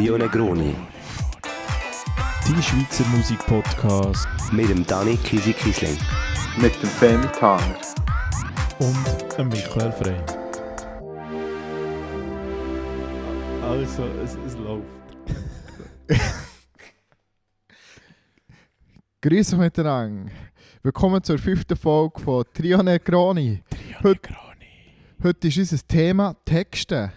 Trio 0.00 0.16
Negroni. 0.16 0.74
Die 2.48 2.62
Schweizer 2.62 3.04
Musikpodcast 3.08 4.26
Mit 4.50 4.70
dem 4.70 4.86
Dani 4.86 5.18
Kisi 5.18 5.52
Kisling. 5.52 5.98
Mit 6.56 6.72
dem 6.82 6.88
Femi 6.88 7.26
Tanger. 7.26 7.76
und 8.78 9.36
dem 9.36 9.48
Michael 9.48 9.92
Frey. 9.92 10.16
Also, 13.62 14.04
es, 14.24 14.38
es 14.46 14.56
läuft. 14.56 14.86
Grüße 19.20 19.54
euch 19.56 19.60
miteinander. 19.60 20.32
Willkommen 20.82 21.22
zur 21.22 21.36
fünften 21.36 21.76
Folge 21.76 22.20
von 22.20 22.44
Trio 22.54 22.82
Negroni. 22.82 23.62
Heute, 24.02 24.34
heute 25.22 25.48
ist 25.48 25.58
unser 25.58 25.86
Thema 25.86 26.34
Texte. 26.46 27.12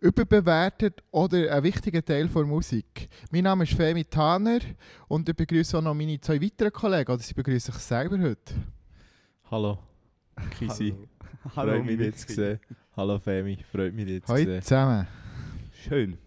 Überbewertet 0.00 1.02
oder 1.10 1.52
ein 1.54 1.62
wichtiger 1.62 2.04
Teil 2.04 2.28
der 2.28 2.44
Musik. 2.44 3.08
Mein 3.30 3.44
Name 3.44 3.64
ist 3.64 3.72
Femi 3.72 4.04
Tanner 4.04 4.58
und 5.08 5.26
ich 5.28 5.34
begrüße 5.34 5.78
auch 5.78 5.82
noch 5.82 5.94
meine 5.94 6.20
zwei 6.20 6.40
weiteren 6.40 6.70
Kollegen. 6.70 7.12
Oder 7.12 7.22
sie 7.22 7.32
begrüßen 7.32 7.72
sich 7.72 7.82
selber 7.82 8.18
heute. 8.18 8.54
Hallo, 9.50 9.78
Kisi. 10.50 10.94
Freut 11.54 11.84
mich, 11.84 11.96
dich 11.96 12.16
zu 12.16 12.32
sehen. 12.32 12.60
Hallo 12.94 13.18
Femi, 13.18 13.58
freut 13.72 13.94
mich, 13.94 14.06
dich 14.06 14.24
zu 14.24 14.32
Hallo 14.32 14.44
sehen. 14.44 14.62
zusammen. 14.62 15.06
Schön. 15.72 16.18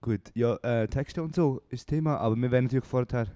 Gut, 0.00 0.20
ja, 0.34 0.54
äh, 0.62 0.88
Texte 0.88 1.22
und 1.22 1.34
so 1.34 1.60
ist 1.68 1.82
das 1.82 1.86
Thema, 1.86 2.16
aber 2.18 2.36
wir 2.36 2.50
werden 2.50 2.64
natürlich 2.64 2.86
vorher 2.86 3.26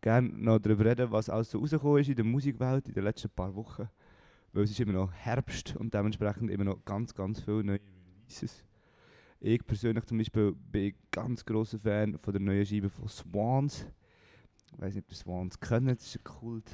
gerne 0.00 0.28
noch 0.28 0.58
darüber 0.58 0.86
reden, 0.86 1.12
was 1.12 1.30
alles 1.30 1.50
so 1.50 1.58
rausgekommen 1.58 2.00
ist 2.00 2.08
in 2.08 2.16
der 2.16 2.24
Musikwelt 2.24 2.88
in 2.88 2.94
den 2.94 3.04
letzten 3.04 3.30
paar 3.30 3.54
Wochen. 3.54 3.88
Weil 4.52 4.64
es 4.64 4.70
ist 4.70 4.80
immer 4.80 4.92
noch 4.92 5.12
Herbst 5.12 5.76
und 5.76 5.94
dementsprechend 5.94 6.50
immer 6.50 6.64
noch 6.64 6.84
ganz, 6.84 7.14
ganz 7.14 7.40
viele 7.40 7.62
neue 7.64 7.80
Releases. 8.34 8.64
Ich 9.40 9.64
persönlich 9.66 10.04
zum 10.04 10.18
Beispiel 10.18 10.52
bin 10.52 10.86
ein 10.86 10.94
ganz 11.10 11.44
grosser 11.44 11.78
Fan 11.78 12.18
von 12.18 12.32
der 12.32 12.40
neuen 12.40 12.64
Scheibe 12.64 12.88
von 12.88 13.08
Swans. 13.08 13.86
Ich 14.72 14.80
weiß 14.80 14.94
nicht, 14.94 15.04
ob 15.04 15.12
ihr 15.12 15.16
Swans 15.16 15.60
kennt, 15.60 15.90
das 15.90 16.06
ist 16.06 16.16
eine 16.16 16.24
Kult, 16.24 16.70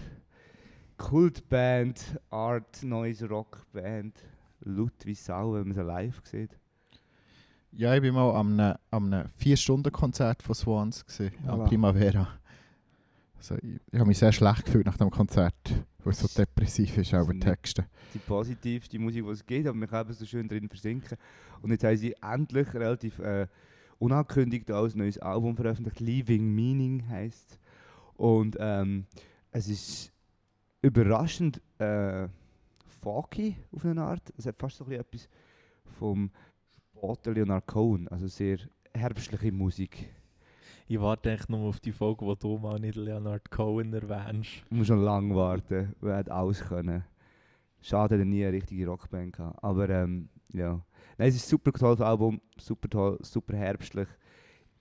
Kultband, 0.96 2.18
Art, 2.30 2.82
Noise, 2.82 3.28
Rockband. 3.28 4.22
Laut 4.62 4.92
wie 5.04 5.14
Sau, 5.14 5.54
wenn 5.54 5.68
man 5.68 5.74
sie 5.74 5.82
live 5.82 6.20
sieht. 6.24 6.58
Ja, 7.72 7.94
ich 7.94 8.02
war 8.02 8.12
mal 8.12 8.38
am 8.38 8.60
einem, 8.60 8.76
am 8.90 9.12
einem 9.12 9.28
4-Stunden-Konzert 9.42 10.42
von 10.42 10.54
Swans, 10.54 11.06
gewesen, 11.06 11.32
am 11.46 11.60
Voilà. 11.60 11.68
Primavera. 11.68 12.28
Also, 13.38 13.54
ich, 13.56 13.80
ich 13.90 13.98
habe 13.98 14.06
mich 14.06 14.18
sehr 14.18 14.32
schlecht 14.32 14.66
gefühlt 14.66 14.84
nach 14.84 14.98
dem 14.98 15.10
Konzert, 15.10 15.54
weil 16.04 16.14
so 16.14 16.26
depressiv 16.28 16.96
ist, 16.98 17.14
auch 17.14 17.28
ist 17.28 17.40
Texte. 17.40 17.86
die 18.14 18.18
positivste 18.18 18.98
Musik, 18.98 19.24
die 19.24 19.30
es 19.30 19.44
gibt, 19.44 19.66
aber 19.66 19.76
man 19.76 19.88
kann 19.88 20.06
eben 20.06 20.14
so 20.14 20.24
schön 20.24 20.48
drin 20.48 20.68
versinken. 20.68 21.18
Und 21.62 21.70
jetzt 21.70 21.84
haben 21.84 21.96
sie 21.96 22.14
endlich 22.22 22.72
relativ 22.74 23.18
äh, 23.18 23.46
unangekündigt 23.98 24.70
ein 24.70 24.90
neues 24.94 25.18
Album 25.18 25.56
veröffentlicht. 25.56 26.00
Leaving 26.00 26.54
Meaning 26.54 27.08
heisst 27.08 27.58
Und 28.16 28.56
ähm, 28.58 29.06
es 29.52 29.68
ist 29.68 30.12
überraschend 30.82 31.60
äh, 31.78 32.28
folky 33.00 33.56
auf 33.72 33.84
eine 33.84 34.02
Art. 34.02 34.32
Es 34.36 34.46
hat 34.46 34.56
fast 34.58 34.76
so 34.76 34.84
ein 34.84 34.90
bisschen 34.90 35.00
etwas 35.00 35.28
vom 35.98 36.30
Sport 36.92 37.26
Leonard 37.26 37.66
Cohen, 37.66 38.08
also 38.08 38.26
sehr 38.26 38.58
herbstliche 38.92 39.52
Musik. 39.52 40.10
Ich 40.90 41.00
warte 41.00 41.30
echt 41.30 41.48
nur 41.48 41.68
auf 41.68 41.78
die 41.78 41.92
Folge, 41.92 42.26
wo 42.26 42.34
du 42.34 42.58
mal 42.58 42.80
nicht 42.80 42.96
Leonard 42.96 43.48
Cohen 43.48 43.94
erwähnst. 43.94 44.64
Man 44.70 44.78
muss 44.78 44.88
schon 44.88 45.04
lange 45.04 45.32
warten, 45.36 45.94
weil 46.00 46.26
er 46.26 46.32
alles 46.34 46.64
können. 46.64 47.04
Schade, 47.80 48.16
dass 48.16 48.22
er 48.22 48.24
nie 48.24 48.44
eine 48.44 48.54
richtige 48.54 48.88
Rockband 48.88 49.38
hatte. 49.38 49.62
Aber 49.62 49.88
ähm, 49.88 50.28
ja. 50.52 50.84
Nein, 51.16 51.28
es 51.28 51.36
ist 51.36 51.46
ein 51.46 51.50
super 51.50 51.70
tolles 51.70 52.00
Album, 52.00 52.40
super 52.58 52.88
toll, 52.88 53.18
super 53.22 53.56
herbstlich. 53.56 54.08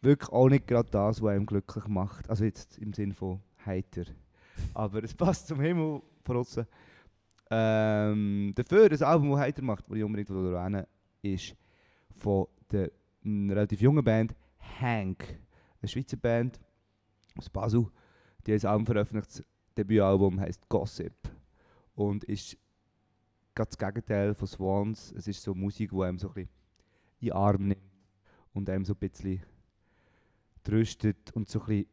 Wirklich 0.01 0.31
auch 0.31 0.49
nicht 0.49 0.65
gerade 0.65 0.89
das, 0.89 1.21
was 1.21 1.29
einem 1.29 1.45
glücklich 1.45 1.85
macht. 1.85 2.27
Also 2.27 2.43
jetzt 2.43 2.79
im 2.79 2.91
Sinn 2.91 3.13
von 3.13 3.41
heiter. 3.63 4.05
Aber 4.73 5.03
es 5.03 5.13
passt 5.15 5.45
zum 5.45 5.59
Himmel 5.59 6.01
außen. 6.27 6.65
Ähm, 7.51 8.53
dafür, 8.55 8.89
das 8.89 9.03
Album, 9.03 9.29
das 9.29 9.41
heiter 9.41 9.61
macht, 9.61 9.87
das 9.87 9.95
ich 9.95 10.03
unbedingt 10.03 10.31
erwähnen 10.31 10.87
ist 11.21 11.55
von 12.17 12.47
der 12.71 12.89
relativ 13.23 13.79
jungen 13.79 14.03
Band 14.03 14.33
Hank. 14.81 15.37
Eine 15.81 15.89
Schweizer 15.89 16.17
Band 16.17 16.59
aus 17.37 17.49
Basel. 17.49 17.87
Die 18.45 18.53
haben 18.53 18.85
ein 18.85 18.97
Album 18.97 19.21
das 19.21 19.43
Debütalbum 19.77 20.39
heisst 20.39 20.67
Gossip. 20.67 21.13
Und 21.95 22.23
ist 22.25 22.57
ganz 23.55 23.77
das 23.77 23.77
Gegenteil 23.77 24.33
von 24.33 24.47
Swans. 24.47 25.13
Es 25.13 25.27
ist 25.27 25.41
so 25.41 25.53
Musik, 25.53 25.91
die 25.91 26.01
einem 26.01 26.19
so 26.19 26.29
ein 26.29 26.33
bisschen 26.33 26.49
in 27.19 27.27
den 27.27 27.33
Arm 27.33 27.67
nimmt 27.67 27.81
und 28.53 28.69
einem 28.69 28.85
so 28.85 28.93
ein 28.93 28.99
bisschen 28.99 29.41
tröstet 30.63 31.31
und 31.33 31.49
so 31.49 31.59
ein 31.61 31.65
bisschen 31.65 31.85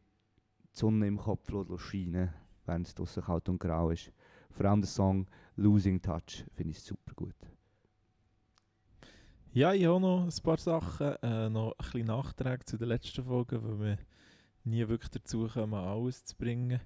die 0.73 0.79
Sonne 0.79 1.07
im 1.07 1.17
Kopf 1.17 1.49
scheinen, 1.77 2.33
während 2.65 2.87
es 2.87 2.95
draussen 2.95 3.23
kalt 3.23 3.49
und 3.49 3.59
grau 3.59 3.91
ist. 3.91 4.11
Vor 4.51 4.65
allem 4.65 4.81
der 4.81 4.89
Song 4.89 5.27
Losing 5.55 6.01
Touch 6.01 6.45
finde 6.53 6.71
ich 6.71 6.81
super 6.81 7.13
gut. 7.15 7.56
Ja, 9.57 9.73
ich 9.73 9.87
habe 9.87 9.99
noch 9.99 10.23
ein 10.23 10.43
paar 10.43 10.59
Sachen, 10.59 11.15
äh, 11.23 11.49
noch 11.49 11.71
ein 11.71 11.77
bisschen 11.79 12.05
Nachträge 12.05 12.63
zu 12.63 12.77
der 12.77 12.89
letzten 12.89 13.23
Folge, 13.23 13.59
weil 13.63 13.79
wir 13.79 13.97
nie 14.63 14.87
wirklich 14.87 15.09
dazu 15.09 15.47
kommen, 15.47 15.73
alles 15.73 16.25
zu 16.25 16.35
bringen. 16.35 16.79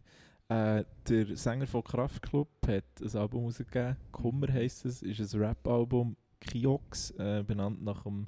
Äh, 0.48 0.86
der 1.10 1.36
Sänger 1.36 1.68
von 1.68 1.84
Kraftklub 1.84 2.48
hat 2.66 2.86
ein 3.02 3.18
Album 3.18 3.44
rausgegeben, 3.44 3.98
Kummer 4.14 4.54
heisst 4.54 4.86
es, 4.86 5.02
ist 5.02 5.34
ein 5.34 5.42
Rap-Album, 5.42 6.16
Kiox, 6.40 7.12
äh, 7.18 7.44
benannt 7.46 7.84
nach 7.84 8.04
dem 8.04 8.28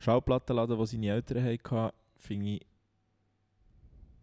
Schallplattenladen, 0.00 0.76
den 0.76 0.86
seine 0.86 1.06
Eltern 1.06 1.44
hatten. 1.44 1.96
Finde 2.16 2.46
ich 2.56 2.66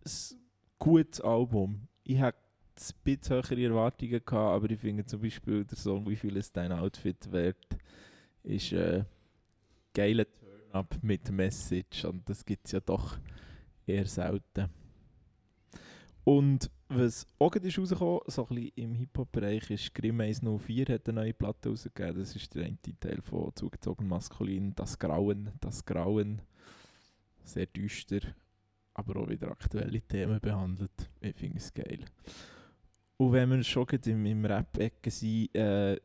ein 0.06 0.40
gutes 0.78 1.22
Album. 1.22 1.88
Ich 2.04 2.20
hatte 2.20 2.38
ein 2.76 2.96
bisschen 3.06 3.36
höhere 3.38 3.64
Erwartungen, 3.64 4.12
gehabt, 4.26 4.34
aber 4.34 4.70
ich 4.70 4.80
finde 4.82 5.06
zum 5.06 5.22
Beispiel 5.22 5.64
der 5.64 5.78
Song 5.78 6.06
«Wie 6.10 6.18
viel 6.18 6.36
ist 6.36 6.58
dein 6.58 6.74
Outfit 6.74 7.32
wert» 7.32 7.78
ist 8.44 8.74
äh, 8.74 9.06
geiler 9.94 10.26
Turn-up 10.32 10.98
mit 11.02 11.32
Message 11.32 12.06
und 12.06 12.28
das 12.30 12.46
gibt 12.46 12.66
es 12.66 12.72
ja 12.72 12.80
doch 12.80 13.18
eher 13.86 14.06
selten. 14.06 14.70
Und 16.24 16.72
was 16.88 17.28
auch 17.40 17.52
gerade 17.52 17.76
rausgekommen, 17.76 18.22
so 18.28 18.48
ein 18.48 18.56
bisschen 18.56 18.72
im 18.76 18.96
Hip-Hop-Bereich, 18.96 19.72
ist 19.72 19.94
Grimm 19.94 20.22
104 20.22 20.86
hat 20.94 21.10
eine 21.10 21.22
neue 21.22 21.34
Platte 21.34 21.70
rausgegeben. 21.70 22.20
Das 22.20 22.36
ist 22.36 22.54
der 22.56 22.66
eine 22.66 22.78
Teil 23.00 23.22
von 23.22 23.52
«Zugezogen 23.56 24.08
Maskulin», 24.08 24.74
«Das 24.76 24.98
Grauen», 24.98 25.52
«Das 25.60 25.84
Grauen». 25.86 26.42
Sehr 27.44 27.66
düster, 27.66 28.22
aber 28.94 29.20
auch 29.20 29.28
wieder 29.28 29.52
aktuelle 29.52 30.02
Themen 30.02 30.40
behandelt. 30.40 31.10
Ich 31.20 31.36
finde 31.36 31.58
es 31.58 31.74
geil. 31.74 32.06
Und 33.18 33.34
wenn 33.34 33.50
wir 33.50 33.64
schon 33.64 33.88
im, 34.06 34.26
im 34.26 34.46
Rap-Ecke 34.46 35.12
sind, 35.12 35.54
äh, 35.56 36.00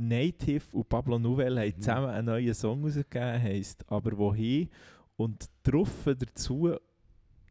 Native 0.00 0.64
und 0.72 0.88
Pablo 0.88 1.18
Nouvelle 1.18 1.60
haben 1.60 1.72
Mhm. 1.76 1.80
zusammen 1.80 2.08
einen 2.08 2.26
neuen 2.26 2.54
Song 2.54 2.82
rausgegeben, 2.82 3.42
heisst 3.42 3.84
«Aber 3.90 4.16
wohin?» 4.16 4.68
Und 5.16 5.50
drauf 5.62 5.90
dazu 6.06 6.74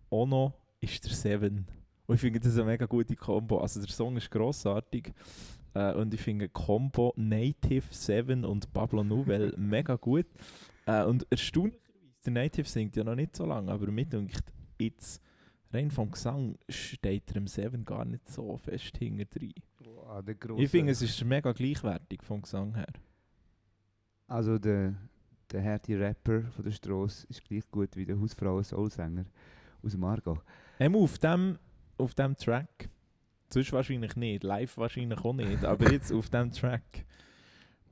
auch 0.09 0.25
noch 0.25 0.53
ist 0.81 1.03
der 1.05 1.11
Seven. 1.13 1.67
Und 2.07 2.15
ich 2.15 2.21
finde 2.21 2.39
das 2.39 2.55
eine 2.55 2.65
mega 2.65 2.87
gute 2.87 3.15
Kombo. 3.15 3.59
Also 3.59 3.79
der 3.79 3.89
Song 3.89 4.17
ist 4.17 4.31
grossartig 4.31 5.13
äh, 5.75 5.93
und 5.93 6.11
ich 6.13 6.21
finde 6.21 6.47
die 6.47 6.51
Kombo 6.53 7.13
Native, 7.15 7.83
Seven 7.91 8.43
und 8.43 8.73
Pablo 8.73 9.03
Nouvelle 9.03 9.53
mega 9.57 9.95
gut. 9.95 10.25
Äh, 10.87 11.03
und 11.03 11.27
erstaunlicherweise, 11.29 11.79
der 12.25 12.33
Native 12.33 12.67
singt 12.67 12.95
ja 12.95 13.03
noch 13.03 13.16
nicht 13.16 13.35
so 13.35 13.45
lange, 13.45 13.71
aber 13.71 13.91
mir 13.91 14.05
denkt 14.05 14.43
jetzt, 14.79 15.21
rein 15.72 15.91
vom 15.91 16.12
Gesang 16.12 16.57
steht 16.68 17.30
er 17.31 17.38
im 17.38 17.47
Seven 17.47 17.85
gar 17.85 18.06
nicht 18.06 18.28
so 18.30 18.57
fest 18.57 18.97
hinten 18.97 19.28
drin. 19.30 19.53
Wow, 19.80 20.24
Ich 20.57 20.69
finde, 20.69 20.91
es 20.91 21.02
ist 21.02 21.24
mega 21.24 21.52
gleichwertig 21.52 22.24
vom 22.24 22.41
Gesang 22.41 22.75
her. 22.75 22.88
Also 24.28 24.58
der, 24.59 24.96
der 25.52 25.63
harte 25.63 26.00
Rapper 26.00 26.43
von 26.52 26.64
der 26.64 26.72
Straße 26.72 27.26
ist 27.29 27.43
gleich 27.43 27.70
gut 27.72 27.96
wie 27.96 28.05
der 28.05 28.20
Hausfrauen-Soulsänger 28.20 29.26
aus 29.84 29.91
dem 29.91 30.03
Aargau. 30.03 30.38
Ähm, 30.79 30.96
auf 30.96 31.17
dem, 31.17 31.58
auf 31.97 32.14
dem 32.14 32.35
Track, 32.35 32.90
sonst 33.52 33.72
wahrscheinlich 33.72 34.16
nicht, 34.16 34.43
live 34.43 34.78
wahrscheinlich 34.78 35.20
auch 35.20 35.34
nicht, 35.34 35.64
aber 35.66 35.91
jetzt 35.91 36.11
auf 36.11 36.29
dem 36.29 36.52
Track 36.52 37.05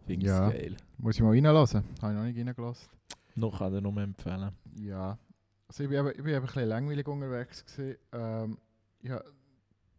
finde 0.06 0.26
ich 0.26 0.32
es 0.32 0.38
Ja. 0.38 0.50
geil. 0.50 0.78
Muss 0.98 1.16
ich 1.16 1.22
mal 1.22 1.30
reinlassen? 1.32 1.84
Habe 2.02 2.14
ich 2.14 2.18
noch 2.20 2.26
nicht 2.26 2.38
reingelassen. 2.40 2.90
Noch 3.36 3.60
kann 3.60 3.74
er 3.74 3.82
nur 3.82 3.96
empfehlen. 3.98 4.52
Ja. 4.80 5.18
Also 5.68 5.84
ich 5.84 5.90
bin 5.90 6.00
eben, 6.00 6.10
ich 6.10 6.24
bin 6.24 6.28
eben 6.28 6.36
ein 6.38 6.42
bisschen 6.46 6.70
langweilig 6.70 7.08
unterwegs. 7.08 7.66
Gewesen. 7.66 7.98
Ähm, 8.14 8.58
ja, 9.02 9.22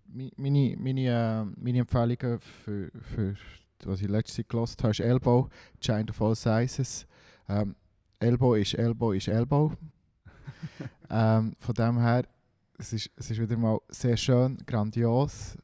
meine, 0.06 0.76
meine, 0.78 1.00
äh, 1.00 1.44
meine 1.60 1.78
Empfehlungen 1.80 2.40
für, 2.40 2.90
für 3.02 3.36
was 3.84 4.00
ich 4.00 4.08
letztes 4.08 4.38
Jahr 4.38 4.46
gelost 4.48 4.82
habe, 4.82 4.90
ist 4.90 5.00
Elbow, 5.00 5.48
Giant 5.80 6.10
of 6.10 6.22
All 6.22 6.34
Sizes. 6.34 7.06
Ähm, 7.48 7.76
Elbow 8.18 8.54
ist 8.54 8.74
Elbow 8.74 9.12
ist 9.12 9.28
Elbow. 9.28 9.72
ähm, 11.10 11.54
von 11.58 11.74
dem 11.74 12.00
her, 12.00 12.26
es 12.78 12.92
ist, 12.92 13.10
es 13.16 13.30
ist 13.30 13.40
wieder 13.40 13.56
mal 13.56 13.78
sehr 13.88 14.16
schön, 14.16 14.56
grandios. 14.66 15.56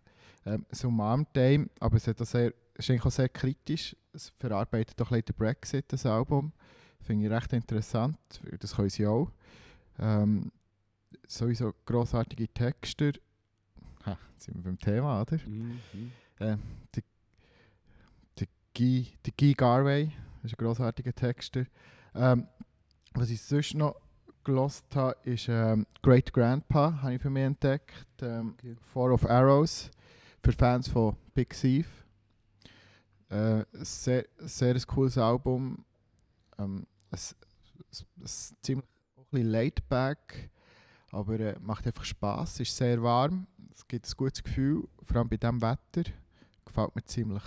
Ähm, 0.46 0.66
es 0.68 0.84
umarmt 0.84 1.36
einem, 1.36 1.70
aber 1.80 1.96
es, 1.96 2.06
hat 2.06 2.20
auch 2.20 2.26
sehr, 2.26 2.52
ist 2.74 2.90
eigentlich 2.90 3.04
auch 3.04 3.10
sehr 3.10 3.28
kritisch. 3.28 3.96
Es 4.12 4.32
verarbeitet 4.38 5.00
auch 5.00 5.10
ein 5.10 5.22
bisschen 5.22 5.24
den 5.26 5.36
Brexit, 5.36 5.86
das 5.88 6.06
Album. 6.06 6.52
Finde 7.00 7.26
ich 7.26 7.32
recht 7.32 7.52
interessant, 7.52 8.16
das 8.60 8.76
können 8.76 8.88
sie 8.88 9.06
auch. 9.06 9.30
Ähm, 9.98 10.50
sowieso 11.26 11.72
grossartige 11.84 12.48
Texte. 12.48 13.12
Ha, 14.06 14.18
jetzt 14.32 14.44
sind 14.44 14.56
wir 14.56 14.62
beim 14.62 14.78
Thema, 14.78 15.22
oder? 15.22 15.38
Mhm. 15.46 15.80
Äh, 16.38 16.56
der, 16.94 17.02
der, 18.38 18.46
Guy, 18.76 19.12
der 19.24 19.32
Guy 19.38 19.54
Garvey 19.54 20.12
ist 20.42 20.54
ein 20.54 20.56
grossartiger 20.56 21.12
Texter. 21.14 21.64
Ähm, 22.14 22.46
was 23.14 23.30
ich 23.30 23.40
sonst 23.40 23.74
noch 23.74 23.94
gelost 24.44 24.84
habe, 24.94 25.16
ist 25.24 25.48
ähm, 25.48 25.86
Great 26.02 26.32
Grandpa, 26.32 27.00
habe 27.02 27.14
ich 27.14 27.22
für 27.22 27.30
mich 27.30 27.44
entdeckt. 27.44 28.06
Ähm, 28.22 28.54
Okay. 28.58 28.76
Four 28.92 29.12
of 29.12 29.24
Arrows, 29.28 29.90
für 30.42 30.52
Fans 30.52 30.88
von 30.88 31.16
Big 31.34 31.50
Thief. 31.50 32.04
Äh, 33.30 33.64
sehr, 33.72 34.26
sehr 34.38 34.74
ein 34.74 34.82
cooles 34.86 35.16
Album. 35.16 35.84
Ähm, 36.58 36.86
es, 37.10 37.34
es 37.90 38.04
ist 38.22 38.54
ziemlich 38.62 38.86
ein 38.86 38.93
bisschen 39.34 39.50
laid 39.50 39.88
back, 39.88 40.50
aber 41.10 41.38
äh, 41.40 41.58
macht 41.60 41.86
einfach 41.86 42.04
Spaß. 42.04 42.60
ist 42.60 42.76
sehr 42.76 43.02
warm, 43.02 43.46
es 43.72 43.86
gibt 43.86 44.06
ein 44.06 44.16
gutes 44.16 44.42
Gefühl, 44.42 44.88
vor 45.02 45.16
allem 45.18 45.28
bei 45.28 45.36
diesem 45.36 45.60
Wetter. 45.60 46.10
Gefällt 46.64 46.94
mir 46.94 47.04
ziemlich. 47.04 47.42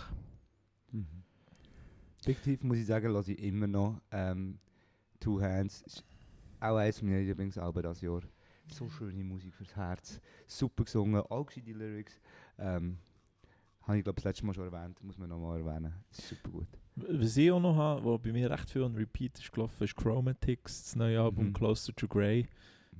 Mhm. 0.91 1.23
Muss 2.61 2.77
ich 2.77 2.85
sagen, 2.85 3.11
lasse 3.11 3.33
ich 3.33 3.43
immer 3.43 3.67
noch. 3.67 4.01
Ähm, 4.11 4.59
Two 5.19 5.41
Hands 5.41 5.81
ist 5.81 6.03
auch 6.59 6.75
eines 6.75 7.01
meiner 7.01 7.19
Lieblingsalben 7.19 7.81
dieses 7.81 8.01
Jahr. 8.01 8.21
So 8.71 8.89
schöne 8.89 9.23
Musik 9.23 9.53
fürs 9.55 9.75
Herz. 9.75 10.19
Super 10.45 10.83
gesungen, 10.83 11.21
auch 11.21 11.45
gescheite 11.45 11.71
Lyrics. 11.71 12.19
Ähm, 12.57 12.97
habe 13.83 13.97
ich 13.97 14.03
glaube 14.03 14.17
das 14.17 14.25
letzte 14.25 14.45
Mal 14.45 14.53
schon 14.53 14.71
erwähnt, 14.71 15.01
muss 15.01 15.17
man 15.17 15.29
nochmal 15.29 15.59
erwähnen. 15.59 15.93
Ist 16.11 16.27
super 16.27 16.49
gut. 16.49 16.67
Was 16.97 17.37
ich 17.37 17.51
auch 17.51 17.59
noch 17.59 17.75
habe, 17.75 18.03
was 18.03 18.21
bei 18.21 18.31
mir 18.31 18.49
recht 18.49 18.69
viel 18.69 18.83
an 18.83 18.95
Repeat 18.95 19.37
ist 19.37 19.51
gelaufen, 19.51 19.83
ist 19.83 19.95
Chromatics, 19.95 20.83
das 20.83 20.95
neue 20.95 21.21
Album 21.21 21.47
Mhm. 21.47 21.53
Closer 21.53 21.93
to 21.95 22.07
Grey. 22.07 22.43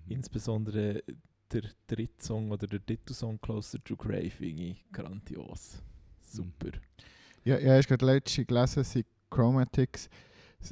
Mhm. 0.06 0.12
Insbesondere 0.12 1.04
der 1.52 1.64
dritte 1.88 2.24
Song 2.24 2.52
oder 2.52 2.68
der 2.68 2.86
Titelsong 2.86 3.40
Closer 3.42 3.84
to 3.84 3.96
Grey 3.96 4.30
finde 4.30 4.64
ich 4.64 4.86
grandios. 4.92 5.82
Super. 6.22 6.78
Ja, 7.44 7.58
ja 7.58 7.80
ich 7.80 7.86
habe 7.86 7.98
gerade 7.98 8.06
letztens 8.14 8.48
gelesen, 8.48 8.84
sie 8.84 9.06
Chromatics, 9.30 10.10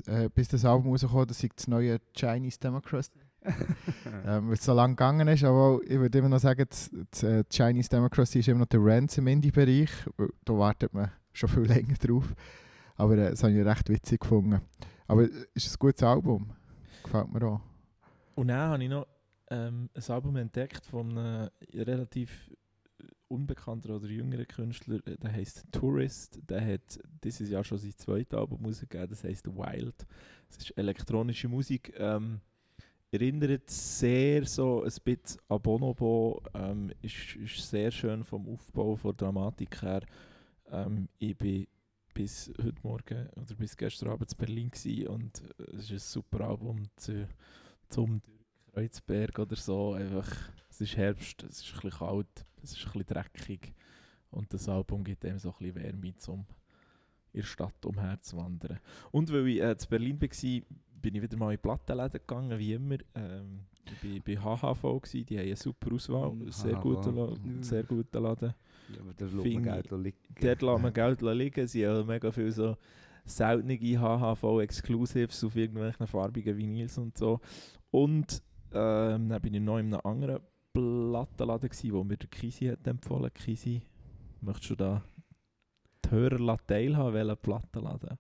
äh, 0.06 0.30
bis 0.30 0.50
das 0.50 0.66
Album 0.66 0.92
rauskommt, 0.92 1.30
das 1.30 1.40
sei 1.40 1.50
das 1.56 1.68
neue 1.68 2.00
Chinese 2.16 2.60
Democracy. 2.60 3.12
ähm, 4.26 4.48
weil 4.48 4.54
es 4.54 4.66
so 4.66 4.74
lange 4.74 4.94
gegangen 4.94 5.28
ist, 5.28 5.44
aber 5.44 5.80
ich 5.84 5.98
würde 5.98 6.18
immer 6.18 6.30
noch 6.30 6.40
sagen, 6.40 6.66
das, 6.70 6.92
das 7.12 7.24
äh, 7.24 7.44
Chinese 7.50 7.90
Democracy 7.90 8.40
ist 8.40 8.48
immer 8.50 8.62
noch 8.62 8.68
der 8.68 8.84
Rents 8.84 9.18
im 9.18 9.28
Indie-Bereich. 9.28 9.90
weil 10.18 10.30
Da 10.44 10.58
wartet 10.58 10.94
man 10.94 11.12
schon 11.34 11.50
viel 11.50 11.64
länger 11.66 11.96
drauf. 11.96 12.36
Aber 12.96 13.18
äh, 13.18 13.32
das 13.32 13.44
habe 13.44 13.54
ich 13.54 13.66
recht 13.66 13.90
witzig 13.90 14.22
gefunden. 14.22 14.62
Aber 15.08 15.24
es 15.24 15.66
ist 15.66 15.76
ein 15.76 15.80
gutes 15.80 16.04
Album. 16.04 16.52
Gefällt 17.04 17.32
mir 17.32 17.44
auch. 17.48 17.62
Und 18.36 18.48
dann 18.48 18.70
habe 18.72 18.84
ich 18.84 18.90
noch 18.90 19.08
ähm, 19.50 19.90
ein 19.94 20.04
Album 20.12 20.36
entdeckt 20.38 20.86
von 20.86 21.18
einem 21.18 21.50
relativ 21.74 22.52
unbekannten 23.28 23.92
oder 23.92 24.08
jüngeren 24.08 24.48
Künstler, 24.48 25.00
äh, 25.08 25.18
der 25.18 25.32
heißt 25.32 25.66
Tourist. 25.72 26.40
Der 26.50 26.66
hat 26.66 27.00
dieses 27.24 27.50
Jahr 27.50 27.64
schon 27.64 27.78
sein 27.78 27.94
zweites 27.98 28.38
Album 28.38 28.66
rausgegeben, 28.66 29.10
das 29.10 29.24
heißt 29.24 29.48
Wild. 29.48 30.06
Das 30.48 30.58
ist 30.58 30.78
elektronische 30.78 31.48
Musik. 31.48 31.94
Ähm, 31.98 32.40
erinnert 33.12 33.70
sehr 33.70 34.46
so 34.46 34.84
ein 34.84 34.92
bisschen 35.04 35.42
an 35.50 35.62
Bonobo. 35.62 36.42
Ähm, 36.54 36.92
ist, 37.02 37.36
ist 37.36 37.70
sehr 37.70 37.92
schön 37.92 38.24
vom 38.24 38.48
Aufbau, 38.48 38.96
von 38.96 39.16
der 39.16 39.28
Dramatik 39.28 39.82
her. 39.82 40.02
Ähm, 40.72 41.08
ich 41.20 41.38
bin 41.38 41.68
bis 42.16 42.50
heute 42.64 42.82
Morgen 42.82 43.28
oder 43.36 43.56
bis 43.56 43.76
gestern 43.76 44.10
Abend 44.10 44.32
in 44.32 44.38
Berlin 44.38 44.72
gewesen 44.72 45.08
und 45.10 45.42
äh, 45.60 45.76
es 45.76 45.84
ist 45.84 45.92
ein 45.92 46.00
super 46.00 46.48
Album 46.48 46.84
zu, 46.96 47.28
zum 47.90 48.22
Kreuzberg 48.74 49.38
oder 49.38 49.56
so. 49.58 49.94
Einfach, 49.94 50.32
es 50.70 50.80
ist 50.80 50.96
Herbst, 50.96 51.44
es 51.44 51.60
ist 51.62 51.74
ein 51.76 51.82
bisschen 51.82 52.00
kalt, 52.00 52.46
es 52.64 52.72
ist 52.72 52.86
ein 52.88 52.92
bisschen 52.94 53.06
dreckig 53.08 53.74
und 54.32 54.52
das 54.54 54.70
Album 54.70 55.04
gibt 55.04 55.26
einem 55.26 55.40
so 55.40 55.50
ein 55.50 55.58
bisschen 55.60 55.76
Wärme, 55.76 56.14
um 56.28 56.46
in 57.34 57.42
der 57.42 57.44
Stadt 57.44 57.86
umherzuwandern. 57.86 58.80
Und 59.12 59.32
weil 59.34 59.48
ich 59.50 59.62
äh, 59.62 59.72
in 59.72 59.78
Berlin 59.90 60.22
war, 60.22 60.62
bin 61.02 61.16
ich 61.16 61.22
wieder 61.22 61.38
mal 61.38 61.52
in 61.54 61.60
Plattenläden 61.60 62.22
gegangen, 62.22 62.58
wie 62.58 62.74
immer. 62.74 62.98
Ähm, 63.14 63.66
ich 64.04 64.38
war 64.38 64.56
bei 64.56 64.58
HHV, 64.58 64.82
gewesen, 65.02 65.26
die 65.26 65.38
haben 65.38 65.46
eine 65.48 65.56
super 65.58 65.94
Auswahl, 65.94 66.32
Mm, 66.32 66.50
sehr 66.50 66.72
La 66.74 67.28
Mm. 67.44 67.62
sehr 67.62 67.84
guter 67.84 68.22
Laden. 68.22 68.54
Ja, 68.90 69.04
lässt 69.20 69.54
man 69.54 69.64
Geld 69.64 69.92
liegen. 69.92 70.18
Dort 70.42 70.62
lässt 70.62 70.82
man 70.82 70.94
Geld 70.94 71.22
liegen. 71.22 71.68
Sie 71.68 71.88
haben 71.88 72.08
mega 72.08 72.32
viel 72.32 72.52
so 72.52 72.78
seltene 73.26 73.78
HHV-Exclusives 73.78 75.44
auf 75.44 75.56
irgendwelchen 75.56 76.08
farbigen 76.08 76.58
Vinyls 76.58 76.98
und 76.98 77.18
so. 77.18 77.40
Und 77.92 78.42
ähm, 78.72 79.30
dann 79.30 79.42
bin 79.42 79.54
ich 79.54 79.62
noch 79.62 79.80
in 79.80 79.94
einem 79.94 80.02
anderen 80.04 80.42
Plattenladen, 80.74 81.70
gewesen, 81.70 81.94
wo 81.94 82.04
mir 82.04 82.18
der 82.18 82.30
Kisi 82.30 82.66
hat 82.66 82.86
empfohlen 82.86 83.34
Kisi, 83.34 83.82
möchtest 84.42 84.72
du 84.72 84.76
da 84.76 85.04
die 86.04 86.12
Hörer 86.12 86.58
teilhaben, 86.68 87.14
welchen 87.14 87.38
Plattenladen? 87.38 88.18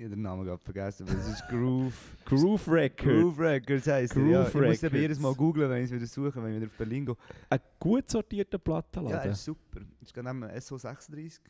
Ich 0.00 0.04
habe 0.06 0.14
den 0.16 0.22
Namen 0.22 0.46
gerade 0.46 0.62
vergessen, 0.64 1.06
aber 1.06 1.18
es 1.18 1.28
ist 1.28 1.46
Groove. 1.48 1.92
Groove 2.24 2.68
Records. 2.68 3.04
Groove 3.04 3.38
Records 3.38 3.86
heisst 3.86 4.16
er. 4.16 4.22
Ja, 4.24 4.42
Groove 4.44 4.48
ich 4.48 4.54
muss 4.54 4.62
eben 4.64 4.70
Records. 4.84 4.92
jedes 5.02 5.18
Mal 5.18 5.34
googlen, 5.34 5.68
wenn 5.68 5.78
ich 5.84 5.90
es 5.90 5.92
wieder 5.94 6.06
suche, 6.06 6.42
wenn 6.42 6.52
ich 6.54 6.56
wieder 6.56 6.70
auf 6.70 6.78
Berlin 6.78 7.04
gehe. 7.04 7.16
Ein 7.50 7.60
gut 7.78 8.08
sortierter 8.08 8.56
Ja, 8.56 8.58
Plattenladen. 8.64 9.18
er 9.18 9.30
ist 9.32 9.44
super. 9.44 9.80
Ist 10.00 10.14
gerade 10.14 10.28
neben 10.28 10.40
dem 10.40 10.56
SO36. 10.58 11.40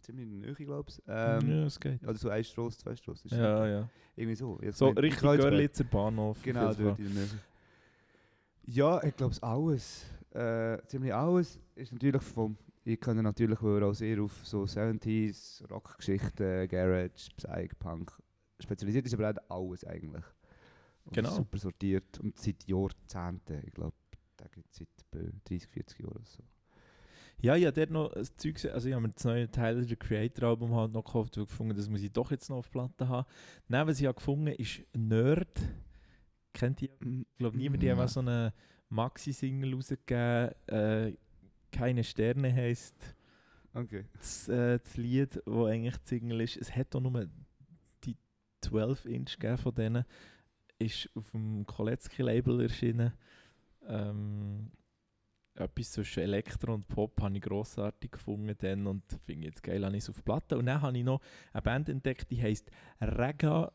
Ziemlich 0.00 0.24
in 0.26 0.40
der 0.40 0.48
Nähe, 0.48 0.54
glaube 0.64 0.88
ich. 0.88 1.02
Ähm, 1.06 1.50
ja, 1.50 1.66
es 1.66 1.78
geht. 1.78 2.02
Oder 2.02 2.14
so 2.14 2.30
ein 2.30 2.42
Strasse, 2.42 2.78
zwei 2.78 2.96
Strasse. 2.96 3.26
ist 3.28 3.32
Ja, 3.32 3.66
ja. 3.66 3.88
Irgendwie 4.16 4.34
so. 4.36 4.58
Jetzt 4.62 4.78
So 4.78 4.88
richtig. 4.88 5.20
Görlitzer 5.20 5.84
Bahnhof. 5.84 6.38
Genau, 6.42 6.72
dort 6.72 6.98
in 7.00 7.04
der 7.04 7.14
Nähe. 7.16 7.28
Ja, 8.64 9.02
ich 9.02 9.14
glaube 9.14 9.36
alles. 9.42 10.06
Äh, 10.32 10.78
ziemlich 10.86 11.12
alles 11.12 11.60
ist 11.74 11.92
natürlich 11.92 12.22
vom. 12.22 12.56
Ich 12.92 13.00
kann 13.00 13.22
natürlich, 13.22 13.62
weil 13.62 13.84
auch 13.84 13.92
sehr 13.92 14.20
auf 14.20 14.44
so 14.44 14.64
70s, 14.64 15.64
Rockgeschichten, 15.70 16.66
Garage, 16.66 17.30
Psych, 17.36 17.78
Punk 17.78 18.10
spezialisiert 18.58 19.06
ist, 19.06 19.14
aber 19.14 19.32
auch 19.48 19.62
alles 19.62 19.84
eigentlich. 19.84 20.24
Und 21.04 21.14
Genau. 21.14 21.30
Super 21.30 21.58
sortiert 21.58 22.18
und 22.18 22.36
seit 22.36 22.66
Jahrzehnten. 22.66 23.62
Ich 23.64 23.72
glaube, 23.72 23.94
der 24.38 24.48
gibt 24.48 24.70
es 24.72 24.78
seit 24.78 25.22
äh, 25.22 25.30
30, 25.44 25.68
40 25.68 25.98
Jahren 26.00 26.12
oder 26.12 26.24
so. 26.24 26.42
Ja, 27.42 27.56
ich 27.56 27.64
habe 27.64 27.72
dort 27.74 27.90
noch 27.90 28.12
ein 28.12 28.24
Zeug 28.36 28.54
gesehen. 28.54 28.72
Also 28.72 28.88
ich 28.88 28.94
habe 28.94 29.02
mir 29.06 29.12
das 29.12 29.24
neue 29.24 29.50
Tyler, 29.50 29.82
the 29.84 29.96
Creator 29.96 30.48
Album 30.48 30.74
halt 30.74 30.92
noch 30.92 31.04
gekauft 31.04 31.38
und 31.38 31.48
gefunden, 31.48 31.76
das 31.76 31.88
muss 31.88 32.02
ich 32.02 32.12
doch 32.12 32.30
jetzt 32.30 32.50
noch 32.50 32.58
auf 32.58 32.70
Platte 32.70 33.08
haben. 33.08 33.26
Nein, 33.68 33.86
was 33.86 34.00
ich 34.00 34.06
habe 34.06 34.16
gefunden 34.16 34.48
ist 34.48 34.82
Nerd. 34.94 35.60
Kennt 36.52 36.82
ihr? 36.82 36.90
Ich 37.00 37.38
glaube 37.38 37.56
niemand, 37.56 37.82
die 37.82 37.90
haben 37.90 38.00
auch 38.00 38.08
so 38.08 38.20
eine 38.20 38.52
Maxi-Single 38.90 39.74
rausgegeben. 39.74 40.50
Äh, 40.66 41.16
Keine 41.70 42.04
Sterne 42.04 42.52
heisst 42.54 43.16
Okay. 43.72 44.04
das, 44.14 44.48
äh, 44.48 44.78
das 44.78 44.96
Lied, 44.96 45.36
das 45.36 45.46
eigentlich 45.46 45.96
die 45.98 46.08
Single 46.08 46.40
ist. 46.40 46.56
Es 46.56 46.74
hat 46.74 46.94
auch 46.94 47.00
nur 47.00 47.28
die 48.04 48.16
12-Inch 48.64 49.38
gegeben 49.38 49.58
von 49.58 49.74
denen. 49.74 50.04
Ist 50.78 51.10
auf 51.14 51.30
dem 51.30 51.66
Koletzki-Label 51.66 52.62
erschienen. 52.62 53.12
Ähm, 53.86 54.72
etwas 55.54 55.92
zwischen 55.92 56.22
Elektro 56.22 56.74
und 56.74 56.88
Pop 56.88 57.20
habe 57.20 57.36
ich 57.36 57.42
grossartig 57.42 58.12
gefunden 58.12 58.56
dann 58.58 58.86
und 58.86 59.04
finde 59.24 59.48
jetzt 59.48 59.62
geil, 59.62 59.84
habe 59.84 59.96
ich 59.96 60.04
es 60.04 60.10
auf 60.10 60.24
Platte. 60.24 60.56
Und 60.58 60.66
dann 60.66 60.80
habe 60.80 60.96
ich 60.96 61.04
noch 61.04 61.20
eine 61.52 61.62
Band 61.62 61.88
entdeckt, 61.88 62.30
die 62.30 62.42
heisst 62.42 62.70
Rega 63.00 63.70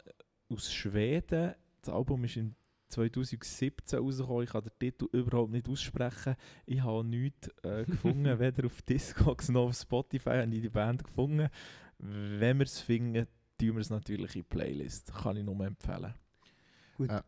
aus 0.50 0.74
Schweden. 0.74 1.54
Das 1.82 1.94
Album 1.94 2.24
ist 2.24 2.38
in 2.38 2.56
2017 2.96 4.00
rausgekommen. 4.00 4.44
Ich 4.44 4.50
kann 4.50 4.64
den 4.64 4.72
Titel 4.80 5.08
überhaupt 5.12 5.52
nicht 5.52 5.68
aussprechen. 5.70 6.36
Ich 6.66 6.82
habe 6.84 7.04
nichts 7.04 7.50
äh, 7.64 7.84
gefunden, 7.86 8.40
weder 8.40 8.66
auf 8.66 8.82
Discogs 8.82 9.50
noch 9.50 9.68
auf 9.68 9.76
Spotify 9.76 10.30
habe 10.42 10.56
ich 10.56 10.62
die 10.62 10.70
Band 10.70 11.04
gefunden. 11.04 11.50
Wenn 11.98 12.58
wir 12.60 12.66
es 12.66 12.80
finden, 12.80 13.28
tun 13.58 13.74
wir 13.76 13.80
es 13.80 13.90
natürlich 13.90 14.36
in 14.36 14.42
die 14.42 14.48
Playlist. 14.48 15.14
Kann 15.14 15.38
ich 15.38 15.44
nur 15.44 15.60
empfehlen. 15.66 16.14
Gut. 16.98 17.10
Ja. 17.10 17.24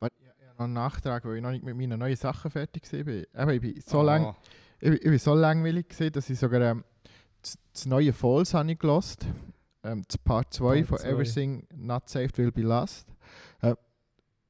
Warte, 0.00 0.16
ich 0.20 0.26
ich 0.26 0.46
habe 0.46 0.56
noch 0.56 0.64
einen 0.64 0.72
Nachtrag, 0.74 1.24
weil 1.24 1.36
ich 1.36 1.42
noch 1.42 1.50
nicht 1.50 1.64
mit 1.64 1.76
meinen 1.76 1.98
neuen 1.98 2.16
Sachen 2.16 2.50
fertig 2.50 2.90
war. 2.92 2.98
Eben, 2.98 3.50
ich 3.50 3.60
bin 3.60 3.80
so 3.84 4.00
Ah. 4.00 4.02
lang, 4.02 4.36
ich, 4.80 4.90
ich 4.92 5.02
bin 5.02 5.18
so 5.18 5.34
langweilig 5.34 5.88
gewesen, 5.88 6.12
dass 6.12 6.30
ich 6.30 6.38
sogar 6.38 6.60
ähm, 6.62 6.84
das, 7.42 7.58
das 7.72 7.86
neue 7.86 8.12
Falls 8.12 8.54
habe 8.54 8.70
ich 8.72 8.78
gelost. 8.78 9.26
Ähm, 9.84 10.02
das 10.08 10.18
Part 10.18 10.52
2 10.52 10.76
Part 10.82 10.86
von 10.88 10.98
zwei. 10.98 11.08
Everything 11.08 11.66
Not 11.76 12.08
Saved 12.08 12.36
Will 12.38 12.50
Be 12.50 12.62
Lost. 12.62 13.08
Äh, 13.60 13.74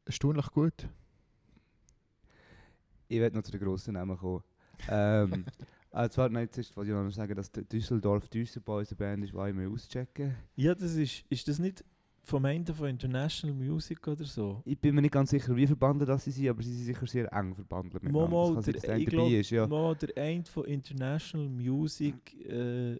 erstaunlich 0.09 0.47
gut. 0.51 0.89
Ich 3.09 3.21
werde 3.21 3.37
noch 3.37 3.43
zu 3.43 3.53
den 3.53 3.61
grossen 3.61 3.95
Namen 3.95 4.17
kommen. 4.19 4.43
ähm, 4.89 5.45
also 5.93 6.15
zwar, 6.15 6.29
nein, 6.29 6.49
wollte 6.75 6.91
ich 6.91 6.97
noch 6.97 7.11
sagen, 7.11 7.35
dass 7.35 7.51
Düsseldorf 7.51 8.29
Düsselboys 8.29 8.91
eine 8.91 8.97
Band 8.97 9.25
ist, 9.25 9.33
die 9.33 9.49
ich 9.49 9.55
mir 9.55 9.71
auschecken 9.71 10.35
Ja, 10.57 10.75
das 10.75 10.95
ist, 10.95 11.25
ist 11.29 11.49
das 11.49 11.59
nicht 11.59 11.85
vom 12.23 12.45
Ende 12.45 12.75
von 12.75 12.89
International 12.89 13.57
Music 13.57 14.07
oder 14.07 14.25
so? 14.25 14.61
Ich 14.67 14.79
bin 14.79 14.95
mir 14.95 15.01
nicht 15.01 15.13
ganz 15.13 15.31
sicher, 15.31 15.57
wie 15.57 15.67
verbunden 15.67 16.05
das 16.05 16.25
sie 16.25 16.31
sind, 16.31 16.49
aber 16.49 16.63
sie 16.63 16.75
sind 16.75 16.85
sicher 16.85 17.07
sehr 17.07 17.33
eng 17.33 17.55
verbunden 17.55 17.95
miteinander. 17.95 18.29
Momo, 18.29 18.55
Das 18.55 18.67
kann 18.67 18.75
sein, 18.75 18.75
der, 18.75 18.83
der 18.83 18.99
ich 18.99 19.07
glaub, 19.07 19.31
ist, 19.31 19.51
ja. 19.51 19.95
Der 19.95 20.23
eine 20.23 20.45
von 20.45 20.65
International 20.67 21.49
Music 21.49 22.35
äh, 22.47 22.99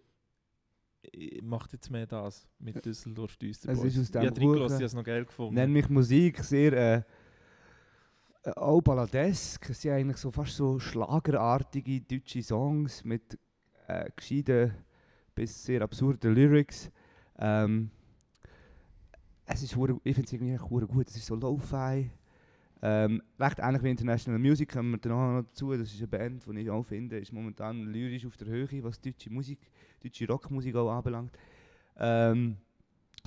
macht 1.41 1.73
jetzt 1.73 1.89
mehr 1.89 2.05
das 2.05 2.47
mit 2.59 2.85
Düsseldorf 2.85 3.37
Düster 3.37 3.71
Es 3.71 3.83
ist 3.83 3.97
aus 3.97 4.05
Ich 4.05 4.11
dem 4.11 4.21
habe 4.25 4.39
reingelassen, 4.41 4.77
Kuchen. 4.77 4.85
ich 4.85 4.91
habe 4.91 4.95
noch 4.97 5.03
geil 5.03 5.25
gefunden. 5.25 5.55
Nenn 5.55 5.71
mich 5.71 5.89
Musik 5.89 6.43
sehr 6.43 6.73
äh, 6.73 7.03
äh, 8.43 8.51
auch 8.51 8.81
balladesk. 8.81 9.69
Es 9.69 9.81
sind 9.81 9.91
eigentlich 9.91 10.17
so 10.17 10.31
fast 10.31 10.55
so 10.55 10.79
schlagerartige 10.79 12.01
deutsche 12.01 12.41
Songs 12.43 13.03
mit 13.03 13.37
äh, 13.87 14.09
gescheiten 14.15 14.73
bis 15.35 15.63
sehr 15.63 15.81
absurden 15.81 16.33
Lyrics. 16.33 16.91
Ähm, 17.37 17.91
es 19.45 19.63
ist 19.63 19.71
ich 20.03 20.15
finde 20.15 20.27
es 20.27 20.33
irgendwie 20.33 20.57
gut. 20.85 21.09
Es 21.09 21.15
ist 21.15 21.25
so 21.25 21.35
Lo-Fi. 21.35 22.11
Ähm, 22.81 23.21
recht 23.37 23.59
ähnlich 23.59 23.83
wie 23.83 23.89
International 23.89 24.39
Music 24.39 24.71
kommen 24.71 24.91
wir 24.91 24.97
dann 24.99 25.11
noch 25.11 25.41
dazu. 25.41 25.71
Das 25.71 25.93
ist 25.93 25.97
eine 25.97 26.07
Band, 26.07 26.45
die 26.45 26.59
ich 26.59 26.69
auch 26.69 26.83
finde, 26.83 27.19
ist 27.19 27.33
momentan 27.33 27.83
lyrisch 27.83 28.25
auf 28.25 28.37
der 28.37 28.47
Höhe, 28.47 28.83
was 28.83 29.01
deutsche 29.01 29.29
Musik, 29.29 29.59
deutsche 30.01 30.27
Rockmusik 30.27 30.75
auch 30.75 30.89
anbelangt. 30.89 31.31
Ähm, 31.97 32.55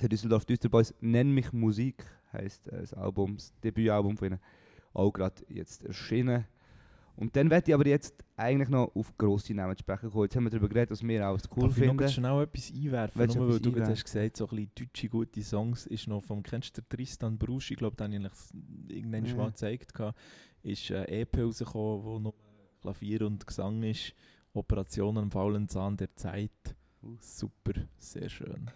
der 0.01 0.09
Düsseldorf 0.09 0.45
Düsterboys 0.45 0.93
Nenn 1.01 1.31
mich 1.31 1.53
Musik 1.53 2.03
heisst 2.31 2.67
äh, 2.67 2.79
das 2.81 2.93
Album, 2.93 3.35
das 3.35 3.53
Debütalbum 3.63 4.17
von 4.17 4.27
ihnen, 4.29 4.39
auch 4.93 5.11
gerade 5.11 5.43
jetzt 5.49 5.85
erschienen. 5.85 6.45
Und 7.15 7.35
dann 7.35 7.49
werde 7.51 7.69
ich 7.69 7.75
aber 7.75 7.85
jetzt 7.87 8.23
eigentlich 8.35 8.69
noch 8.69 8.95
auf 8.95 9.15
grosse 9.17 9.53
Namen 9.53 9.75
zu 9.77 9.81
sprechen 9.81 10.09
kommen. 10.09 10.23
Jetzt 10.23 10.35
haben 10.35 10.43
wir 10.45 10.49
darüber 10.49 10.67
geredet, 10.69 10.91
was 10.91 11.03
wir 11.03 11.27
auch 11.29 11.37
cool 11.55 11.63
Darf 11.67 11.77
ich 11.77 11.83
noch 11.85 11.95
finden. 11.95 12.09
schnell 12.09 12.41
etwas 12.43 12.71
einwerfen? 12.73 13.19
Willst 13.21 13.35
du 13.35 13.39
Nur 13.39 13.49
weil 13.53 13.59
du 13.59 13.69
einwerfen? 13.69 13.91
hast 13.93 14.03
gesagt, 14.03 14.37
so 14.37 14.45
ein 14.47 14.49
bisschen 14.55 14.71
deutsche 14.75 15.09
gute 15.09 15.41
Songs 15.43 15.85
ist 15.85 16.07
noch 16.07 16.21
vom, 16.23 16.41
kennst 16.41 16.75
du 16.77 16.81
den 16.81 16.89
Tristan 16.89 17.37
Brusch? 17.37 17.69
Ich 17.71 17.77
glaube, 17.77 17.95
den 17.97 18.23
habe 18.25 18.33
ich 18.87 18.95
irgendwann 18.95 19.25
schon 19.27 19.37
Ja. 19.37 19.43
mal 19.43 19.49
gezeigt. 19.51 19.93
Ist 20.63 20.91
ein 20.91 21.05
EP 21.07 21.37
rausgekommen, 21.37 22.03
wo 22.03 22.19
noch 22.19 22.33
Klavier 22.81 23.21
und 23.23 23.45
Gesang 23.45 23.83
ist. 23.83 24.13
Operation 24.53 25.17
am 25.17 25.29
faulen 25.31 25.67
Zahn 25.67 25.97
der 25.97 26.15
Zeit. 26.15 26.75
Uh. 27.03 27.15
Super, 27.19 27.73
sehr 27.97 28.29
schön. 28.29 28.69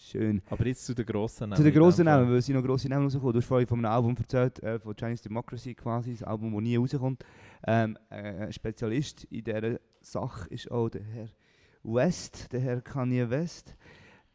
Schön. 0.00 0.40
Aber 0.48 0.66
jetzt 0.66 0.86
zu 0.86 0.94
den 0.94 1.04
grossen 1.04 1.50
Namen. 1.50 1.56
Zu 1.56 1.62
den 1.64 1.74
grossen. 1.74 2.04
Namen, 2.04 2.30
weil 2.30 2.40
sie 2.40 2.52
noch 2.52 2.62
grosse 2.62 2.88
Namen 2.88 3.04
rauskommen. 3.04 3.32
Du 3.32 3.38
hast 3.38 3.46
vorhin 3.46 3.66
von 3.66 3.78
einem 3.78 3.92
Album 3.92 4.16
erzählt, 4.16 4.62
äh, 4.62 4.78
von 4.78 4.94
Chinese 4.94 5.24
Democracy 5.24 5.74
quasi, 5.74 6.12
das 6.12 6.22
Album, 6.22 6.52
das 6.52 6.62
nie 6.62 6.76
rauskommt. 6.76 7.24
Ähm, 7.66 7.98
äh, 8.08 8.46
ein 8.46 8.52
Spezialist 8.52 9.24
in 9.24 9.44
dieser 9.44 9.80
Sache 10.00 10.48
ist 10.50 10.70
auch 10.70 10.88
der 10.88 11.02
Herr 11.02 11.28
West, 11.82 12.52
der 12.52 12.60
Herr 12.60 12.80
Kanye 12.80 13.28
West. 13.28 13.74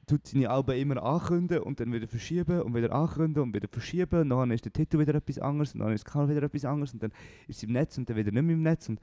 Tut 0.05 0.27
seine 0.27 0.49
Alben 0.49 0.77
immer 0.77 1.01
ankündigen 1.01 1.63
und 1.63 1.79
dann 1.79 1.93
wieder 1.93 2.07
verschieben 2.07 2.61
und 2.61 2.75
wieder 2.75 2.91
ankündigen 2.91 3.43
und 3.43 3.53
wieder 3.53 3.69
verschieben. 3.69 4.19
Und 4.21 4.29
dann 4.29 4.51
ist 4.51 4.65
der 4.65 4.73
Titel 4.73 4.99
wieder 4.99 5.15
etwas 5.15 5.39
anderes 5.39 5.73
und 5.73 5.79
dann 5.79 5.93
ist 5.93 6.05
das 6.05 6.11
Kanal 6.11 6.29
wieder 6.29 6.43
etwas 6.43 6.65
anderes 6.65 6.93
und 6.93 7.01
dann 7.01 7.11
ist 7.47 7.57
es 7.57 7.63
im 7.63 7.71
Netz 7.71 7.97
und 7.97 8.09
dann 8.09 8.17
wieder 8.17 8.31
nicht 8.31 8.43
mehr 8.43 8.55
im 8.55 8.63
Netz. 8.63 8.89
Und 8.89 8.99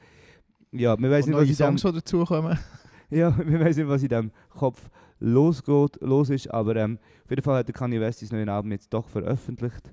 ja, 0.73 0.97
wir 0.99 1.11
wissen 1.11 1.31
nicht, 1.31 1.41
was 1.41 1.47
dem, 1.57 1.79
Songs, 1.79 1.83
die 1.83 1.93
dazukommen. 1.93 2.59
ja, 3.17 3.37
wir 3.37 3.61
wissen 3.61 3.81
nicht, 3.81 3.89
was 3.89 4.03
in 4.03 4.09
dem 4.09 4.31
Kopf 4.51 4.89
losgeht, 5.19 5.99
los 6.01 6.31
ist, 6.31 6.49
aber 6.49 6.77
ähm, 6.77 6.99
auf 7.25 7.31
jeden 7.31 7.43
Fall 7.43 7.59
hat 7.59 7.69
der 7.69 7.75
Kanye 7.75 8.01
West 8.01 8.21
sein 8.21 8.39
neues 8.39 8.49
Album 8.49 8.73
jetzt 8.73 8.93
doch 8.93 9.09
veröffentlicht. 9.09 9.93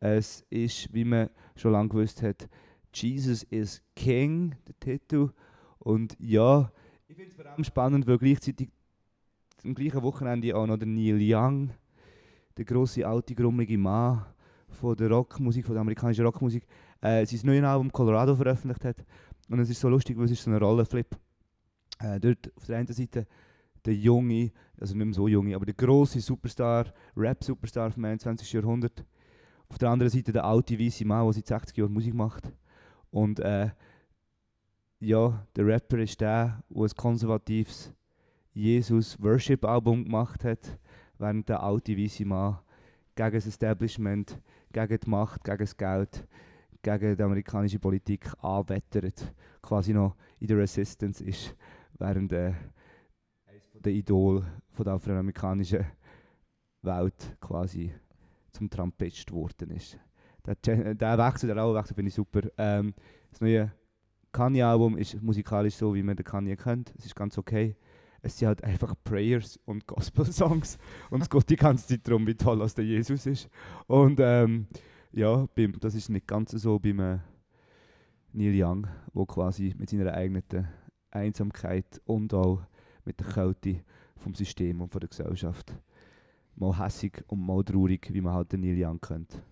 Es 0.00 0.44
ist, 0.50 0.92
wie 0.92 1.04
man 1.04 1.30
schon 1.56 1.72
lange 1.72 1.88
gewusst 1.88 2.22
hat, 2.22 2.48
Jesus 2.92 3.42
is 3.44 3.82
King, 3.96 4.54
der 4.68 4.78
Titel. 4.78 5.30
Und 5.78 6.16
ja, 6.20 6.70
ich 7.08 7.16
finde 7.16 7.30
es 7.30 7.36
vor 7.36 7.46
allem 7.46 7.64
spannend, 7.64 8.06
weil 8.06 8.18
gleichzeitig 8.18 8.70
am 9.64 9.74
gleichen 9.74 10.02
Wochenende 10.02 10.56
auch 10.56 10.66
noch 10.66 10.76
der 10.76 10.86
Neil 10.86 11.18
Young, 11.20 11.70
der 12.56 12.64
grosse 12.64 13.06
alte, 13.06 13.34
grummelige 13.34 13.78
Mann 13.78 14.24
von 14.68 14.96
der 14.96 15.10
Rockmusik, 15.10 15.66
von 15.66 15.74
der 15.74 15.80
amerikanischen 15.80 16.24
Rockmusik, 16.24 16.66
äh, 17.00 17.26
sein 17.26 17.40
neues 17.44 17.64
Album 17.64 17.90
Colorado 17.90 18.36
veröffentlicht 18.36 18.84
hat. 18.84 19.04
Und 19.48 19.58
es 19.58 19.70
ist 19.70 19.80
so 19.80 19.88
lustig, 19.88 20.16
weil 20.16 20.26
es 20.26 20.32
ist 20.32 20.42
so 20.42 20.50
ein 20.50 20.56
Rollenflip. 20.56 21.16
Äh, 21.98 22.20
dort 22.20 22.52
auf 22.56 22.66
der 22.66 22.78
einen 22.78 22.86
Seite 22.86 23.26
der 23.84 23.94
junge, 23.94 24.50
also 24.80 24.96
nicht 24.96 25.04
mehr 25.04 25.14
so 25.14 25.28
junge, 25.28 25.54
aber 25.54 25.66
der 25.66 25.74
große 25.74 26.20
Superstar, 26.20 26.92
Rap-Superstar 27.16 27.90
vom 27.90 28.04
21. 28.04 28.52
Jahrhundert. 28.52 29.04
Auf 29.68 29.78
der 29.78 29.90
anderen 29.90 30.10
Seite 30.10 30.32
der 30.32 30.44
alte 30.44 30.78
weiße 30.78 31.04
Mann, 31.04 31.24
der 31.24 31.32
seit 31.34 31.46
60 31.46 31.76
Jahren 31.76 31.92
Musik 31.92 32.14
macht. 32.14 32.52
Und 33.10 33.40
äh, 33.40 33.70
ja, 35.00 35.46
der 35.54 35.66
Rapper 35.66 35.98
ist 35.98 36.20
der, 36.20 36.62
der 36.70 36.82
ein 36.82 36.90
konservatives 36.96 37.92
Jesus-Worship-Album 38.52 40.04
gemacht 40.04 40.44
hat, 40.44 40.78
während 41.18 41.48
der 41.48 41.62
alte 41.62 41.96
weiße 41.96 42.24
Mann 42.24 42.58
gegen 43.14 43.32
das 43.32 43.46
Establishment, 43.46 44.40
gegen 44.72 44.98
die 44.98 45.10
Macht, 45.10 45.44
gegen 45.44 45.58
das 45.58 45.76
Geld, 45.76 46.26
gegen 46.82 47.16
die 47.16 47.22
amerikanische 47.22 47.78
Politik 47.78 48.30
anwettert, 48.42 49.32
quasi 49.62 49.92
noch 49.92 50.16
in 50.40 50.48
der 50.48 50.58
Resistance 50.58 51.24
ist, 51.24 51.54
während 51.98 52.32
äh, 52.32 52.52
der 53.74 53.92
Idol 53.92 54.44
von 54.72 54.84
der 54.84 54.94
afroamerikanischen 54.94 55.84
Welt 56.82 57.36
quasi 57.40 57.92
zum 58.52 58.70
Trumpist 58.70 59.26
geworden 59.26 59.70
ist. 59.70 59.98
Der, 60.46 60.56
Gen- 60.56 60.96
der 60.96 61.18
Wechsel, 61.18 61.48
der 61.48 61.56
Rollenwechsel 61.56 61.94
finde 61.94 62.08
ich 62.08 62.14
super. 62.14 62.42
Ähm, 62.58 62.94
das 63.30 63.40
neue 63.40 63.72
Kanye-Album 64.32 64.96
ist 64.98 65.20
musikalisch 65.22 65.76
so, 65.76 65.94
wie 65.94 66.02
man 66.02 66.16
den 66.16 66.24
Kanye 66.24 66.56
kennt. 66.56 66.92
Es 66.98 67.06
ist 67.06 67.14
ganz 67.14 67.38
okay. 67.38 67.76
Es 68.20 68.38
sind 68.38 68.48
halt 68.48 68.64
einfach 68.64 68.94
Prayers 69.04 69.58
und 69.64 69.86
Gospel-Songs. 69.86 70.78
Und 71.10 71.22
es 71.22 71.30
geht 71.30 71.50
die 71.50 71.56
ganze 71.56 71.86
Zeit 71.86 72.06
darum, 72.08 72.26
wie 72.26 72.34
toll 72.34 72.66
der 72.76 72.84
Jesus 72.84 73.26
ist. 73.26 73.48
Und 73.86 74.18
ähm, 74.20 74.66
ja, 75.12 75.46
beim, 75.54 75.78
das 75.78 75.94
ist 75.94 76.08
nicht 76.08 76.26
ganz 76.26 76.50
so 76.52 76.78
beim 76.78 76.98
äh, 77.00 77.18
Neil 78.32 78.54
Young, 78.62 78.86
wo 79.12 79.24
quasi 79.26 79.74
mit 79.78 79.90
seiner 79.90 80.12
eigenen 80.12 80.42
Einsamkeit 81.14 82.00
und 82.04 82.34
auch 82.34 82.62
mit 83.04 83.20
der 83.20 83.26
Kälte 83.26 83.80
vom 84.16 84.34
System 84.34 84.80
und 84.80 84.90
von 84.90 85.00
der 85.00 85.08
Gesellschaft 85.08 85.74
mal 86.56 86.78
hässig 86.78 87.24
und 87.28 87.40
mal 87.40 87.62
traurig, 87.64 88.08
wie 88.12 88.20
man 88.20 88.34
halt 88.34 88.52
den 88.52 88.60
Neil 88.60 88.76
Young 88.78 89.00
kennt. 89.00 89.42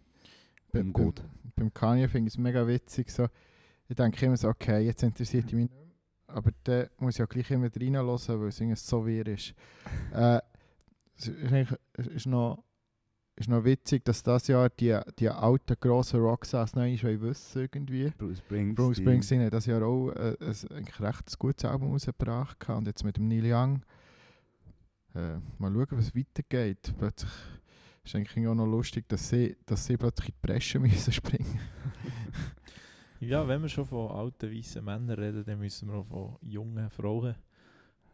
Beim, 0.73 0.93
beim, 0.93 1.13
beim 1.57 1.75
Kanye 1.75 2.09
finde 2.09 2.29
ich 2.29 2.35
es 2.35 2.39
mega 2.39 2.67
witzig. 2.67 3.11
So. 3.11 3.29
Ich 3.89 3.97
denke 3.97 4.25
immer 4.25 4.37
so, 4.37 4.49
okay, 4.49 4.81
jetzt 4.85 5.03
interessiert 5.03 5.45
mich 5.47 5.55
nicht 5.55 5.71
mehr. 5.71 5.83
Aber 6.29 6.51
dann 6.65 6.89
muss 6.99 7.17
ich 7.17 7.23
auch 7.23 7.29
gleich 7.29 7.51
immer 7.51 7.69
reinhören, 7.75 8.07
weil 8.07 8.49
es 8.49 8.87
so 8.87 9.07
wirr 9.07 9.27
ist. 9.27 9.55
äh, 10.15 10.41
es 11.17 11.29
ist, 11.29 11.79
ist, 11.97 12.27
noch, 12.27 12.65
ist 13.37 13.49
noch 13.49 13.65
witzig, 13.65 14.05
dass 14.05 14.23
das 14.23 14.47
Jahr 14.49 14.69
die, 14.69 14.99
die 15.19 15.29
alten 15.29 15.77
grossen 15.81 16.21
Rockstars 16.21 16.75
noch 16.75 16.83
einmal 16.83 17.21
wissen 17.21 17.63
irgendwie. 17.63 18.11
Bruce 18.19 18.39
Springsteen. 18.39 18.75
Bruce 18.75 18.99
Springsteen 18.99 19.43
hat 19.45 19.53
das 19.53 19.67
Jahr 19.67 19.83
auch 19.83 20.11
äh, 20.11 20.37
ein, 20.41 20.77
eigentlich 20.77 21.01
recht 21.01 21.39
gutes 21.39 21.65
Album 21.65 21.93
rausgebracht 21.93 22.69
und 22.69 22.87
jetzt 22.87 23.05
mit 23.05 23.17
dem 23.17 23.29
Neil 23.29 23.45
Young. 23.45 23.83
Äh, 25.15 25.39
mal 25.59 25.73
schauen, 25.73 25.99
was 25.99 26.15
weitergeht. 26.15 26.95
Plötzlich 26.99 27.31
ist 28.05 28.15
eigentlich 28.15 28.47
auch 28.47 28.55
noch 28.55 28.67
lustig, 28.67 29.09
dass 29.09 29.29
sie, 29.29 29.57
dass 29.67 29.87
sie 29.87 29.97
plötzlich 29.97 30.29
in 30.29 30.35
die 30.35 30.47
Bresche 30.47 30.79
müssen 30.81 31.13
springen 31.13 31.61
Ja, 33.21 33.47
wenn 33.47 33.63
wir 33.63 33.69
schon 33.69 33.87
von 33.87 34.11
alten 34.11 34.51
weißen 34.51 34.85
Männern 34.85 35.17
reden, 35.17 35.45
dann 35.45 35.61
müssen 35.61 35.89
wir 35.89 35.95
auch 35.95 36.07
von 36.07 36.37
jungen 36.43 36.91
Frauen 36.91 37.37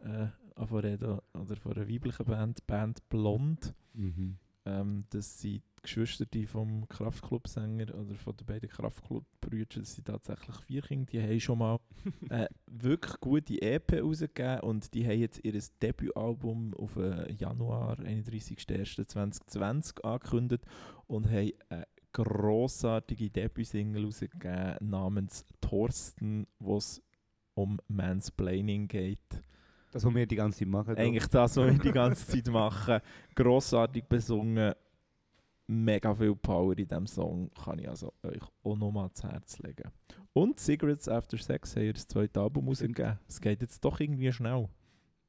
äh, 0.01 0.27
reden. 0.61 1.19
Oder 1.33 1.57
von 1.57 1.73
einer 1.73 1.89
weiblichen 1.89 2.27
Band, 2.27 2.67
Band 2.67 3.09
Blond. 3.09 3.75
Mhm. 3.95 4.37
Ähm, 4.69 5.05
das 5.11 5.41
sind 5.41 5.63
die 5.79 5.83
Geschwister 5.83 6.27
die 6.27 6.47
vom 6.47 6.89
Kraftclub-Sänger 6.89 7.95
oder 7.95 8.15
von 8.15 8.37
den 8.37 8.47
beiden 8.47 8.69
Kraftclub-Brüdern. 8.69 9.83
Das 9.83 9.95
sind 9.95 10.07
tatsächlich 10.07 10.57
vier 10.57 10.83
Kinder. 10.83 11.13
Die 11.13 11.23
haben 11.23 11.41
schon 11.41 11.59
mal 11.59 11.79
äh, 12.31 12.49
wirklich 12.67 13.21
gute 13.21 13.63
EP 13.63 14.03
rausgegeben 14.03 14.61
und 14.61 14.93
die 14.95 15.07
haben 15.07 15.21
jetzt 15.21 15.41
ihr 15.45 15.61
Debütalbum 15.83 16.75
auf 16.75 16.97
äh, 16.97 17.33
Januar 17.33 17.99
31.01.2020 18.01 20.03
angekündigt 20.03 20.65
und 21.07 21.27
haben 21.27 21.53
eine 21.69 21.87
grossartige 22.13 23.31
Debütsingle 23.31 24.05
rausgegeben 24.05 24.77
namens 24.81 25.45
Thorsten, 25.61 26.47
wo 26.59 26.79
es 26.79 27.03
um 27.55 27.79
Mansplaining 27.89 28.89
geht. 28.89 29.43
Das, 29.91 30.05
was 30.05 30.15
wir 30.15 30.27
die 30.27 30.37
ganze 30.37 30.59
Zeit 30.61 30.69
machen. 30.69 30.97
Eigentlich 30.97 31.27
das, 31.27 31.57
was 31.57 31.67
wir 31.67 31.79
die 31.79 31.93
ganze 31.93 32.27
Zeit 32.29 32.49
machen. 32.49 33.01
Grossartig 33.35 34.05
besungen. 34.05 34.75
Mega 35.67 36.15
viel 36.15 36.35
Power 36.35 36.73
in 36.73 36.87
diesem 36.87 37.07
Song. 37.07 37.51
Kann 37.63 37.79
ich 37.79 37.89
also 37.89 38.13
euch 38.23 38.41
auch 38.63 38.77
nochmal 38.77 39.05
ans 39.05 39.23
Herz 39.23 39.59
legen. 39.59 39.91
Und 40.33 40.59
Cigarettes 40.61 41.09
After 41.09 41.37
Sex 41.37 41.77
haben 41.77 41.85
ihr 41.85 41.93
das 41.93 42.07
zweite 42.07 42.41
Album 42.41 42.69
rausgegeben. 42.69 43.19
Es 43.29 43.41
geht 43.41 43.61
jetzt 43.61 43.85
doch 43.85 44.01
irgendwie 44.01 44.33
schnell. 44.33 44.69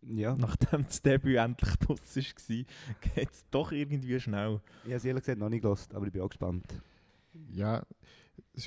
Ja, 0.01 0.35
Nachdem 0.35 0.85
das 0.85 1.01
Debüt 1.01 1.37
endlich 1.37 1.75
draus 1.77 2.15
war, 2.15 2.65
geht 3.15 3.31
es 3.31 3.45
doch 3.51 3.71
irgendwie 3.73 4.19
schnell. 4.19 4.61
ich 4.83 4.85
habe 4.85 4.95
es 4.95 5.05
ehrlich 5.05 5.23
gesagt 5.23 5.39
noch 5.39 5.49
nicht 5.49 5.61
gelost, 5.61 5.93
aber 5.93 6.05
ich 6.05 6.13
bin 6.13 6.21
auch 6.21 6.29
gespannt. 6.29 6.65
Ja, 7.51 7.83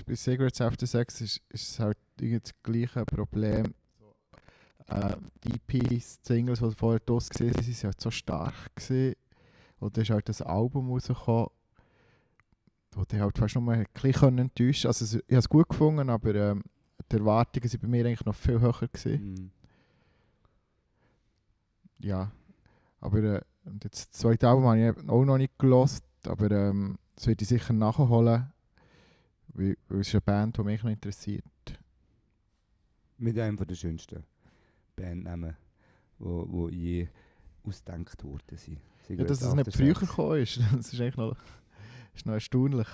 bei 0.07 0.15
Cigarettes 0.15 0.61
After 0.61 0.87
Sex 0.87 1.21
ist, 1.23 1.41
ist 1.49 1.71
es 1.71 1.81
halt 1.81 1.97
irgendwie 2.21 2.41
das 2.41 2.53
gleiche 2.63 3.05
Problem. 3.07 3.75
Äh, 4.89 5.17
die 5.45 5.55
EPs, 5.55 6.21
die 6.21 6.33
Singles, 6.35 6.61
die 6.61 6.71
vorher 6.75 7.01
draus 7.01 7.29
gesehen 7.29 7.53
sind, 7.55 7.65
sind 7.65 7.85
halt 7.85 8.01
so 8.01 8.11
stark 8.11 8.55
gewesen. 8.77 9.15
Und 9.79 9.97
dann 9.97 10.03
ist 10.03 10.11
halt 10.11 10.29
das 10.29 10.43
Album 10.43 10.91
rausgekommen, 10.91 11.49
wo 12.93 13.05
die 13.05 13.21
halt 13.21 13.39
fast 13.39 13.55
nur 13.57 13.73
ein 13.73 13.87
bisschen 13.93 14.39
enttäuscht 14.39 14.87
Also 14.87 15.05
es- 15.05 15.15
ich 15.15 15.23
habe 15.31 15.37
es 15.39 15.49
gut 15.49 15.69
gefunden, 15.69 16.11
aber 16.11 16.35
ähm, 16.35 16.63
die 17.11 17.17
Erwartungen 17.17 17.69
sind 17.69 17.81
bei 17.81 17.89
mir 17.89 18.05
eigentlich 18.07 18.25
noch 18.25 18.35
viel 18.35 18.61
höher 18.61 18.73
gewesen. 18.73 19.35
Mhm. 19.35 19.51
ja, 21.99 22.31
aber 23.01 23.19
äh, 23.23 23.41
und 23.65 23.85
jetzt 23.85 24.13
das 24.13 24.19
zweite 24.21 24.49
Album 24.49 24.65
habe 24.67 24.79
ich 24.81 25.09
auch 25.09 25.25
noch 25.25 25.39
nicht 25.39 25.57
gelost, 25.59 26.05
aber 26.27 26.51
ähm, 26.51 26.99
das 27.15 27.27
werde 27.29 27.43
ich 27.43 27.49
sicher 27.49 27.73
nachholen, 27.73 28.53
weil, 29.49 29.77
weil 29.89 30.01
es 30.01 30.09
ist 30.09 30.15
eine 30.15 30.21
Band, 30.23 30.57
die 30.59 30.63
mich 30.63 30.83
noch 30.83 30.91
interessiert. 30.91 31.45
Mit 33.19 33.39
einem 33.39 33.57
der 33.57 33.75
schönsten 33.75 34.25
Bandnamen, 34.97 35.57
wo, 36.19 36.47
wo 36.49 36.69
je 36.69 37.09
ausgedacht 37.65 38.23
worden 38.25 38.57
sind. 38.57 38.79
Ja, 39.09 39.25
dass 39.25 39.43
es 39.43 39.55
nicht 39.55 39.73
früher 39.73 39.95
gekommen 39.95 40.41
ist, 40.41 40.61
das 40.73 40.93
ist 40.93 41.01
eigentlich 41.01 41.17
noch, 41.17 41.37
ist 42.15 42.27
noch 42.27 42.35
erstaunlich. 42.35 42.89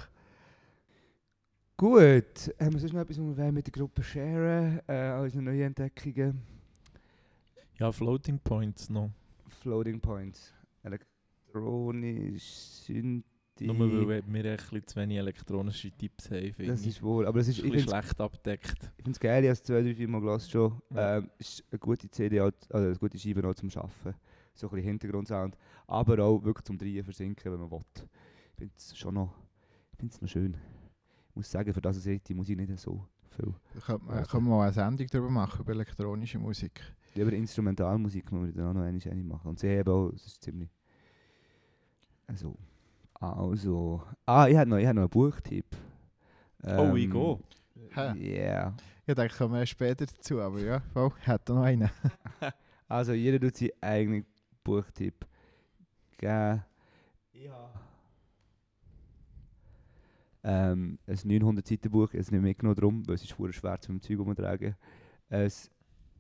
Gut, 1.77 2.53
haben 2.59 2.73
wir 2.73 2.81
sonst 2.81 2.93
noch 2.93 3.01
etwas, 3.03 3.19
was 3.21 3.37
wir 3.37 3.53
mit 3.53 3.67
der 3.67 3.73
Gruppe 3.73 4.03
sharen 4.03 4.81
äh, 4.89 4.93
als 4.93 5.35
neue 5.35 5.65
Entdeckungen? 5.65 6.43
Ja, 7.79 7.93
Floating 7.93 8.41
Points 8.41 8.91
noch. 8.91 9.11
Floating 9.61 10.01
Points, 10.01 10.53
elektronisch, 10.83 12.43
Synthi. 13.59 13.67
Nur 13.67 14.09
weil 14.09 14.25
wir 14.27 14.53
ein 14.53 14.57
bisschen 14.57 14.87
zu 14.87 14.97
wenig 14.97 15.19
elektronische 15.19 15.91
Tipps 15.91 16.31
haben. 16.31 16.55
Das 16.67 16.81
ich. 16.83 16.89
ist 16.89 17.03
wohl, 17.03 17.27
aber 17.27 17.41
es 17.41 17.49
ist, 17.49 17.59
ist 17.59 17.65
ich 17.65 17.71
ein 17.71 17.73
bisschen 17.73 17.91
finde 17.91 17.91
schlecht 17.91 18.21
abdeckt. 18.21 18.93
es 19.05 19.21
geil, 19.21 19.45
ich 19.45 19.49
habe 19.49 19.53
es 19.53 19.63
zwei, 19.63 19.83
drei, 19.83 19.95
vier 19.95 20.09
Mal 20.09 20.21
gelassen 20.21 20.51
schon. 20.51 20.83
Ja. 20.95 21.19
Ähm, 21.19 21.31
ist 21.39 21.65
eine 21.71 21.79
gute 21.79 22.11
CD, 22.11 22.41
also 22.41 22.57
eine 22.71 22.97
gute 22.97 23.19
Scheibe 23.19 23.47
auch 23.49 23.55
zum 23.55 23.71
Arbeiten. 23.71 24.15
So 24.55 24.67
ein 24.67 24.71
bisschen 24.71 24.89
Hintergrundsound. 24.89 25.57
Aber 25.87 26.19
auch 26.25 26.43
wirklich 26.43 26.65
zum 26.65 26.79
Drehen 26.79 27.05
versinken, 27.05 27.53
wenn 27.53 27.61
man 27.61 27.71
will. 27.71 27.81
Ich 27.95 28.57
finde 28.57 28.75
es 28.77 28.97
schon 28.97 29.15
noch, 29.15 29.35
ich 29.93 29.99
find's 29.99 30.21
noch 30.21 30.29
schön. 30.29 30.57
Ich 31.31 31.37
muss 31.37 31.51
sagen, 31.51 31.73
für 31.73 31.81
das 31.81 31.97
es 31.97 32.23
die 32.23 32.35
Musik 32.35 32.59
nicht 32.59 32.79
so 32.79 33.07
viel. 33.37 33.55
Können 33.81 34.07
wir 34.07 34.41
mal 34.41 34.63
eine 34.65 34.73
Sendung 34.73 35.07
darüber 35.11 35.31
machen, 35.31 35.61
über 35.61 35.73
elektronische 35.73 36.39
Musik. 36.39 36.83
Lieber 37.15 37.33
Instrumentalmusik 37.33 38.31
müssen 38.33 38.55
wir 38.55 38.63
dann 38.63 38.71
auch 38.71 38.75
noch 38.75 38.83
eine, 38.83 39.01
eine 39.01 39.23
machen. 39.25 39.49
Und 39.49 39.59
sie 39.59 39.79
haben 39.79 39.89
auch, 39.89 40.11
das 40.11 40.27
ist 40.27 40.43
ziemlich... 40.43 40.69
Also... 42.27 42.57
Also... 43.21 44.03
Ah, 44.27 44.47
ich 44.49 44.57
habe 44.57 44.71
noch, 44.71 44.77
ich 44.79 44.87
hab 44.87 44.95
noch 44.95 45.03
einen 45.03 45.11
Buchtipp. 45.11 45.77
oh, 46.65 46.95
ich 46.95 47.05
Ähm, 47.05 47.11
gehe. 47.11 47.39
Hä? 47.91 48.13
Yeah. 48.15 48.77
Ich 49.07 49.15
denke, 49.15 49.35
kommen 49.37 49.55
wir 49.55 49.67
später 49.67 50.07
dazu, 50.07 50.41
aber 50.41 50.61
ja, 50.61 50.81
voll, 50.93 51.11
ich 51.21 51.27
hätte 51.27 51.55
noch 51.55 51.63
einen. 51.63 51.91
Also 52.91 53.13
jeder 53.13 53.39
tut 53.39 53.55
seinen 53.55 53.71
eigenen 53.83 54.25
Buchtipp 54.65 55.27
geben. 56.17 56.65
Ja. 57.33 57.71
Ähm, 60.43 60.99
ein 61.07 61.19
900 61.23 61.67
Seiten 61.67 61.91
Buch, 61.91 62.15
es 62.15 62.31
nicht 62.31 62.41
mitgenommen 62.41 62.77
drum, 62.77 63.07
weil 63.07 63.17
es 63.17 63.25
ist 63.25 63.55
schwer 63.55 63.81
zum 63.81 64.01
Zeug 64.01 64.21
umtragen. 64.21 64.75
Es 65.29 65.71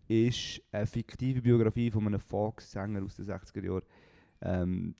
ist 0.09 0.62
eine 0.71 0.87
fiktive 0.87 1.40
Biografie 1.40 1.90
von 1.90 2.07
einem 2.07 2.21
Fox-Sänger 2.21 3.02
aus 3.02 3.17
den 3.17 3.26
60er 3.26 3.64
Jahren. 3.64 3.83
Ähm, 4.43 4.95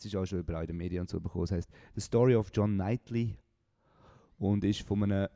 es 0.00 0.06
ist 0.06 0.16
auch 0.16 0.24
schon 0.24 0.40
überall 0.40 0.62
in 0.62 0.68
den 0.68 0.76
Medien 0.76 1.06
so 1.06 1.20
bekommen. 1.20 1.44
Es 1.44 1.52
heißt 1.52 1.70
The 1.94 2.00
Story 2.00 2.34
of 2.34 2.50
John 2.54 2.74
Knightley 2.74 3.36
und 4.38 4.64
ist 4.64 4.82
von 4.82 5.02
einem 5.02 5.28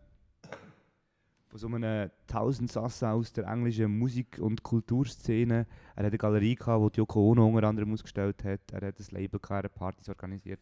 von 1.49 1.59
so 1.61 1.69
einem 1.69 2.11
Tausendsassa 2.27 3.13
aus 3.13 3.33
der 3.33 3.47
englischen 3.47 3.97
Musik- 3.97 4.41
und 4.41 4.65
Kulturszene. 4.65 5.67
Er 5.95 5.97
hat 5.97 6.05
eine 6.05 6.19
Galerie, 6.19 6.57
gehabt, 6.57 6.81
wo 6.81 6.89
die 6.89 6.99
Yoko 6.99 7.31
Ono 7.31 7.47
unter 7.47 7.69
anderem 7.69 7.93
ausgestellt 7.93 8.43
hat. 8.43 8.73
Er 8.73 8.89
hat 8.89 8.99
ein 8.99 9.07
Label, 9.11 9.39
gehabt, 9.39 9.73
Partys 9.75 10.09
organisiert. 10.09 10.59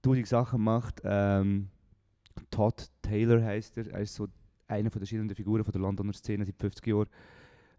Tausend 0.00 0.28
Sachen 0.28 0.58
gemacht. 0.58 1.00
Ähm, 1.02 1.70
Todd 2.52 2.88
Taylor 3.02 3.42
heißt 3.42 3.78
er. 3.78 3.88
Er 3.88 4.02
ist 4.02 4.14
so 4.14 4.28
eine 4.68 4.90
von 4.90 5.00
der 5.00 5.06
schillernden 5.06 5.34
Figuren 5.34 5.64
von 5.64 5.72
der 5.72 5.80
Londoner 5.80 6.12
Szene 6.12 6.44
seit 6.44 6.56
50 6.56 6.86
Jahren. 6.86 7.08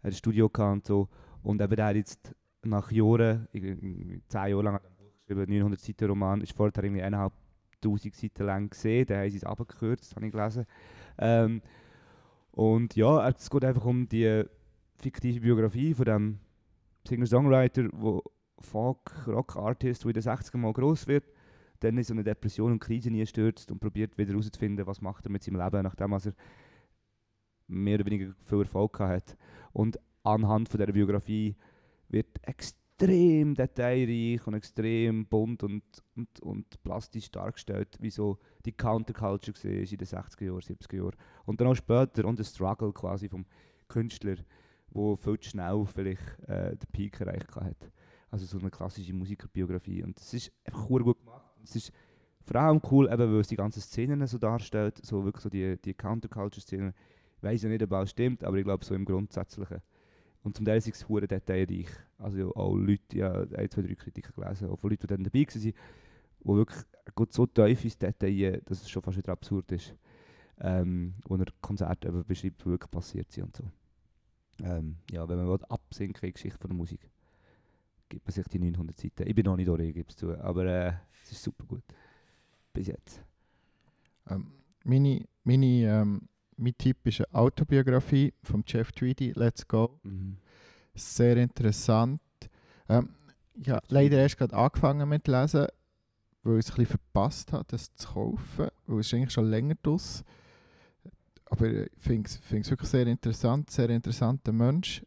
Er 0.02 0.08
hat 0.08 0.12
ein 0.12 0.16
Studio 0.16 0.50
gehabt 0.50 0.72
und 0.72 0.86
so. 0.86 1.08
Und 1.42 1.62
eben 1.62 1.78
er 1.78 1.86
hat 1.86 1.96
jetzt 1.96 2.34
nach 2.62 2.90
Jahren, 2.90 3.48
10 3.52 4.20
Jahre 4.32 4.62
lang, 4.62 4.74
hat 4.74 4.84
er 4.84 4.90
ein 4.90 4.96
Buch 4.96 5.12
geschrieben, 5.26 5.52
900 5.52 5.80
Seiten 5.80 6.08
Roman, 6.08 6.40
ist 6.40 6.52
vorher 6.52 6.84
irgendwie 6.84 7.02
eineinhalb 7.02 7.32
tausend 7.80 8.14
Seiten 8.14 8.44
lang 8.44 8.70
gesehen. 8.70 9.06
Da 9.06 9.18
haben 9.18 9.30
sie 9.30 9.38
es 9.38 9.44
abgekürzt, 9.44 10.14
habe 10.14 10.26
ich 10.26 10.32
gelesen. 10.32 10.66
Ähm, 11.18 11.62
und 12.52 12.96
ja, 12.96 13.28
es 13.28 13.48
geht 13.48 13.64
einfach 13.64 13.84
um 13.84 14.08
die 14.08 14.44
fiktive 14.96 15.40
Biografie 15.40 15.94
von 15.94 16.04
dem 16.04 16.38
Singer-Songwriter, 17.08 17.84
der 17.84 18.20
Folk-Rock-Artist, 18.58 20.04
der 20.04 20.10
in 20.10 20.14
den 20.14 20.22
60er 20.22 20.58
mal 20.58 20.72
groß 20.72 21.06
wird, 21.06 21.24
dann 21.80 21.96
in 21.96 22.04
so 22.04 22.12
eine 22.12 22.24
Depression 22.24 22.72
und 22.72 22.80
Krise 22.80 23.10
nie 23.10 23.24
stürzt 23.24 23.70
und 23.72 23.80
probiert 23.80 24.18
wieder 24.18 24.32
herauszufinden, 24.32 24.86
was 24.86 25.00
macht 25.00 25.24
er 25.24 25.30
mit 25.30 25.42
seinem 25.42 25.60
Leben, 25.62 25.82
nachdem 25.82 26.12
er 26.12 26.20
mehr 27.68 27.94
oder 27.94 28.06
weniger 28.06 28.34
viel 28.44 28.60
Erfolg 28.60 28.98
hat. 29.00 29.36
Und 29.72 29.98
anhand 30.22 30.68
von 30.68 30.78
dieser 30.78 30.92
Biografie 30.92 31.56
wird 32.10 32.26
extrem 32.42 33.54
detailreich 33.54 34.46
und 34.46 34.54
extrem 34.54 35.26
bunt 35.26 35.62
und, 35.62 35.82
und, 36.16 36.40
und 36.40 36.82
plastisch 36.82 37.30
dargestellt, 37.30 37.96
wie 38.00 38.10
so 38.10 38.38
die 38.64 38.72
Counterculture 38.72 39.56
war 39.56 39.70
in 39.70 39.86
den 39.86 40.06
60er 40.06 40.44
Jahren, 40.44 40.60
70er 40.60 40.96
Jahren. 40.96 41.16
Und 41.46 41.60
dann 41.60 41.68
auch 41.68 41.74
später 41.74 42.24
und 42.26 42.38
der 42.38 42.44
Struggle 42.44 42.92
quasi 42.92 43.28
vom 43.28 43.46
Künstler, 43.88 44.36
wo 44.90 45.16
viel 45.16 45.38
zu 45.38 45.50
schnell 45.50 45.86
vielleicht 45.86 46.40
äh, 46.48 46.76
den 46.76 46.88
Peak 46.92 47.20
erreicht 47.20 47.54
hat. 47.56 47.90
Also 48.30 48.46
so 48.46 48.58
eine 48.58 48.70
klassische 48.70 49.12
Musikerbiografie. 49.12 50.02
Und 50.02 50.18
es 50.20 50.34
ist 50.34 50.52
einfach 50.64 50.86
gut 50.86 51.02
gemacht. 51.02 51.44
Es 51.64 51.76
ist 51.76 51.92
vor 52.44 52.60
allem 52.60 52.80
cool, 52.90 53.06
eben, 53.06 53.32
weil 53.32 53.40
es 53.40 53.48
die 53.48 53.56
ganzen 53.56 53.80
Szenen 53.80 54.26
so 54.26 54.38
darstellt, 54.38 55.04
so 55.04 55.24
wirklich 55.24 55.42
so 55.42 55.48
die, 55.48 55.80
die 55.80 55.94
Counterculture-Szenen. 55.94 56.92
Ich 57.36 57.42
weiß 57.42 57.62
ja 57.62 57.68
nicht, 57.68 57.82
ob 57.82 57.92
es 57.92 58.10
stimmt, 58.10 58.44
aber 58.44 58.56
ich 58.56 58.64
glaube 58.64 58.84
so 58.84 58.94
im 58.94 59.04
Grundsätzlichen. 59.04 59.80
Und 60.42 60.56
zum 60.56 60.64
Teil 60.64 60.78
ist 60.78 60.88
es 60.88 61.08
hure 61.08 61.28
detailreich. 61.28 61.88
Also 62.18 62.54
auch 62.54 62.74
Leute, 62.74 63.18
ja, 63.18 63.32
ein, 63.32 63.70
zwei, 63.70 63.82
drei 63.82 63.94
Kritiken 63.94 64.32
gelesen, 64.34 64.68
auch 64.68 64.78
von 64.78 64.90
Leuten, 64.90 65.02
die 65.02 65.06
dann 65.06 65.24
dabei 65.24 65.40
waren, 65.40 65.60
die 65.62 65.74
wirklich 66.44 66.84
geht 67.14 67.32
so 67.32 67.46
tief 67.46 67.84
ins 67.84 67.98
Detail, 67.98 68.62
dass 68.64 68.82
es 68.82 68.90
schon 68.90 69.02
fast 69.02 69.18
wieder 69.18 69.32
absurd 69.32 69.70
ist. 69.72 69.94
Ähm, 70.62 71.14
wo 71.26 71.36
er 71.36 71.46
Konzerte 71.60 72.08
eben 72.08 72.24
beschreibt, 72.24 72.60
die 72.62 72.66
wirklich 72.66 72.90
passiert 72.90 73.32
sind 73.32 73.44
und 73.44 73.56
so. 73.56 73.64
Ähm, 74.62 74.96
ja, 75.10 75.26
wenn 75.26 75.38
man 75.38 75.48
will, 75.48 75.64
absinken 75.68 76.22
in 76.22 76.28
die 76.28 76.32
Geschichte 76.34 76.58
von 76.58 76.68
der 76.68 76.76
Musik, 76.76 77.00
gibt 78.10 78.26
man 78.26 78.32
sich 78.32 78.46
die 78.48 78.58
900 78.58 78.96
Seiten. 78.96 79.26
Ich 79.26 79.34
bin 79.34 79.44
noch 79.46 79.56
nicht 79.56 79.68
durch, 79.68 79.80
ich 79.80 79.94
gebe 79.94 80.08
es 80.10 80.16
zu, 80.16 80.38
aber 80.38 80.66
äh, 80.66 80.92
es 81.24 81.32
ist 81.32 81.42
super 81.42 81.64
gut. 81.64 81.82
Bis 82.74 82.88
jetzt. 82.88 83.22
Ähm, 84.28 84.52
meine, 84.84 85.24
meine, 85.44 85.66
ähm, 85.66 86.28
mein 86.60 86.76
Tipp 86.76 86.98
ist 87.04 87.20
eine 87.20 87.34
Autobiografie 87.34 88.32
von 88.42 88.62
Jeff 88.66 88.92
Tweedy, 88.92 89.32
Let's 89.34 89.66
Go. 89.66 89.98
Mhm. 90.02 90.36
Sehr 90.94 91.36
interessant. 91.36 92.20
Ähm, 92.88 93.10
ich 93.54 93.68
habe 93.70 93.82
leider 93.88 94.18
erst 94.18 94.38
gerade 94.38 94.54
angefangen 94.54 95.08
mit 95.08 95.26
lesen, 95.28 95.66
weil 96.42 96.58
ich 96.58 96.66
es 96.66 96.70
ein 96.70 96.76
bisschen 96.76 96.86
verpasst 96.86 97.52
habe, 97.52 97.64
das 97.68 97.94
zu 97.94 98.08
kaufen, 98.08 98.68
weil 98.86 99.00
es 99.00 99.06
ist 99.06 99.14
eigentlich 99.14 99.32
schon 99.32 99.50
länger 99.50 99.74
draus. 99.82 100.24
Aber 101.46 101.66
ich 101.68 101.90
finde 101.98 102.28
es 102.28 102.38
es 102.52 102.70
wirklich 102.70 102.90
sehr 102.90 103.06
interessant, 103.06 103.70
sehr 103.70 103.90
interessanter 103.90 104.52
Mensch, 104.52 105.02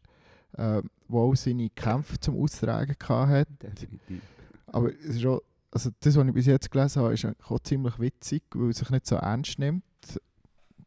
äh, 0.52 0.82
der 1.08 1.16
auch 1.16 1.34
seine 1.34 1.70
Kämpfe 1.70 2.18
zum 2.20 2.38
Austragen 2.40 2.96
hatte. 3.08 3.46
Definitiv. 3.62 4.22
Aber 4.66 4.92
es 4.92 5.16
ist 5.16 5.26
auch, 5.26 5.40
also 5.70 5.90
das, 6.00 6.16
was 6.16 6.26
ich 6.26 6.34
bis 6.34 6.46
jetzt 6.46 6.70
gelesen 6.70 7.02
habe, 7.02 7.14
ist 7.14 7.26
auch 7.48 7.60
ziemlich 7.60 7.98
witzig, 7.98 8.42
weil 8.54 8.68
er 8.68 8.74
sich 8.74 8.90
nicht 8.90 9.06
so 9.06 9.16
ernst 9.16 9.58
nimmt. 9.58 9.84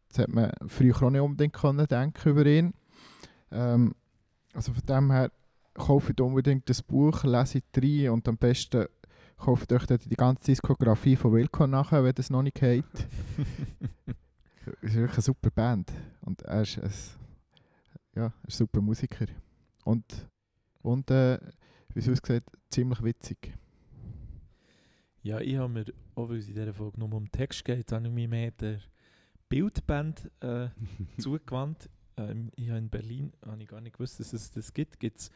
Das 0.09 0.19
hat 0.19 0.29
man 0.29 0.51
früher 0.67 0.95
auch 1.01 1.09
nicht 1.09 1.21
unbedingt 1.21 1.53
können 1.53 1.85
denken 1.87 2.29
über 2.29 2.45
ihn. 2.45 2.73
Ähm, 3.51 3.95
also 4.53 4.73
von 4.73 4.83
dem 4.83 5.11
her, 5.11 5.31
kauft 5.77 6.19
unbedingt 6.19 6.69
das 6.69 6.81
Buch, 6.81 7.23
lese 7.23 7.61
rein 7.75 8.09
und 8.09 8.27
am 8.27 8.37
besten 8.37 8.87
kauft 9.37 9.71
euch 9.71 9.85
die 9.85 10.15
ganze 10.15 10.45
Diskografie 10.45 11.15
von 11.15 11.33
Wilco 11.33 11.67
nachher, 11.67 12.03
wenn 12.03 12.15
das 12.15 12.29
noch 12.29 12.41
nicht 12.41 12.59
geht. 12.59 12.83
Es 14.81 14.89
ist 14.89 14.95
wirklich 14.95 15.13
eine 15.13 15.21
super 15.21 15.49
Band 15.49 15.93
und 16.25 16.41
er 16.41 16.63
ist 16.63 16.77
ein, 16.77 16.91
ja, 18.17 18.25
ein 18.25 18.49
super 18.49 18.81
Musiker. 18.81 19.27
Und, 19.85 20.27
und 20.81 21.09
äh, 21.09 21.39
wie 21.93 21.99
es 21.99 22.09
aussieht, 22.09 22.43
ziemlich 22.69 23.01
witzig. 23.01 23.53
Ja, 25.23 25.39
ich 25.39 25.55
habe 25.55 25.71
mir, 25.71 25.85
auch 26.15 26.27
weil 26.27 26.39
es 26.39 26.49
in 26.49 26.55
dieser 26.55 26.73
Folge 26.73 26.99
nur 26.99 27.13
um 27.13 27.31
Text 27.31 27.63
geht, 27.63 27.89
habe 27.93 28.07
ich 28.07 28.13
mich 28.13 28.27
mehr 28.27 28.51
der 28.51 28.81
Bildband 29.49 30.31
äh, 30.41 30.69
zugewandt. 31.17 31.89
Ähm, 32.17 32.51
ich 32.55 32.69
habe 32.69 32.79
in 32.79 32.89
Berlin, 32.89 33.33
habe 33.45 33.61
ich 33.61 33.67
gar 33.67 33.81
nicht 33.81 33.93
gewusst, 33.93 34.19
dass 34.19 34.33
es 34.33 34.51
das 34.51 34.73
gibt, 34.73 34.99
gibt 34.99 35.19
es 35.19 35.31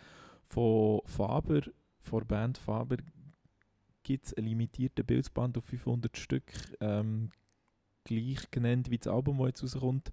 von 0.47 1.01
Faber, 1.05 1.61
von 1.99 2.19
der 2.19 2.25
Band 2.25 2.57
Faber, 2.57 2.97
gibt 4.03 4.27
es 4.27 4.33
einen 4.33 4.47
limitierten 4.47 5.05
Bildband 5.05 5.57
auf 5.57 5.65
500 5.65 6.17
Stück, 6.17 6.51
ähm, 6.79 7.29
gleich 8.03 8.49
genannt 8.51 8.89
wie 8.89 8.97
das 8.97 9.07
Album, 9.07 9.37
das 9.37 9.47
jetzt 9.47 9.63
rauskommt, 9.75 10.09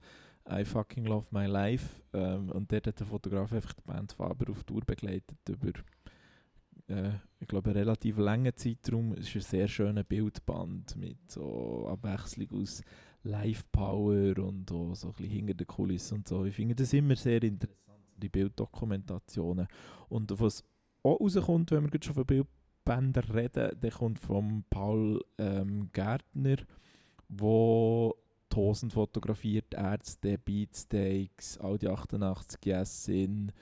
I 0.51 0.65
Fucking 0.65 1.05
Love 1.05 1.27
My 1.31 1.47
Life. 1.47 2.03
Ähm, 2.13 2.51
und 2.51 2.71
dort 2.71 2.87
hat 2.87 3.01
der 3.01 3.07
Fotograf 3.07 3.53
einfach 3.53 3.73
die 3.73 3.83
Band 3.83 4.13
Faber 4.13 4.51
auf 4.51 4.65
Tour 4.65 4.83
begleitet 4.83 5.39
über 5.49 5.73
äh, 6.89 7.11
ich 7.39 7.47
glaube, 7.47 7.71
einen 7.71 7.79
relativ 7.79 8.19
langen 8.19 8.55
Zeitraum. 8.57 9.13
Es 9.13 9.29
ist 9.29 9.37
ein 9.37 9.43
sehr 9.43 9.69
schöner 9.69 10.05
Bildband 10.05 10.97
mit 10.97 11.31
so 11.31 11.87
Abwechslung 11.89 12.61
aus 12.61 12.83
Live-Power 13.29 14.39
und 14.39 14.71
auch 14.73 14.95
so 14.95 15.09
ein 15.09 15.15
bisschen 15.15 15.31
hinter 15.31 15.55
der 15.55 15.67
Kulisse 15.67 16.15
und 16.15 16.27
so. 16.27 16.45
Ich 16.45 16.55
finde 16.55 16.75
das 16.75 16.93
immer 16.93 17.17
sehr 17.17 17.43
interessant, 17.43 17.79
die 18.17 18.29
Bilddokumentationen. 18.29 19.67
Und 20.09 20.41
was 20.41 20.65
auch 21.03 21.21
rauskommt, 21.21 21.71
wenn 21.71 21.85
wir 21.85 21.91
gerade 21.91 22.05
schon 22.05 22.15
von 22.15 22.27
Bildbändern 22.27 23.25
reden, 23.25 23.81
der 23.81 23.91
kommt 23.91 24.19
von 24.19 24.65
Paul 24.71 25.23
ähm, 25.39 25.91
Gärtner, 25.93 26.57
wo 27.29 28.15
die 28.53 28.57
Hosen 28.57 28.91
fotografiert, 28.91 29.75
Ärzte, 29.75 30.39
Beatsteaks, 30.39 31.61
Audi 31.61 31.87
88 31.87 32.65
Yes 32.65 33.05
Sin, 33.05 33.53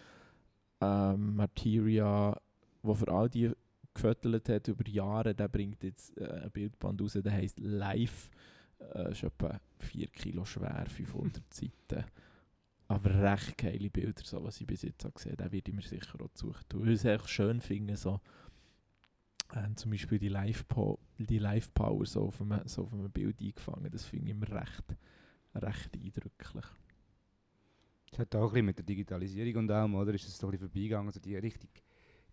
ähm, 0.80 1.36
Materia, 1.36 2.40
wo 2.82 2.94
für 2.94 3.08
all 3.08 3.28
die 3.28 3.50
gefüttert 3.94 4.48
hat 4.48 4.68
über 4.68 4.86
Jahre, 4.88 5.34
der 5.34 5.48
bringt 5.48 5.82
jetzt 5.82 6.16
äh, 6.18 6.42
ein 6.44 6.50
Bildband 6.50 7.00
raus, 7.00 7.18
der 7.22 7.32
heisst 7.32 7.58
Live. 7.58 8.30
Äh, 8.78 9.12
ist 9.12 9.22
etwa 9.22 9.60
4 9.78 10.08
Kilo 10.08 10.44
schwer, 10.44 10.86
500 10.86 11.42
Seiten. 11.54 12.04
Aber 12.88 13.10
recht 13.10 13.58
geile 13.58 13.90
Bilder, 13.90 14.22
so 14.22 14.42
was 14.44 14.60
ich 14.60 14.66
bis 14.66 14.82
jetzt 14.82 15.04
habe 15.04 15.14
gesehen 15.14 15.32
habe, 15.32 15.48
den 15.48 15.52
würde 15.52 15.70
ich 15.70 15.76
mir 15.76 15.82
sicher 15.82 16.20
auch 16.20 16.30
suchen. 16.34 16.64
Weil 16.74 16.88
ich 16.88 16.94
es 16.94 17.04
echt 17.04 17.28
schön 17.28 17.60
finde, 17.60 17.96
so, 17.96 18.20
äh, 19.52 19.74
zum 19.74 19.90
Beispiel 19.90 20.18
die 20.18 20.28
Live-Power 20.28 20.98
die 21.18 21.38
Live 21.38 21.70
-Power 21.74 22.04
so, 22.06 22.26
auf 22.26 22.40
einem, 22.40 22.66
so 22.66 22.82
auf 22.82 22.92
einem 22.92 23.10
Bild 23.10 23.40
eingefangen, 23.40 23.90
das 23.90 24.04
finde 24.04 24.26
ich 24.26 24.30
immer 24.32 24.48
recht, 24.50 24.84
recht 25.54 25.94
eindrücklich. 25.94 26.64
Es 28.12 28.18
hat 28.18 28.34
auch 28.36 28.48
ein 28.48 28.52
bisschen 28.52 28.66
mit 28.66 28.78
der 28.78 28.84
Digitalisierung 28.84 29.64
und 29.64 29.70
allem, 29.70 29.94
oder? 29.94 30.14
Ist 30.14 30.28
es 30.28 30.38
so 30.38 30.46
ein 30.46 30.52
bisschen 30.52 30.68
vorbeigegangen, 30.68 31.08
also 31.08 31.20
die 31.20 31.36
richtig 31.36 31.82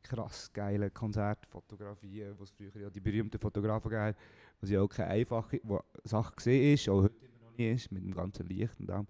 krass 0.01 0.51
geilen 0.51 0.93
Konzertfotografien, 0.93 2.35
die 2.37 2.43
es 2.43 2.51
früher 2.51 2.81
ja 2.81 2.89
die 2.89 2.99
berühmten 2.99 3.39
Fotografen 3.39 3.89
gab, 3.89 4.15
was 4.63 4.69
ja 4.69 4.81
auch 4.81 4.87
keine 4.87 5.09
einfache 5.09 5.59
Sache 6.05 6.33
gesehen 6.35 6.73
ist, 6.73 6.87
auch 6.87 7.03
heute 7.03 7.15
immer 7.25 7.49
noch 7.49 7.57
nicht 7.57 7.75
ist, 7.75 7.91
mit 7.91 8.01
dem 8.03 8.13
ganzen 8.13 8.47
Licht 8.47 8.79
und 8.79 8.89
allem. 8.89 9.07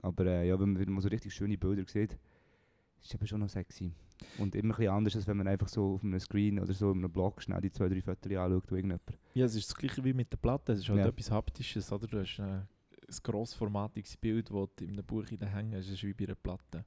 Aber 0.00 0.26
äh, 0.26 0.46
ja, 0.46 0.58
wenn 0.60 0.72
man 0.72 0.80
wieder 0.80 0.92
mal 0.92 1.00
so 1.00 1.08
richtig 1.08 1.34
schöne 1.34 1.58
Bilder 1.58 1.82
sieht, 1.88 2.12
ist 2.12 3.08
es 3.08 3.14
eben 3.14 3.26
schon 3.26 3.40
noch 3.40 3.48
sexy. 3.48 3.92
Und 4.38 4.54
immer 4.54 4.74
ein 4.74 4.78
bisschen 4.78 4.92
anders, 4.92 5.16
als 5.16 5.26
wenn 5.26 5.38
man 5.38 5.48
einfach 5.48 5.68
so 5.68 5.94
auf 5.94 6.04
einem 6.04 6.20
Screen 6.20 6.60
oder 6.60 6.72
so 6.72 6.92
in 6.92 6.98
einem 6.98 7.10
Blog 7.12 7.42
schnell 7.42 7.60
die 7.60 7.72
zwei, 7.72 7.88
drei 7.88 8.00
Fotos 8.00 8.30
anschaut, 8.32 8.70
wo 8.70 8.76
irgendjemand... 8.76 9.02
Ja, 9.34 9.44
es 9.46 9.56
ist 9.56 9.68
das 9.70 9.76
gleiche 9.76 10.04
wie 10.04 10.14
mit 10.14 10.32
der 10.32 10.38
Platte, 10.38 10.72
es 10.72 10.78
ist 10.78 10.88
halt 10.88 11.00
Ja. 11.00 11.08
etwas 11.08 11.30
Haptisches, 11.32 11.90
oder? 11.90 12.06
Du 12.06 12.20
hast 12.20 12.38
äh, 12.38 12.42
ein 12.42 12.66
grossformatiges 13.24 14.16
Bild, 14.16 14.50
das 14.50 14.68
du 14.76 14.84
in 14.84 14.92
einem 14.92 15.04
Buch 15.04 15.24
hängen 15.28 15.74
hast, 15.74 15.90
ist 15.90 16.02
wie 16.04 16.14
bei 16.14 16.24
einer 16.26 16.36
Platte. 16.36 16.84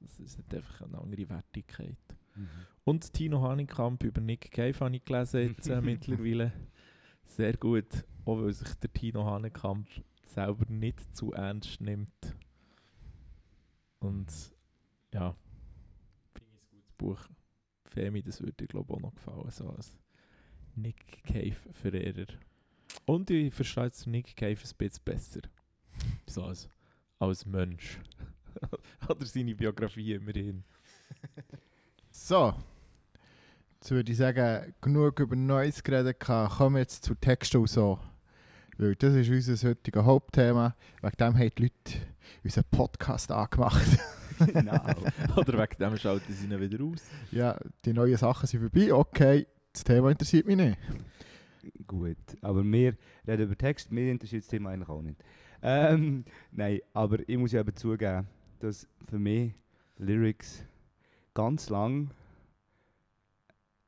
Das 0.00 0.20
ist 0.20 0.36
hat 0.38 0.54
einfach 0.54 0.82
eine 0.82 0.98
andere 0.98 1.28
Wertigkeit. 1.28 1.96
Und 2.84 3.12
Tino 3.12 3.42
Haningkamp 3.42 4.02
über 4.04 4.20
Nick 4.20 4.50
Cave 4.50 4.78
habe 4.80 4.96
ich 4.96 5.04
gelesen 5.04 5.48
jetzt 5.48 5.68
äh, 5.68 5.80
mittlerweile. 5.80 6.52
Sehr 7.30 7.56
gut, 7.56 8.04
auch 8.24 8.42
weil 8.42 8.52
sich 8.52 8.74
der 8.74 8.92
Tino 8.92 9.24
Haningkamp 9.24 9.88
selber 10.26 10.64
nicht 10.68 11.16
zu 11.16 11.32
ernst 11.32 11.80
nimmt. 11.80 12.36
Und 14.00 14.26
ja, 15.14 15.36
finde 16.34 16.50
ich 16.56 16.62
ein 16.62 16.70
gutes 16.70 16.92
Buch. 16.98 17.28
Femi, 17.84 18.20
das 18.22 18.40
würde 18.40 18.54
dir 18.54 18.66
glaube 18.66 18.92
auch 18.92 19.00
noch 19.00 19.14
gefallen, 19.14 19.48
so 19.50 19.70
als 19.70 19.96
Nick 20.74 21.22
Cave-Verehrer. 21.22 22.26
Und 23.06 23.30
ich 23.30 23.54
verstehe 23.54 23.84
jetzt 23.84 24.08
Nick 24.08 24.36
Cave 24.36 24.58
ein 24.60 24.76
bisschen 24.76 25.04
besser. 25.04 25.40
So 26.26 26.44
als, 26.44 26.68
als 27.20 27.46
Mensch. 27.46 28.00
Oder 29.08 29.24
seine 29.24 29.54
Biografie 29.54 30.14
immerhin. 30.14 30.64
So. 32.10 32.54
Jetzt 33.80 33.92
würde 33.92 34.12
ich 34.12 34.18
sagen, 34.18 34.74
genug 34.82 35.20
über 35.20 35.34
Neues 35.34 35.82
geredet 35.82 36.20
gehabt. 36.20 36.58
Kommen 36.58 36.76
wir 36.76 36.80
jetzt 36.80 37.02
zu 37.02 37.14
Texten 37.14 37.56
und 37.56 37.70
so. 37.70 37.98
Weil 38.76 38.94
das 38.94 39.14
ist 39.14 39.30
unser 39.30 39.70
heutiges 39.70 40.04
Hauptthema. 40.04 40.76
Wegen 41.00 41.16
dem 41.16 41.38
haben 41.38 41.50
die 41.56 41.62
Leute 41.62 42.06
unseren 42.44 42.64
Podcast 42.70 43.32
angemacht. 43.32 43.98
genau. 44.38 44.82
Oder 45.36 45.58
wegen 45.58 45.78
dem 45.78 45.96
schalten 45.96 46.30
sie 46.30 46.44
ihn 46.44 46.60
wieder 46.60 46.84
aus. 46.84 47.00
ja, 47.32 47.58
die 47.86 47.94
neuen 47.94 48.18
Sachen 48.18 48.46
sind 48.46 48.60
vorbei. 48.60 48.92
Okay, 48.92 49.46
das 49.72 49.82
Thema 49.82 50.10
interessiert 50.10 50.46
mich 50.46 50.56
nicht. 50.56 50.78
Gut, 51.86 52.18
aber 52.42 52.62
wir 52.62 52.98
reden 53.26 53.42
über 53.44 53.56
Text, 53.56 53.90
mir 53.90 54.10
interessiert 54.10 54.42
das 54.42 54.50
Thema 54.50 54.70
eigentlich 54.70 54.90
auch 54.90 55.00
nicht. 55.00 55.24
Ähm, 55.62 56.26
nein, 56.52 56.80
aber 56.92 57.26
ich 57.26 57.38
muss 57.38 57.52
ja 57.52 57.60
eben 57.60 57.74
zugeben, 57.74 58.26
dass 58.58 58.86
für 59.08 59.18
mich 59.18 59.54
Lyrics 59.96 60.66
ganz 61.32 61.70
lang 61.70 62.10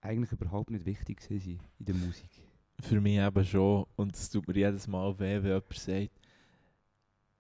eigentlich 0.03 0.33
überhaupt 0.33 0.71
nicht 0.71 0.85
wichtig 0.85 1.21
sind 1.21 1.47
in 1.79 1.87
der 1.87 1.95
Musik. 1.95 2.31
Für 2.81 3.01
mich 3.01 3.19
eben 3.19 3.45
schon. 3.45 3.87
Und 3.97 4.15
es 4.15 4.29
tut 4.29 4.47
mir 4.47 4.55
jedes 4.55 4.87
Mal 4.89 5.19
weh, 5.19 5.43
wenn 5.43 5.47
jemand 5.47 5.73
sagt, 5.75 6.11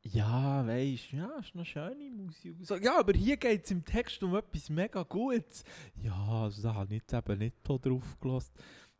ja, 0.04 0.66
weisst 0.66 1.12
ja, 1.12 1.30
ist 1.38 1.54
noch 1.54 1.64
schöne 1.64 2.10
Musik. 2.10 2.56
So, 2.62 2.76
ja, 2.76 2.98
aber 2.98 3.12
hier 3.12 3.36
geht 3.36 3.64
es 3.64 3.70
im 3.70 3.84
Text 3.84 4.22
um 4.22 4.34
etwas 4.34 4.68
mega 4.68 5.02
Gutes. 5.04 5.64
Ja, 6.02 6.14
also 6.14 6.62
da 6.62 6.74
habe 6.74 6.94
ich 6.94 7.02
eben 7.12 7.38
nicht 7.38 7.56
so 7.66 7.78
drauf 7.78 8.18
gelassen. 8.20 8.52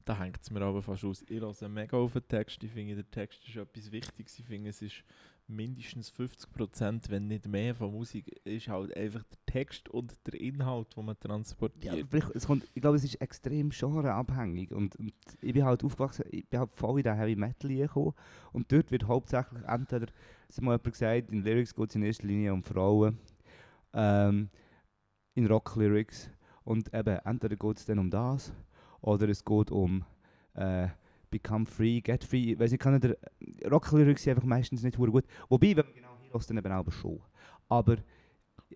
Da 0.05 0.19
hängt 0.19 0.41
es 0.41 0.51
mir 0.51 0.63
aber 0.63 0.83
fast 0.83 1.05
aus. 1.05 1.25
Ich 1.29 1.41
lasse 1.41 1.69
mega 1.69 1.97
auf 1.97 2.13
den 2.13 2.27
Text. 2.27 2.63
Ich 2.63 2.71
finde, 2.71 2.97
der 2.97 3.11
Text 3.11 3.47
ist 3.49 3.57
etwas 3.57 3.91
Wichtiges. 3.91 4.39
Ich 4.39 4.45
finde, 4.45 4.71
es 4.71 4.83
ist 4.83 5.05
mindestens 5.49 6.11
50%, 6.13 7.11
wenn 7.11 7.27
nicht 7.27 7.47
mehr 7.47 7.75
von 7.75 7.93
Musik, 7.93 8.29
ist 8.45 8.69
halt 8.69 8.97
einfach 8.97 9.23
der 9.25 9.39
Text 9.47 9.89
und 9.89 10.15
der 10.27 10.41
Inhalt, 10.41 10.97
den 10.97 11.05
man 11.05 11.17
Ja, 11.23 11.29
transportiert. 11.29 12.47
kommt, 12.47 12.67
ich 12.75 12.81
glaube, 12.81 12.97
es 12.97 13.05
ist 13.05 13.17
extrem 13.17 13.71
genreabhängig. 13.71 14.73
Und, 14.73 14.97
und 14.97 15.13
ich 15.41 15.53
bin 15.53 15.65
halt 15.65 15.85
aufgewachsen, 15.85 16.25
ich 16.31 16.49
bin 16.49 16.61
halt 16.61 16.71
voll 16.75 17.01
in 17.01 17.05
den 17.05 17.17
Heavy 17.17 17.37
Metal 17.37 17.69
gekommen. 17.75 18.15
Und 18.53 18.73
dort 18.73 18.91
wird 18.91 19.05
hauptsächlich 19.07 19.63
entweder, 19.65 20.07
es 20.49 20.57
hat 20.57 20.65
mal 20.65 20.73
jemand 20.73 20.93
gesagt, 20.93 21.31
in 21.31 21.43
Lyrics 21.43 21.75
geht 21.75 21.91
es 21.91 21.97
in 21.97 22.03
erster 22.03 22.27
Linie 22.27 22.53
um 22.53 22.63
Frauen. 22.63 23.19
Ähm, 23.93 24.49
in 25.35 25.47
Rock-Lyrics. 25.47 26.31
Und 26.65 26.93
eben, 26.95 27.19
entweder 27.25 27.57
geht 27.57 27.77
es 27.79 27.85
dann 27.87 27.99
um 27.99 28.11
das, 28.11 28.53
oder 29.01 29.29
es 29.29 29.45
geht 29.45 29.71
um 29.71 30.05
äh, 30.55 30.89
Become 31.33 31.67
Free, 31.67 32.01
Get 32.01 32.23
Free. 32.23 32.53
Ich 32.53 32.79
kann 32.79 33.01
der 33.01 33.17
Rock-Lyrics 33.69 34.23
sind 34.23 34.35
einfach 34.37 34.47
meistens 34.47 34.85
nicht 34.85 34.97
gut. 34.97 35.25
Wobei, 35.49 35.77
wenn 35.77 35.87
man 35.87 35.95
genau 35.95 36.17
hier 36.21 36.33
hört, 36.33 36.49
dann 36.49 36.59
eben 36.59 36.73
auch 36.73 36.93
schon. 36.93 37.21
Aber 37.69 37.97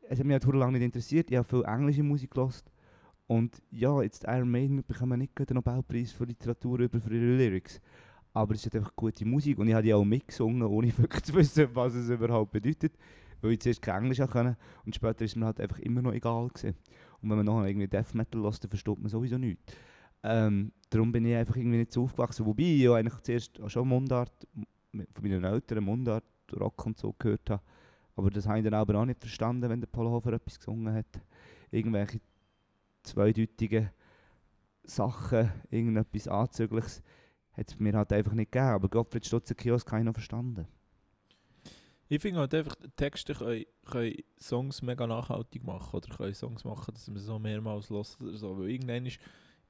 es 0.08 0.18
hat 0.18 0.26
mich 0.26 0.34
halt 0.34 0.44
lange 0.54 0.72
nicht 0.72 0.86
interessiert. 0.86 1.30
Ich 1.30 1.36
habe 1.36 1.46
viel 1.46 1.62
englische 1.64 2.02
Musik 2.02 2.32
gehört. 2.32 2.64
Und 3.28 3.62
ja, 3.70 4.02
jetzt 4.02 4.24
Iron 4.24 4.50
Maiden 4.50 4.84
bekommen 4.84 5.18
nicht 5.18 5.38
den 5.38 5.54
Nobelpreis 5.54 6.12
für 6.12 6.24
Literatur 6.24 6.80
über 6.80 7.00
für 7.00 7.14
ihre 7.14 7.36
Lyrics. 7.36 7.80
Aber 8.32 8.54
es 8.54 8.60
ist 8.60 8.72
halt 8.72 8.82
einfach 8.82 8.94
gute 8.94 9.24
Musik 9.24 9.58
und 9.58 9.66
ich 9.66 9.74
habe 9.74 9.82
die 9.82 9.94
auch 9.94 10.04
mitgesungen, 10.04 10.62
ohne 10.62 10.96
wirklich 10.98 11.22
zu 11.24 11.34
wissen, 11.34 11.68
was 11.74 11.94
es 11.94 12.08
überhaupt 12.08 12.52
bedeutet. 12.52 12.92
Weil 13.40 13.52
ich 13.52 13.60
zuerst 13.60 13.82
kein 13.82 14.04
Englisch 14.04 14.18
können 14.30 14.56
und 14.84 14.94
später 14.94 15.24
ist 15.24 15.36
mir 15.36 15.46
halt 15.46 15.60
einfach 15.60 15.78
immer 15.80 16.02
noch 16.02 16.12
egal 16.12 16.48
gewesen. 16.48 16.76
Und 17.20 17.30
wenn 17.30 17.38
man 17.38 17.46
nachher 17.46 17.68
irgendwie 17.68 17.88
Death 17.88 18.14
Metal 18.14 18.42
hört, 18.42 18.62
dann 18.62 18.70
versteht 18.70 18.98
man 18.98 19.08
sowieso 19.08 19.38
nichts. 19.38 19.62
Ähm, 20.26 20.72
darum 20.90 21.12
bin 21.12 21.24
ich 21.24 21.36
einfach 21.36 21.56
irgendwie 21.56 21.78
nicht 21.78 21.92
so 21.92 22.04
aufgewachsen. 22.04 22.46
Wobei 22.46 22.64
ich 22.64 22.80
ja 22.80 22.94
eigentlich 22.94 23.20
zuerst 23.22 23.60
auch 23.60 23.70
schon 23.70 23.88
Mundart, 23.88 24.46
von 24.92 25.22
meinen 25.22 25.44
Eltern 25.44 25.84
Mundart, 25.84 26.24
Rock 26.58 26.86
und 26.86 26.98
so 26.98 27.14
gehört 27.18 27.48
habe. 27.50 27.62
Aber 28.16 28.30
das 28.30 28.46
habe 28.46 28.58
ich 28.58 28.64
dann 28.64 28.74
aber 28.74 29.00
auch 29.00 29.04
nicht 29.04 29.20
verstanden, 29.20 29.68
wenn 29.68 29.80
der 29.80 29.88
Paul 29.88 30.08
Hofer 30.08 30.32
etwas 30.32 30.58
gesungen 30.58 30.92
hat. 30.94 31.20
Irgendwelche 31.70 32.20
zweideutigen 33.02 33.90
Sachen, 34.84 35.52
irgendetwas 35.70 36.28
Anzügliches, 36.28 37.02
hat 37.52 37.68
es 37.68 37.78
mir 37.78 37.94
halt 37.94 38.12
einfach 38.12 38.32
nicht 38.32 38.52
gegeben. 38.52 38.70
Aber 38.70 38.88
Gottfried 38.88 39.26
Stutzer 39.26 39.54
Kiosk 39.54 39.90
habe 39.90 40.00
ich 40.00 40.06
noch 40.06 40.14
verstanden. 40.14 40.66
Ich 42.08 42.22
finde 42.22 42.38
halt 42.38 42.54
einfach, 42.54 42.76
Texte 42.94 43.34
können, 43.34 43.64
können 43.84 44.14
Songs 44.40 44.80
mega 44.80 45.06
nachhaltig 45.06 45.64
machen 45.64 45.96
oder 45.96 46.16
können 46.16 46.34
Songs 46.34 46.64
machen, 46.64 46.94
dass 46.94 47.08
man 47.08 47.18
so 47.18 47.38
mehrmals 47.38 47.90
hört 47.90 48.16
oder 48.20 48.36
so. 48.36 48.58
Weil 48.58 48.70
irgendwann 48.70 49.06
ist, 49.06 49.18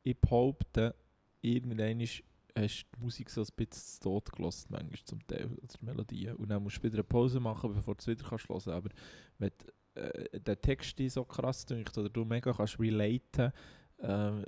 ich 0.06 0.20
behaupte, 0.20 0.94
irgendwann 1.40 2.00
hast 2.00 2.22
du 2.54 2.96
die 2.96 3.02
Musik 3.02 3.28
so 3.28 3.40
ein 3.40 3.46
bisschen 3.56 3.72
zu 3.72 4.00
tot 4.00 4.32
gelassen, 4.32 4.68
manchmal 4.70 5.04
zum 5.04 5.26
Teil, 5.26 5.46
oder 5.46 5.66
die 5.66 5.84
Melodie. 5.84 6.30
Und 6.30 6.48
dann 6.48 6.62
musst 6.62 6.78
du 6.78 6.84
wieder 6.84 6.94
eine 6.94 7.04
Pause 7.04 7.40
machen, 7.40 7.74
bevor 7.74 7.96
du 7.96 7.98
es 8.00 8.06
wieder 8.06 8.28
kannst 8.28 8.48
hören. 8.48 8.72
Aber 8.72 8.90
wenn 9.38 9.50
äh, 9.94 10.40
der 10.40 10.60
Text 10.60 10.96
dich 10.98 11.12
so 11.12 11.24
krass 11.24 11.66
dünkt 11.66 11.98
oder 11.98 12.08
du 12.08 12.24
mega 12.24 12.52
kannst 12.52 12.78
relaten, 12.78 13.52
äh, 13.98 14.42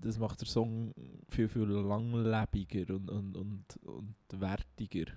das 0.00 0.18
macht 0.18 0.42
den 0.42 0.46
Song 0.46 0.94
viel, 1.28 1.48
viel 1.48 1.64
langlebiger 1.64 2.94
und, 2.94 3.10
und, 3.10 3.36
und, 3.36 3.76
und 3.82 4.14
wertiger. 4.30 5.12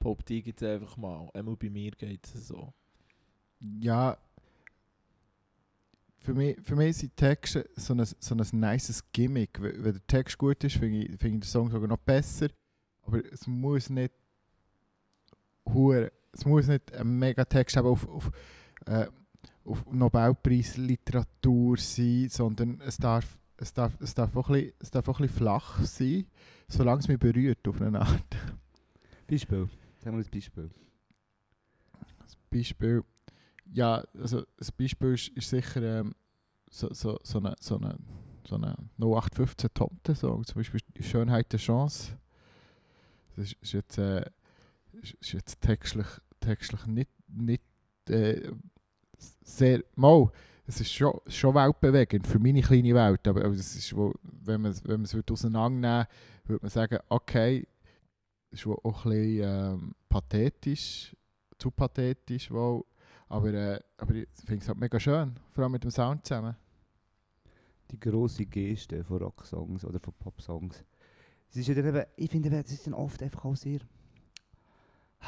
Behaupte 0.00 0.34
ich 0.34 0.46
jetzt 0.46 0.62
einfach 0.64 0.96
mal. 0.96 1.30
Einmal 1.34 1.56
bei 1.56 1.70
mir 1.70 1.92
geht 1.92 2.26
es 2.26 2.48
so. 2.48 2.74
Ja, 3.60 4.18
für 6.22 6.34
mich, 6.34 6.56
für 6.62 6.76
mich 6.76 6.96
sind 6.96 7.16
Texte 7.16 7.68
so 7.74 7.94
ein, 7.94 8.04
so 8.04 8.34
ein 8.34 8.46
nices 8.52 9.02
Gimmick. 9.12 9.60
Wenn 9.60 9.82
der 9.82 10.06
Text 10.06 10.38
gut 10.38 10.62
ist, 10.64 10.76
finde 10.76 10.98
ich, 10.98 11.18
finde 11.18 11.26
ich 11.26 11.40
den 11.40 11.42
Song 11.42 11.70
sogar 11.70 11.88
noch 11.88 11.98
besser. 11.98 12.48
Aber 13.02 13.20
es 13.32 13.46
muss 13.46 13.90
nicht 13.90 14.12
es 16.32 16.44
muss 16.44 16.66
nicht 16.66 16.92
ein 16.94 17.18
mega 17.18 17.44
Text 17.44 17.76
haben 17.76 17.86
auf, 17.86 18.08
auf, 18.08 18.30
äh, 18.86 19.06
auf 19.64 19.84
Nobelpreis 19.90 20.76
Literatur 20.76 21.76
sein, 21.76 22.28
sondern 22.30 22.80
es 22.80 22.96
darf, 22.96 23.38
es 23.56 23.72
darf, 23.72 23.92
es 24.00 24.14
darf, 24.14 24.34
auch, 24.36 24.48
ein 24.48 24.54
bisschen, 24.54 24.72
es 24.80 24.90
darf 24.90 25.08
auch 25.08 25.18
ein 25.18 25.26
bisschen 25.26 25.38
flach 25.38 25.84
sein, 25.84 26.26
solange 26.68 27.00
es 27.00 27.08
mich 27.08 27.18
berührt 27.18 27.66
auf 27.68 27.80
eine 27.80 28.00
Art. 28.00 28.36
Beispiel. 29.28 29.68
Sagen 30.02 30.16
wir 30.16 30.24
ein 30.24 30.30
Beispiel. 30.30 30.70
Beispiel, 32.50 33.02
ja, 33.72 34.04
also 34.18 34.38
ein 34.40 34.68
Beispiel 34.78 35.14
ist, 35.14 35.28
ist 35.28 35.50
sicher 35.50 35.82
ähm, 35.82 36.14
so, 36.70 36.92
so, 36.92 37.18
so 37.22 37.38
eine, 37.38 37.54
so 37.60 37.76
eine, 37.76 37.96
so 38.46 38.56
eine 38.56 38.76
0815 38.98 39.70
Tomte-Song, 39.74 40.44
zum 40.44 40.56
Beispiel 40.56 40.80
«Die 40.96 41.02
Schönheit 41.02 41.52
der 41.52 41.58
Chance». 41.60 42.18
Das 43.36 43.46
ist, 43.46 43.56
ist 43.62 43.72
jetzt, 43.72 43.98
äh, 43.98 44.24
ist, 45.00 45.14
ist 45.14 45.32
jetzt 45.32 45.60
textlich, 45.60 46.06
textlich 46.40 46.86
nicht, 46.86 47.10
nicht 47.28 47.62
äh, 48.08 48.52
sehr, 49.42 49.82
mal, 49.94 50.30
es 50.66 50.80
ist 50.80 50.92
schon, 50.92 51.18
schon 51.26 51.54
weltbewegend 51.54 52.26
für 52.26 52.38
meine 52.38 52.62
kleine 52.62 52.94
Welt, 52.94 53.26
aber, 53.26 53.44
aber 53.44 53.54
es 53.54 53.74
ist, 53.74 53.96
wo, 53.96 54.14
wenn 54.22 54.60
man 54.60 54.70
es 54.72 54.84
wenn 54.84 54.96
man 54.96 55.04
es 55.04 55.14
würde 55.14 55.32
auseinandernehmen 55.32 56.06
würde, 56.44 56.62
man 56.62 56.70
sagen, 56.70 56.98
okay, 57.08 57.66
es 58.50 58.60
ist 58.60 58.66
auch 58.66 59.04
ein 59.06 59.10
bisschen 59.10 59.40
ähm, 59.42 59.94
pathetisch, 60.08 61.16
zu 61.58 61.70
pathetisch 61.70 62.50
wohl, 62.50 62.84
aber, 63.32 63.54
äh, 63.54 63.80
aber 63.96 64.14
ich 64.14 64.28
finde 64.44 64.62
es 64.62 64.68
halt 64.68 64.78
mega 64.78 65.00
schön, 65.00 65.34
vor 65.52 65.64
allem 65.64 65.72
mit 65.72 65.82
dem 65.82 65.90
Sound 65.90 66.26
zusammen. 66.26 66.54
die 67.90 67.98
grosse 67.98 68.44
Geste 68.44 69.02
von 69.04 69.22
Rocksongs 69.22 69.84
oder 69.86 70.00
von 70.00 70.12
Popsongs. 70.18 70.84
Es 71.50 71.56
ist 71.56 71.68
ja 71.68 71.74
dann 71.74 71.86
eben, 71.86 72.04
ich 72.16 72.30
finde, 72.30 72.54
es 72.54 72.70
ist 72.72 72.86
dann 72.86 72.94
oft 72.94 73.22
einfach 73.22 73.46
auch 73.46 73.56
sehr. 73.56 73.80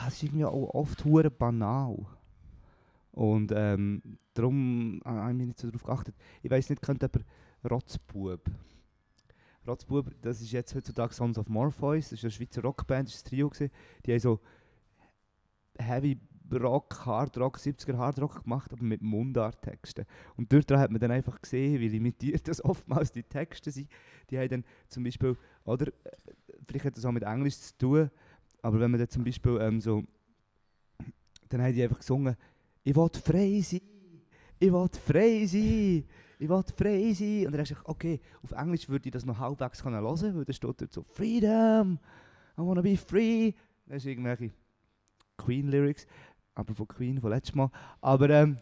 Es 0.06 0.14
ist 0.14 0.22
irgendwie 0.24 0.44
auch 0.44 0.74
oft 0.74 1.02
hure 1.04 1.30
banal. 1.30 1.96
Und 3.12 3.52
ähm, 3.54 4.18
darum 4.34 5.00
habe 5.04 5.30
ich 5.30 5.36
mich 5.36 5.46
nicht 5.46 5.60
so 5.60 5.68
darauf 5.68 5.84
geachtet. 5.84 6.14
Ich 6.42 6.50
weiß 6.50 6.68
nicht, 6.68 6.82
könnte 6.82 7.06
jemand 7.06 7.26
Rotzbub. 7.70 8.50
Rotzbub, 9.66 10.10
das 10.20 10.42
ist 10.42 10.52
jetzt 10.52 10.74
heutzutage 10.74 11.14
Sons 11.14 11.38
of 11.38 11.48
Morpheus, 11.48 12.10
das 12.10 12.18
ist 12.18 12.24
eine 12.24 12.30
Schweizer 12.32 12.62
Rockband, 12.62 13.08
das 13.08 13.14
war 13.14 13.20
ein 13.20 13.28
Trio. 13.30 13.48
Gewesen. 13.48 13.70
Die 14.04 14.12
haben 14.12 14.20
so 14.20 14.40
Heavy 15.78 16.18
Rock, 16.52 17.06
Hard 17.06 17.38
Rock, 17.38 17.58
70er 17.58 17.96
Hard 17.96 18.20
Rock 18.20 18.44
gemacht, 18.44 18.72
aber 18.72 18.84
mit 18.84 19.02
Mundarttexten. 19.02 20.04
Und 20.36 20.52
dort 20.52 20.70
hat 20.72 20.90
man 20.90 21.00
dann 21.00 21.10
einfach 21.10 21.40
gesehen, 21.40 21.80
wie 21.80 21.88
limitiert 21.88 22.46
das 22.48 22.64
oftmals 22.64 23.12
die 23.12 23.22
Texte 23.22 23.70
sind. 23.70 23.88
Die 24.30 24.38
haben 24.38 24.48
dann 24.48 24.64
zum 24.88 25.04
Beispiel, 25.04 25.36
oder, 25.64 25.92
vielleicht 26.66 26.84
hat 26.84 26.96
das 26.96 27.04
auch 27.04 27.12
mit 27.12 27.22
Englisch 27.22 27.58
zu 27.58 27.78
tun, 27.78 28.10
aber 28.62 28.80
wenn 28.80 28.90
man 28.90 29.00
dann 29.00 29.08
zum 29.08 29.24
Beispiel 29.24 29.58
ähm, 29.60 29.80
so, 29.80 30.04
dann 31.48 31.62
haben 31.62 31.74
die 31.74 31.82
einfach 31.82 31.98
gesungen, 31.98 32.36
ich 32.82 32.94
will 32.94 33.08
frei 33.08 33.60
sein, 33.60 33.80
ich 34.58 34.72
will 34.72 34.88
frei 34.88 35.46
sein, 35.46 36.04
ich 36.38 36.48
will 36.48 36.62
frei 36.76 37.12
sein. 37.12 37.46
Und 37.46 37.52
dann 37.52 37.60
hast 37.60 37.70
du 37.70 37.76
okay, 37.84 38.20
auf 38.42 38.52
Englisch 38.52 38.88
würde 38.88 39.08
ich 39.08 39.12
das 39.12 39.24
noch 39.24 39.38
halbwegs 39.38 39.82
können 39.82 40.00
hören, 40.00 40.36
weil 40.36 40.44
da 40.44 40.52
steht 40.52 40.80
dort 40.80 40.92
so, 40.92 41.02
Freedom, 41.02 41.98
I 42.56 42.60
wanna 42.60 42.82
be 42.82 42.96
free. 42.96 43.52
Das 43.86 43.98
ist 43.98 44.06
irgendwelche 44.06 44.50
Queen-Lyrics, 45.36 46.06
aber 46.54 46.74
von 46.74 46.88
Queen, 46.88 47.20
von 47.20 47.30
letztes 47.30 47.54
Mal. 47.54 47.70
Aber 48.00 48.30
ähm, 48.30 48.58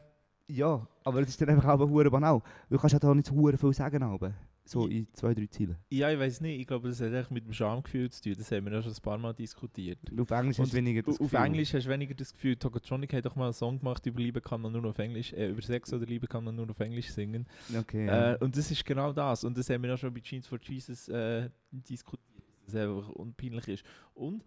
ja, 0.49 0.87
aber 1.05 1.21
es 1.21 1.31
ist 1.31 1.41
dann 1.41 1.51
einfach 1.51 1.69
auch 1.69 1.89
hure 1.89 2.11
banal. 2.11 2.43
Du 2.69 2.79
kannst 2.79 2.95
halt 2.95 3.05
auch 3.05 3.15
nicht 3.15 3.27
so 3.27 3.35
hure 3.35 3.57
viel 3.57 3.73
sagen, 3.73 4.03
aber 4.03 4.35
so 4.65 4.87
in 4.87 5.09
zwei, 5.13 5.35
drei 5.35 5.47
Zielen. 5.47 5.77
Ja, 5.91 6.11
ich 6.11 6.19
weiß 6.19 6.41
nicht. 6.41 6.61
Ich 6.61 6.67
glaube, 6.67 6.89
das 6.89 7.01
hat 7.01 7.13
echt 7.13 7.31
mit 7.31 7.45
dem 7.45 7.53
Schamgefühl 7.53 8.11
zu 8.11 8.23
tun. 8.23 8.35
Das 8.39 8.51
haben 8.53 8.65
wir 8.67 8.73
ja 8.73 8.83
schon 8.83 8.93
ein 8.93 9.03
paar 9.03 9.19
Mal 9.19 9.33
diskutiert. 9.35 9.99
Auf 10.19 10.31
Englisch 10.31 10.59
hast 10.59 10.73
du 10.73 10.77
weniger 10.77 11.03
das 11.03 11.21
Auf 11.21 11.31
Gefühl. 11.31 11.45
Englisch 11.47 11.75
hast 11.75 11.87
du 11.87 11.91
weniger 11.91 12.15
das 12.15 12.33
Gefühl, 12.33 12.57
Tokotronic 12.57 13.13
hat 13.13 13.27
doch 13.27 13.35
mal 13.35 13.47
einen 13.47 13.55
Song 13.55 13.79
gemacht 13.79 14.07
über 14.07 14.21
Liebe 14.21 14.41
kann 14.41 14.61
man 14.61 14.73
nur 14.73 14.85
auf 14.85 14.99
Englisch, 14.99 15.33
äh, 15.33 15.49
über 15.49 15.63
Sex 15.63 15.93
oder 15.93 16.07
Liebe 16.07 16.27
kann 16.29 16.45
man 16.45 16.55
nur 16.55 16.71
auf 16.71 16.79
Englisch 16.79 17.11
singen. 17.11 17.47
Okay. 17.77 18.07
Äh, 18.07 18.39
und 18.39 18.57
das 18.57 18.71
ist 18.71 18.85
genau 18.85 19.13
das. 19.13 19.43
Und 19.45 19.59
das 19.59 19.69
haben 19.69 19.83
wir 19.83 19.91
ja 19.91 19.97
schon 19.97 20.15
bei 20.15 20.21
Jeans 20.21 20.47
for 20.47 20.59
Jesus 20.63 21.09
äh, 21.09 21.51
diskutiert, 21.73 22.23
dass 22.65 22.75
es 22.75 22.81
einfach 22.81 23.09
unpeinlich 23.09 23.67
ist. 23.67 23.85
Und 24.15 24.45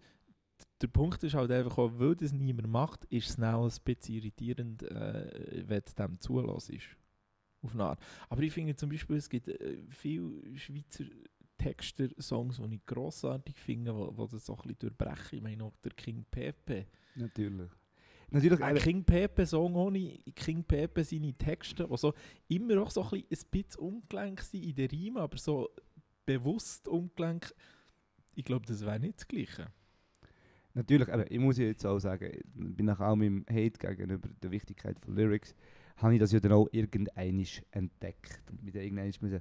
der 0.80 0.88
Punkt 0.88 1.22
ist 1.22 1.34
halt 1.34 1.50
einfach 1.50 1.78
auch, 1.78 1.92
weil 1.98 2.14
das 2.14 2.32
niemand 2.32 2.68
macht, 2.68 3.04
ist 3.06 3.30
es 3.30 3.42
auch 3.42 3.64
ein 3.64 3.84
bisschen 3.84 4.16
irritierend, 4.16 4.82
äh, 4.82 5.64
wenn 5.66 5.82
du 5.82 5.92
dem 5.94 6.20
zulässt. 6.20 6.72
Auf 7.62 7.72
eine 7.72 7.84
Art. 7.84 8.00
Aber 8.28 8.42
ich 8.42 8.52
finde 8.52 8.76
zum 8.76 8.90
Beispiel, 8.90 9.16
es 9.16 9.28
gibt 9.28 9.48
äh, 9.48 9.78
viele 9.88 10.56
Schweizer 10.56 11.04
Texter-Songs, 11.58 12.60
die 12.62 12.74
ich 12.76 12.86
grossartig 12.86 13.58
finde, 13.58 13.94
wo, 13.94 14.12
wo 14.16 14.26
das 14.26 14.44
so 14.44 14.54
ein 14.54 14.62
bisschen 14.62 14.78
durchbrechen. 14.78 15.38
Ich 15.38 15.42
meine 15.42 15.64
auch 15.64 15.76
der 15.82 15.92
King 15.92 16.24
Pepe. 16.30 16.86
Natürlich. 17.14 17.70
Natürlich, 18.30 18.60
Ein 18.60 18.76
King 18.76 19.04
Pepe 19.04 19.46
Song 19.46 19.74
ohne 19.76 20.18
King 20.34 20.64
Pepe 20.64 21.04
seine 21.04 21.32
Texte, 21.34 21.86
die 21.88 21.96
so 21.96 22.12
immer 22.48 22.82
auch 22.82 22.90
so 22.90 23.02
ein 23.02 23.22
bisschen, 23.22 23.46
ein 23.46 23.50
bisschen 23.50 23.80
ungelenk 23.80 24.40
sind 24.40 24.64
in 24.64 24.74
der 24.74 24.90
Riemen, 24.90 25.18
aber 25.18 25.38
so 25.38 25.70
bewusst 26.24 26.88
ungelenk. 26.88 27.54
Ich 28.34 28.44
glaube, 28.44 28.66
das 28.66 28.84
wäre 28.84 28.98
nicht 28.98 29.18
das 29.18 29.28
Gleiche. 29.28 29.68
Natürlich, 30.76 31.10
aber 31.10 31.30
ich 31.30 31.38
muss 31.38 31.56
jetzt 31.56 31.86
auch 31.86 31.98
sagen, 31.98 32.30
bin 32.54 32.84
nach 32.84 33.00
all 33.00 33.16
meinem 33.16 33.46
Hate 33.48 33.78
gegenüber 33.78 34.28
der 34.42 34.50
Wichtigkeit 34.50 35.00
von 35.00 35.16
Lyrics, 35.16 35.54
habe 35.96 36.12
ich 36.12 36.20
das 36.20 36.32
ja 36.32 36.40
dann 36.40 36.52
auch 36.52 36.68
irgendeinisch 36.70 37.62
entdeckt. 37.70 38.42
Und, 38.50 38.62
mit 38.62 38.74
irgendeinisch 38.74 39.22
müssen. 39.22 39.40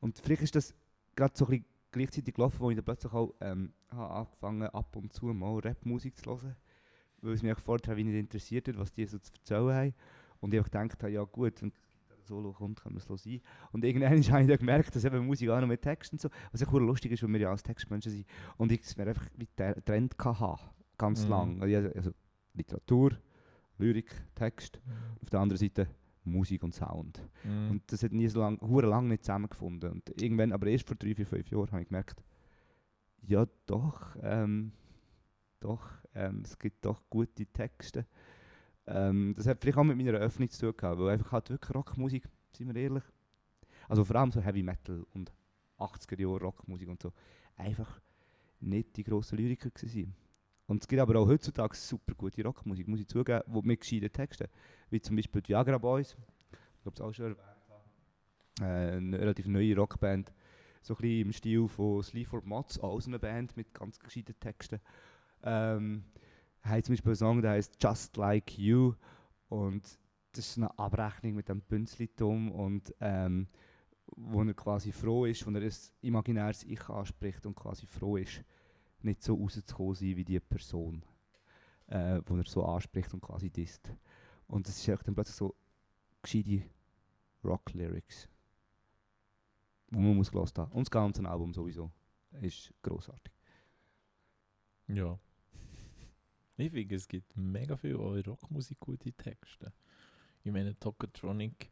und 0.00 0.18
vielleicht 0.18 0.42
ist 0.42 0.54
das 0.54 0.74
gerade 1.16 1.32
so 1.34 1.46
ein 1.46 1.52
bisschen 1.52 1.64
gleichzeitig 1.90 2.34
gelaufen, 2.34 2.60
wo 2.60 2.68
ich 2.68 2.76
dann 2.76 2.84
plötzlich 2.84 3.14
auch 3.14 3.32
ähm, 3.40 3.72
habe 3.88 4.14
angefangen 4.14 4.68
ab 4.68 4.94
und 4.96 5.10
zu 5.10 5.24
mal 5.24 5.58
Rapmusik 5.58 6.18
zu 6.18 6.32
hören, 6.32 6.54
weil 7.22 7.32
es 7.32 7.42
mich 7.42 7.54
auch 7.54 7.60
vorher 7.60 7.96
wie 7.96 8.04
nicht 8.04 8.18
interessiert 8.18 8.68
hat, 8.68 8.76
was 8.76 8.92
die 8.92 9.06
so 9.06 9.18
zu 9.18 9.32
erzählen 9.32 9.72
haben. 9.72 9.94
Und 10.40 10.52
ich 10.52 10.58
einfach 10.60 10.70
gedacht 10.70 11.02
habe, 11.02 11.12
ja 11.12 11.24
gut, 11.24 11.62
das 11.62 11.70
Solo 12.24 12.52
kommt, 12.52 12.82
kann 12.82 12.92
man 12.92 13.02
es 13.06 13.22
sein. 13.22 13.40
Und 13.72 13.84
irgendwann 13.84 14.10
habe 14.32 14.42
ich 14.42 14.48
dann 14.48 14.58
gemerkt, 14.58 14.94
dass 14.94 15.04
eben 15.04 15.26
Musik 15.26 15.48
auch 15.50 15.60
noch 15.60 15.68
mit 15.68 15.82
Text 15.82 16.12
und 16.12 16.20
so, 16.20 16.28
was 16.52 16.60
echt 16.60 16.70
verdammt 16.70 16.88
lustig 16.88 17.12
ist, 17.12 17.22
weil 17.22 17.32
wir 17.32 17.40
ja 17.40 17.50
als 17.50 17.62
Textmenschen 17.62 18.12
sind, 18.12 18.26
und 18.56 18.72
ich 18.72 18.82
es 18.82 18.96
mir 18.96 19.06
einfach 19.06 19.26
wie 19.36 19.48
der 19.58 19.84
Trend 19.84 20.14
hatte, 20.18 20.64
ganz 20.98 21.24
Mhm. 21.24 21.30
lang. 21.30 21.62
Also, 21.62 21.88
also 21.94 22.10
Literatur, 22.54 23.12
Lyrik, 23.78 24.10
Text, 24.34 24.80
auf 25.22 25.30
der 25.30 25.40
anderen 25.40 25.58
Seite 25.58 25.88
Musik 26.24 26.62
und 26.62 26.72
Sound. 26.74 27.20
Mhm. 27.44 27.70
Und 27.72 27.82
das 27.92 28.02
hat 28.02 28.12
nie 28.12 28.28
so 28.28 28.40
lang, 28.40 28.60
hure 28.60 28.86
lang 28.86 29.08
nicht 29.08 29.24
zusammengefunden. 29.24 29.90
Und 29.92 30.22
irgendwann, 30.22 30.52
aber 30.52 30.66
erst 30.68 30.86
vor 30.86 30.96
drei, 30.96 31.14
vier, 31.14 31.26
fünf 31.26 31.50
Jahren, 31.50 31.70
habe 31.72 31.82
ich 31.82 31.88
gemerkt, 31.88 32.22
ja 33.26 33.46
doch, 33.66 34.16
ähm, 34.22 34.72
doch, 35.60 35.90
ähm, 36.14 36.42
es 36.44 36.58
gibt 36.58 36.84
doch 36.84 37.02
gute 37.10 37.46
Texte. 37.46 38.06
Ähm, 38.86 39.34
das 39.36 39.46
hat 39.46 39.60
vielleicht 39.60 39.78
auch 39.78 39.84
mit 39.84 39.96
meiner 39.96 40.18
Öffnung 40.18 40.50
zu 40.50 40.60
tun 40.60 40.76
gehabt, 40.76 40.98
weil 41.00 41.10
einfach 41.10 41.32
halt 41.32 41.50
wirklich 41.50 41.74
Rockmusik, 41.74 42.28
sind 42.52 42.74
wir 42.74 42.82
ehrlich, 42.82 43.04
also 43.88 44.04
vor 44.04 44.16
allem 44.16 44.30
so 44.30 44.40
Heavy 44.40 44.62
Metal 44.62 45.04
und 45.14 45.32
80er 45.78 46.20
Jahre 46.20 46.40
Rockmusik 46.40 46.88
und 46.88 47.02
so, 47.02 47.12
einfach 47.56 48.00
nicht 48.60 48.96
die 48.96 49.04
grossen 49.04 49.38
Lyriker 49.38 49.70
waren. 49.70 50.14
Und 50.66 50.82
es 50.82 50.88
gibt 50.88 51.00
aber 51.00 51.18
auch 51.18 51.26
heutzutage 51.26 51.76
super 51.76 52.14
gute 52.14 52.42
Rockmusik, 52.42 52.88
muss 52.88 53.00
ich 53.00 53.06
zugeben, 53.08 53.42
wo 53.46 53.62
mit 53.62 53.80
gescheiten 53.80 54.10
Texten, 54.12 54.48
wie 54.90 55.00
zum 55.00 55.16
Beispiel 55.16 55.42
die 55.42 55.50
Viagra 55.50 55.78
Boys, 55.78 56.16
ich 56.52 56.82
glaube 56.82 56.94
es 56.94 57.00
auch 57.00 57.12
schon 57.12 57.26
erwähnt 57.26 57.38
habe, 58.60 58.64
äh, 58.64 58.96
eine 58.96 59.18
relativ 59.18 59.46
neue 59.46 59.76
Rockband, 59.76 60.32
so 60.80 60.94
ein 60.94 61.00
bisschen 61.00 61.26
im 61.26 61.32
Stil 61.32 61.68
von 61.68 62.02
Sleaford 62.02 62.46
Mods, 62.46 62.78
auch 62.78 63.00
so 63.00 63.10
eine 63.10 63.18
Band 63.18 63.56
mit 63.56 63.72
ganz 63.74 63.98
gescheiten 63.98 64.38
Texten. 64.38 64.80
Ähm, 65.42 66.04
haben 66.64 66.82
zum 66.82 66.94
Beispiel 66.94 67.10
einen 67.10 67.16
Song, 67.16 67.42
der 67.42 67.52
heißt 67.52 67.76
Just 67.82 68.16
Like 68.16 68.58
You 68.58 68.94
und 69.48 69.82
das 70.32 70.48
ist 70.48 70.58
eine 70.58 70.76
Abrechnung 70.78 71.34
mit 71.34 71.48
dem 71.48 71.60
Bünzlitum 71.60 72.50
und 72.50 72.92
ähm, 73.00 73.46
wo 74.16 74.42
er 74.42 74.54
quasi 74.54 74.92
froh 74.92 75.26
ist, 75.26 75.46
wo 75.46 75.50
er 75.50 75.62
ein 75.62 75.72
imaginäres 76.00 76.64
Ich 76.64 76.88
anspricht 76.88 77.46
und 77.46 77.54
quasi 77.54 77.86
froh 77.86 78.16
ist, 78.16 78.42
nicht 79.02 79.22
so 79.22 79.34
rauszukommen 79.34 80.00
wie 80.00 80.24
die 80.24 80.40
Person, 80.40 81.04
äh, 81.86 82.20
wo 82.26 82.36
er 82.36 82.44
so 82.44 82.64
anspricht 82.64 83.12
und 83.14 83.20
quasi 83.20 83.50
disst. 83.50 83.92
Und 84.46 84.66
das 84.66 84.76
ist 84.76 85.06
dann 85.06 85.14
plötzlich 85.14 85.36
so 85.36 85.54
gescheite 86.22 86.62
Rock-Lyrics, 87.44 88.28
wo 89.90 90.00
man 90.00 90.16
muss 90.16 90.32
haben. 90.32 90.72
Und 90.72 90.86
das 90.86 90.90
ganze 90.90 91.28
Album 91.28 91.52
sowieso 91.52 91.90
ist 92.40 92.72
großartig. 92.82 93.32
Ja. 94.88 95.18
Ich 96.56 96.70
finde, 96.70 96.94
es 96.94 97.08
gibt 97.08 97.36
mega 97.36 97.76
viel 97.76 97.96
auch 97.96 98.14
in 98.14 98.22
Rockmusik 98.24 98.78
gute 98.80 99.12
Texte. 99.12 99.72
Ich 100.44 100.52
meine, 100.52 100.78
Tokotronic, 100.78 101.70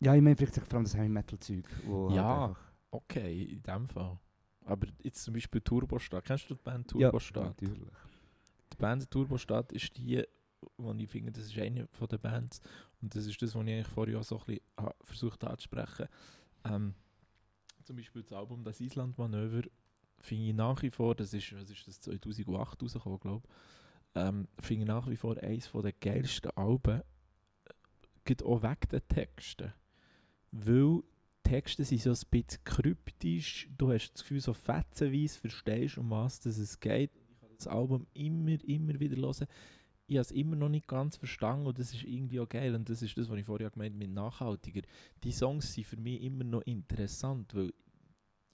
Ja, 0.00 0.14
ich 0.14 0.22
meine 0.22 0.36
vielleicht 0.36 0.54
vor 0.56 0.74
allem 0.74 0.84
das 0.84 0.94
Heavy 0.94 1.08
Metal 1.08 1.38
Zeug, 1.38 1.64
wo 1.84 2.10
Ja. 2.10 2.48
halt 2.48 2.56
okay, 2.90 3.42
in 3.44 3.62
dem 3.62 3.88
Fall. 3.88 4.18
Aber 4.64 4.86
jetzt 5.02 5.22
zum 5.24 5.34
Beispiel 5.34 5.60
Turbostadt. 5.60 6.24
Kennst 6.24 6.50
du 6.50 6.54
die 6.54 6.62
Band 6.62 6.92
ja, 6.92 7.10
Turbostadt? 7.10 7.62
natürlich. 7.62 7.88
die 8.72 8.76
Band 8.76 9.10
Turbostadt 9.10 9.72
ist 9.72 9.96
die, 9.96 10.22
wo 10.76 10.92
ich 10.92 11.08
finde, 11.08 11.32
das 11.32 11.46
ist 11.46 11.58
eine 11.58 11.86
von 11.88 12.08
den 12.08 12.20
Bands. 12.20 12.60
Und 13.00 13.14
das 13.14 13.26
ist 13.26 13.40
das, 13.40 13.54
was 13.54 13.62
ich 13.64 13.72
eigentlich 13.72 13.88
vorher 13.88 14.18
auch 14.20 14.24
so 14.24 14.38
ein 14.38 14.44
bisschen 14.46 14.90
versucht 15.02 15.42
anzusprechen. 15.44 16.06
Ähm, 16.64 16.94
zum 17.82 17.96
Beispiel 17.96 18.22
das 18.22 18.32
Album 18.32 18.62
Das 18.64 18.80
Island-Manöver 18.80 19.62
finde 20.20 20.48
ich 20.48 20.54
nach 20.54 20.82
wie 20.82 20.90
vor, 20.90 21.14
das 21.14 21.32
ist, 21.32 21.54
was 21.54 21.70
ist 21.70 21.86
das 21.86 22.00
2008 22.00 22.82
rausgekommen, 22.82 23.20
glaube 23.20 23.42
ich, 23.44 24.20
ähm, 24.20 24.48
finde 24.58 24.82
ich 24.82 24.88
nach 24.88 25.08
wie 25.08 25.16
vor 25.16 25.36
eines 25.38 25.70
der 25.72 25.92
geilsten 25.92 26.50
Alben, 26.56 27.00
äh, 27.00 27.72
geht 28.24 28.42
auch 28.42 28.62
wegen 28.62 28.88
den 28.90 29.08
Texten. 29.08 29.72
Weil 30.50 31.02
Texte 31.48 31.84
sind 31.84 32.02
so 32.02 32.10
ein 32.10 32.18
bisschen 32.30 32.62
kryptisch, 32.64 33.68
du 33.76 33.90
hast 33.90 34.12
das 34.12 34.22
Gefühl, 34.22 34.40
so 34.40 34.52
fetzenweise 34.52 35.38
verstehst, 35.38 35.96
um 35.96 36.10
was 36.10 36.44
es 36.44 36.78
geht. 36.78 37.10
Ich 37.14 37.40
kann 37.40 37.50
das 37.56 37.66
Album 37.66 38.06
immer, 38.12 38.62
immer 38.64 39.00
wieder 39.00 39.16
hören. 39.16 39.46
ich 40.06 40.16
habe 40.16 40.22
es 40.22 40.30
immer 40.30 40.56
noch 40.56 40.68
nicht 40.68 40.86
ganz 40.86 41.16
verstanden 41.16 41.66
und 41.66 41.78
das 41.78 41.94
ist 41.94 42.04
irgendwie 42.04 42.40
auch 42.40 42.48
geil. 42.48 42.74
Und 42.74 42.90
das 42.90 43.00
ist 43.00 43.16
das, 43.16 43.30
was 43.30 43.38
ich 43.38 43.46
vorher 43.46 43.70
gemeint 43.70 43.94
habe 43.94 44.04
mit 44.04 44.14
nachhaltiger. 44.14 44.82
Die 45.24 45.32
Songs 45.32 45.72
sind 45.72 45.86
für 45.86 45.96
mich 45.96 46.22
immer 46.22 46.44
noch 46.44 46.62
interessant, 46.62 47.54
weil 47.54 47.72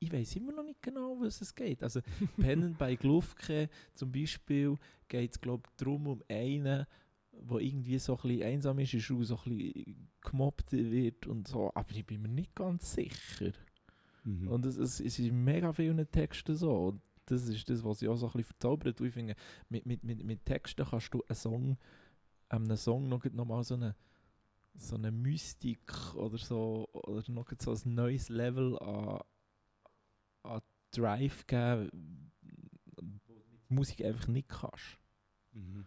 ich 0.04 0.12
weiß 0.12 0.36
immer 0.36 0.52
noch 0.52 0.64
nicht 0.64 0.82
genau, 0.82 1.16
was 1.20 1.40
es 1.40 1.54
geht. 1.54 1.82
Also 1.82 2.00
Pennen 2.38 2.74
bei 2.78 2.94
Glufke 2.94 3.68
zum 3.94 4.12
Beispiel 4.12 4.76
geht 5.08 5.32
es 5.32 5.40
glaube 5.40 5.64
ich 5.70 5.76
darum, 5.76 6.06
um 6.06 6.22
einen, 6.28 6.86
der 7.32 7.58
irgendwie 7.58 7.98
so 7.98 8.16
ein 8.16 8.22
bisschen 8.22 8.42
einsam 8.42 8.78
ist, 8.78 8.94
ist 8.94 9.10
und 9.10 9.24
so 9.24 9.38
ein 9.44 9.56
bisschen 9.56 10.08
gemobbt 10.20 10.72
wird 10.72 11.26
und 11.26 11.48
so, 11.48 11.70
aber 11.74 11.90
ich 11.90 12.06
bin 12.06 12.22
mir 12.22 12.28
nicht 12.28 12.54
ganz 12.54 12.94
sicher. 12.94 13.52
Mhm. 14.24 14.48
Und 14.48 14.66
es, 14.66 14.76
es, 14.76 15.00
es 15.00 15.18
ist 15.18 15.26
in 15.26 15.44
mega 15.44 15.72
vielen 15.72 16.10
Texten 16.10 16.54
so. 16.54 16.88
Und 16.88 17.00
das 17.26 17.46
ist 17.48 17.68
das, 17.68 17.84
was 17.84 18.02
ich 18.02 18.08
auch 18.08 18.16
so 18.16 18.26
ein 18.26 18.32
bisschen 18.32 18.46
verzaubert. 18.46 19.00
Ich 19.00 19.12
finde, 19.12 19.34
mit, 19.68 19.86
mit, 19.86 20.02
mit, 20.02 20.24
mit 20.24 20.44
Texten 20.44 20.84
kannst 20.84 21.12
du 21.14 21.22
einen 21.28 21.36
Song, 21.36 21.76
einem 22.48 22.76
Song 22.76 23.08
noch, 23.08 23.24
noch 23.24 23.44
mal 23.44 23.62
so 23.62 23.74
eine, 23.74 23.94
so 24.76 24.96
eine 24.96 25.12
Mystik 25.12 26.14
oder 26.14 26.38
so, 26.38 26.88
oder 26.92 27.22
noch 27.30 27.48
so 27.58 27.72
ein 27.72 27.94
neues 27.94 28.28
Level 28.28 28.78
an, 28.78 29.20
an 30.44 30.60
Drive 30.90 31.46
geben, 31.46 32.30
wo 32.96 33.34
du 33.34 33.50
mit 33.50 33.70
Musik 33.70 34.04
einfach 34.04 34.28
nicht 34.28 34.48
kannst. 34.48 34.98
Mhm. 35.52 35.84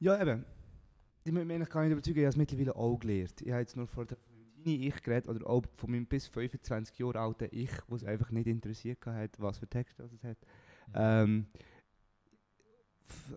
Ja, 0.00 0.20
eben. 0.20 0.44
Ich 1.24 1.32
muss 1.32 1.44
mich 1.44 1.54
eigentlich 1.54 1.70
gar 1.70 1.82
nicht 1.82 1.92
überzeugen, 1.92 2.18
ich 2.18 2.24
habe 2.24 2.30
es 2.30 2.36
mittlerweile 2.36 2.76
auch 2.76 2.98
gelernt. 2.98 3.40
Ich 3.42 3.50
habe 3.50 3.60
jetzt 3.60 3.76
nur 3.76 3.86
vor 3.86 4.06
dem 4.06 4.16
kleinen 4.62 4.82
Ich 4.82 5.02
geredet, 5.02 5.28
oder 5.28 5.46
auch 5.48 5.62
von 5.76 5.90
meinem 5.90 6.06
bis 6.06 6.26
25 6.26 6.98
Jahre 6.98 7.20
alten 7.20 7.48
Ich, 7.50 7.70
wo 7.88 7.96
es 7.96 8.04
einfach 8.04 8.30
nicht 8.30 8.46
interessiert 8.46 9.04
hat, 9.06 9.38
was 9.40 9.58
für 9.58 9.66
Texte 9.68 10.02
es 10.04 10.22
hat. 10.24 10.38
Ähm, 10.94 11.46
f- 11.54 11.64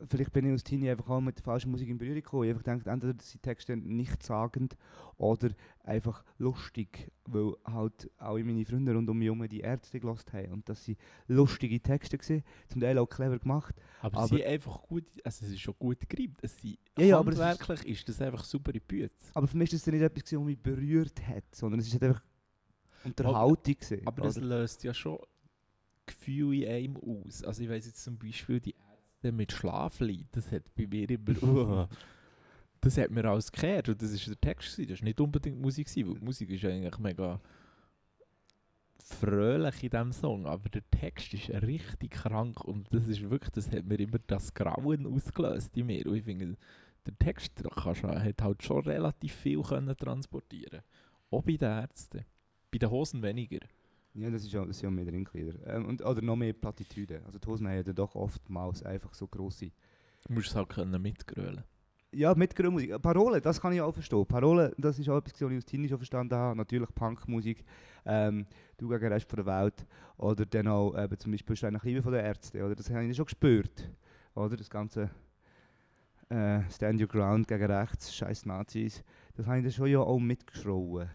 vielleicht 0.09 0.31
bin 0.33 0.45
ich 0.45 0.51
als 0.51 0.63
Teenie 0.63 0.89
einfach 0.91 1.09
auch 1.09 1.21
mit 1.21 1.37
der 1.37 1.43
falschen 1.43 1.71
Musik 1.71 1.89
in 1.89 1.97
Berührung 1.97 2.15
gekommen. 2.21 2.43
Ich 2.43 2.49
habe 2.49 2.59
einfach 2.71 2.83
gedacht, 2.83 2.87
entweder 2.93 3.13
sind 3.23 3.33
die 3.35 3.39
Texte 3.39 3.77
nichtssagend 3.77 4.75
oder 5.17 5.49
einfach 5.83 6.23
lustig, 6.37 7.11
weil 7.25 7.53
halt 7.65 8.09
alle 8.17 8.43
meine 8.43 8.65
Freunde 8.65 8.93
rund 8.93 9.09
um 9.09 9.17
mich 9.17 9.25
herum 9.27 9.47
die 9.47 9.59
Ärzte 9.61 9.99
gelost 9.99 10.31
haben. 10.33 10.51
Und 10.51 10.67
das 10.69 10.83
sind 10.85 10.97
lustige 11.27 11.79
Texte 11.79 12.17
gewesen, 12.17 12.43
zum 12.67 12.81
Teil 12.81 12.97
auch 12.97 13.07
clever 13.07 13.39
gemacht. 13.39 13.75
Aber, 14.01 14.17
Aber- 14.17 14.27
sie 14.27 14.35
sind 14.37 14.45
einfach 14.47 14.81
gut, 14.83 15.05
also 15.23 15.45
es 15.45 15.51
ist 15.51 15.59
schon 15.61 15.75
gut 15.79 16.07
gereimt. 16.09 16.37
Es 16.41 16.57
sind, 16.59 16.77
Ja, 16.97 17.05
ja, 17.05 17.19
aber 17.19 17.31
es 17.31 17.39
ist- 17.69 17.85
ist, 17.85 18.09
das 18.09 18.21
einfach 18.21 18.43
super 18.43 18.73
in 18.73 18.81
Bütze. 18.81 19.31
Aber 19.33 19.47
für 19.47 19.57
mich 19.57 19.71
ist 19.73 19.85
das 19.87 19.93
nicht 19.93 20.01
etwas, 20.01 20.31
was 20.33 20.39
mich 20.45 20.59
berührt 20.59 21.25
hat, 21.27 21.43
sondern 21.55 21.79
es 21.79 21.87
ist 21.87 21.93
halt 21.93 22.03
einfach 22.03 22.23
Unterhaltung. 23.03 23.75
gewesen, 23.75 24.01
Aber 24.07 24.21
das 24.23 24.37
löst 24.37 24.83
ja 24.83 24.93
schon 24.93 25.17
Gefühle 26.05 26.65
in 26.65 26.95
einem 26.95 26.97
aus. 27.25 27.43
Also 27.43 27.63
ich 27.63 27.69
weiß 27.69 27.85
jetzt 27.85 28.03
zum 28.03 28.17
Beispiel 28.17 28.59
die 28.59 28.75
Ärzte 29.21 29.31
mit 29.31 29.51
Schlaflied, 29.51 30.27
das 30.31 30.51
hat 30.51 30.63
bei 30.75 30.87
mir 30.87 31.09
immer, 31.09 31.43
uh, 31.43 31.87
das 32.81 32.97
hat 32.97 33.11
mir 33.11 33.25
alles 33.25 33.51
gekehrt 33.51 33.89
und 33.89 34.01
das 34.01 34.11
ist 34.11 34.27
der 34.27 34.39
Text 34.39 34.75
gewesen. 34.75 34.89
das 34.89 34.99
ist 34.99 35.03
nicht 35.03 35.21
unbedingt 35.21 35.61
Musik 35.61 35.87
gewesen, 35.87 36.07
weil 36.09 36.19
die 36.19 36.25
Musik 36.25 36.49
ist 36.49 36.65
eigentlich 36.65 36.97
mega 36.97 37.39
fröhlich 39.03 39.83
in 39.83 39.89
diesem 39.89 40.11
Song, 40.11 40.45
aber 40.45 40.69
der 40.69 40.89
Text 40.89 41.33
ist 41.33 41.49
richtig 41.49 42.11
krank 42.11 42.63
und 42.63 42.87
das 42.93 43.07
ist 43.07 43.21
wirklich, 43.29 43.51
das 43.51 43.71
hat 43.71 43.85
mir 43.85 43.99
immer 43.99 44.19
das 44.27 44.53
Grauen 44.53 45.05
ausgelöst 45.05 45.75
in 45.77 45.87
mir 45.87 46.05
und 46.07 46.15
ich 46.15 46.23
finde, 46.23 46.55
der 47.05 47.17
Text 47.19 47.63
kannst, 47.75 48.03
du- 48.03 48.07
hat 48.07 48.41
halt 48.41 48.63
schon 48.63 48.83
relativ 48.83 49.33
viel 49.33 49.61
können 49.61 49.95
transportieren 49.97 50.81
auch 51.29 51.43
bei 51.43 51.55
den 51.55 51.69
Ärzten. 51.69 52.25
Bei 52.71 52.77
den 52.77 52.89
Hosen 52.89 53.21
weniger. 53.21 53.59
Ja, 54.13 54.29
das 54.29 54.43
ist 54.43 54.51
ja, 54.51 54.65
das 54.65 54.77
sind 54.77 54.89
ja 54.89 55.03
mehr 55.03 55.11
Ringglieder. 55.11 55.55
Ähm, 55.67 55.85
und, 55.85 56.03
oder 56.03 56.21
noch 56.21 56.35
mehr 56.35 56.53
Plattitüden. 56.53 57.23
Also 57.25 57.39
die 57.39 57.47
Hosen 57.47 57.67
haben 57.67 57.83
ja 57.85 57.93
doch 57.93 58.15
oftmals 58.15 58.83
einfach 58.83 59.13
so 59.13 59.27
grosse... 59.27 59.71
Du 60.27 60.33
musst 60.33 60.49
es 60.49 60.55
halt 60.55 60.69
können 60.69 61.01
mitgrölen. 61.01 61.63
Ja, 62.13 62.35
mit 62.35 62.57
Musik. 62.59 63.01
Parolen, 63.01 63.41
das 63.41 63.61
kann 63.61 63.71
ich 63.71 63.79
auch 63.79 63.93
verstehen. 63.93 64.25
Parolen, 64.25 64.73
das 64.77 64.99
ist 64.99 65.07
auch 65.07 65.17
etwas, 65.17 65.41
was 65.41 65.51
ich 65.51 65.57
aus 65.57 65.65
Teenie 65.65 65.87
schon 65.87 65.97
verstanden 65.97 66.35
habe. 66.35 66.57
Natürlich 66.57 66.93
Punkmusik, 66.93 67.63
ähm, 68.05 68.45
«Du 68.77 68.89
gegen 68.89 68.99
den 68.99 69.13
Rest 69.13 69.29
von 69.29 69.37
der 69.37 69.45
Welt» 69.45 69.87
oder 70.17 70.45
dann 70.45 70.67
auch 70.67 70.93
eben, 71.01 71.17
zum 71.17 71.31
Beispiel 71.31 71.55
«Steine 71.55 71.77
nach 71.77 71.85
Liebe» 71.85 72.03
von 72.03 72.11
den 72.11 72.25
Ärzten. 72.25 72.61
Oder? 72.61 72.75
Das 72.75 72.89
habe 72.89 73.05
ich 73.05 73.15
schon 73.15 73.25
gespürt. 73.25 73.89
Oder? 74.35 74.57
Das 74.57 74.69
ganze 74.69 75.09
äh, 76.27 76.69
«Stand 76.69 76.99
your 76.99 77.07
ground» 77.07 77.47
gegen 77.47 77.63
rechts, 77.63 78.13
scheiß 78.13 78.45
Nazis. 78.45 79.05
Das 79.35 79.47
habe 79.47 79.59
ich 79.59 79.63
dann 79.63 79.71
schon 79.71 79.87
ja 79.87 79.99
auch 79.99 80.19
mitgeschrauen. 80.19 81.09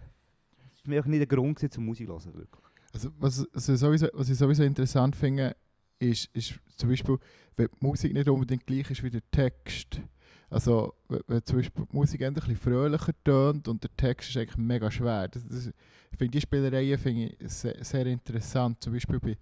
Das 0.71 0.83
war 0.83 0.95
mich 0.95 1.01
auch 1.01 1.07
nicht 1.07 1.21
der 1.21 1.27
Grund 1.27 1.59
zum 1.59 1.85
Musik 1.85 2.07
zu 2.07 2.15
hören, 2.15 2.35
wirklich. 2.35 2.66
Also, 2.97 3.11
was, 3.19 3.47
also 3.53 3.77
sowieso, 3.77 4.09
was 4.15 4.31
ich 4.31 4.39
sowieso 4.39 4.63
interessant 4.63 5.15
finde, 5.15 5.55
ist, 5.99 6.31
ist 6.33 6.55
zum 6.77 6.89
Beispiel, 6.89 7.19
wenn 7.57 7.69
die 7.69 7.85
Musik 7.87 8.15
nicht 8.15 8.27
unbedingt 8.29 8.67
gleich 8.67 8.91
ist 8.91 9.03
wie 9.03 9.11
der 9.11 9.21
Text. 9.31 10.01
Also, 10.49 10.95
wenn, 11.09 11.45
zum 11.45 11.59
Beispiel 11.59 11.85
die 11.93 11.95
Musik 11.97 12.23
ein 12.23 12.33
bisschen 12.33 12.57
fröhlicher 12.57 13.13
tönt 13.23 13.69
und 13.69 13.83
der 13.83 13.95
Text 13.99 14.31
ist 14.31 14.37
eigentlich 14.39 14.57
mega 14.57 14.91
schwer. 14.91 15.29
Das, 15.29 15.47
das, 15.47 15.67
ich 15.67 16.19
finde 16.19 16.31
die 16.31 16.41
Spielereien 16.41 16.99
finde 16.99 17.35
ich 17.39 17.53
sehr, 17.53 17.85
sehr 17.85 18.07
interessant. 18.07 18.83
Zum 18.83 18.95
Beispiel 18.95 19.21
bei, 19.21 19.37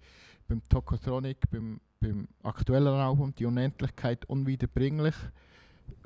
beim 0.49 0.61
Tokotronic, 0.67 1.49
beim, 1.49 1.79
beim 2.01 2.27
aktuellen 2.43 2.87
Album 2.87 3.33
«Die 3.35 3.45
Unendlichkeit 3.45 4.25
unwiederbringlich», 4.25 5.15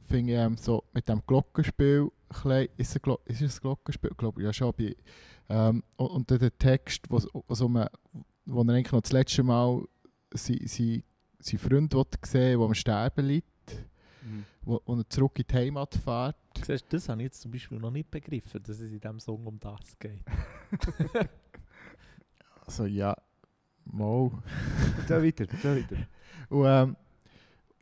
finde 0.08 0.34
ich 0.34 0.38
ähm, 0.38 0.56
so 0.56 0.84
mit 0.94 1.10
dem 1.10 1.24
Glockenspiel, 1.26 2.02
ein 2.02 2.10
bisschen- 2.28 2.68
ist, 2.78 2.96
es 2.96 3.02
Glo 3.02 3.20
ist 3.26 3.42
es 3.42 3.60
Glockenspiel? 3.60 4.12
Ich 4.12 4.18
glaube 4.18 4.44
ja 4.44 4.54
schon. 4.54 4.72
Bei, 4.78 4.96
ähm, 5.50 5.84
und, 5.98 6.12
dann 6.32 6.40
der 6.40 6.58
Text, 6.58 7.06
was, 7.10 7.28
was 7.48 7.62
um, 7.62 7.74
wo 8.46 8.62
er 8.62 8.70
eigentlich 8.74 8.92
noch 8.92 9.02
das 9.02 9.12
letzte 9.12 9.44
Mal 9.44 9.84
seinen 10.32 10.68
sein, 10.68 11.04
sein 11.40 11.60
Freund 11.60 11.96
sehen 12.26 12.60
wo 12.60 12.66
am 12.66 12.74
Sterben 12.76 13.26
liegt, 13.26 13.86
wo, 14.62 14.82
wo 14.86 14.96
er 14.96 15.10
zurück 15.10 15.40
in 15.40 15.46
die 15.50 15.56
Heimat 15.56 15.96
fährt. 15.96 16.36
Siehst, 16.66 16.86
das 16.90 17.10
habe 17.10 17.22
ich 17.22 17.26
jetzt 17.26 17.42
zum 17.42 17.52
Beispiel 17.52 17.80
noch 17.80 17.92
nicht 17.92 18.12
begriffen, 18.12 18.62
dass 18.62 18.80
es 18.80 18.92
in 18.92 19.00
diesem 19.00 19.20
Song 19.20 19.46
um 19.48 19.60
das 19.60 19.98
geht. 20.00 20.24
Also 22.66 22.86
ja, 22.86 23.16
mal. 23.86 24.30
Erzähl 25.00 25.24
weiter, 25.24 25.46
erzähl 25.52 25.84
weiter. 25.84 26.08
Und, 26.50 26.66
ähm, 26.68 26.96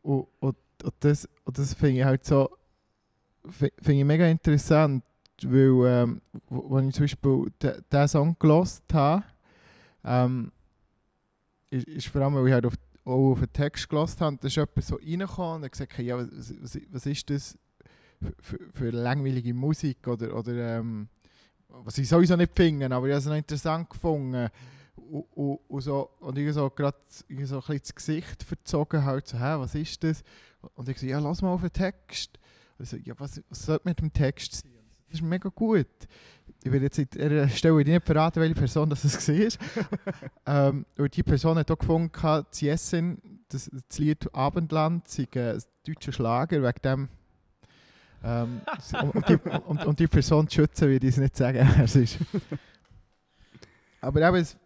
und, 0.02 0.26
und, 0.40 0.56
und 0.82 0.94
das, 1.00 1.28
und 1.44 1.58
das 1.58 1.74
finde 1.74 1.98
ich 2.00 2.04
halt 2.04 2.24
so 2.24 2.48
fi- 3.46 3.72
finde 3.82 3.98
ich 4.00 4.04
mega 4.06 4.26
interessant, 4.26 5.04
weil 5.44 5.86
ähm, 5.86 6.22
wo 6.48 6.78
ich 6.78 6.94
zum 6.94 7.04
Beispiel 7.04 7.46
diesen 7.62 8.08
Song 8.08 8.36
gelost 8.38 8.84
habe, 8.92 9.24
ähm, 10.04 10.52
ist, 11.70 11.86
ist 11.86 12.06
vor 12.08 12.22
allem, 12.22 12.34
weil 12.34 12.46
ich 12.46 12.52
halt 12.52 12.66
auf, 12.66 12.74
auch 13.04 13.32
auf 13.32 13.40
den 13.40 13.52
Text 13.52 13.88
gelost 13.88 14.20
habe, 14.20 14.36
da 14.40 14.46
ist 14.46 14.56
jemand 14.56 14.84
so 14.84 14.96
reingekommen 14.96 15.56
und 15.56 15.64
hat 15.64 15.72
gesagt, 15.72 15.98
ja, 15.98 16.16
was, 16.18 16.54
was, 16.90 17.06
ist 17.06 17.30
das 17.30 17.58
für, 18.40 18.58
für, 18.72 18.90
langweilige 18.90 19.54
Musik 19.54 20.06
oder, 20.08 20.34
oder 20.34 20.78
ähm, 20.78 21.08
was 21.68 21.98
ich 21.98 22.08
sowieso 22.08 22.36
nicht 22.36 22.52
finde, 22.54 22.86
aber 22.86 23.06
ich 23.06 23.12
habe 23.12 23.20
es 23.20 23.26
noch 23.26 23.36
interessant 23.36 23.90
gefunden. 23.90 24.48
Und, 24.96 25.24
und, 25.34 25.60
und, 25.68 25.80
so, 25.80 26.10
und 26.20 26.36
ich 26.38 26.52
so 26.52 26.68
gerade 26.70 26.96
so 27.08 27.24
ein 27.28 27.36
bisschen 27.36 27.78
das 27.78 27.94
Gesicht 27.94 28.42
verzogen, 28.42 29.04
halt 29.04 29.28
so, 29.28 29.38
hä, 29.38 29.58
was 29.58 29.74
ist 29.74 30.02
das? 30.02 30.22
Und 30.74 30.88
ich 30.88 30.98
so, 30.98 31.06
ja, 31.06 31.18
lass 31.18 31.42
mal 31.42 31.50
auf 31.52 31.60
den 31.60 31.72
Text. 31.72 32.38
Und 32.78 32.84
ich 32.84 32.90
so, 32.90 32.96
ja, 32.96 33.14
was, 33.18 33.40
was 33.48 33.64
soll 33.64 33.80
mit 33.84 34.00
dem 34.00 34.12
Text 34.12 34.54
sein? 34.54 34.77
Das 35.08 35.20
ist 35.20 35.22
mega 35.22 35.48
gut. 35.48 35.86
Ich 36.62 36.72
will 36.72 36.82
jetzt 36.82 36.98
an 36.98 37.06
dieser 37.12 37.48
Stelle 37.48 37.84
nicht 37.84 38.04
verraten, 38.04 38.40
welche 38.40 38.54
Person 38.54 38.90
das 38.90 39.04
war. 39.04 39.68
ähm, 40.68 40.86
und 40.96 41.16
die 41.16 41.22
Person 41.22 41.56
hat 41.58 41.70
auch 41.70 41.78
gefunden, 41.78 42.10
das 42.12 42.60
Jessen, 42.60 43.40
das, 43.48 43.70
das 43.72 43.98
Lied 43.98 44.34
Abendland, 44.34 45.08
sei 45.08 45.28
ein 45.34 45.62
deutscher 45.86 46.12
Schlager, 46.12 46.62
wegen 46.62 46.82
dem 46.82 47.08
ähm, 48.22 48.60
um, 49.00 49.22
die, 49.28 49.36
um, 49.66 49.78
um 49.78 49.96
die 49.96 50.08
Person 50.08 50.48
zu 50.48 50.56
schützen, 50.56 50.88
würde 50.88 51.06
ich 51.06 51.14
es 51.14 51.20
nicht 51.20 51.36
sagen, 51.36 51.58
wer 51.76 51.84
es 51.84 51.94
ist. 51.94 52.18
Aber 54.00 54.20
eben, 54.26 54.38
das 54.38 54.56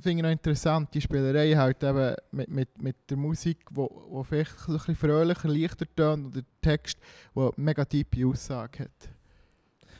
finde 0.00 0.10
ich 0.10 0.22
noch 0.22 0.30
interessant, 0.30 0.92
die 0.92 1.00
Spielerei 1.00 1.54
halt 1.54 1.82
eben 1.82 2.14
mit, 2.32 2.50
mit, 2.50 2.82
mit 2.82 2.96
der 3.08 3.16
Musik, 3.16 3.58
wo, 3.70 4.06
wo 4.10 4.22
vielleicht 4.22 4.52
ein 4.68 4.74
bisschen 4.74 4.96
fröhlicher, 4.96 5.48
leichter 5.48 5.86
tönt 5.94 6.26
und 6.26 6.36
der 6.36 6.44
Text, 6.60 6.98
der 7.34 7.50
mega 7.56 7.84
tiefe 7.84 8.26
Aussage 8.26 8.80
hat. 8.80 9.17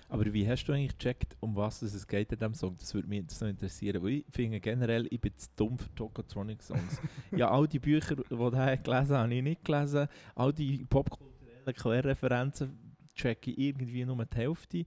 Aber 0.09 0.33
wie 0.33 0.49
hast 0.49 0.65
du 0.65 0.73
eigentlich 0.73 0.97
gecheckt, 0.97 1.37
um 1.41 1.55
was 1.55 1.83
es 1.83 2.07
geht 2.07 2.33
in 2.33 2.39
diesem 2.39 2.55
Song? 2.55 2.77
Das 2.79 2.95
würde 2.95 3.09
mich 3.09 3.21
jetzt 3.21 3.41
noch 3.41 3.49
interessieren, 3.49 4.03
weil 4.03 4.13
ich 4.13 4.25
finde 4.31 4.59
generell, 4.59 5.07
ich 5.11 5.21
bin 5.21 5.37
zu 5.37 5.49
dumm 5.55 5.79
für 5.79 5.95
Tokotronic-Songs. 5.95 7.01
ja, 7.37 7.51
all 7.51 7.69
die 7.69 7.79
Bücher, 7.79 8.17
die 8.17 8.23
ich 8.23 8.29
gelesen 8.29 8.87
habe, 8.87 9.19
habe 9.19 9.35
ich 9.35 9.43
nicht 9.43 9.65
gelesen. 9.65 10.09
All 10.35 10.53
die 10.53 10.85
popkulturellen 10.87 11.75
Querreferenzen 11.75 12.97
checke 13.15 13.51
ich 13.51 13.59
irgendwie 13.59 14.05
nur 14.07 14.25
die 14.25 14.37
Hälfte. 14.37 14.85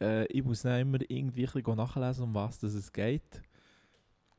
Äh, 0.00 0.26
ich 0.26 0.44
muss 0.44 0.62
dann 0.62 0.80
immer 0.80 0.98
irgendwie 1.08 1.48
nachlesen, 1.74 2.24
um 2.24 2.34
was 2.34 2.62
es 2.62 2.92
geht. 2.92 3.42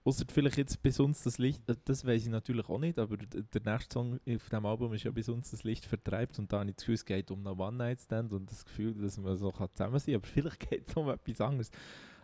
Außer 0.08 0.24
vielleicht 0.32 0.55
jetzt 0.55 0.82
bis 0.82 1.01
uns 1.01 1.22
das 1.24 1.38
Licht, 1.38 1.68
äh, 1.70 1.76
das 1.84 2.05
weiß 2.05 2.22
ich 2.22 2.30
natürlich 2.30 2.70
auch 2.70 2.80
nicht, 2.80 2.97
aber 2.97 3.18
der 3.18 3.62
nächste 3.74 3.93
Song 3.93 4.18
auf 4.26 4.47
dem 4.49 4.66
Album 4.66 4.93
ist 4.93 5.03
ja 5.03 5.12
bis 5.12 5.28
uns 5.28 5.51
das 5.51 5.66
Licht 5.66 5.84
vertreibt 5.84 6.39
und 6.39 6.49
da 6.49 6.60
habe 6.60 6.70
ich 6.70 6.78
das 6.78 6.86
Gefühl, 6.86 6.95
es 6.95 7.03
geht 7.03 7.30
um 7.30 7.45
einen 7.45 7.60
One-Night-Stand 7.60 8.32
und 8.32 8.49
das 8.49 8.64
Gefühl, 8.64 8.93
dass 8.93 9.18
man 9.18 9.36
so 9.36 9.51
zusammen 9.51 9.99
sein 9.99 10.14
kann, 10.14 10.16
aber 10.16 10.28
vielleicht 10.34 10.60
geht 10.62 10.88
es 10.88 10.95
um 10.95 11.10
etwas 11.10 11.41
anderes. 11.41 11.72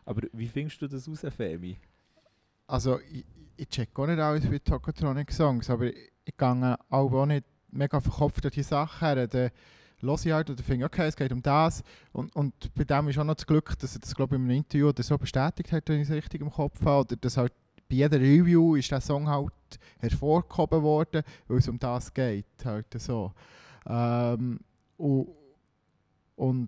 Aber 0.06 0.22
wie 0.32 0.48
findest 0.48 0.82
du 0.82 0.88
das 0.88 1.10
raus, 1.10 1.26
Femi? 1.36 1.78
Also, 2.68 3.02
ich, 3.02 3.26
ich 3.58 3.68
check 3.68 4.00
auch 4.00 4.08
nicht 4.08 4.20
alles 4.20 4.50
wie 4.50 4.62
Tokotronic 4.62 5.30
Songs, 5.34 5.70
aber 5.70 5.88
ich, 5.88 6.10
ich 6.24 6.38
gehe 6.38 6.78
auch 6.90 7.26
nicht 7.26 7.44
mega 7.70 8.00
verkopft 8.00 8.46
an 8.46 8.52
die 8.52 8.64
Sache 8.64 9.06
her, 9.06 9.28
dann 9.28 9.52
höre 10.00 10.16
ich 10.26 10.32
halt 10.32 10.50
oder 10.50 10.64
finde, 10.64 10.86
okay, 10.86 11.08
es 11.08 11.18
geht 11.18 11.34
um 11.34 11.42
das. 11.42 11.84
Und, 12.14 12.34
und 12.34 12.74
bei 12.76 12.86
dem 12.86 13.10
ist 13.10 13.18
auch 13.18 13.26
noch 13.26 13.36
das 13.36 13.46
Glück, 13.46 13.78
dass 13.80 13.94
er 13.96 14.00
das, 14.00 14.16
glaube 14.16 14.36
ich, 14.36 14.40
in 14.40 14.46
einem 14.46 14.58
Interview 14.58 14.88
oder 14.88 15.04
so 15.04 15.18
bestätigt 15.18 15.74
hat, 15.74 15.90
wenn 15.90 16.00
ich 16.00 16.10
es 16.10 16.16
richtig 16.16 16.40
im 16.40 16.50
Kopf 16.50 16.80
habe. 16.86 17.02
Oder 17.02 17.16
dass 17.18 17.36
halt 17.36 17.52
bei 17.88 17.96
jeder 17.96 18.20
Review 18.20 18.76
ist 18.76 18.92
der 18.92 19.02
Song 19.02 19.28
halt 19.28 19.52
hervorgehoben 20.00 20.82
worden, 20.82 21.24
weil 21.48 21.58
es 21.58 21.68
um 21.68 21.80
das 21.80 22.14
geht. 22.14 22.46
Halt 22.64 22.94
so. 22.98 23.34
Ähm, 23.86 24.60
und, 26.36 26.68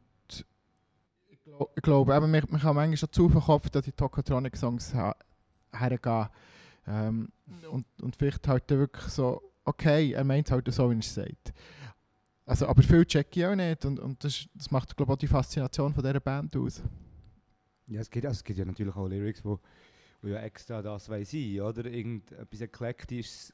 ich, 1.30 1.44
glaub, 1.44 1.72
ich 1.76 1.82
glaube, 1.82 2.16
eben, 2.16 2.32
man, 2.32 2.44
man 2.50 2.62
kann 2.62 2.76
manchmal 2.76 2.98
schon 2.98 3.12
zu 3.12 3.30
verkopft 3.30 3.76
an 3.76 3.84
die 3.84 3.92
Tokotronic-Songs 3.92 4.94
her 4.94 5.16
hergehen. 5.74 6.28
Ähm, 6.88 7.30
und, 7.70 7.86
und 8.02 8.16
vielleicht 8.16 8.48
halt 8.48 8.70
wirklich 8.70 9.06
so, 9.06 9.42
okay, 9.64 10.12
er 10.14 10.24
meint 10.24 10.48
es 10.48 10.52
halt 10.52 10.72
so, 10.72 10.90
wie 10.90 10.96
er 10.96 11.00
es 11.00 11.14
sagt. 11.14 11.54
Also, 12.46 12.68
aber 12.68 12.84
viel 12.84 13.06
check 13.06 13.36
ich 13.36 13.46
auch 13.46 13.56
nicht 13.56 13.84
und, 13.86 14.00
und 14.00 14.24
das, 14.24 14.48
das 14.54 14.70
macht, 14.70 14.96
glaube 14.96 15.12
ich, 15.12 15.16
auch 15.16 15.20
die 15.20 15.28
Faszination 15.28 15.94
von 15.94 16.04
dieser 16.04 16.20
Band 16.20 16.56
aus. 16.56 16.84
Ja, 17.88 18.02
es 18.02 18.10
gibt, 18.10 18.26
also 18.26 18.38
es 18.38 18.44
gibt 18.44 18.60
ja 18.60 18.66
natürlich 18.66 18.96
auch 18.96 19.08
Lyrics, 19.08 19.44
wo, 19.44 19.60
wo 20.26 20.30
ja 20.30 20.40
extra 20.40 20.82
das 20.82 21.08
weiß 21.08 21.34
ich, 21.34 21.62
oder? 21.62 21.86
Irgendetwas 21.86 22.62
Eklektisches, 22.62 23.54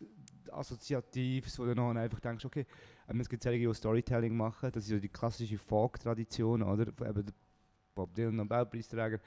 Assoziatives, 0.52 1.60
wo 1.60 1.66
du 1.66 1.76
dann 1.76 1.98
einfach 1.98 2.20
denkst, 2.20 2.46
okay, 2.46 2.66
ähm, 3.10 3.20
es 3.20 3.30
gibt 3.30 3.44
solche, 3.44 3.60
die 3.60 3.74
Storytelling 3.74 4.36
machen, 4.36 4.72
das 4.72 4.86
ist 4.86 4.92
ja 4.92 4.98
die 4.98 5.10
klassische 5.10 5.58
Folk-Tradition, 5.58 6.64
oder? 6.64 6.88
Eben 6.88 7.26
der 7.26 7.34
Bob 7.94 8.14
Dylan, 8.16 8.38
Nobelpreisträger. 8.38 9.20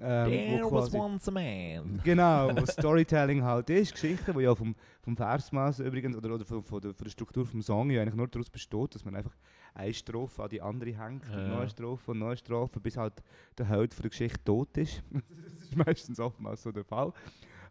Ähm, 0.00 0.30
There 0.30 0.70
was 0.70 0.94
once 0.94 1.28
a 1.28 1.30
man. 1.30 2.00
Genau, 2.02 2.50
wo 2.56 2.64
Storytelling 2.66 3.42
halt 3.42 3.68
ist, 3.68 3.92
Geschichten, 3.92 4.32
die 4.36 4.44
ja 4.44 4.54
vom, 4.54 4.74
vom 5.02 5.16
Versmaß 5.16 5.80
übrigens, 5.80 6.16
oder, 6.16 6.34
oder 6.34 6.44
von, 6.44 6.62
von, 6.62 6.80
der, 6.80 6.94
von 6.94 7.04
der 7.04 7.10
Struktur 7.10 7.46
vom 7.46 7.60
Song 7.60 7.90
ja 7.90 8.00
eigentlich 8.00 8.14
nur 8.14 8.28
daraus 8.28 8.48
besteht, 8.48 8.94
dass 8.94 9.04
man 9.04 9.16
einfach 9.16 9.36
eine 9.74 9.94
Strophe 9.94 10.42
an 10.42 10.48
die 10.48 10.60
andere 10.60 10.96
hängt, 10.98 11.24
und 11.26 11.34
Ja. 11.34 11.48
noch 11.48 11.60
eine 11.60 11.70
Strophe 11.70 12.10
und 12.10 12.18
noch 12.18 12.28
eine 12.28 12.36
Strophe, 12.36 12.80
bis 12.80 12.96
halt 12.96 13.14
der 13.56 13.68
Held 13.68 13.94
von 13.94 14.02
der 14.02 14.10
Geschichte 14.10 14.42
tot 14.44 14.76
ist. 14.76 15.02
das 15.10 15.62
ist 15.62 15.76
meistens 15.76 16.20
oftmals 16.20 16.62
so 16.62 16.72
der 16.72 16.84
Fall. 16.84 17.12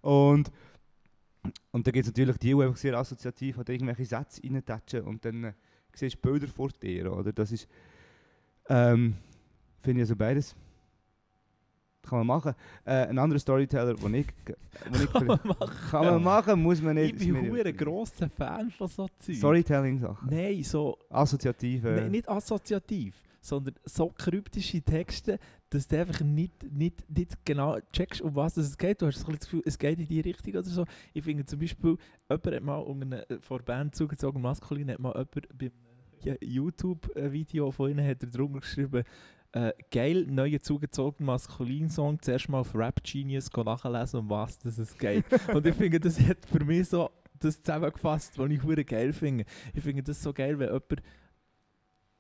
Und, 0.02 0.52
und 1.72 1.86
dann 1.86 1.93
gibt 1.93 2.06
es 2.06 2.12
natürlich 2.12 2.38
die, 2.38 2.47
die 2.54 2.62
einfach 2.62 2.78
sehr 2.78 2.97
assoziativ 2.97 3.58
an 3.60 3.66
irgendwelche 3.68 4.06
Sätze 4.06 4.41
reintatschen 4.43 5.02
und 5.04 5.24
dann 5.26 5.43
äh, 5.43 5.54
siehst 5.93 6.16
du 6.16 6.20
Bilder 6.20 6.47
vor 6.47 6.70
dir, 6.70 7.12
oder? 7.12 7.34
Das 7.34 7.52
ist, 7.52 7.68
ähm, 8.70 9.16
finde 9.82 10.02
ich 10.02 10.04
also 10.04 10.16
beides 10.16 10.56
kann 12.08 12.20
man 12.20 12.28
machen. 12.28 12.54
Äh, 12.86 13.08
ein 13.08 13.18
anderer 13.18 13.39
Storyteller, 13.39 13.93
den 13.93 14.14
ich, 14.14 14.28
wo 14.89 15.04
ich 15.04 15.12
Kann 15.12 15.28
man 15.28 15.39
machen. 15.43 15.70
kann 15.91 16.06
man 16.06 16.24
machen, 16.24 16.62
muss 16.62 16.82
man 16.82 16.95
nicht. 16.95 17.22
Ich 17.22 17.28
bin 17.32 17.66
ein 17.66 17.78
grosser 17.78 18.30
Fan 18.30 18.72
von 18.72 18.88
so 18.88 19.08
Zeug. 19.20 19.36
Storytelling-Sachen. 19.36 20.30
Nein, 20.30 20.64
so 20.64 20.97
Assoziative. 21.10 21.91
Nein, 21.91 22.12
nicht 22.12 22.30
assoziativ, 22.30 23.16
sondern 23.41 23.76
so 23.86 24.10
kryptische 24.10 24.82
Texte, 24.82 25.39
dass 25.70 25.88
du 25.88 26.00
einfach 26.00 26.22
nicht, 26.22 26.72
nicht, 26.72 27.10
nicht 27.10 27.45
genau 27.45 27.78
checkst, 27.93 28.22
um 28.22 28.36
was 28.36 28.58
es 28.58 28.78
geht. 28.78 29.02
Du 29.02 29.08
hast 29.08 29.28
das 29.28 29.39
Gefühl, 29.39 29.62
es 29.66 29.78
geht 29.78 30.00
in 30.00 30.08
die 30.08 30.22
Richtung 30.22 30.54
oder 30.54 30.64
so. 30.64 30.86
Ich 31.14 31.24
finde 31.24 31.45
zum 31.45 31.60
Beispiel, 31.60 31.97
jemand 32.30 32.45
hat 32.56 32.64
mal 32.64 33.26
vor 33.41 33.60
Band 33.62 33.95
zugezogen, 33.95 34.41
maskulin, 34.41 34.89
hat 34.89 35.00
mal 35.00 35.14
jemand 35.14 35.58
beim 35.58 35.72
äh, 36.26 36.38
YouTube-Video 36.41 37.72
von 37.72 37.91
ihnen 37.91 38.06
hat 38.06 38.24
er 38.24 38.30
drunter 38.30 38.60
geschrieben, 38.60 39.04
äh, 39.52 39.72
geil, 39.91 40.28
neuer 40.30 40.62
zugezogener 40.62 41.26
Maskulin-Song, 41.26 42.22
zuerst 42.22 42.50
mal 42.50 42.60
auf 42.60 42.76
Rap 42.76 43.04
Genius 43.04 43.50
nachlesen, 43.54 44.20
um 44.20 44.30
was 44.30 44.60
das 44.60 44.78
es 44.78 44.97
geht. 44.97 45.26
Und 45.54 45.66
ich 45.66 45.76
finde, 45.76 46.00
das 46.00 46.20
hat 46.20 46.45
für 46.45 46.64
mich 46.64 46.89
so 46.89 47.10
das 47.39 47.62
zusammengefasst, 47.62 48.38
was 48.38 48.52
ich 48.52 48.64
hure 48.64 48.84
geil 48.84 49.14
finde. 49.14 49.45
Ich 49.74 49.84
finde 49.84 50.04
das 50.04 50.22
so 50.22 50.34
geil, 50.34 50.60
wenn 50.60 50.68
jemand 50.68 51.02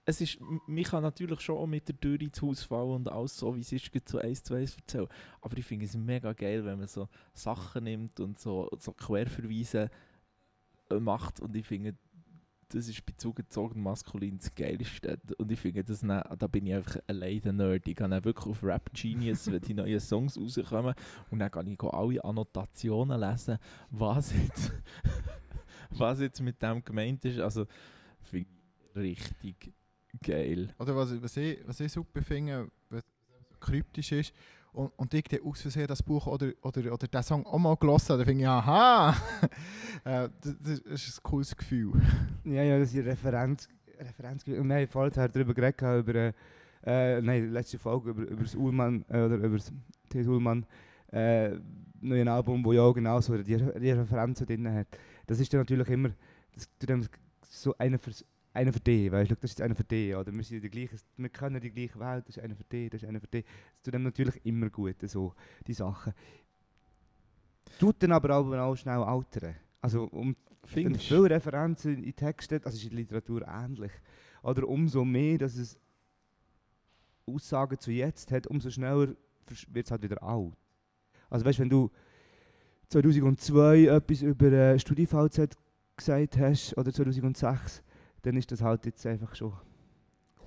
es 0.09 0.21
ist, 0.21 0.39
man 0.39 0.83
kann 0.83 1.03
natürlich 1.03 1.39
schon 1.41 1.57
auch 1.57 1.67
mit 1.67 1.87
der 1.87 1.99
Tür 1.99 2.19
ins 2.19 2.41
Haus 2.41 2.63
fallen 2.63 2.91
und 2.91 3.11
alles 3.11 3.37
so, 3.37 3.55
wie 3.55 3.59
es 3.59 3.71
ist, 3.71 3.91
gleich 3.91 4.03
so 4.07 4.17
eins 4.17 4.43
zu 4.43 4.55
eins 4.55 4.75
erzählen. 4.75 5.07
Aber 5.39 5.55
ich 5.55 5.65
finde 5.65 5.85
es 5.85 5.95
mega 5.95 6.33
geil, 6.33 6.65
wenn 6.65 6.79
man 6.79 6.87
so 6.87 7.07
Sachen 7.33 7.83
nimmt 7.83 8.19
und 8.19 8.39
so, 8.39 8.69
so 8.79 8.91
Querverweise 8.91 9.91
äh, 10.89 10.99
macht. 10.99 11.39
Und 11.39 11.55
ich 11.55 11.65
finde, 11.65 11.95
das 12.69 12.87
ist 12.87 13.05
bei 13.05 13.13
zugezogen 13.17 13.81
maskulin 13.81 14.37
das 14.37 14.53
Geilste. 14.53 15.19
Und 15.37 15.51
ich 15.51 15.59
finde, 15.59 15.83
das, 15.83 16.01
dann- 16.01 16.23
da 16.37 16.47
bin 16.47 16.67
ich 16.67 16.73
einfach 16.75 16.97
allein 17.07 17.41
der 17.41 17.53
Nerd. 17.53 17.87
Ich 17.87 17.95
gehe 17.95 18.23
wirklich 18.23 18.45
auf 18.45 18.63
Rap 18.63 18.89
Genius, 18.93 19.51
wenn 19.51 19.61
die 19.61 19.73
neuen 19.73 19.99
Songs 19.99 20.37
rauskommen. 20.37 20.93
Und 21.31 21.39
dann 21.39 21.51
kann 21.51 21.67
ich 21.67 21.81
alle 21.81 22.23
Annotationen 22.23 23.19
lesen, 23.19 23.57
was 23.89 24.31
jetzt, 24.33 24.71
was 25.89 26.19
jetzt 26.21 26.41
mit 26.41 26.61
dem 26.61 26.83
gemeint 26.83 27.25
ist. 27.25 27.39
Also, 27.39 27.65
finde 28.21 28.47
ich 28.95 29.19
richtig 29.33 29.73
geil. 30.23 30.73
Oder 30.79 30.95
was, 30.95 31.21
was, 31.21 31.37
ich, 31.37 31.59
was 31.67 31.79
ich 31.79 31.91
super 31.91 32.21
finde, 32.21 32.69
was 32.89 33.01
so 33.03 33.55
kryptisch 33.59 34.11
ist, 34.11 34.33
und, 34.79 34.91
und 34.95 35.13
ich 35.13 35.25
dann 35.25 35.41
aus 35.43 35.61
Versehen 35.61 35.87
das 35.87 36.01
Buch 36.01 36.25
oder, 36.27 36.51
oder, 36.61 36.93
oder 36.93 37.07
den 37.07 37.23
Song 37.23 37.45
auch 37.45 37.57
mal 37.57 37.75
gelesen 37.75 38.09
habe, 38.09 38.19
dann 38.19 38.27
finde 38.27 38.43
ich, 38.43 38.47
aha, 38.47 39.09
äh, 40.05 40.29
das, 40.41 40.55
das 40.61 41.07
ist 41.07 41.19
ein 41.19 41.23
cooles 41.23 41.55
Gefühl. 41.55 41.91
Ja, 42.45 42.63
ja, 42.63 42.79
das 42.79 42.93
ist 42.93 42.99
eine 42.99 43.07
Referenz. 43.07 43.67
Referenz 43.99 44.47
und 44.47 44.69
wir 44.69 44.75
haben 44.75 44.87
vorher 44.87 45.27
darüber 45.27 45.53
geredet, 45.53 45.81
über, 45.81 46.15
äh, 46.15 46.33
äh, 46.85 47.21
nein, 47.21 47.51
letzte 47.51 47.77
Folge, 47.77 48.11
über, 48.11 48.21
über 48.21 48.43
das 48.43 48.55
Ullmann, 48.55 49.03
äh, 49.09 49.21
oder 49.21 49.35
über 49.35 49.57
das 49.57 49.73
T. 50.07 50.25
Ullmann, 50.25 50.65
äh, 51.11 51.49
neuen 51.99 52.29
Album, 52.29 52.63
wo 52.63 52.71
ja 52.71 52.89
genau 52.93 53.19
so 53.19 53.35
die, 53.37 53.57
die 53.57 53.91
Referenzen 53.91 54.47
drin 54.47 54.73
hat. 54.73 54.87
Das 55.27 55.41
ist 55.41 55.53
dann 55.53 55.59
natürlich 55.59 55.89
immer, 55.89 56.11
das 56.53 56.69
tut 56.79 56.89
einem 56.89 57.05
so 57.41 57.75
einer 57.77 57.99
für, 57.99 58.11
einer 58.53 58.73
für 58.73 58.79
dich, 58.79 59.11
weißt 59.11 59.31
du, 59.31 59.35
das 59.35 59.51
ist 59.51 59.61
einer 59.61 59.75
für 59.75 59.83
dich, 59.83 60.15
oder 60.15 60.33
wir 60.33 60.43
sind 60.43 60.63
die 60.63 60.69
gleiche, 60.69 60.97
wir 61.17 61.29
können 61.29 61.61
die 61.61 61.71
gleiche 61.71 61.99
Welt, 61.99 62.27
das 62.27 62.37
ist 62.37 62.43
einer 62.43 62.55
für 62.55 62.63
dich, 62.63 62.89
das 62.89 63.03
ist 63.03 63.07
einer 63.07 63.19
für 63.19 63.27
dich. 63.27 63.45
Das 63.45 63.83
tut 63.83 63.95
einem 63.95 64.05
natürlich 64.05 64.43
immer 64.45 64.69
gut, 64.69 64.95
so, 65.03 65.33
die 65.67 65.73
Sachen. 65.73 66.13
Tut 67.79 68.01
dann 68.01 68.11
aber 68.11 68.35
auch, 68.35 68.75
schnell 68.75 68.97
altern. 68.97 69.55
Also, 69.81 70.05
um 70.05 70.35
Findest 70.65 71.05
viele 71.05 71.29
Referenzen 71.29 72.03
in 72.03 72.15
Texten, 72.15 72.59
das 72.61 72.75
ist 72.75 72.83
in 72.83 72.89
der 72.89 72.99
Literatur 72.99 73.47
ähnlich. 73.47 73.91
Oder 74.43 74.67
umso 74.67 75.03
mehr, 75.05 75.37
dass 75.37 75.55
es 75.55 75.79
Aussagen 77.25 77.79
zu 77.79 77.91
jetzt 77.91 78.31
hat, 78.31 78.47
umso 78.47 78.69
schneller 78.69 79.15
wird 79.69 79.85
es 79.85 79.91
halt 79.91 80.03
wieder 80.03 80.21
alt. 80.21 80.53
Also 81.29 81.45
weißt, 81.45 81.59
wenn 81.59 81.69
du 81.69 81.89
2002 82.89 83.85
etwas 83.85 84.21
über 84.21 84.51
äh, 84.51 84.79
StudiVZ 84.79 85.55
gesagt 85.95 86.37
hast, 86.37 86.77
oder 86.77 86.91
2006, 86.91 87.83
dann 88.21 88.35
ist 88.37 88.51
das 88.51 88.61
halt 88.61 88.85
jetzt 88.85 89.05
einfach 89.05 89.35
schon 89.35 89.53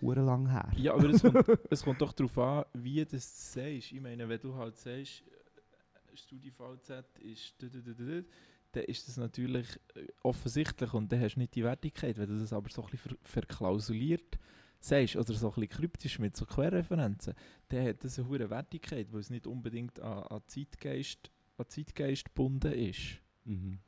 hure 0.01 0.21
lang 0.21 0.49
her. 0.51 0.71
Ja, 0.77 0.95
aber 0.95 1.11
es 1.11 1.23
kommt, 1.23 1.47
es 1.71 1.83
kommt 1.83 2.01
doch 2.01 2.13
darauf 2.13 2.37
an, 2.39 2.65
wie 2.75 2.97
du 2.97 3.07
das 3.07 3.53
sagst. 3.53 3.93
Ich 3.93 4.01
meine, 4.01 4.29
wenn 4.29 4.41
du 4.41 4.55
halt 4.55 4.77
sagst, 4.77 5.23
äh, 5.23 6.15
ist 6.15 7.55
dü- 7.61 7.71
dü- 7.71 7.95
dü, 7.95 8.25
dann 8.73 8.85
ist 8.85 9.07
das 9.09 9.17
natürlich 9.17 9.69
äh, 9.95 10.07
offensichtlich 10.23 10.93
und 10.95 11.11
dann 11.13 11.21
hast 11.21 11.35
du 11.35 11.41
nicht 11.41 11.55
die 11.55 11.65
Wertigkeit. 11.65 12.19
Wenn 12.19 12.29
du 12.29 12.39
das 12.39 12.53
aber 12.53 12.69
so 12.71 12.83
ein 12.83 12.91
bisschen 12.91 13.17
ver 13.23 13.41
verklausuliert 13.41 14.39
sagst 14.81 15.15
oder 15.17 15.33
so 15.33 15.49
ein 15.49 15.55
bisschen 15.55 15.69
kryptisch 15.69 16.19
mit 16.19 16.37
so 16.37 16.45
Querreferenzen, 16.45 17.35
dann 17.69 17.87
hat 17.87 18.03
das 18.03 18.19
eine 18.19 18.29
hohe 18.29 18.51
Wertigkeit, 18.51 19.13
weil 19.13 19.21
es 19.21 19.31
nicht 19.31 19.47
unbedingt 19.47 20.01
an, 20.01 20.25
an, 20.25 20.43
Zeitgeist, 20.47 21.31
an 21.57 21.67
Zeitgeist 21.69 22.25
gebunden 22.25 22.73
ist. 22.73 23.21
Mhm. 23.45 23.79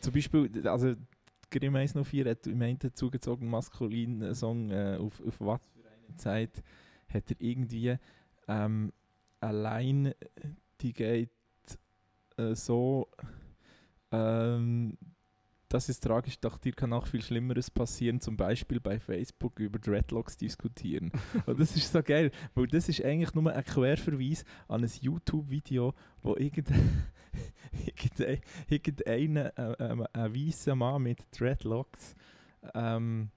Zum 0.00 0.12
Beispiel, 0.12 0.68
also 0.68 0.94
Grimm 1.50 1.76
104 1.76 2.30
hat 2.30 2.46
im 2.46 2.62
einen 2.62 2.78
zugezogenen 2.94 3.50
maskulinen 3.50 4.34
Song 4.34 4.70
äh, 4.70 4.96
auf, 5.00 5.20
auf 5.26 5.40
was 5.40 5.60
für 5.66 5.88
eine 5.88 6.16
Zeit 6.16 6.62
hat 7.08 7.30
er 7.30 7.36
irgendwie 7.38 7.96
ähm, 8.48 8.92
allein 9.40 10.12
die 10.80 10.92
geht 10.92 11.30
äh, 12.36 12.54
so 12.54 13.08
ähm, 14.12 14.96
das 15.68 15.88
ist 15.88 16.00
tragisch, 16.00 16.38
doch 16.38 16.58
dir 16.58 16.72
kann 16.72 16.92
auch 16.92 17.06
viel 17.06 17.22
Schlimmeres 17.22 17.70
passieren, 17.70 18.20
zum 18.20 18.36
Beispiel 18.36 18.80
bei 18.80 19.00
Facebook 19.00 19.58
über 19.58 19.78
Dreadlocks 19.78 20.36
diskutieren. 20.36 21.10
Und 21.46 21.58
das 21.58 21.74
ist 21.76 21.92
so 21.92 22.02
geil, 22.02 22.30
weil 22.54 22.68
das 22.68 22.88
ist 22.88 23.04
eigentlich 23.04 23.34
nur 23.34 23.52
ein 23.52 23.64
Querverweis 23.64 24.44
an 24.68 24.84
ein 24.84 24.90
YouTube-Video, 25.00 25.92
wo 26.22 26.36
irgendein, 26.36 27.04
irgendein, 28.68 29.36
äh, 29.36 29.50
äh, 29.56 30.06
ein 30.12 30.34
weißer 30.34 30.74
Mann 30.74 31.02
mit 31.02 31.18
Dreadlocks, 31.38 32.14
ähm, 32.74 33.30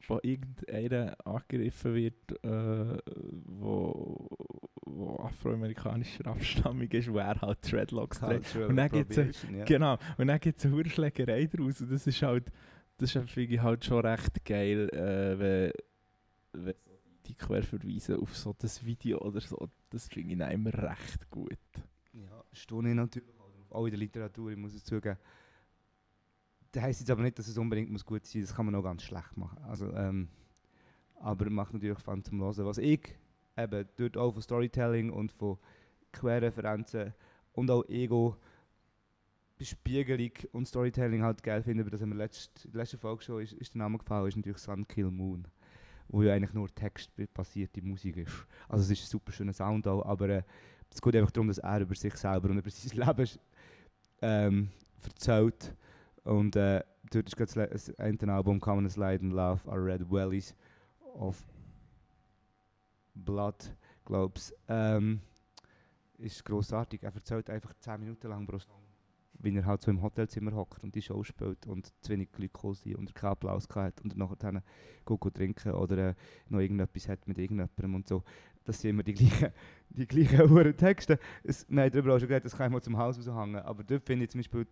von 0.00 0.18
irgendeiner 0.22 1.14
angegriffen 1.24 1.94
wird, 1.94 2.44
äh, 2.44 2.98
wo, 3.44 4.28
wo 4.86 5.16
afroamerikanischer 5.20 6.26
Abstammung 6.26 6.88
ist, 6.90 7.12
wo 7.12 7.18
er 7.18 7.40
halt 7.40 7.58
Dreadlocks 7.70 8.18
trägt. 8.18 8.44
Cultural 8.44 8.68
Und 8.70 8.76
dann 8.76 8.90
ein- 8.92 9.00
Appropriation, 9.02 9.56
ja. 9.56 9.64
Genau, 9.64 9.98
und 10.18 10.26
dann 10.26 10.40
gibt 10.40 10.58
es 10.58 10.66
eine 10.66 10.74
Hurschlägerei 10.74 11.46
daraus 11.46 11.80
und 11.80 11.92
das 11.92 12.06
ist 12.06 12.22
halt, 12.22 12.50
das 12.98 13.14
ist 13.14 13.36
ich 13.36 13.60
halt 13.60 13.84
schon 13.84 14.04
recht 14.04 14.44
geil, 14.44 14.88
äh, 14.90 15.38
wenn, 15.38 16.64
wenn 16.64 16.74
die 17.26 17.34
Querverweise 17.34 18.18
auf 18.18 18.36
so 18.36 18.54
das 18.58 18.84
Video 18.84 19.18
oder 19.20 19.40
so, 19.40 19.68
das 19.90 20.08
finde 20.08 20.44
ich 20.44 20.52
immer 20.52 20.72
recht 20.72 21.30
gut. 21.30 21.58
Stehe 22.52 22.88
ich 22.88 22.94
natürlich 22.94 23.28
auch 23.38 23.52
drauf. 23.52 23.72
Auch 23.72 23.84
in 23.84 23.90
der 23.90 23.98
Literatur, 23.98 24.50
ich 24.50 24.56
muss 24.56 24.74
es 24.74 24.84
zugeben. 24.84 25.18
Das 26.72 26.82
heisst 26.82 27.00
jetzt 27.00 27.10
aber 27.10 27.22
nicht, 27.22 27.38
dass 27.38 27.48
es 27.48 27.58
unbedingt 27.58 27.90
muss 27.90 28.04
gut 28.04 28.24
sein 28.24 28.40
muss. 28.40 28.48
Das 28.50 28.56
kann 28.56 28.66
man 28.66 28.74
auch 28.74 28.82
ganz 28.82 29.02
schlecht 29.02 29.36
machen. 29.36 29.58
Also, 29.64 29.92
ähm, 29.92 30.28
aber 31.16 31.50
macht 31.50 31.72
natürlich 31.74 31.98
Fun 31.98 32.24
zum 32.24 32.40
Hören. 32.40 32.64
Was 32.64 32.78
ich 32.78 33.14
eben 33.56 33.88
dort 33.96 34.16
auch 34.16 34.32
von 34.32 34.42
Storytelling 34.42 35.10
und 35.10 35.32
von 35.32 35.58
Querreferenzen 36.12 37.12
und 37.52 37.70
auch 37.70 37.84
Ego 37.88 38.36
Bespiegelung 39.60 40.32
und 40.52 40.66
Storytelling 40.66 41.22
halt 41.22 41.42
geil 41.42 41.62
finde, 41.62 41.82
aber 41.82 41.90
das 41.90 42.00
haben 42.00 42.08
wir 42.08 42.16
letzt, 42.16 42.64
in 42.64 42.72
der 42.72 42.80
letzten 42.80 42.96
Folge 42.96 43.22
schon, 43.22 43.42
ist, 43.42 43.52
ist 43.52 43.74
der 43.74 43.80
Name 43.80 43.98
gefallen, 43.98 44.26
ist 44.26 44.36
natürlich 44.36 44.56
Sun 44.56 44.88
Kill 44.88 45.10
Moon. 45.10 45.46
Wo 46.08 46.22
ja 46.22 46.32
eigentlich 46.32 46.54
nur 46.54 46.74
textbasierte 46.74 47.82
Musik 47.82 48.16
ist. 48.16 48.32
Also 48.70 48.84
es 48.84 48.90
ist 48.98 49.04
ein 49.04 49.10
super 49.10 49.32
schöner 49.32 49.52
Sound 49.52 49.86
auch, 49.86 50.02
aber 50.06 50.28
äh, 50.30 50.42
es 50.92 51.00
geht 51.00 51.16
einfach 51.16 51.30
darum, 51.30 51.48
dass 51.48 51.58
er 51.58 51.80
über 51.80 51.94
sich 51.94 52.14
selber 52.16 52.50
und 52.50 52.58
über 52.58 52.70
sein 52.70 52.98
Leben 52.98 53.30
ähm, 54.22 54.68
erzählt. 55.02 55.74
Und 56.24 56.56
äh, 56.56 56.82
dort 57.10 57.26
ist 57.26 57.36
gerade 57.36 57.68
das 57.68 57.94
eine 57.98 58.32
Album 58.32 58.60
Common 58.60 58.86
as 58.86 58.96
Light 58.96 59.22
and 59.22 59.32
Love 59.32 59.70
are 59.70 59.84
Red 59.84 60.10
Wellies 60.10 60.54
of 61.14 61.42
Blood, 63.14 63.74
glaub's. 64.04 64.52
Ähm, 64.68 65.20
ist 66.18 66.44
grossartig. 66.44 67.02
Er 67.02 67.14
erzählt 67.14 67.48
einfach 67.50 67.74
10 67.74 68.00
Minuten 68.00 68.28
lang 68.28 68.46
pro 68.46 68.58
Song, 68.58 68.82
wie 69.38 69.56
er 69.56 69.64
halt 69.64 69.82
so 69.82 69.90
im 69.90 70.02
Hotelzimmer 70.02 70.52
hockt 70.52 70.82
und 70.84 70.94
die 70.94 71.02
Show 71.02 71.22
spielt 71.24 71.66
und 71.66 71.92
zu 72.02 72.12
wenig 72.12 72.30
Glukose 72.30 72.96
und 72.96 73.10
er 73.10 73.14
keinen 73.14 73.30
Applaus 73.32 73.68
gehabt 73.68 74.02
und 74.02 74.16
nachher 74.16 74.36
dann 74.36 74.62
geht, 75.06 75.20
geht 75.20 75.34
trinken 75.34 75.72
oder 75.72 76.10
äh, 76.10 76.14
noch 76.48 76.60
irgendetwas 76.60 77.08
hat 77.08 77.26
mit 77.26 77.38
irgendjemandem 77.38 77.94
und 77.94 78.08
so. 78.08 78.22
Das 78.70 78.80
sind 78.80 78.90
immer 78.90 79.02
die 79.02 79.14
gleichen, 79.14 79.48
die 79.90 80.06
gleichen 80.06 80.38
hohen 80.50 80.76
Texte. 80.76 81.18
Es, 81.42 81.66
wir 81.68 81.82
haben 81.82 81.90
darüber 81.90 82.14
auch 82.14 82.18
schon 82.20 82.28
geredet, 82.28 82.44
das 82.44 82.56
kann 82.56 82.66
ich 82.66 82.72
mal 82.72 82.80
zum 82.80 82.96
Haus 82.96 83.18
raushängen, 83.18 83.60
aber 83.62 83.82
dort 83.82 84.04
finde 84.04 84.24
ich 84.24 84.30
zum 84.30 84.38
Beispiel 84.38 84.66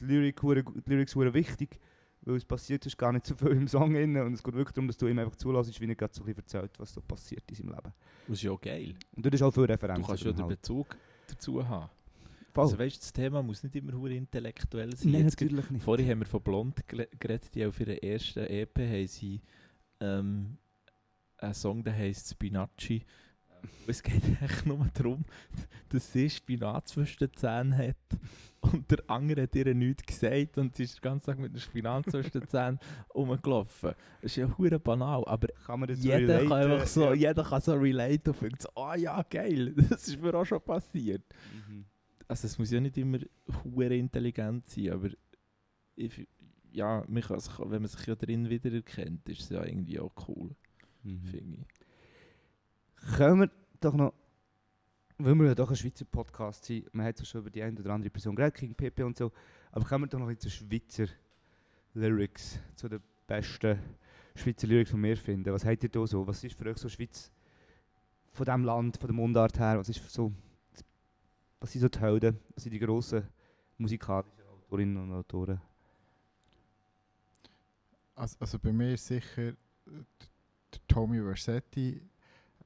die, 0.00 0.04
Lyrik, 0.06 0.40
die 0.40 0.90
Lyrics 0.90 1.14
wichtig, 1.14 1.78
weil 2.22 2.36
es 2.36 2.44
passiert 2.44 2.86
ist 2.86 2.96
gar 2.96 3.12
nicht 3.12 3.26
so 3.26 3.34
viel 3.34 3.48
im 3.48 3.68
Song 3.68 3.92
drin 3.92 4.16
und 4.16 4.32
es 4.32 4.42
geht 4.42 4.54
wirklich 4.54 4.72
darum, 4.72 4.88
dass 4.88 4.96
du 4.96 5.08
ihm 5.08 5.18
einfach 5.18 5.36
zulässt, 5.36 5.78
wie 5.78 5.86
er 5.86 5.94
gerade 5.94 6.14
so 6.14 6.22
ein 6.22 6.26
bisschen 6.26 6.42
erzählt, 6.42 6.70
was 6.78 6.94
so 6.94 7.02
passiert 7.02 7.42
in 7.50 7.56
seinem 7.56 7.68
Leben. 7.68 7.92
Das 8.28 8.38
ist 8.38 8.42
ja 8.42 8.50
auch 8.50 8.60
geil. 8.60 8.94
Und 9.14 9.26
dort 9.26 9.34
ist 9.34 9.42
auch 9.42 9.52
viel 9.52 9.64
Referenz. 9.64 10.00
Du 10.00 10.06
kannst 10.06 10.24
ja 10.24 10.32
den 10.32 10.48
Bezug 10.48 10.96
dazu 11.26 11.68
haben. 11.68 11.90
Voll. 12.54 12.64
Also 12.64 12.78
weißt, 12.78 13.02
das 13.02 13.12
Thema 13.12 13.42
muss 13.42 13.62
nicht 13.62 13.76
immer 13.76 13.92
hure 13.92 14.14
intellektuell 14.14 14.96
sein. 14.96 15.12
Nein, 15.12 15.24
natürlich 15.24 15.70
nicht. 15.70 15.82
Vorhin 15.84 16.08
haben 16.08 16.20
wir 16.20 16.26
von 16.26 16.42
Blond 16.42 16.82
geredet, 16.88 17.54
die 17.54 17.66
auf 17.66 17.78
ihrer 17.80 18.02
ersten 18.02 18.40
EP 18.40 18.78
haben 18.78 19.06
sie 19.06 19.40
ähm, 20.00 20.58
einen 21.42 21.54
Song, 21.54 21.82
der 21.82 21.94
heisst 21.94 22.30
Spinacci. 22.30 23.04
Es 23.86 24.02
geht 24.02 24.22
echt 24.42 24.66
nur 24.66 24.84
darum, 24.94 25.24
dass 25.88 26.12
sie 26.12 26.28
Spinat 26.28 26.88
zwischen 26.88 27.18
den 27.18 27.32
Zähnen 27.34 27.76
hat 27.76 27.96
und 28.60 28.90
der 28.90 28.98
andere 29.08 29.42
hat 29.42 29.54
ihr 29.54 29.72
nichts 29.74 30.04
gesagt 30.04 30.58
und 30.58 30.74
sie 30.74 30.82
ist 30.84 30.96
den 30.96 31.02
ganzen 31.02 31.26
Tag 31.26 31.38
mit 31.38 31.52
dem 31.52 31.60
Spinat 31.60 32.10
zwischen 32.10 32.32
den 32.32 32.48
Zähnen 32.48 32.80
rumgelaufen. 33.14 33.92
Das 34.20 34.32
ist 34.32 34.36
ja 34.36 34.48
hure 34.58 34.80
banal, 34.80 35.24
aber 35.26 35.48
Kann 35.64 35.84
jeder 35.94 36.40
kann 36.40 36.52
einfach 36.52 36.86
so, 36.86 37.12
Ja. 37.12 37.14
jeder 37.28 37.44
kann 37.44 37.60
so 37.60 37.74
relate 37.74 38.30
und 38.32 38.42
denkt 38.42 38.62
so, 38.62 38.68
ah 38.74 38.96
ja, 38.96 39.22
geil, 39.30 39.74
das 39.90 40.08
ist 40.08 40.20
mir 40.20 40.34
auch 40.34 40.44
schon 40.44 40.60
passiert. 40.60 41.22
Mhm. 41.68 41.84
Also 42.26 42.46
es 42.46 42.58
muss 42.58 42.70
ja 42.70 42.80
nicht 42.80 42.96
immer 42.98 43.18
hure 43.62 43.96
intelligent 43.96 44.66
sein, 44.68 44.90
aber 44.90 45.08
ich, 45.94 46.26
ja, 46.72 47.04
man 47.06 47.22
kann 47.22 47.38
sich, 47.38 47.58
wenn 47.60 47.82
man 47.82 47.86
sich 47.88 48.06
ja 48.06 48.16
drin 48.16 48.48
wiedererkennt, 48.48 49.28
ist 49.28 49.40
es 49.42 49.48
ja 49.50 49.64
irgendwie 49.64 50.00
auch 50.00 50.12
cool, 50.28 50.56
Mhm. 51.02 51.26
finde 51.26 51.58
ich. 51.58 53.16
Können 53.16 53.40
wir 53.40 53.50
doch 53.80 53.94
noch, 53.94 54.14
weil 55.18 55.34
wir 55.34 55.46
ja 55.46 55.54
doch 55.54 55.70
ein 55.70 55.76
Schweizer 55.76 56.04
Podcast 56.04 56.64
sind, 56.64 56.92
man 56.94 57.06
hat 57.06 57.18
ja 57.18 57.24
schon 57.24 57.40
über 57.40 57.50
die 57.50 57.62
eine 57.62 57.78
oder 57.78 57.90
andere 57.90 58.10
Person 58.10 58.34
geredet, 58.36 58.54
King 58.54 58.74
Pepe 58.74 59.04
und 59.04 59.16
so, 59.16 59.32
aber 59.70 59.84
kommen 59.84 60.04
wir 60.04 60.08
doch 60.08 60.18
noch 60.18 60.28
ein 60.28 60.36
bisschen 60.36 60.50
zu 60.50 60.66
Schweizer 60.66 61.12
Lyrics, 61.94 62.58
zu 62.76 62.88
den 62.88 63.00
besten 63.26 63.78
Schweizer 64.34 64.66
Lyrics, 64.66 64.90
die 64.92 65.02
wir 65.02 65.16
finden. 65.16 65.52
Was 65.52 65.64
habt 65.64 65.82
ihr 65.82 65.88
da 65.88 66.06
so? 66.06 66.26
Was 66.26 66.42
ist 66.42 66.56
für 66.56 66.70
euch 66.70 66.78
so 66.78 66.88
Schweiz 66.88 67.30
von 68.32 68.46
diesem 68.46 68.64
Land, 68.64 68.96
von 68.96 69.08
der 69.08 69.14
Mundart 69.14 69.58
her, 69.58 69.78
was 69.78 69.88
ist 69.88 70.08
so, 70.10 70.32
was 71.60 71.72
sind 71.72 71.82
so 71.82 71.88
die 71.88 72.00
Helden, 72.00 72.38
was 72.54 72.62
sind 72.62 72.72
die 72.72 72.78
grossen 72.78 73.28
musikalischen 73.76 74.32
Autorinnen 74.48 75.02
und 75.02 75.12
Autoren? 75.12 75.60
Also, 78.14 78.36
also 78.40 78.58
bei 78.58 78.72
mir 78.72 78.94
ist 78.94 79.06
sicher 79.06 79.54
Tommy 80.88 81.20
Versetti. 81.20 82.02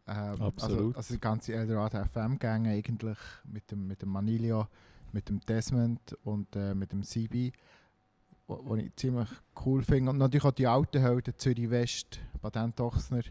Ähm, 0.08 0.40
Absolut. 0.40 0.78
Also, 0.78 0.96
also 0.96 1.14
die 1.14 1.20
ganze 1.20 1.54
Eldorado 1.54 2.04
FM-Gang 2.04 2.68
eigentlich 2.68 3.18
mit 3.44 3.70
dem, 3.70 3.86
mit 3.86 4.02
dem 4.02 4.10
Manilio, 4.10 4.68
mit 5.12 5.28
dem 5.28 5.40
Desmond 5.40 6.16
und 6.24 6.54
äh, 6.54 6.74
mit 6.74 6.92
dem 6.92 7.02
CB, 7.02 7.52
wo, 8.46 8.60
wo 8.64 8.76
ich 8.76 8.94
ziemlich 8.94 9.28
cool 9.64 9.82
finde. 9.82 10.10
Und 10.10 10.18
natürlich 10.18 10.44
auch 10.44 10.52
die 10.52 10.66
alten 10.66 11.00
Helden, 11.00 11.34
Zürich 11.36 11.70
West, 11.70 12.20
Patent 12.40 12.80
Ochsner, 12.80 13.22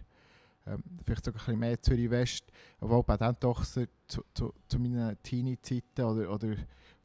ähm, 0.67 0.83
vielleicht 1.05 1.25
sogar 1.25 1.41
ein 1.41 1.45
bisschen 1.45 1.59
mehr 1.59 1.81
Zürich 1.81 2.09
West, 2.09 2.45
obwohl 2.79 3.03
Patent 3.03 3.43
Ochsner 3.45 3.85
zu, 4.07 4.23
zu, 4.33 4.53
zu 4.67 4.79
meinen 4.79 5.15
Teenie-Zeiten 5.23 6.03
oder, 6.03 6.29
oder, 6.29 6.55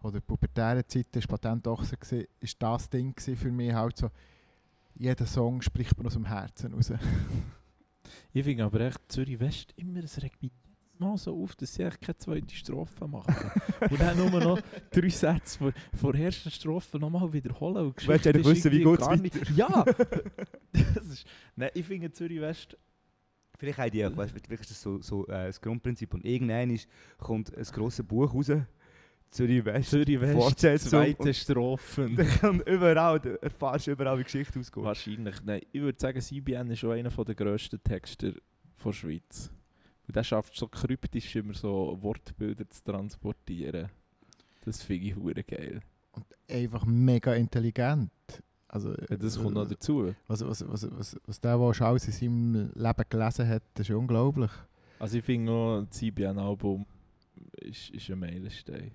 oder 0.03 0.21
pubertären 0.21 0.83
Zeiten 0.89 1.19
ist 1.19 1.29
Patent 1.29 1.69
Ochsner 1.69 1.99
gewesen, 1.99 2.27
ist 2.41 2.61
das 2.61 2.91
Ding 2.91 3.15
für 3.19 3.53
mich 3.53 3.73
halt 3.73 3.99
so, 3.99 4.11
jeder 4.95 5.27
Song 5.27 5.63
spricht 5.63 5.97
man 5.97 6.07
aus 6.07 6.15
dem 6.15 6.25
Herzen 6.25 6.75
raus. 6.75 6.93
Ich 8.33 8.45
finde 8.45 8.65
aber 8.65 8.81
echt 8.81 9.01
Zürich 9.09 9.41
West 9.41 9.73
immer, 9.77 10.03
es 10.05 10.23
regt 10.23 10.43
mich 10.43 10.53
Mal 11.01 11.17
so 11.17 11.35
auf, 11.43 11.57
dass 11.57 11.73
sie 11.73 11.83
echt 11.83 11.99
keine 12.03 12.19
zweite 12.19 12.55
Strophe 12.55 13.09
machen. 13.09 13.51
und 13.91 13.99
dann 13.99 14.19
nur 14.19 14.39
noch 14.39 14.61
drei 14.91 15.09
Sätze 15.09 15.57
vor, 15.59 15.73
vor 15.99 16.13
der 16.13 16.27
ersten 16.27 16.51
Strophe 16.51 16.99
nochmal 16.99 17.33
wiederholen. 17.33 17.87
Und 17.87 18.07
Willst 18.07 18.27
du 18.27 18.45
wissen, 18.45 18.71
wie 18.71 18.85
geht's 18.85 19.07
gar 19.07 19.17
nicht- 19.17 19.51
Ja! 19.57 19.83
das 20.73 21.07
ist, 21.07 21.27
nein, 21.57 21.71
ich 21.73 21.87
finde 21.87 22.13
Zürich 22.13 22.43
West 22.43 22.77
Vielleicht 23.61 23.79
haben 23.79 23.91
die 23.91 24.07
auch, 24.07 24.17
weißt, 24.17 24.33
vielleicht 24.33 24.63
ist 24.63 24.71
das 24.71 24.81
so, 24.81 25.03
so 25.03 25.27
äh, 25.27 25.47
das 25.47 25.61
Grundprinzip. 25.61 26.15
Und 26.15 26.25
irgendwann 26.25 26.71
ist, 26.71 26.89
kommt 27.19 27.55
ein 27.55 27.63
grosses 27.65 28.07
Buch 28.07 28.33
raus, 28.33 28.51
Zürich 29.31 29.65
West, 29.65 29.91
Zürich 29.91 30.21
West, 30.21 30.35
Fortsetzung. 30.35 30.91
zweite 30.91 31.23
Und 31.23 31.37
Strophe. 31.37 32.11
dann 32.17 32.27
kann 32.27 32.61
überall, 32.63 33.21
du 33.21 33.41
erfahrst 33.43 33.87
überall, 33.87 34.17
wie 34.19 34.23
die 34.23 34.25
Geschichte 34.25 34.59
ausgeht. 34.59 34.83
Wahrscheinlich. 34.83 35.37
Nein, 35.45 35.61
ich 35.71 35.81
würde 35.81 35.99
sagen, 36.01 36.21
CBN 36.21 36.71
ist 36.71 36.81
schon 36.81 36.93
einer 36.93 37.11
der 37.11 37.35
grössten 37.35 37.83
Texter 37.83 38.33
der 38.85 38.93
Schweiz. 38.93 39.51
Und 40.07 40.17
der 40.17 40.25
schafft 40.25 40.57
so 40.57 40.67
kryptisch 40.67 41.37
immer 41.37 41.55
so 41.55 41.97
Wortbilder 42.01 42.69
zu 42.69 42.83
transportieren. 42.83 43.89
Das 44.65 44.83
finde 44.83 45.07
ich 45.07 45.17
hure 45.17 45.45
geil. 45.45 45.81
Und 46.13 46.27
einfach 46.51 46.85
mega 46.85 47.35
intelligent. 47.35 48.11
Also, 48.67 48.93
Ja, 49.09 49.17
das 49.17 49.41
kommt 49.41 49.55
noch 49.55 49.69
dazu. 49.69 50.13
was, 50.27 50.45
was, 50.45 50.69
was, 50.69 50.91
was, 50.91 51.17
was 51.27 51.41
der, 51.41 51.57
der 51.57 51.75
schon 51.75 51.87
alles 51.87 52.07
in 52.07 52.13
seinem 52.13 52.73
Leben 52.75 53.05
gelesen 53.09 53.49
hat, 53.49 53.63
das 53.75 53.89
ist 53.89 53.95
unglaublich. 53.95 54.51
Also 54.99 55.19
ich 55.19 55.25
finde 55.25 55.53
auch, 55.53 55.83
das 55.83 55.99
CBN-Album 55.99 56.85
ist, 57.63 57.91
ist 57.91 58.11
ein 58.11 58.19
Meilenstein. 58.19 58.93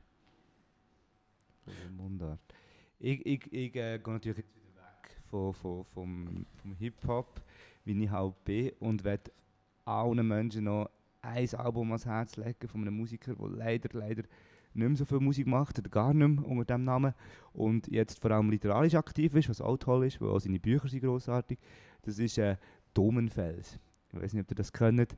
Mundart. 1.95 2.39
Ich, 2.99 3.26
ich, 3.26 3.51
ich 3.51 3.76
äh, 3.76 3.99
gehe 3.99 4.13
natürlich 4.13 4.38
jetzt 4.38 4.55
wieder 4.55 4.76
weg 4.76 5.22
von, 5.30 5.53
von, 5.53 5.84
vom, 5.86 6.45
vom 6.55 6.74
Hip-Hop, 6.76 7.41
wie 7.84 8.03
ich 8.03 8.09
halt 8.09 8.43
bin, 8.43 8.72
und 8.80 9.03
werde 9.03 9.32
allen 9.84 10.28
Menschen 10.28 10.63
noch 10.66 10.89
ein 11.22 11.53
Album 11.55 11.89
ans 11.89 12.05
Herz 12.05 12.38
legen 12.38 12.68
von 12.68 12.82
einem 12.82 12.95
Musiker, 12.95 13.36
der 13.36 13.49
leider, 13.49 13.89
leider 13.93 14.24
nicht 14.74 14.88
mehr 14.88 14.95
so 14.95 15.05
viel 15.05 15.20
Musik 15.20 15.47
macht, 15.47 15.80
oder 15.80 15.89
gar 15.89 16.13
nicht 16.13 16.28
mehr 16.28 16.45
unter 16.45 16.66
diesem 16.66 16.84
Namen, 16.84 17.13
und 17.53 17.88
jetzt 17.88 18.20
vor 18.20 18.32
allem 18.32 18.49
literarisch 18.49 18.95
aktiv 18.95 19.36
ist, 19.36 19.49
was 19.49 19.61
auch 19.61 19.78
toll 19.78 20.05
ist, 20.05 20.22
weil 20.22 20.30
auch 20.30 20.39
seine 20.39 20.59
Bücher 20.59 20.88
sind 20.88 21.01
grossartig. 21.01 21.59
Das 22.01 22.20
ist 22.20 22.38
äh, 22.38 22.57
Domenfels. 22.93 23.80
Ich 24.13 24.22
weiß 24.22 24.34
nicht, 24.34 24.43
ob 24.43 24.51
ihr 24.51 24.55
das 24.55 24.72
kennt. 24.72 25.13
Ich 25.13 25.18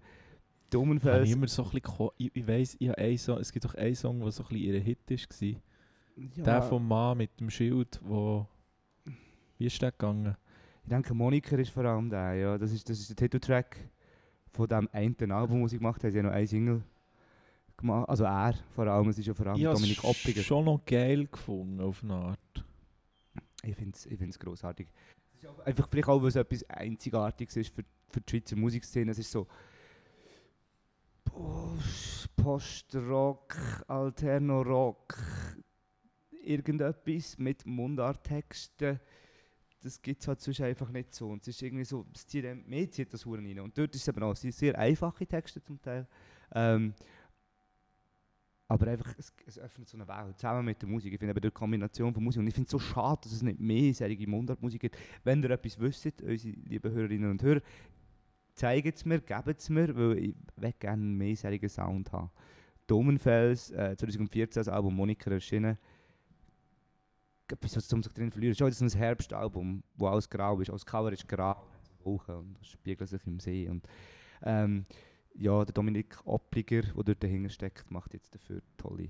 Domenfels. 0.70 1.32
immer 1.32 1.48
so 1.48 1.70
ich, 1.74 2.36
ich 2.36 2.48
weiss, 2.48 2.76
ich 2.80 2.90
es 2.90 3.52
gibt 3.52 3.66
doch 3.66 3.76
einen 3.76 3.96
Song, 3.96 4.20
der 4.20 4.32
so 4.32 4.44
ein 4.44 4.50
bisschen 4.50 4.74
ihr 4.74 4.80
Hit 4.80 5.00
war. 5.10 5.62
Ja, 6.36 6.44
Der 6.44 6.62
vom 6.64 6.88
Mann 6.88 7.18
mit 7.18 7.40
dem 7.40 7.50
Schild, 7.50 8.00
wo... 8.04 8.48
Wie 9.58 9.66
ist 9.68 9.82
der 9.82 9.92
gegangen? 9.92 10.36
Ich 10.84 10.90
denke, 10.90 11.14
Moniker 11.14 11.58
ist 11.60 11.70
vor 11.72 11.86
allem 11.86 12.10
der, 12.10 12.34
ja. 12.36 12.58
Das 12.58 12.72
ist, 12.72 12.90
das 12.90 13.00
ist 13.00 13.10
der 13.10 13.16
Titeltrack 13.16 13.78
von 14.54 14.68
dem 14.68 14.88
einen 14.92 15.32
Album, 15.32 15.62
das 15.64 15.72
sie 15.72 15.78
gemacht 15.78 16.04
haben. 16.04 16.12
Sie 16.12 16.18
haben 16.20 16.26
noch 16.28 16.32
eine 16.34 16.48
Single 16.48 16.82
gemacht. 17.76 18.08
Also 18.10 18.24
er 18.24 18.54
vor 18.76 18.88
allem, 18.88 19.10
es 19.10 19.20
ist 19.20 19.26
ja 19.28 19.34
vor 19.34 19.48
allem 19.48 19.58
Ich 19.58 19.66
habe 19.66 19.76
Dominik 19.76 19.98
es 20.00 20.04
Oppiger. 20.04 20.42
schon 20.42 20.66
noch 20.66 20.82
geil 20.86 21.28
gefunden, 21.28 21.82
auf 21.82 22.04
eine 22.04 22.14
Art. 22.14 22.66
Ich 23.64 23.76
finde 23.76 23.96
es 23.96 24.06
ich 24.06 24.18
find's 24.18 24.40
grossartig. 24.40 24.88
Es 25.36 25.44
ist 25.44 25.50
auch 25.50 25.60
einfach 25.66 25.88
vielleicht 25.90 26.08
auch, 26.08 26.22
weil 26.22 26.30
es 26.30 26.36
etwas 26.36 26.64
Einzigartiges 26.70 27.56
ist 27.58 27.76
für, 27.76 27.84
für 28.10 28.22
die 28.22 28.30
Schweizer 28.32 28.56
Musikszene. 28.56 29.12
Es 29.12 29.20
ist 29.20 29.32
so 29.32 29.46
Post- 31.26 32.30
Post-Rock, 32.38 33.56
Alterno-Rock, 33.88 35.18
irgendetwas 36.48 37.38
mit 37.38 37.66
Mundarttexten. 37.66 39.00
Das 39.82 40.02
gibt 40.02 40.22
es 40.22 40.28
halt 40.28 40.42
sonst 40.42 40.62
einfach 40.62 40.90
nicht 40.90 41.14
so. 41.14 41.30
Und 41.30 41.42
es 41.44 41.50
ist 41.50 41.62
irgendwie 41.62 41.86
so, 41.86 42.06
es 42.14 42.26
zieht 42.28 42.46
mir 42.68 42.90
zieht 42.90 43.14
das 43.14 43.26
Huren 43.26 43.46
rein. 43.46 43.60
Und 43.60 43.78
dort 43.78 43.94
ist 43.96 44.02
es 44.02 44.08
eben 44.08 44.24
auch 44.24 44.36
sehr 44.36 44.78
einfache 44.78 45.26
Texte 45.26 45.62
zum 45.62 45.82
Teil. 45.82 46.08
Ähm, 46.54 46.94
Aber 48.68 48.88
einfach, 48.88 49.14
es, 49.18 49.34
es 49.46 49.60
öffnet 49.60 49.88
so 49.88 49.98
eine 49.98 50.08
Welt, 50.08 50.38
zusammen 50.38 50.66
mit 50.66 50.82
der 50.82 50.90
Musik. 50.90 51.14
Ich 51.14 51.20
finde 51.20 51.32
eben 51.32 51.42
die 51.42 51.52
Kombination 51.52 52.14
von 52.14 52.24
Musik, 52.24 52.42
und 52.42 52.48
ich 52.48 52.54
finde 52.54 52.68
es 52.68 52.72
so 52.72 52.80
schade, 52.80 53.22
dass 53.24 53.32
es 53.32 53.42
nicht 53.42 53.60
mehr 53.60 53.94
solche 53.94 54.28
Mundartmusik 54.28 54.82
gibt. 54.82 54.98
Wenn 55.24 55.42
ihr 55.42 55.52
etwas 55.52 55.80
wisst, 55.80 56.22
unsere 56.22 56.56
lieben 56.66 56.92
Hörerinnen 56.92 57.32
und 57.32 57.42
Hörer, 57.42 57.62
zeigt 58.54 58.98
es 58.98 59.06
mir, 59.06 59.22
gebt 59.22 59.60
es 59.60 59.70
mir, 59.70 59.96
weil 59.96 60.34
ich 60.64 60.80
gerne 60.80 61.02
mehr 61.02 61.36
solchen 61.36 61.70
Sound 61.70 62.12
haben. 62.12 62.30
Domenfels, 62.88 63.72
äh, 63.72 63.96
2014 63.96 64.62
das 64.62 64.68
Album 64.68 64.96
Monika 64.96 65.30
erschienen. 65.30 65.78
Etwas, 67.52 67.78
was 67.78 67.88
zum 67.88 68.04
sich 68.04 68.14
drin 68.14 68.32
verlieren. 68.32 68.56
Schon 68.56 68.68
das 68.68 68.82
ist 68.82 68.96
ein 68.96 69.00
Herbstalbum, 69.00 69.84
wo 69.96 70.08
alles 70.08 70.30
grau 70.30 70.60
ist. 70.60 70.70
Alles 70.70 70.86
Cover 70.86 71.12
ist 71.12 71.28
grau, 71.28 71.56
Wolken 72.04 72.36
und 72.36 72.60
das 72.60 72.68
spiegelt 72.68 73.10
sich 73.10 73.26
im 73.26 73.40
See. 73.40 73.70
Und, 73.70 73.88
ähm, 74.44 74.86
ja, 75.34 75.64
der 75.64 75.74
Dominik 75.74 76.18
Oppliger, 76.26 76.82
der 76.82 77.04
dort 77.04 77.24
dahinter 77.24 77.50
steckt, 77.50 77.90
macht 77.92 78.14
jetzt 78.14 78.34
dafür 78.34 78.62
tolle. 78.76 79.10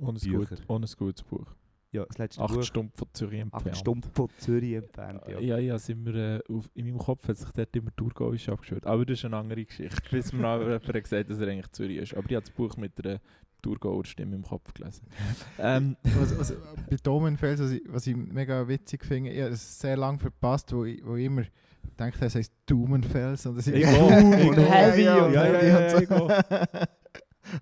Ohne 0.00 0.18
ein, 0.18 0.30
Bücher. 0.30 0.56
gut, 0.56 0.64
ohne 0.68 0.86
ein 0.86 0.92
gutes 0.96 1.22
Buch. 1.22 1.54
Ja, 1.92 2.04
das 2.06 2.18
letzte 2.18 2.42
Acht 2.42 2.54
Buch, 2.54 2.62
Stunden 2.62 2.92
von 2.94 3.08
Zürich 3.12 3.42
acht 3.42 3.52
entfernt. 3.54 3.76
Stunden 3.76 4.10
von 4.12 4.28
Zürich 4.38 4.74
entfernt. 4.74 5.22
Ja. 5.26 5.40
Ja, 5.40 5.58
ja, 5.58 5.78
sind 5.78 6.04
wir, 6.06 6.14
äh, 6.14 6.40
auf, 6.48 6.70
in 6.74 6.86
meinem 6.86 6.98
Kopf 6.98 7.26
hat 7.26 7.36
sich 7.36 7.50
dort 7.50 7.74
immer 7.74 7.94
Thurgauisch 7.96 8.48
abgeschwört. 8.48 8.86
Aber 8.86 9.04
das 9.04 9.18
ist 9.18 9.24
eine 9.24 9.36
andere 9.36 9.64
Geschichte. 9.64 10.00
Bis 10.08 10.32
mir 10.32 10.42
noch 10.42 10.60
jemand 10.60 10.84
gesagt 10.84 11.28
dass 11.28 11.40
er 11.40 11.48
eigentlich 11.48 11.72
Zürich 11.72 11.98
ist. 11.98 12.14
Aber 12.14 12.30
ich 12.30 12.36
habe 12.36 12.46
das 12.46 12.54
Buch 12.54 12.76
mit 12.76 12.96
der 13.04 13.20
Thurgauer 13.60 14.04
Stimme 14.04 14.36
im 14.36 14.42
Kopf 14.42 14.72
gelesen. 14.74 15.06
ähm, 15.58 15.96
was, 16.02 16.38
was, 16.38 16.54
bei 16.88 16.96
Domenfels, 17.02 17.60
was 17.60 17.70
ich, 17.70 17.82
was 17.86 18.06
ich 18.06 18.16
mega 18.16 18.66
witzig 18.66 19.04
finde, 19.04 19.30
ich 19.30 19.40
habe 19.40 19.52
es 19.52 19.78
sehr 19.78 19.96
lange 19.96 20.18
verpasst, 20.18 20.72
wo 20.72 20.84
ich, 20.84 21.04
wo 21.04 21.16
ich 21.16 21.26
immer 21.26 21.44
denke, 21.98 22.24
es 22.24 22.34
heisst 22.34 22.52
Domenfels 22.66 23.46
und 23.46 23.58
es 23.58 23.66
ist. 23.66 23.74
Heavy 23.74 25.02
Ja, 25.02 25.24
und 25.24 25.34
Heavy 25.34 25.68
ja, 25.68 25.76
und 25.78 25.90
so. 25.90 25.98
ich 25.98 26.10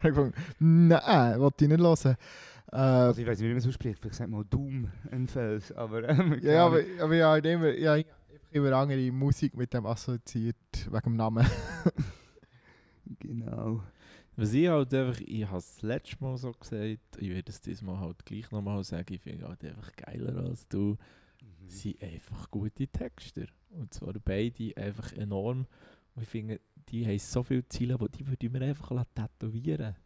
habe 0.04 0.32
nein, 0.58 1.40
wollte 1.40 1.64
ich 1.64 1.70
nicht 1.70 1.80
hören. 1.80 2.16
Äh, 2.70 2.76
Also 2.76 3.20
ich 3.20 3.26
weiß 3.26 3.38
nicht, 3.38 3.48
wie 3.48 3.52
man 3.52 3.58
es 3.58 3.66
ausspricht. 3.66 3.98
Vielleicht 4.00 4.16
sagt 4.16 4.30
man 4.30 4.44
Doom 4.48 4.88
ein 5.10 5.26
Fels, 5.26 5.72
aber... 5.72 6.08
Ähm, 6.08 6.38
ja, 6.42 6.66
aber, 6.66 6.80
aber 7.00 7.14
ja, 7.14 7.36
ich 7.36 7.44
habe 7.44 7.48
immer, 7.48 7.74
ja, 7.74 7.96
ich 7.96 8.06
habe 8.06 8.16
immer 8.50 8.72
andere 8.72 9.10
Musik 9.12 9.56
mit 9.56 9.72
dem 9.72 9.86
assoziiert, 9.86 10.56
wegen 10.90 11.02
dem 11.04 11.16
Namen. 11.16 11.46
Genau. 13.20 13.82
Was 14.38 14.52
ich 14.52 14.68
halt 14.68 14.94
einfach, 14.94 15.20
ich 15.20 15.46
habe 15.46 15.58
es 15.58 15.74
das 15.74 15.82
letzte 15.82 16.22
Mal 16.22 16.36
so 16.38 16.52
gesagt, 16.52 17.00
ich 17.18 17.28
werde 17.28 17.50
es 17.50 17.60
diesmal 17.60 17.98
halt 17.98 18.24
gleich 18.24 18.48
nochmal 18.52 18.84
sagen, 18.84 19.12
ich 19.12 19.20
finde 19.20 19.48
halt 19.48 19.64
einfach 19.64 19.92
geiler 19.96 20.44
als 20.44 20.68
du, 20.68 20.96
Mhm. 21.42 21.68
sind 21.68 22.02
einfach 22.02 22.50
gute 22.50 22.86
Texter. 22.86 23.46
Und 23.70 23.92
zwar 23.92 24.14
beide 24.24 24.76
einfach 24.76 25.12
enorm. 25.14 25.66
Und 26.14 26.22
ich 26.22 26.28
finde, 26.28 26.60
die 26.88 27.04
haben 27.06 27.18
so 27.18 27.42
viele 27.42 27.68
Ziele, 27.68 27.98
die, 27.98 28.08
die 28.18 28.26
würde 28.28 28.46
ich 28.46 28.52
mir 28.52 28.62
einfach 28.62 29.04
tätowieren 29.14 29.96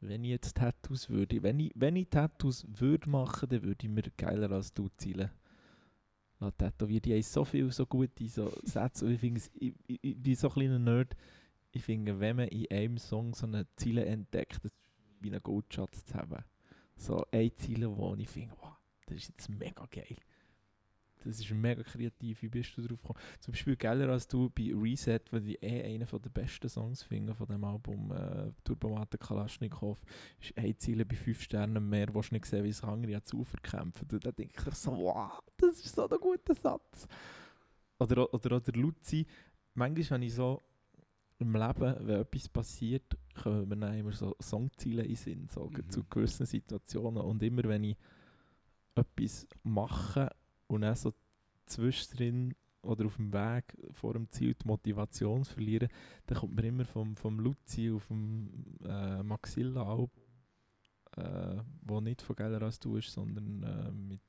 Wenn 0.00 0.24
ich 0.24 0.30
jetzt 0.30 0.56
Tattoos 0.56 1.10
würde, 1.10 1.42
wenn 1.42 1.60
ich, 1.60 1.72
wenn 1.74 1.96
ich 1.96 2.08
Tattoos 2.08 2.66
würde 2.68 3.10
machen, 3.10 3.48
dann 3.50 3.62
würde 3.62 3.86
ich 3.86 3.92
mir 3.92 4.10
geiler 4.16 4.50
als 4.52 4.72
du 4.72 4.88
Ziele 4.96 5.30
tätowieren. 6.56 7.02
Die 7.02 7.14
haben 7.14 7.22
so 7.22 7.44
viele 7.44 7.70
so 7.72 7.86
gute 7.86 8.28
so 8.28 8.52
Sätze 8.62 9.04
und 9.04 9.12
ich 9.12 9.20
finde, 9.20 9.40
ich, 9.54 9.74
ich, 9.86 9.98
ich 10.02 10.16
bin 10.16 10.34
so 10.34 10.48
ein 10.48 10.52
kleiner 10.54 10.78
Nerd, 10.78 11.16
ich 11.72 11.82
finde, 11.82 12.20
wenn 12.20 12.36
man 12.36 12.48
in 12.48 12.70
einem 12.70 12.98
Song 12.98 13.34
so 13.34 13.46
eine 13.46 13.66
Ziele 13.76 14.04
entdeckt, 14.04 14.56
das 14.64 14.72
ist 14.72 14.78
wie 15.20 15.32
ein 15.32 15.42
Goldschatz 15.42 16.04
zu 16.06 16.14
haben. 16.14 16.44
So 16.96 17.24
eine 17.30 17.54
Ziele, 17.54 17.96
wo 17.96 18.14
ich 18.14 18.28
finde, 18.28 18.54
wow, 18.60 18.76
das 19.06 19.18
ist 19.18 19.28
jetzt 19.28 19.48
mega 19.48 19.86
geil. 19.90 20.16
Das 21.24 21.40
ist 21.40 21.50
mega 21.50 21.82
kreativ, 21.82 22.42
wie 22.42 22.48
bist 22.48 22.76
du 22.76 22.82
drauf 22.82 23.00
gekommen? 23.00 23.18
Zum 23.40 23.52
Beispiel 23.52 23.76
geiler 23.76 24.08
als 24.08 24.28
du 24.28 24.50
bei 24.50 24.72
Reset, 24.72 25.20
weil 25.30 25.48
ich 25.48 25.62
eh 25.62 25.82
einen 25.82 26.06
der 26.06 26.30
besten 26.30 26.68
Songs 26.68 27.02
finde 27.02 27.34
von 27.34 27.46
dem 27.48 27.64
Album 27.64 28.12
äh, 28.12 28.52
Turbomaten 28.62 29.18
Kalaschnikow, 29.18 29.98
ist 30.40 30.56
eine 30.56 30.76
Ziele 30.76 31.04
bei 31.04 31.16
5 31.16 31.42
Sternen 31.42 31.88
mehr, 31.88 32.14
wo 32.14 32.20
du 32.20 32.28
nicht 32.32 32.42
gesehen 32.42 32.64
wie 32.64 32.68
es 32.68 32.84
andere 32.84 33.16
hat 33.16 33.26
zu 33.26 33.42
verkämpfen. 33.42 34.06
Und 34.10 34.24
da 34.24 34.30
denke 34.30 34.54
ich 34.68 34.74
so, 34.74 34.92
wow, 34.92 35.42
das 35.56 35.84
ist 35.84 35.94
so 35.94 36.08
ein 36.08 36.18
guter 36.20 36.54
Satz. 36.54 37.08
Oder, 37.98 38.32
oder, 38.32 38.56
oder 38.56 38.72
Luzi, 38.72 39.26
manchmal 39.74 40.20
wenn 40.20 40.22
ich 40.22 40.34
so 40.34 40.62
im 41.38 41.54
Leben, 41.54 41.96
wenn 42.00 42.20
etwas 42.20 42.48
passiert, 42.48 43.16
kommen 43.42 43.80
dann 43.80 43.94
immer 43.94 44.12
so 44.12 44.34
Songziele 44.40 45.04
in 45.04 45.16
Sinn, 45.16 45.48
so 45.48 45.70
Mhm. 45.70 45.88
zu 45.90 46.04
gewissen 46.04 46.46
Situationen. 46.46 47.22
Und 47.22 47.42
immer 47.42 47.62
wenn 47.64 47.84
ich 47.84 47.96
etwas 48.94 49.46
mache 49.62 50.30
und 50.66 50.80
dann 50.82 50.96
so 50.96 51.14
zwischendrin 51.66 52.54
oder 52.82 53.06
auf 53.06 53.16
dem 53.16 53.32
Weg 53.32 53.76
vor 53.92 54.14
dem 54.14 54.30
Ziel 54.30 54.54
die 54.54 54.66
Motivation 54.66 55.44
zu 55.44 55.52
verlieren, 55.54 55.88
dann 56.26 56.38
kommt 56.38 56.54
mir 56.56 56.64
immer 56.64 56.84
vom, 56.84 57.16
vom 57.16 57.38
Luzi 57.38 57.90
auf 57.92 58.06
dem 58.08 58.50
äh, 58.84 59.22
Maxilla-Album, 59.22 60.10
äh, 61.16 61.62
wo 61.82 62.00
nicht 62.00 62.22
von 62.22 62.34
Geiler 62.36 62.62
als 62.62 62.80
du 62.80 62.96
ist, 62.96 63.12
sondern 63.12 63.62
äh, 63.62 63.90
mit 63.92 64.20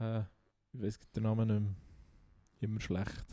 äh, 0.00 0.22
ich 0.72 0.80
weiß 0.82 1.00
den 1.14 1.22
Namen 1.24 1.48
nicht 1.48 1.60
mehr. 1.60 1.74
Immer 2.60 2.80
schlecht. 2.80 3.24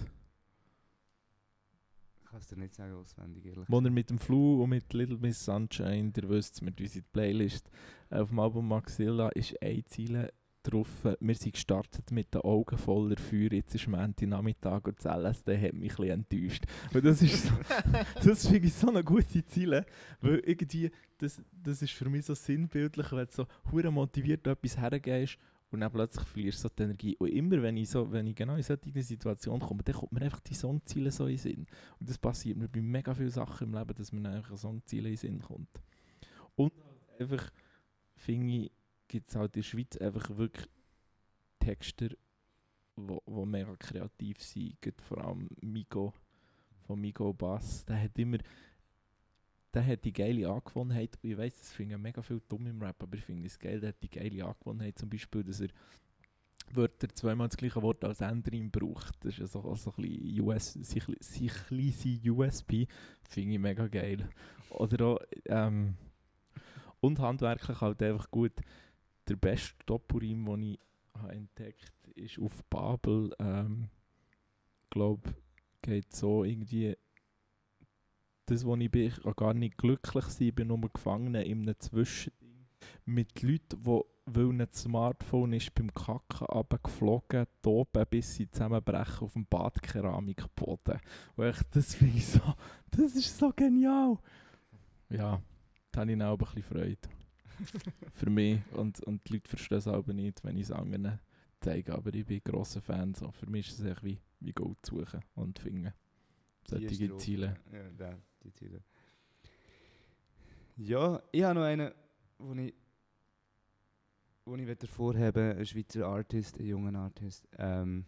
Kann 2.38 2.44
es 2.44 2.50
dir 2.50 2.60
nicht 2.60 2.76
sagen 2.76 2.94
auswendig, 2.94 3.48
ehrlich 3.48 3.66
Wo 3.68 3.80
er 3.80 3.90
mit 3.90 4.12
dem 4.12 4.20
Flu 4.20 4.62
und 4.62 4.70
mit 4.70 4.94
Little 4.94 5.18
Miss 5.18 5.44
Sunshine, 5.44 6.14
ihr 6.16 6.30
wisst 6.30 6.54
es, 6.54 6.62
mit 6.62 6.80
unserer 6.80 7.04
Playlist 7.12 7.68
auf 8.12 8.30
dem 8.30 8.40
Album 8.40 8.68
Maxilla 8.68 9.30
ist 9.30 9.60
ein 9.60 9.84
Ziel 9.88 10.30
drauf. 10.62 10.88
Wir 11.20 11.34
sind 11.34 11.54
gestartet 11.54 12.12
mit 12.12 12.32
den 12.36 12.42
Augen 12.42 12.78
voller 12.78 13.18
Feuer, 13.18 13.52
jetzt 13.54 13.74
ist 13.74 13.88
Montag 13.88 14.28
Nachmittag 14.28 14.88
und 14.88 15.04
das 15.04 15.18
LSD 15.18 15.60
hat 15.60 15.74
mich 15.74 15.98
ein 15.98 16.10
enttäuscht. 16.10 16.66
Und 16.94 17.04
das 17.04 17.24
ist 17.24 17.48
so, 17.48 17.54
das 18.24 18.46
finde 18.46 18.68
ich 18.68 18.74
so 18.76 18.90
eine 18.90 19.04
gute 19.04 19.44
Ziele, 19.44 19.84
weil 20.22 20.38
irgendwie, 20.46 20.92
das, 21.18 21.42
das 21.52 21.82
ist 21.82 21.94
für 21.94 22.08
mich 22.08 22.26
so 22.26 22.36
sinnbildlich, 22.36 23.12
wenn 23.14 23.26
du 23.26 23.32
so 23.72 23.90
motiviert 23.90 24.46
etwas 24.46 24.78
hergehst 24.78 25.40
und 25.70 25.82
dann 25.82 25.92
plötzlich 25.92 26.26
verlierst 26.26 26.60
du 26.60 26.70
so 26.70 26.74
die 26.76 26.84
Energie. 26.84 27.18
Und 27.18 27.30
immer 27.30 27.62
wenn 27.62 27.76
ich, 27.78 27.90
so, 27.90 28.10
wenn 28.12 28.28
ich 28.28 28.36
genau 28.36 28.56
in 28.56 28.64
solche 28.64 29.04
Situation 29.04 29.60
komme, 29.60 29.84
dann 29.84 29.96
kommt 29.96 30.14
mir 30.14 30.22
einfach 30.22 30.40
die 30.40 30.54
Songziele 30.54 31.12
so 31.12 31.26
in 31.26 31.32
den 31.32 31.38
Sinn. 31.38 31.66
Und 32.00 32.10
das 32.10 32.18
passiert 32.18 32.58
mir 32.58 32.70
bei 32.70 32.82
mega 32.82 33.14
vielen 33.14 33.30
Sachen 33.30 33.68
im 33.68 33.74
Leben, 33.74 33.94
dass 33.94 34.14
mir 34.14 34.30
einfach 34.30 34.52
ein 34.52 34.58
Songziele 34.58 35.10
in 35.10 35.16
den 35.16 35.18
Sinn 35.18 35.42
kommt. 35.42 35.82
Und 36.56 36.72
einfach, 37.20 37.52
finde 38.16 38.54
ich, 38.54 38.72
gibt 39.08 39.30
es 39.30 39.36
halt 39.36 39.56
in 39.56 39.62
der 39.62 39.68
Schweiz 39.68 39.98
einfach 39.98 40.38
wirklich 40.38 40.70
Texter, 41.60 42.10
wo, 42.96 43.22
wo 43.26 43.46
mega 43.46 43.76
kreativ 43.76 44.42
sind. 44.42 44.78
Vor 45.02 45.24
allem 45.24 45.50
Migo, 45.62 46.14
von 46.86 47.00
Migo 47.00 47.34
Bass. 47.34 47.84
Der 47.86 48.02
hat 48.02 48.18
immer 48.18 48.38
der 49.74 49.86
hat 49.86 50.06
die 50.06 50.14
geile 50.14 50.50
Angewohnheit, 50.50 51.18
ich 51.22 51.38
weiss, 51.38 51.58
das 51.60 51.74
finden 51.74 52.02
mega 52.02 52.22
viel 52.22 52.42
dumm 52.48 52.68
im 52.68 52.82
Rap, 52.82 53.02
aber 53.02 53.18
ich 53.18 53.24
finde 53.24 53.46
es 53.46 53.60
geil, 53.60 53.80
der 53.80 53.90
hat 53.90 54.02
die 54.02 54.10
geile 54.10 54.46
Angewohnheit, 54.46 54.98
zum 54.98 55.10
Beispiel, 55.10 55.44
dass 55.44 55.62
er 55.62 55.70
Wörter 56.74 57.08
zweimal 57.10 57.48
das 57.48 57.58
gleiche 57.58 57.82
Wort 57.82 58.04
als 58.04 58.22
Enderin 58.22 58.70
braucht. 58.72 59.24
Das 59.24 59.40
ist 59.40 59.54
so, 59.54 59.76
so 59.76 59.94
ein 59.98 60.02
bisschen 60.02 60.42
US, 60.42 60.74
sich, 60.74 61.04
sich 61.20 61.54
kleine 61.68 62.32
USP, 62.32 62.88
finde 63.30 63.54
ich 63.54 63.60
mega 63.60 63.88
geil. 63.88 64.28
Oder 64.70 65.06
auch, 65.06 65.20
ähm, 65.46 65.96
und 67.00 67.20
handwerklich 67.20 67.80
halt 67.80 68.02
einfach 68.02 68.30
gut. 68.32 68.54
Der 69.28 69.36
beste 69.36 69.76
Doppelreim, 69.86 70.46
den 70.46 70.64
ich 70.64 70.80
habe 71.14 71.34
entdeckt 71.34 71.94
ist 72.16 72.40
auf 72.40 72.64
Babel. 72.66 73.34
Ähm, 73.40 73.90
glaube, 74.90 75.36
geht 75.82 76.14
so 76.14 76.44
irgendwie. 76.44 76.98
Das, 78.48 78.66
wo 78.66 78.76
ich 78.76 78.90
bin, 78.90 79.08
ich 79.08 79.22
kann 79.22 79.34
gar 79.36 79.54
nicht 79.54 79.78
glücklich 79.78 80.26
sein, 80.26 80.48
ich 80.48 80.56
bin 80.56 80.70
nur 80.70 80.80
gefangen 80.82 81.36
in 81.36 81.62
einem 81.62 81.80
Zwischending 81.80 82.48
mit 83.06 83.42
Leuten, 83.42 83.84
die, 83.84 84.02
weil 84.26 84.62
ein 84.62 84.68
Smartphone 84.74 85.54
ist, 85.54 85.74
beim 85.74 85.94
Kacken 85.94 86.48
runtergeflogen, 86.48 87.48
toben, 87.62 88.06
bis 88.10 88.36
sie 88.36 88.50
zusammenbrechen 88.50 89.26
auf 89.26 89.34
dem 89.34 89.46
Badkeramikboden. 89.46 91.00
Und 91.36 91.48
ich, 91.48 91.62
das 91.72 91.96
finde 91.96 92.18
ich 92.18 92.28
so, 92.28 92.42
das 92.92 93.16
ist 93.16 93.38
so 93.38 93.52
genial. 93.56 94.18
Ja, 95.10 95.42
da 95.92 96.02
habe 96.02 96.12
ich 96.12 96.22
auch 96.22 96.32
ein 96.32 96.38
bisschen 96.38 96.64
Freude. 96.64 96.98
Für 98.12 98.30
mich. 98.30 98.60
Und, 98.74 99.00
und 99.04 99.28
die 99.28 99.34
Leute 99.34 99.50
verstehen 99.50 99.78
es 99.78 99.88
aber 99.88 100.14
nicht, 100.14 100.44
wenn 100.44 100.58
ich 100.58 100.64
es 100.64 100.72
anderen 100.72 101.20
zeige. 101.62 101.96
Aber 101.96 102.14
ich 102.14 102.26
bin 102.26 102.38
ein 102.38 102.52
grosser 102.52 102.82
Fan. 102.82 103.14
So. 103.16 103.32
Für 103.32 103.50
mich 103.50 103.70
ist 103.70 103.80
es 103.80 103.86
echt 103.86 104.04
wie, 104.04 104.20
wie 104.42 104.54
Gold 104.54 104.86
suchen 104.86 105.22
und 105.36 105.58
finden. 105.60 105.94
Solche. 106.68 107.16
Ziele. 107.18 107.58
Ja, 107.72 108.18
die 108.48 108.54
Ziele. 108.54 108.82
Ja, 110.78 111.22
ich 111.32 111.44
habe 111.44 111.56
noch 111.60 111.66
einen, 111.66 111.92
wo 112.38 112.54
ich, 112.54 112.74
wo 114.46 114.56
ich 114.56 114.68
hervorheben 114.68 115.58
ein 115.58 115.66
Schweizer 115.66 116.08
Artist, 116.08 116.60
ein 116.60 116.66
junger 116.68 116.98
Artist. 117.00 117.48
Ähm, 117.58 118.06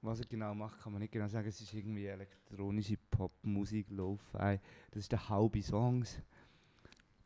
was 0.00 0.20
er 0.20 0.26
genau 0.26 0.54
macht, 0.54 0.80
kann 0.80 0.92
man 0.92 1.00
nicht 1.00 1.12
genau 1.12 1.28
sagen. 1.28 1.48
Es 1.48 1.60
ist 1.60 1.72
irgendwie 1.74 2.06
elektronische 2.06 2.96
Popmusik, 3.10 3.88
Lo-Fi. 3.90 4.58
Das 4.90 5.04
ist 5.04 5.12
der 5.12 5.28
Halbe 5.28 5.62
Songs. 5.62 6.20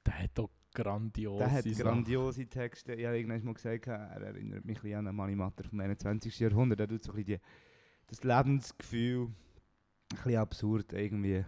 Der 0.05 0.23
hat 0.23 0.31
doch 0.35 0.51
grandiose 0.75 1.39
Der 1.39 1.51
hat 1.51 1.65
Sachen. 1.65 1.77
grandiose 1.79 2.47
Texte. 2.47 2.95
Ich 2.95 3.07
habe 3.07 3.17
irgendwann 3.17 3.45
mal 3.45 3.55
gesagt, 3.55 3.87
er 3.87 4.21
erinnert 4.21 4.65
mich 4.65 4.83
ein 4.85 4.95
an 4.95 5.07
einen 5.09 5.17
Manimatter 5.17 5.65
vom 5.65 5.81
21. 5.81 6.39
Jahrhundert. 6.39 6.81
Er 6.81 6.89
tut 6.89 7.03
so 7.03 7.13
ein 7.13 7.17
bisschen 7.17 7.41
die, 7.41 7.47
das 8.09 8.23
Lebensgefühl, 8.23 9.27
ein 9.27 9.35
bisschen 10.17 10.37
absurd 10.37 10.93
irgendwie 10.93 11.45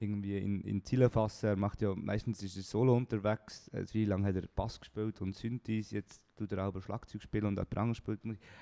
irgendwie 0.00 0.38
in, 0.38 0.60
in 0.62 0.84
Ziele 0.84 1.10
fassen. 1.10 1.46
Er 1.46 1.56
macht 1.56 1.80
ja, 1.82 1.94
meistens 1.94 2.42
ist 2.42 2.56
er 2.56 2.62
solo 2.62 2.96
unterwegs. 2.96 3.68
Äh, 3.68 3.84
Wie 3.92 4.04
lange 4.04 4.26
hat 4.28 4.36
er 4.36 4.46
Bass 4.46 4.78
gespielt 4.78 5.20
und 5.20 5.34
Synthes, 5.34 5.90
jetzt 5.90 6.22
tut 6.36 6.52
er 6.52 6.68
auch 6.68 6.80
Schlagzeug 6.80 7.22
spielen 7.22 7.46
und 7.46 7.54
jemand 7.56 7.76
anderes 7.76 7.96
spielt. 7.98 8.20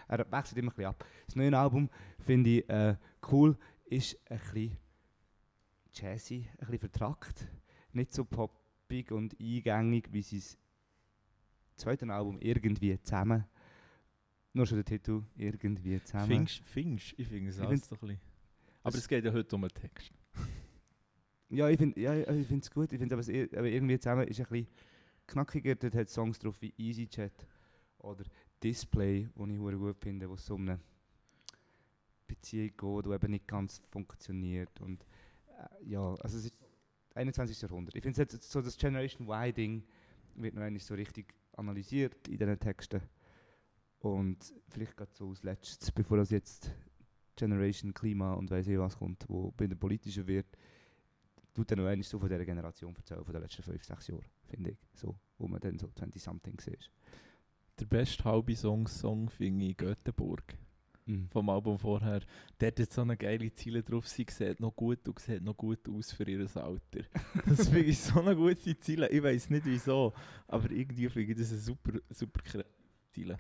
Er 0.09 0.30
wechselt 0.32 0.59
immer 0.59 0.70
ein 0.72 0.74
bisschen 0.74 0.87
ab. 0.91 1.05
Das 1.26 1.37
neue 1.37 1.59
Album 1.59 1.91
finde 2.20 2.51
ich 2.51 2.68
äh, 2.70 2.97
cool, 3.30 3.57
ist 3.84 4.18
ein 4.30 4.39
bisschen 4.39 4.76
jazzy, 5.95 6.49
ein 6.53 6.59
bisschen 6.59 6.78
vertrackt. 6.78 7.47
Nicht 7.93 8.12
so 8.12 8.24
poppig 8.24 9.11
und 9.12 9.34
eingängig 9.41 10.09
wie 10.12 10.22
sein 10.22 10.43
zweites 11.76 12.09
Album 12.09 12.39
irgendwie 12.41 13.01
zusammen. 13.03 13.45
Nur 14.53 14.66
schon 14.66 14.78
der 14.78 14.84
Titel 14.87 15.22
irgendwie 15.37 16.03
zusammen. 16.03 16.26
Fingst, 16.28 16.59
fingst, 16.61 17.14
ich 17.18 17.28
finde 17.28 17.51
es 17.51 17.57
so 17.57 17.62
ein 17.64 17.68
bisschen. 17.78 18.20
Aber 18.82 18.95
Es- 18.95 19.03
es 19.03 19.09
geht 19.09 19.24
ja 19.24 19.32
heute 19.32 19.55
um 19.55 19.62
den 19.62 19.70
Text. 19.70 20.11
Ja, 21.49 21.68
ich 21.68 21.78
finde 21.78 22.01
ja, 22.01 22.14
ja, 22.14 22.30
ich 22.32 22.49
gut. 22.70 22.92
Ich 22.92 22.99
finde 22.99 23.14
aber, 23.14 23.22
ir- 23.28 23.57
aber 23.57 23.68
irgendwie 23.68 23.99
zusammen 23.99 24.26
ist 24.28 24.40
ein 24.40 24.47
bisschen 24.47 24.66
knackiger. 25.26 25.74
Dort 25.76 25.94
hat 25.94 26.09
Songs 26.11 26.38
drauf 26.38 26.57
wie 26.61 26.74
EasyChat 26.78 27.47
oder 27.99 28.24
Display, 28.62 29.28
die 29.36 29.53
ich 29.55 29.59
gut 29.78 29.97
finde, 30.01 30.28
wo 30.28 30.34
es 30.34 30.51
um 30.51 30.62
eine 30.68 30.80
Beziehung 32.26 32.70
geht, 32.76 33.07
die 33.07 33.14
eben 33.14 33.30
nicht 33.30 33.47
ganz 33.47 33.80
funktioniert. 33.90 34.80
Und 34.80 35.05
äh, 35.49 35.84
ja, 35.90 36.14
also 36.20 36.38
es 36.38 36.47
ist 36.47 36.59
21. 37.14 37.61
Jahrhundert. 37.62 37.94
Ich 37.94 38.03
finde 38.03 38.20
jetzt 38.20 38.51
so 38.51 38.61
das 38.61 38.76
Generation 38.76 39.28
Y-Ding 39.28 39.84
wird 40.34 40.55
noch 40.55 40.62
einmal 40.62 40.80
so 40.80 40.94
richtig 40.94 41.34
analysiert 41.53 42.28
in 42.28 42.38
diesen 42.38 42.59
Texten. 42.59 43.01
Und 44.01 44.55
vielleicht 44.68 44.97
gerade 44.97 45.11
so 45.14 45.28
als 45.30 45.42
letztes, 45.42 45.90
bevor 45.92 46.18
das 46.18 46.30
jetzt 46.30 46.70
Generation 47.36 47.94
Klima 47.94 48.34
und 48.34 48.51
weiss 48.51 48.66
ich 48.66 48.78
was 48.78 48.99
kommt, 48.99 49.24
wo 49.28 49.53
bei 49.53 49.66
der 49.66 49.76
politischen 49.76 50.26
wird, 50.26 50.47
tut 51.57 51.70
er 51.70 51.78
noch 51.78 51.86
einmal 51.86 52.04
so 52.04 52.18
von 52.18 52.28
dieser 52.28 52.44
Generation 52.44 52.94
erzählen, 52.94 53.24
von 53.24 53.32
den 53.32 53.42
letzten 53.42 53.62
5, 53.62 53.82
6 53.82 54.09
Jahren, 54.09 54.24
finde 54.48 54.70
ich. 54.70 54.76
So, 54.94 55.16
wo 55.38 55.48
man 55.48 55.61
dann 55.61 55.78
so 55.78 55.86
20-something 55.86 56.59
ist. 56.72 56.90
Der 57.80 57.86
beste 57.86 58.24
halbe 58.24 58.54
Song, 58.54 58.86
Song 58.86 59.30
finde 59.30 59.64
ich 59.66 59.76
Göteborg. 59.76 60.54
Mhm. 61.07 61.28
Vom 61.30 61.48
Album 61.48 61.78
vorher. 61.78 62.20
Der 62.61 62.68
hat 62.68 62.78
jetzt 62.78 62.94
so 62.94 63.02
eine 63.02 63.16
geile 63.16 63.52
Ziele 63.54 63.82
drauf. 63.82 64.07
Sie 64.09 64.26
sieht 64.28 64.61
noch 64.61 64.74
gut 64.74 65.07
und 65.09 65.18
sieht 65.18 65.42
noch 65.42 65.57
gut 65.57 65.88
aus 65.88 66.12
für 66.12 66.28
ihr 66.28 66.40
Alter. 66.57 67.04
Das 67.46 67.68
finde 67.68 67.86
ich 67.86 68.00
so 68.00 68.20
eine 68.20 68.34
gute 68.34 68.78
Ziele. 68.78 69.09
Ich 69.09 69.22
weiß 69.22 69.50
nicht 69.50 69.64
wieso. 69.64 70.12
Aber 70.48 70.70
irgendwie 70.70 71.09
finde 71.09 71.32
ich 71.32 71.38
das 71.38 71.52
eine 71.52 71.61
super, 71.61 71.92
super 72.11 72.40
Ziele. 73.12 73.38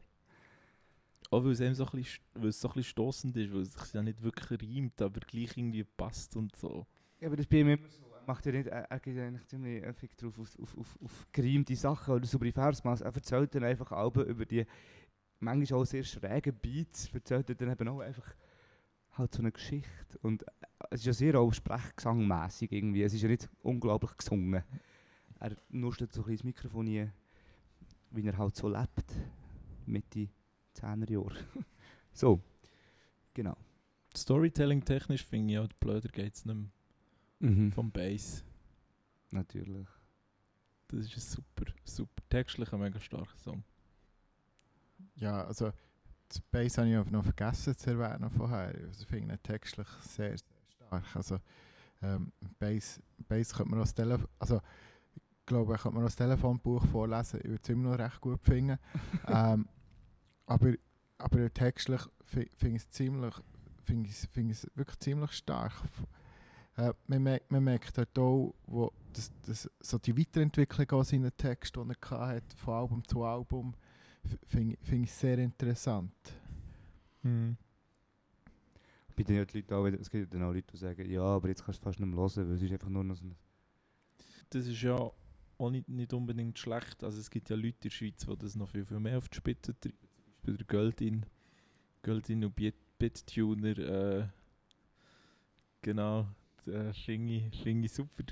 Auch 1.30 1.44
weil 1.44 1.52
es 1.52 1.60
eben 1.60 1.74
so 1.74 1.84
ein 1.84 1.90
bisschen, 1.90 2.22
weil 2.34 2.48
es 2.50 2.60
so 2.60 2.68
ein 2.68 2.74
bisschen 2.74 2.90
stossend 2.90 3.36
ist, 3.36 3.52
weil 3.52 3.62
es 3.62 3.72
sich 3.72 3.92
ja 3.92 4.02
nicht 4.02 4.22
wirklich 4.22 4.62
reimt, 4.62 5.02
aber 5.02 5.20
gleich 5.20 5.56
irgendwie 5.56 5.82
passt 5.82 6.36
und 6.36 6.54
so. 6.54 6.86
Ja, 7.20 7.26
aber 7.26 7.36
das 7.36 7.46
bei 7.46 7.58
ihm 7.58 7.68
immer 7.68 7.88
so. 7.88 8.05
Macht 8.26 8.44
ja 8.46 8.52
nicht, 8.52 8.66
er, 8.66 8.90
er 8.90 8.98
geht 8.98 9.18
eigentlich 9.18 9.46
ziemlich 9.46 9.84
effektiv 9.84 10.32
drauf 10.32 10.38
auf, 10.40 10.58
auf, 10.60 10.78
auf, 10.78 10.98
auf 11.02 11.26
gereimte 11.32 11.76
Sachen 11.76 12.14
oder 12.14 12.26
saubere 12.26 12.52
Versmaß. 12.52 13.02
Er 13.02 13.14
erzählt 13.14 13.54
dann 13.54 13.64
einfach 13.64 13.92
Alben 13.92 14.26
über 14.26 14.44
die 14.44 14.66
manchmal 15.38 15.80
auch 15.80 15.84
sehr 15.84 16.02
schrägen 16.02 16.54
Beats, 16.60 17.08
erzählt 17.12 17.48
er 17.48 17.54
dann 17.54 17.70
eben 17.70 17.88
auch 17.88 18.00
einfach 18.00 18.34
halt 19.12 19.34
so 19.34 19.40
eine 19.40 19.52
Geschichte. 19.52 20.18
Und 20.22 20.42
äh, 20.42 20.50
es 20.90 21.00
ist 21.00 21.06
ja 21.06 21.12
sehr 21.12 21.40
auch 21.40 21.52
sprechgesangmässig 21.52 22.72
irgendwie. 22.72 23.02
Es 23.02 23.14
ist 23.14 23.22
ja 23.22 23.28
nicht 23.28 23.48
unglaublich 23.62 24.16
gesungen. 24.16 24.62
Er 25.38 25.56
nutzt 25.68 25.98
so 25.98 26.04
ein 26.04 26.08
bisschen 26.08 26.36
das 26.36 26.44
Mikrofon 26.44 26.84
nie, 26.86 27.08
wie 28.10 28.26
er 28.26 28.38
halt 28.38 28.56
so 28.56 28.68
lebt. 28.68 29.14
Mitte 29.86 30.28
10er 30.74 31.10
Jahre. 31.10 31.36
so, 32.12 32.40
genau. 33.34 33.56
Storytelling 34.16 34.84
technisch 34.84 35.24
finde 35.24 35.52
ich 35.52 35.58
auch, 35.58 35.68
blöder 35.78 36.08
geht 36.08 36.34
es 36.34 36.44
nicht 36.44 36.56
mehr 36.56 36.70
Mhm. 37.38 37.70
vom 37.72 37.90
Bass. 37.90 38.44
Natürlich. 39.30 39.88
Das 40.88 41.00
ist 41.00 41.16
ein 41.16 41.20
super, 41.20 41.72
super 41.84 42.22
textlich 42.30 42.72
ein 42.72 42.80
mega 42.80 43.00
starker 43.00 43.36
Song. 43.38 43.64
Ja, 45.16 45.44
also 45.44 45.72
das 46.28 46.40
Bass 46.50 46.78
habe 46.78 46.88
ich 46.88 47.10
noch 47.10 47.24
vergessen 47.24 47.76
zu 47.76 47.90
erwähnen 47.90 48.30
vorher. 48.30 48.68
Also 48.86 49.02
ich 49.02 49.06
finde 49.08 49.34
ihn 49.34 49.42
textlich 49.42 49.88
sehr, 50.02 50.36
sehr 50.36 50.46
stark. 50.68 51.16
Also 51.16 51.38
ähm, 52.02 52.32
Bass, 52.58 53.00
Bass 53.28 53.52
könnte 53.54 53.70
man 53.70 53.80
aus 53.80 53.94
Telefon, 53.94 54.28
also 54.38 54.60
ich 55.14 55.46
glaube, 55.46 55.74
ich 55.74 55.80
könnte 55.82 55.96
man 55.96 56.04
aus 56.06 56.16
Telefonbuch 56.16 56.84
vorlesen. 56.86 57.40
Ich 57.42 57.48
würde 57.50 57.60
es 57.62 57.68
immer 57.68 57.90
noch 57.90 57.98
recht 57.98 58.20
gut 58.20 58.40
finden. 58.42 58.78
ähm, 59.28 59.68
aber, 60.46 60.72
aber 61.18 61.52
textlich 61.52 62.00
fi- 62.22 62.50
finde 62.56 62.76
ich 62.76 62.82
es 62.82 62.90
ziemlich, 62.90 63.34
finde 63.82 64.08
ich, 64.10 64.16
finde 64.28 64.52
ich 64.52 64.58
es 64.64 64.70
wirklich 64.76 64.98
ziemlich 64.98 65.32
stark. 65.32 65.72
Äh, 66.76 66.92
man, 67.06 67.22
merkt, 67.22 67.50
man 67.50 67.64
merkt 67.64 67.96
halt 67.96 68.18
auch, 68.18 68.54
wo 68.66 68.92
das, 69.12 69.32
das, 69.42 69.70
so 69.80 69.98
die 69.98 70.16
Weiterentwicklung 70.16 70.90
an 71.00 71.04
seinen 71.04 71.34
Texten, 71.36 71.88
die 71.88 71.94
er 72.10 72.26
hatte, 72.28 72.56
von 72.56 72.74
Album 72.74 73.08
zu 73.08 73.22
Album, 73.24 73.74
finde 74.44 74.74
ich- 74.74 74.80
finde 74.86 75.04
ich 75.04 75.12
sehr 75.12 75.38
interessant. 75.38 76.12
Hm. 77.22 77.56
Bei 79.16 79.22
den 79.22 79.38
Leuten 79.38 79.72
auch, 79.72 79.86
es 79.86 80.10
gibt 80.10 80.34
dann 80.34 80.42
auch 80.42 80.52
Leute, 80.52 80.66
die 80.72 80.76
sagen, 80.76 81.10
ja, 81.10 81.22
aber 81.22 81.48
jetzt 81.48 81.64
kannst 81.64 81.80
du 81.80 81.84
fast 81.84 81.98
nicht 81.98 82.08
mehr 82.08 82.18
hören, 82.18 82.48
weil 82.48 82.56
es 82.56 82.62
ist 82.62 82.72
einfach 82.72 82.90
nur 82.90 83.04
noch 83.04 83.16
so 83.16 83.24
ein... 83.24 83.34
Das 84.50 84.66
ist 84.66 84.82
ja 84.82 85.10
auch 85.58 85.70
nicht, 85.70 85.88
nicht 85.88 86.12
unbedingt 86.12 86.58
schlecht. 86.58 87.02
Also 87.02 87.18
es 87.18 87.30
gibt 87.30 87.48
ja 87.48 87.56
Leute 87.56 87.68
in 87.68 87.80
der 87.84 87.90
Schweiz, 87.90 88.26
die 88.26 88.36
das 88.36 88.54
noch 88.56 88.68
viel, 88.68 88.84
viel 88.84 89.00
mehr 89.00 89.16
auf 89.16 89.30
die 89.30 89.36
Spitze 89.36 89.74
treiben. 89.80 89.96
Zum 89.98 90.34
Beispiel 90.34 90.56
der 90.58 90.66
Göldin. 90.66 91.26
Göldin 92.02 92.44
und 92.44 92.54
Bit 92.54 92.76
Bittuner. 92.98 93.78
Äh, 93.78 94.28
genau. 95.80 96.28
Der 96.66 96.92
finde 96.94 97.34
ich, 97.34 97.62
finde 97.62 97.86
ich 97.86 97.92
super. 97.92 98.24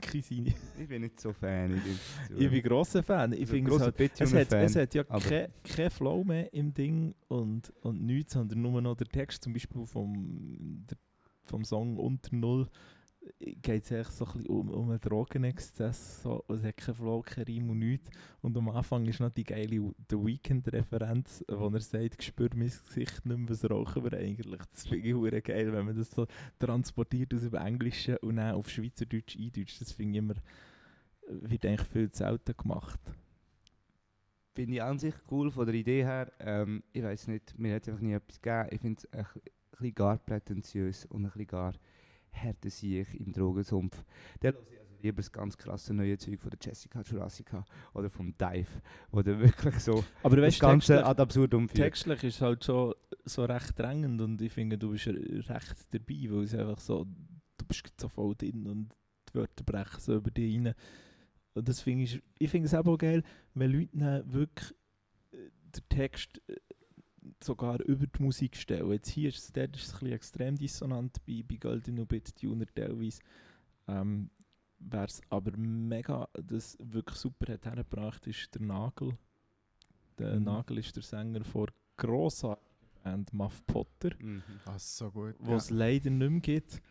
Kisini. 0.00 0.54
Ich 0.78 0.88
bin 0.88 1.02
nicht 1.02 1.18
so 1.18 1.32
Fan. 1.32 1.74
Ich. 1.74 2.38
Ich 2.38 2.50
bin 2.50 2.62
grosser 2.62 3.02
Fan. 3.02 3.32
Ich 3.32 3.40
Also 3.40 3.52
finde 3.52 3.70
es 3.74 3.80
halt, 3.80 4.00
es 4.00 4.34
hat, 4.34 4.52
es 4.52 4.76
hat 4.76 4.94
ja 4.94 5.04
kein, 5.04 5.48
kein 5.64 5.90
Flow 5.90 6.22
mehr 6.22 6.52
im 6.52 6.74
Ding 6.74 7.14
und, 7.28 7.72
und 7.80 8.02
nichts, 8.02 8.34
sondern 8.34 8.60
nur 8.60 8.82
noch 8.82 8.94
der 8.96 9.06
Text, 9.08 9.42
zum 9.44 9.54
Beispiel 9.54 9.86
vom, 9.86 10.84
der, 10.86 10.98
vom 11.44 11.64
Song 11.64 11.96
Unter 11.96 12.36
Null, 12.36 12.68
geht 13.38 13.84
es 13.84 13.92
eigentlich 13.92 14.08
so 14.08 14.26
ein 14.26 14.46
um, 14.46 14.70
um 14.70 14.90
einen 14.90 15.00
Drogenexzess. 15.00 16.22
So. 16.22 16.44
Es 16.48 16.62
hat 16.62 16.76
kein 16.76 16.94
Flow, 16.94 17.22
kein 17.22 17.44
Reim 17.44 17.70
und 17.70 17.78
nichts. 17.78 18.10
Und 18.40 18.56
am 18.56 18.68
Anfang 18.70 19.06
ist 19.06 19.20
noch 19.20 19.30
die 19.30 19.44
geile 19.44 19.92
The 20.10 20.16
Weekend-Referenz, 20.16 21.44
wo 21.48 21.68
er 21.68 21.80
sagt, 21.80 22.16
ich 22.18 22.26
spüre 22.26 22.56
mein 22.56 22.68
Gesicht 22.68 23.24
nicht 23.24 23.38
mehr, 23.38 23.48
was 23.48 23.68
rauchen 23.68 24.04
wir 24.04 24.18
eigentlich. 24.18 24.60
Das 24.72 24.86
finde 24.86 25.36
ich 25.36 25.44
geil, 25.44 25.72
wenn 25.72 25.86
man 25.86 25.96
das 25.96 26.10
so 26.10 26.26
transportiert 26.58 27.34
aus 27.34 27.42
dem 27.42 27.54
Englischen 27.54 28.16
und 28.18 28.36
dann 28.36 28.54
auf 28.54 28.68
Schweizerdeutsch 28.68 29.36
eindeutscht. 29.38 29.80
Das 29.80 29.92
finde 29.92 30.12
ich 30.12 30.18
immer, 30.18 30.34
wird 31.28 31.66
eigentlich 31.66 31.88
viel 31.88 32.10
zu 32.10 32.18
selten 32.18 32.56
gemacht. 32.56 33.00
Finde 34.54 34.74
ich 34.74 34.82
an 34.82 34.98
sich 34.98 35.14
cool 35.30 35.50
von 35.50 35.64
der 35.64 35.74
Idee 35.74 36.04
her. 36.04 36.30
Ähm, 36.38 36.82
ich 36.92 37.02
weiß 37.02 37.28
nicht, 37.28 37.58
mir 37.58 37.74
hat 37.74 37.82
es 37.82 37.88
einfach 37.88 38.02
nie 38.02 38.12
etwas 38.12 38.40
gegeben. 38.40 38.68
Ich 38.70 38.80
finde 38.80 39.00
es 39.00 39.12
ein 39.12 39.26
bisschen 39.70 39.94
gar 39.94 40.18
prätentiös 40.18 41.06
und 41.06 41.24
ein 41.24 41.30
bisschen 41.30 41.46
gar 41.46 41.72
härter 42.32 42.70
sich 42.70 43.18
im 43.18 43.32
Drogensumpf. 43.32 44.04
Der 44.40 44.52
höre 44.52 44.62
ich 44.70 44.80
also 44.80 44.94
lieber 45.02 45.16
das 45.16 45.32
ganz 45.32 45.56
krasse 45.56 45.94
neue 45.94 46.16
Zeug 46.18 46.40
von 46.40 46.50
der 46.50 46.58
Jessica 46.62 47.02
Jurassica 47.02 47.64
oder 47.94 48.10
vom 48.10 48.36
Dive, 48.36 48.82
oder 49.10 49.38
wirklich 49.38 49.78
so 49.80 50.04
Aber 50.22 50.36
das 50.36 50.46
weißt 50.46 50.60
Ganze 50.60 51.04
ad 51.04 51.20
absurdum 51.20 51.68
führt. 51.68 51.78
textlich 51.78 52.24
ist 52.24 52.40
halt 52.40 52.64
schon 52.64 52.94
so 53.24 53.44
recht 53.44 53.78
drängend 53.78 54.20
und 54.20 54.40
ich 54.42 54.52
finde, 54.52 54.78
du 54.78 54.90
bist 54.90 55.06
recht 55.06 55.76
dabei, 55.92 56.26
weil 56.30 56.44
es 56.44 56.54
einfach 56.54 56.80
so, 56.80 57.06
du 57.56 57.64
bist 57.66 57.92
so 58.00 58.08
voll 58.08 58.34
drin 58.36 58.66
und 58.66 58.94
die 59.28 59.34
Wörter 59.34 59.64
brechen 59.64 60.00
so 60.00 60.16
über 60.16 60.30
dich 60.30 60.56
rein. 60.56 60.74
Und 61.54 61.68
das 61.68 61.80
finde 61.80 62.04
ich, 62.04 62.22
ich 62.38 62.50
finde 62.50 62.66
es 62.66 62.74
auch 62.74 62.96
geil, 62.96 63.22
wenn 63.54 63.72
Leute 63.72 64.24
wirklich 64.26 64.74
äh, 65.32 65.36
den 65.76 65.88
Text 65.88 66.40
äh, 66.48 66.56
sogar 67.42 67.80
über 67.82 68.06
die 68.06 68.22
Musik 68.22 68.56
stellen. 68.56 68.90
Jetzt 68.92 69.10
hier 69.10 69.28
ist 69.28 69.38
es, 69.38 69.52
dort 69.52 69.76
ist 69.76 69.82
es 69.86 69.92
ein 69.94 69.98
bisschen 70.00 70.12
extrem 70.12 70.56
dissonant 70.56 71.24
bei, 71.26 71.42
bei 71.48 71.56
Golden 71.56 71.98
und 72.00 72.08
Bit 72.08 72.34
Tuner 72.36 72.66
teilweise. 72.74 73.20
Ähm, 73.88 74.30
Wer 74.84 75.04
es 75.04 75.20
aber 75.28 75.56
mega, 75.56 76.28
das 76.34 76.76
wirklich 76.80 77.16
super 77.16 77.52
hat 77.52 77.64
hergebracht, 77.66 78.26
ist 78.26 78.52
der 78.52 78.62
Nagel. 78.62 79.16
Der 80.18 80.34
Mhm. 80.40 80.44
Nagel 80.44 80.78
ist 80.78 80.96
der 80.96 81.04
Sänger 81.04 81.44
von 81.44 81.68
grossartigen 81.96 82.66
Band 83.04 83.32
Muff 83.32 83.64
Potter, 83.64 84.10
Mhm. 84.18 84.42
Ah, 84.64 84.76
so 84.80 85.08
gut. 85.12 85.36
wo 85.38 85.54
es 85.54 85.70
leider 85.70 86.10
nicht 86.10 86.30
mehr 86.30 86.40
gibt. 86.40 86.82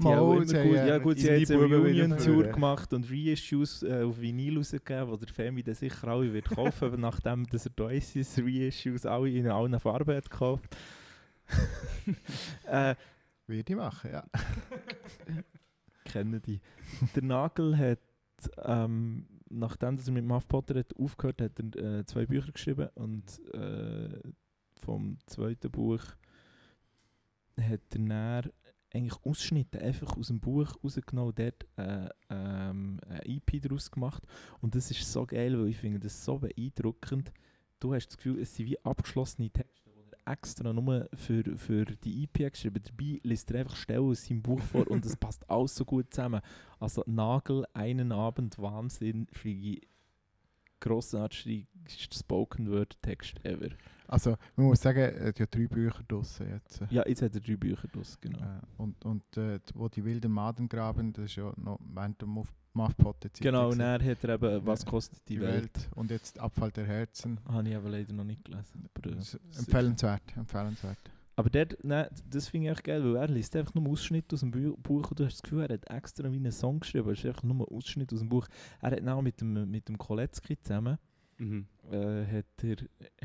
Mal, 0.00 0.18
auch 0.18 0.34
immer 0.34 0.86
ja 0.86 0.98
gut, 0.98 1.18
sie 1.18 1.28
haben 1.28 1.40
jetzt 1.40 1.50
eine 1.50 1.64
Reunion-Tour 1.64 2.44
gemacht 2.44 2.92
und 2.92 3.10
Reissues 3.10 3.82
äh, 3.82 4.02
auf 4.04 4.20
Vinyl 4.20 4.58
rausgegeben, 4.58 5.08
wo 5.08 5.16
der 5.16 5.28
Femi 5.28 5.62
dann 5.64 5.74
sicher 5.74 6.06
alle 6.06 6.32
wird 6.32 6.48
kaufen, 6.50 6.84
aber 6.84 6.96
nachdem 6.98 7.44
dass 7.46 7.66
er 7.66 7.84
Oasis 7.84 8.38
Reissues 8.38 9.04
alle 9.04 9.30
in 9.30 9.48
allen 9.48 9.78
Farben 9.80 10.16
hat 10.16 10.30
gekauft. 10.30 10.76
äh, 12.66 12.94
Würde 13.48 13.72
ich 13.72 13.76
machen, 13.76 14.10
ja. 14.12 14.24
kennen 16.04 16.40
die. 16.42 16.60
Der 17.16 17.22
Nagel 17.24 17.76
hat, 17.76 17.98
ähm, 18.64 19.26
nachdem 19.50 19.96
dass 19.96 20.06
er 20.06 20.12
mit 20.12 20.24
Muff 20.24 20.46
Potter 20.46 20.78
hat 20.78 20.94
aufgehört 20.96 21.42
hat, 21.42 21.58
er 21.58 21.98
äh, 21.98 22.06
zwei 22.06 22.26
Bücher 22.26 22.52
geschrieben 22.52 22.88
und 22.94 23.24
äh, 23.52 24.20
vom 24.80 25.18
zweiten 25.26 25.70
Buch 25.70 26.02
hat 27.60 27.80
er 27.90 27.98
dann 27.98 28.52
eigentlich 28.92 29.22
Ausschnitte 29.24 29.80
einfach 29.80 30.16
aus 30.16 30.28
dem 30.28 30.40
Buch 30.40 30.72
rausgenommen, 30.82 31.34
dort 31.34 31.66
äh, 31.76 32.08
ähm, 32.30 33.00
ein 33.08 33.20
EP 33.24 33.60
daraus 33.62 33.90
gemacht. 33.90 34.22
Und 34.60 34.74
das 34.74 34.90
ist 34.90 35.12
so 35.12 35.26
geil, 35.26 35.58
weil 35.58 35.68
ich 35.68 35.76
finde 35.76 36.00
das 36.00 36.24
so 36.24 36.38
beeindruckend. 36.38 37.32
Du 37.80 37.94
hast 37.94 38.08
das 38.08 38.16
Gefühl, 38.16 38.40
es 38.40 38.54
sind 38.54 38.66
wie 38.66 38.82
abgeschlossene 38.84 39.50
Texte, 39.50 39.90
die 39.90 40.20
er 40.24 40.32
extra 40.32 40.72
nur 40.72 41.08
für, 41.14 41.44
für 41.56 41.84
die 41.84 42.24
EP 42.24 42.52
geschrieben 42.52 42.82
Dabei 42.82 43.20
liest 43.22 43.50
er 43.50 43.60
einfach 43.60 43.76
Stellen 43.76 44.10
aus 44.10 44.26
seinem 44.26 44.42
Buch 44.42 44.60
vor 44.60 44.88
und 44.88 45.04
es 45.04 45.16
passt 45.16 45.48
alles 45.50 45.74
so 45.74 45.84
gut 45.84 46.12
zusammen. 46.12 46.40
Also 46.80 47.04
Nagel, 47.06 47.66
einen 47.74 48.10
Abend, 48.10 48.58
Wahnsinn, 48.58 49.26
grossartigste 50.80 51.66
Spoken 52.12 52.70
Word 52.70 52.96
Text 53.02 53.44
ever. 53.44 53.70
Also, 54.08 54.36
man 54.56 54.66
muss 54.66 54.80
sagen, 54.80 54.98
er 55.00 55.28
hat 55.28 55.38
ja 55.38 55.46
drei 55.46 55.66
Bücher 55.66 56.02
draussen 56.08 56.48
jetzt. 56.48 56.80
Ja, 56.90 57.06
jetzt 57.06 57.20
hat 57.22 57.34
er 57.34 57.40
drei 57.40 57.56
Bücher 57.56 57.86
draus, 57.88 58.18
genau. 58.20 58.38
Äh, 58.38 58.60
und 58.78 59.04
und 59.04 59.36
äh, 59.36 59.60
wo 59.74 59.88
die 59.88 60.04
wilden 60.04 60.32
Maden 60.32 60.68
graben, 60.68 61.12
das 61.12 61.26
ist 61.26 61.36
ja 61.36 61.52
noch 61.56 61.78
während 61.94 62.20
der 62.20 62.26
Muff- 62.28 62.54
Muffpotte-Zeit. 62.72 63.42
Genau, 63.42 63.70
und 63.70 63.78
dann 63.78 64.02
hat 64.02 64.24
er 64.24 64.34
eben 64.34 64.64
«Was 64.66 64.84
kostet 64.86 65.28
die, 65.28 65.40
Welt?» 65.40 65.90
Und 65.94 66.10
jetzt 66.10 66.38
Abfall 66.38 66.70
der 66.70 66.86
Herzen. 66.86 67.38
Habe 67.48 67.68
ich 67.68 67.76
aber 67.76 67.90
leider 67.90 68.12
noch 68.14 68.24
nicht 68.24 68.44
gelesen. 68.44 68.88
Aber, 68.94 69.10
äh, 69.10 69.58
empfehlenswert, 69.58 70.22
empfehlenswert. 70.36 70.98
aber 71.36 71.50
dort, 71.50 71.76
nein, 71.82 72.06
das 72.30 72.48
finde 72.48 72.66
ich 72.68 72.72
echt 72.72 72.84
geil, 72.84 73.02
weil 73.04 73.16
er 73.16 73.28
liest 73.28 73.54
einfach 73.56 73.74
nur 73.74 73.88
Ausschnitte 73.90 74.34
aus 74.34 74.40
dem 74.40 74.50
Bu 74.52 74.76
Buch 74.76 75.10
und 75.10 75.20
du 75.20 75.24
hast 75.24 75.34
das 75.34 75.42
Gefühl, 75.42 75.62
er 75.64 75.74
hat 75.74 75.90
extra 75.90 76.30
wie 76.32 76.36
einen 76.36 76.52
Song 76.52 76.80
geschrieben, 76.80 77.04
aber 77.04 77.12
es 77.12 77.18
ist 77.20 77.26
einfach 77.26 77.42
nur 77.42 77.56
ein 77.68 77.76
Ausschnitt 77.76 78.12
aus 78.12 78.20
dem 78.20 78.28
Buch. 78.28 78.46
Er 78.80 78.90
hat 78.92 79.06
auch 79.06 79.22
mit 79.22 79.40
dem, 79.40 79.70
mit 79.70 79.88
dem 79.88 79.98
Koletzki 79.98 80.58
zusammen 80.60 80.98
Mhm. 81.38 81.66
äh, 81.90 82.26
hat, 82.26 82.64
er, 82.64 82.76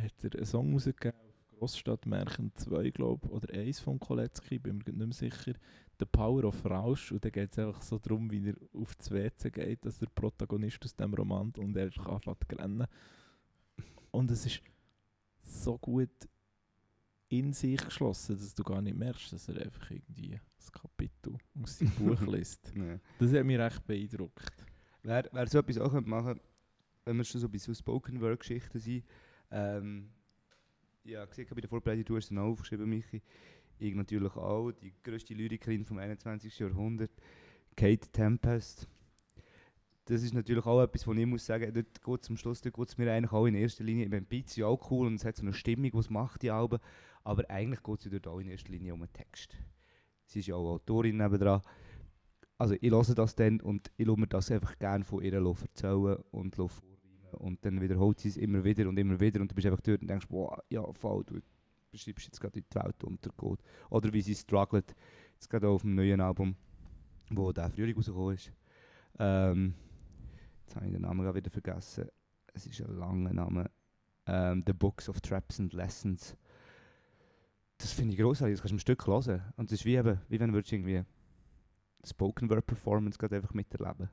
hat 0.01 0.23
er 0.23 0.35
einen 0.35 0.45
Song 0.45 0.73
rausgegeben 0.73 1.19
auf 1.19 1.59
Grossstadtmärchen 1.59 2.51
2, 2.55 2.89
glaube 2.91 3.27
oder 3.29 3.53
1 3.53 3.79
von 3.79 3.99
Koletzki, 3.99 4.59
bin 4.59 4.77
mir 4.77 4.83
nicht 4.83 4.97
mehr 4.97 5.11
sicher. 5.11 5.53
«The 5.99 6.05
Power 6.05 6.43
of 6.45 6.65
Rausch» 6.65 7.11
und 7.11 7.23
da 7.23 7.29
geht 7.29 7.51
es 7.51 7.59
einfach 7.59 7.81
so 7.81 7.99
darum, 7.99 8.29
wie 8.31 8.49
er 8.49 8.55
auf 8.73 8.95
das 8.95 9.11
WC 9.11 9.51
geht, 9.51 9.85
dass 9.85 9.99
der 9.99 10.07
Protagonist 10.07 10.83
aus 10.83 10.95
dem 10.95 11.13
Roman 11.13 11.53
und 11.57 11.75
er 11.77 11.85
einfach 11.85 12.07
anfängt 12.07 12.37
zu 12.49 12.55
rennen. 12.57 12.87
Und 14.11 14.31
es 14.31 14.45
ist 14.45 14.61
so 15.41 15.77
gut 15.77 16.09
in 17.29 17.53
sich 17.53 17.83
geschlossen, 17.83 18.37
dass 18.37 18.53
du 18.53 18.63
gar 18.63 18.81
nicht 18.81 18.97
merkst, 18.97 19.33
dass 19.33 19.47
er 19.49 19.61
einfach 19.61 19.89
irgendwie 19.91 20.39
das 20.57 20.71
Kapitel 20.71 21.37
aus 21.61 21.77
seinem 21.77 21.91
Buch 21.91 22.21
liest. 22.27 22.71
Ja. 22.75 22.99
Das 23.19 23.33
hat 23.33 23.45
mich 23.45 23.57
recht 23.57 23.85
beeindruckt. 23.85 24.65
Wer, 25.03 25.29
wer 25.31 25.47
so 25.47 25.59
etwas 25.59 25.77
auch 25.77 25.91
könnte 25.91 26.09
machen 26.09 26.39
wenn 27.05 27.17
wir 27.17 27.23
schon 27.23 27.41
so 27.41 27.49
bei 27.49 27.57
so 27.57 27.73
Spoken 27.73 28.21
Word 28.21 28.39
Geschichten 28.39 28.79
sind, 28.79 29.03
ähm, 29.51 30.09
ja, 31.03 31.25
gesehen, 31.25 31.47
bei 31.53 31.61
der 31.61 31.69
Vorbereitung, 31.69 32.05
du 32.05 32.15
hast 32.15 32.31
es 32.31 32.37
aufgeschrieben, 32.37 32.89
Michi. 32.89 33.21
Ich 33.79 33.93
natürlich 33.93 34.35
auch, 34.35 34.71
die 34.71 34.93
grösste 35.03 35.33
Lyrikerin 35.33 35.83
vom 35.83 35.97
21. 35.97 36.57
Jahrhundert, 36.59 37.11
Kate 37.75 38.07
Tempest. 38.11 38.87
Das 40.05 40.21
ist 40.21 40.33
natürlich 40.33 40.65
auch 40.65 40.81
etwas, 40.81 41.07
wo 41.07 41.13
ich 41.13 41.25
muss 41.25 41.45
sagen, 41.45 41.73
dort 41.73 42.01
geht 42.01 42.23
zum 42.23 42.37
Schluss, 42.37 42.61
dort 42.61 42.75
geht 42.75 42.89
es 42.89 42.97
mir 42.97 43.11
eigentlich 43.11 43.31
auch 43.31 43.45
in 43.45 43.55
erster 43.55 43.83
Linie, 43.83 44.05
ich 44.05 44.11
meine, 44.11 44.25
Beat 44.25 44.47
ist 44.47 44.57
ja 44.57 44.67
auch 44.67 44.91
cool 44.91 45.07
und 45.07 45.15
es 45.15 45.25
hat 45.25 45.37
so 45.37 45.43
eine 45.43 45.53
Stimmung, 45.53 45.97
es 45.97 46.09
macht, 46.09 46.41
die 46.41 46.51
Alben, 46.51 46.79
aber 47.23 47.49
eigentlich 47.49 47.81
geht 47.81 47.99
es 47.99 48.05
ja 48.05 48.11
dort 48.11 48.27
auch 48.27 48.39
in 48.39 48.49
erster 48.49 48.71
Linie 48.71 48.93
um 48.93 48.99
den 48.99 49.13
Text. 49.13 49.55
Sie 50.25 50.39
ist 50.39 50.47
ja 50.47 50.55
auch 50.55 50.73
Autorin 50.73 51.17
nebendran. 51.17 51.61
Also 52.57 52.75
ich 52.79 52.91
höre 52.91 53.15
das 53.15 53.35
dann 53.35 53.61
und 53.61 53.91
ich 53.97 54.05
lasse 54.05 54.19
mir 54.19 54.27
das 54.27 54.51
einfach 54.51 54.77
gerne 54.77 55.05
von 55.05 55.23
ihr 55.23 55.33
erzählen 55.33 56.17
und 56.31 56.55
vorreimen 56.55 56.92
und 57.37 57.63
dann 57.65 57.81
wiederholt 57.81 58.19
sie 58.19 58.29
es 58.29 58.37
immer 58.37 58.63
wieder 58.63 58.87
und 58.87 58.97
immer 58.97 59.19
wieder 59.19 59.41
und 59.41 59.51
du 59.51 59.55
bist 59.55 59.67
einfach 59.67 59.81
dort 59.81 60.01
und 60.01 60.07
denkst, 60.07 60.27
wow, 60.29 60.57
ja 60.69 60.83
voll, 60.93 61.23
du 61.25 61.39
beschreibst 61.91 62.25
jetzt 62.25 62.39
gerade 62.39 62.55
wie 62.55 62.61
die 62.61 62.75
Welt 62.75 63.03
untergeht. 63.03 63.59
Oder 63.89 64.11
wie 64.13 64.21
sie 64.21 64.35
struggelt, 64.35 64.95
jetzt 65.33 65.49
gerade 65.49 65.67
auf 65.69 65.81
dem 65.81 65.95
neuen 65.95 66.21
Album, 66.21 66.55
wo 67.29 67.51
der 67.51 67.69
Frühling 67.69 67.95
rausgekommen 67.95 68.35
ist. 68.35 68.51
Ähm, 69.19 69.73
jetzt 70.65 70.75
habe 70.75 70.85
ich 70.87 70.91
den 70.91 71.01
Namen 71.01 71.23
gerade 71.23 71.37
wieder 71.37 71.51
vergessen. 71.51 72.07
Es 72.53 72.65
ist 72.65 72.81
ein 72.81 72.97
langer 72.97 73.33
Name. 73.33 73.69
Ähm, 74.25 74.63
The 74.65 74.73
Books 74.73 75.09
of 75.09 75.21
Traps 75.21 75.59
and 75.59 75.73
Lessons. 75.73 76.35
Das 77.77 77.91
finde 77.91 78.13
ich 78.13 78.19
großartig, 78.19 78.55
das 78.55 78.61
kannst 78.61 78.71
du 78.71 78.75
im 78.75 78.79
Stück 78.79 79.07
hören. 79.07 79.41
Und 79.57 79.71
es 79.71 79.79
ist 79.79 79.85
wie, 79.85 79.95
eben, 79.95 80.19
wie 80.29 80.39
wenn 80.39 80.51
du 80.51 80.57
irgendwie 80.57 81.03
Spoken 82.05 82.49
Word 82.49 82.65
Performance 82.65 83.17
gerade 83.17 83.35
einfach 83.35 83.53
miterleben. 83.53 84.09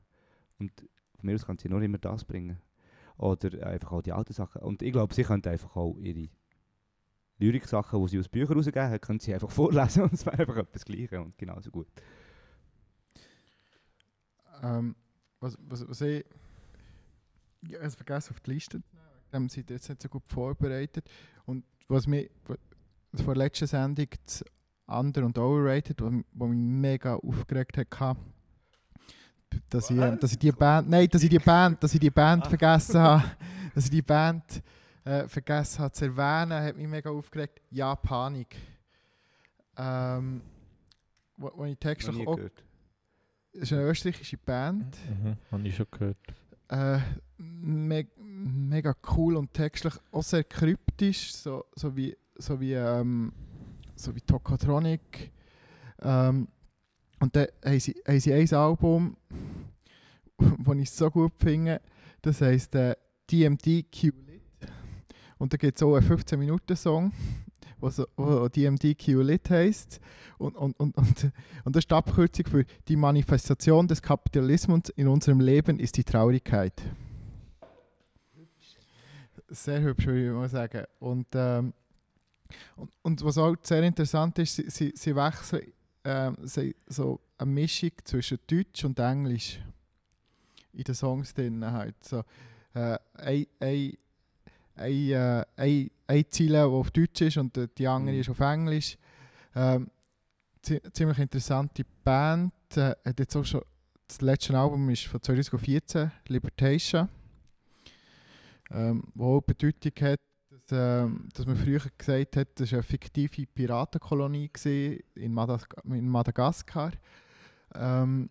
Und 0.59 0.71
von 1.15 1.25
mir 1.25 1.35
aus 1.35 1.45
kann 1.45 1.57
sie 1.57 1.69
nur 1.69 1.81
immer 1.81 1.97
das 1.97 2.25
bringen. 2.25 2.59
Oder 3.21 3.67
einfach 3.67 3.91
auch 3.91 4.01
die 4.01 4.11
alten 4.13 4.33
Sachen. 4.33 4.61
Und 4.63 4.81
ich 4.81 4.91
glaube, 4.91 5.13
sie 5.13 5.23
könnte 5.23 5.49
einfach 5.51 5.75
auch 5.75 5.95
ihre 5.97 6.27
Lyrik-Sachen, 7.37 8.01
die 8.01 8.07
sie 8.09 8.19
aus 8.19 8.29
Büchern 8.29 8.57
rausgegeben 8.57 8.89
hat, 8.89 9.01
können 9.01 9.19
sie 9.19 9.33
einfach 9.33 9.51
vorlesen 9.51 10.03
und 10.03 10.13
es 10.13 10.25
wäre 10.25 10.39
einfach 10.39 10.57
etwas 10.57 10.85
Gleiches 10.85 11.19
und 11.19 11.37
genauso 11.37 11.69
gut. 11.71 11.87
Ähm, 14.63 14.95
was, 15.39 15.57
was, 15.61 15.87
was 15.87 16.01
ich. 16.01 16.25
Ich 17.67 17.75
habe 17.75 17.85
es 17.85 17.95
vergessen 17.95 18.33
auf 18.33 18.39
die 18.39 18.51
Liste. 18.53 18.79
zu 18.79 19.31
dem 19.31 19.47
ihr 19.55 19.63
jetzt 19.69 19.89
nicht 19.89 20.01
so 20.01 20.09
gut 20.09 20.23
vorbereitet. 20.27 21.09
Und 21.45 21.63
was 21.87 22.07
wa- 22.07 22.25
vor 23.15 23.33
der 23.35 23.43
letzten 23.43 23.67
Sendung 23.67 24.07
das 24.25 24.43
Under 24.87 25.25
und 25.25 25.37
Overrated, 25.37 26.01
was 26.01 26.11
mich 26.11 26.23
mega 26.57 27.15
aufgeregt 27.15 27.77
hat, 27.77 28.17
dass 29.69 29.89
ich, 29.89 29.97
ähm, 29.97 30.19
dass 30.19 30.31
ich 30.31 30.39
die 30.39 30.51
Band, 30.51 30.89
nein, 30.89 31.07
dass 31.09 31.23
ich 31.23 31.29
die 31.29 31.39
Band, 31.39 31.83
dass 31.83 31.93
ich 31.93 31.99
die 31.99 32.09
Band 32.09 32.45
Ah. 32.45 32.49
vergessen 32.49 32.99
habe, 32.99 33.23
dass 33.75 33.85
ich 33.85 33.89
die 33.91 34.01
Band 34.01 34.43
äh, 35.03 35.27
vergessen 35.27 35.79
habe 35.79 35.91
zu 35.93 36.05
erwähnen, 36.05 36.63
hat 36.63 36.75
mich 36.77 36.87
mega 36.87 37.09
aufgeregt. 37.09 37.61
Ja, 37.71 37.95
Panik. 37.95 38.55
Ähm, 39.77 40.41
wo, 41.37 41.51
wo 41.55 41.65
ich 41.65 41.71
Noch 41.73 41.79
textlich 41.79 42.27
auch 42.27 42.35
gehört. 42.35 42.63
es 43.53 43.61
ist 43.63 43.73
eine 43.73 43.83
österreichische 43.83 44.37
Band. 44.37 44.97
Mhm, 45.09 45.37
habe 45.51 45.67
ich 45.67 45.75
schon 45.75 45.87
gehört. 45.89 46.17
Äh, 46.69 46.99
me 47.37 48.07
mega 48.17 48.95
cool 49.15 49.35
und 49.35 49.53
textlich 49.53 49.93
auch 50.11 50.23
sehr 50.23 50.43
kryptisch, 50.43 51.33
so, 51.33 51.65
so 51.75 51.95
wie, 51.95 52.15
so 52.35 52.59
wie, 52.61 52.73
ähm, 52.73 53.33
so 53.95 54.15
wie 54.15 54.21
Tokotronic. 54.21 55.31
Ähm, 56.01 56.47
und 57.21 57.35
dann 57.35 57.47
haben 57.63 57.79
sie, 57.79 57.95
haben 58.05 58.19
sie 58.19 58.33
ein 58.33 58.53
Album, 58.53 59.15
das 60.39 60.75
ich 60.75 60.89
so 60.89 61.09
gut 61.11 61.33
finde, 61.37 61.79
das 62.23 62.41
heisst 62.41 62.73
äh, 62.73 62.95
DMD 63.31 63.85
Q-Lit. 63.91 64.41
Und 65.37 65.53
da 65.53 65.57
gibt 65.57 65.77
es 65.77 65.83
auch 65.83 65.95
einen 65.95 66.07
15-Minuten-Song, 66.07 67.13
wo, 67.79 67.89
so, 67.91 68.05
DMD 68.49 68.97
Q-Lit 68.97 69.51
heisst. 69.51 69.99
Und, 70.39 70.55
und, 70.55 70.79
und, 70.79 70.97
und, 70.97 71.31
und 71.63 71.75
das 71.75 71.81
ist 71.81 71.91
die 71.91 71.95
Abkürzung 71.95 72.45
für 72.47 72.65
die 72.87 72.95
Manifestation 72.95 73.87
des 73.87 74.01
Kapitalismus 74.01 74.89
in 74.95 75.07
unserem 75.07 75.41
Leben 75.41 75.79
ist 75.79 75.97
die 75.97 76.03
Traurigkeit. 76.03 76.73
Sehr 79.47 79.81
hübsch, 79.81 80.07
würde 80.07 80.25
ich 80.25 80.33
mal 80.33 80.49
sagen. 80.49 80.85
Und, 80.99 81.27
ähm, 81.35 81.73
und, 82.75 82.91
und 83.03 83.23
was 83.23 83.37
auch 83.37 83.55
sehr 83.61 83.83
interessant 83.83 84.39
ist, 84.39 84.55
sie, 84.55 84.69
sie, 84.69 84.93
sie 84.95 85.15
wechseln 85.15 85.71
ähm, 86.03 86.35
so 86.87 87.19
eine 87.37 87.51
Mischung 87.51 87.91
zwischen 88.03 88.39
Deutsch 88.47 88.83
und 88.85 88.99
Englisch 88.99 89.59
in 90.73 90.83
den 90.83 90.95
Songs 90.95 91.33
drin. 91.33 91.63
Halt. 91.65 91.95
So, 92.03 92.23
äh, 92.73 92.97
ein, 93.13 93.45
ein, 93.59 93.93
ein, 94.75 95.09
äh, 95.11 95.45
ein, 95.57 96.25
Ziele, 96.29 96.57
die 96.59 96.73
auf 96.73 96.91
Deutsch 96.91 97.21
ist 97.21 97.37
und 97.37 97.55
die 97.77 97.87
andere 97.87 98.15
Mhm. 98.15 98.21
ist 98.21 98.29
auf 98.29 98.39
Englisch. 98.39 98.97
Ähm, 99.55 99.89
zi- 100.61 100.81
ziemlich 100.93 101.19
interessante 101.19 101.83
Band. 102.03 102.53
Äh, 102.75 102.95
hat 103.05 103.19
jetzt 103.19 103.35
auch 103.35 103.43
schon, 103.45 103.61
das 104.07 104.21
letzte 104.21 104.57
Album 104.57 104.89
ist 104.89 105.05
von 105.07 105.21
2014, 105.21 106.11
Libertation. 106.27 107.09
Ähm, 108.71 109.03
wo 109.15 109.37
auch 109.37 109.41
Bedeutung 109.41 109.91
hat, 110.01 110.19
dass, 110.71 111.03
ähm, 111.03 111.27
dass 111.33 111.45
man 111.45 111.55
früher 111.55 111.81
gesagt 111.97 112.37
hat, 112.37 112.47
das 112.55 112.71
war 112.71 112.79
eine 112.79 112.83
fiktive 112.83 113.45
Piratenkolonie 113.45 114.49
gewesen 114.51 114.99
in, 115.15 115.33
Madas 115.33 115.65
in 115.85 116.07
Madagaskar. 116.07 116.91
Ähm, 117.75 118.29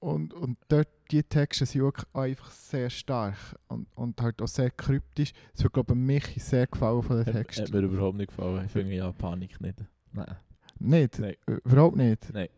und, 0.00 0.34
und 0.34 0.58
dort, 0.68 0.88
die 1.10 1.22
Texte 1.22 1.64
sind 1.66 1.82
auch 1.82 1.92
einfach 2.12 2.50
sehr 2.50 2.90
stark 2.90 3.36
und, 3.68 3.86
und 3.94 4.20
halt 4.20 4.40
auch 4.42 4.48
sehr 4.48 4.70
kryptisch. 4.70 5.32
Es 5.54 5.62
wird, 5.62 5.72
glaube 5.72 5.94
ich, 5.94 5.98
Michi 5.98 6.40
sehr 6.40 6.66
gefallen 6.66 7.02
von 7.02 7.16
den 7.16 7.26
Hat, 7.26 7.32
Texten. 7.34 7.64
hat 7.64 7.72
mir 7.72 7.80
überhaupt 7.80 8.16
nicht 8.16 8.28
gefallen. 8.28 8.64
Ich 8.66 8.72
finde 8.72 8.94
ja 8.94 9.12
Panik 9.12 9.60
nicht. 9.60 9.82
Nein. 10.12 10.36
Nicht? 10.78 11.18
Nein. 11.18 11.36
Äh, 11.46 11.52
Überhaupt 11.64 11.96
nicht? 11.96 12.32
Nein. 12.32 12.48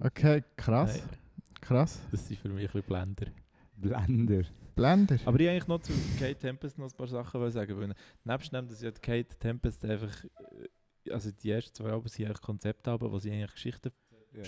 Okay, 0.00 0.42
krass. 0.56 0.98
Nein. 0.98 1.18
Krass. 1.60 2.00
Das 2.10 2.28
sind 2.28 2.38
für 2.38 2.48
mich 2.48 2.68
ein 2.68 2.72
bisschen 2.72 2.82
Blender. 2.86 3.26
Blender. 3.76 4.44
Blender. 4.74 5.14
Aber 5.24 5.38
ich 5.40 5.46
wollte 5.46 5.50
eigentlich 5.50 5.66
noch 5.68 5.80
zu 5.80 5.92
Kate 6.18 6.38
Tempest 6.38 6.78
noch 6.78 6.90
ein 6.90 6.96
paar 6.96 7.06
Sachen 7.06 7.40
wollen 7.40 7.52
sagen. 7.52 7.78
Weil 7.80 7.94
nebst 8.24 8.52
dem, 8.52 8.66
dass 8.68 8.82
ja 8.82 8.90
die 8.90 9.00
Kate 9.00 9.36
Tempest 9.38 9.84
einfach. 9.84 10.24
äh, 11.04 11.10
Also 11.12 11.30
die 11.32 11.50
ersten 11.50 11.74
zwei 11.74 11.90
Alben 11.90 12.08
sind 12.08 12.26
eigentlich 12.26 12.40
Konzeptalben, 12.40 13.10
wo 13.10 13.18
sie 13.18 13.30
eigentlich 13.30 13.52
Geschichten 13.52 13.90
Ja. 14.32 14.44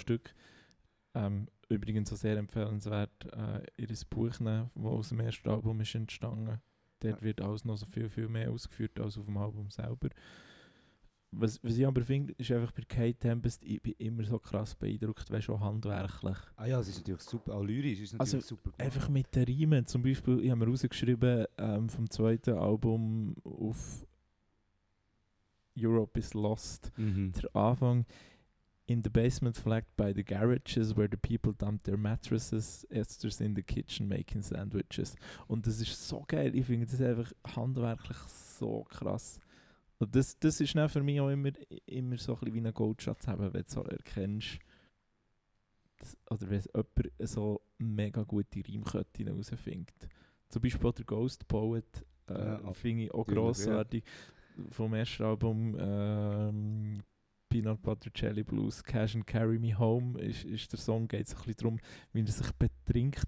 Ähm, 1.14 1.49
übrigens 1.68 2.12
auch 2.12 2.16
sehr 2.16 2.37
empfehlenswert, 2.37 3.24
äh, 3.33 3.62
ihr 3.77 3.89
Buch 4.11 4.39
nehmen, 4.41 4.68
das 4.74 4.85
aus 4.85 5.09
dem 5.11 5.20
ersten 5.20 5.49
Album 5.49 5.81
ist 5.81 5.95
entstanden. 5.95 6.61
Dort 7.01 7.20
Ja. 7.20 7.22
wird 7.22 7.41
alles 7.41 7.64
noch 7.64 7.77
so 7.77 7.87
viel, 7.87 8.09
viel 8.09 8.29
mehr 8.29 8.51
ausgeführt 8.51 8.99
als 9.01 9.16
auf 9.18 9.27
dem 9.27 9.37
Album 9.37 9.70
selber. 9.70 10.09
Was, 11.39 11.62
was 11.62 11.76
ich 11.76 11.87
aber 11.87 12.03
finde, 12.03 12.32
ist 12.39 12.51
einfach 12.51 12.72
bei 12.72 12.82
Kate 12.82 13.18
Tempest, 13.18 13.62
ich 13.64 13.82
bin 13.82 13.95
immer 13.99 14.24
so 14.24 14.39
krass 14.39 14.74
beeindruckt, 14.74 15.28
du, 15.30 15.53
auch 15.53 15.61
handwerklich. 15.61 16.37
Ah 16.57 16.66
ja, 16.66 16.80
es 16.80 16.89
ist 16.89 16.99
natürlich 16.99 17.20
super, 17.22 17.55
auch 17.55 17.62
lyrisch 17.62 18.01
ist 18.01 18.12
natürlich 18.14 18.34
Also, 18.34 18.41
super 18.41 18.70
gemacht. 18.70 18.80
Einfach 18.80 19.09
mit 19.11 19.34
den 19.34 19.45
Riemen, 19.45 19.84
zum 19.87 20.03
Beispiel, 20.03 20.41
ich 20.41 20.51
habe 20.51 20.64
mir 20.64 20.70
rausgeschrieben, 20.70 21.45
ähm, 21.59 21.89
vom 21.91 22.09
zweiten 22.09 22.55
Album 22.57 23.34
auf 23.45 24.07
Europe 25.78 26.18
is 26.18 26.32
Lost, 26.34 26.91
Mhm. 26.97 27.32
der 27.32 27.55
Anfang, 27.55 28.07
in 28.87 29.03
the 29.03 29.11
basement 29.11 29.57
flagged 29.57 29.95
by 29.97 30.12
the 30.14 30.22
garages 30.24 30.97
where 30.97 31.09
the 31.11 31.16
people 31.16 31.53
dump 31.53 31.82
their 31.82 31.97
mattresses, 31.99 32.87
Esther's 32.89 33.41
in 33.41 33.55
the 33.57 33.62
kitchen 33.62 34.07
making 34.09 34.43
sandwiches. 34.43 35.16
Und 35.49 35.66
das 35.66 35.80
ist 35.80 36.09
so 36.09 36.24
geil, 36.26 36.55
ich 36.55 36.64
finde 36.66 36.87
das 36.87 37.01
einfach 37.01 37.32
handwerklich 37.57 38.16
so 38.18 38.84
krass. 38.84 39.39
Und 39.99 40.15
das, 40.15 40.39
das 40.39 40.61
ist 40.61 40.75
dann 40.75 40.89
für 40.89 41.03
mich 41.03 41.21
auch 41.21 41.31
immer, 41.31 41.51
immer 41.87 42.19
so 42.19 42.35
ein 42.35 42.41
bisschen 42.41 42.55
wie 42.55 42.67
ein 42.67 42.75
Goldschatz 42.75 43.27
haben, 43.27 43.53
wenn 43.53 43.63
du 43.63 43.71
so 43.71 43.83
erkennst, 43.83 44.59
dass, 45.99 46.17
oder 46.31 46.51
wenn 46.51 46.63
jemand 46.63 47.29
so 47.29 47.63
mega 47.79 48.23
gute 48.23 48.63
Reimketten 48.67 49.27
herausfindet. 49.27 50.09
Zum 50.49 50.63
Beispiel 50.63 50.87
auch 50.87 50.95
der 50.95 51.05
Ghost 51.05 51.49
Poet 51.49 52.05
äh, 52.29 52.35
Ja, 52.35 52.73
finde 52.75 53.05
ich 53.05 53.15
auch 53.15 53.27
natürlich, 53.27 53.37
ja. 53.37 53.43
grossartig. 53.43 54.05
Vom 54.71 54.95
ersten 54.95 55.23
Album 55.23 55.77
ähm, 55.79 57.03
Peanut 57.49 57.83
Butter 57.83 58.11
Jelly 58.15 58.43
Blues, 58.43 58.83
Cash 58.83 59.17
and 59.17 59.27
Carry 59.27 59.59
Me 59.59 59.79
Home 59.79 60.19
ist, 60.21 60.45
ist 60.45 60.73
der 60.73 60.79
Song, 60.79 61.09
geht 61.09 61.27
es 61.27 61.35
ein 61.35 61.39
bisschen 61.39 61.57
darum, 61.57 61.81
wie 62.13 62.21
er 62.21 62.27
sich 62.27 62.53
betrinkt 62.53 63.27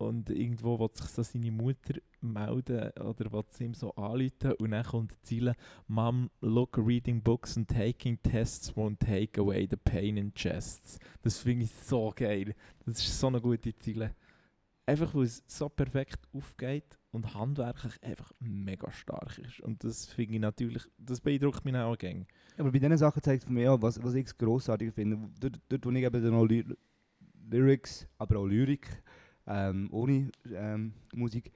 und 0.00 0.30
irgendwo 0.30 0.78
will 0.78 0.88
sich 0.94 1.06
so 1.06 1.22
seine 1.22 1.50
Mutter 1.50 2.00
melden 2.22 2.90
oder 3.00 3.30
will 3.32 3.44
sie 3.50 3.64
ihm 3.64 3.74
so 3.74 3.94
anrufen 3.94 4.52
und 4.58 4.70
dann 4.70 4.84
kommt 4.84 5.12
die 5.12 5.22
Ziele 5.22 5.54
Mom, 5.88 6.30
look, 6.40 6.78
reading 6.78 7.22
books 7.22 7.56
and 7.58 7.68
taking 7.68 8.18
tests 8.22 8.74
won't 8.74 8.98
take 8.98 9.38
away 9.38 9.68
the 9.70 9.76
pain 9.76 10.16
in 10.16 10.32
chests. 10.32 10.98
Das 11.22 11.38
finde 11.38 11.64
ich 11.64 11.72
so 11.72 12.12
geil. 12.16 12.54
Das 12.86 12.98
ist 12.98 13.20
so 13.20 13.26
eine 13.26 13.42
gute 13.42 13.76
Ziele. 13.76 14.14
Einfach 14.86 15.14
weil 15.14 15.24
es 15.24 15.44
so 15.46 15.68
perfekt 15.68 16.26
aufgeht 16.32 16.98
und 17.12 17.34
handwerklich 17.34 18.02
einfach 18.02 18.32
mega 18.40 18.90
stark 18.90 19.38
ist. 19.38 19.60
Und 19.60 19.84
das 19.84 20.06
finde 20.06 20.34
ich 20.34 20.40
natürlich, 20.40 20.82
das 20.96 21.20
beeindruckt 21.20 21.64
mich 21.64 21.76
auch 21.76 21.98
gerne. 21.98 22.26
Aber 22.56 22.72
bei 22.72 22.78
diesen 22.78 22.96
Sachen 22.96 23.22
zeigt 23.22 23.44
es 23.44 23.50
mich 23.50 23.68
auch, 23.68 23.82
was, 23.82 24.02
was 24.02 24.14
ich 24.14 24.36
grossartig 24.36 24.94
finde. 24.94 25.18
Dort, 25.38 25.60
dort 25.68 25.84
wo 25.84 25.90
ich 25.90 26.04
eben 26.04 26.48
Ly 26.48 26.64
Lyrics, 27.50 28.06
aber 28.18 28.38
auch 28.38 28.46
Lyrik, 28.46 29.02
ähm, 29.46 29.88
ohne 29.92 30.30
ähm, 30.52 30.92
Musik, 31.14 31.52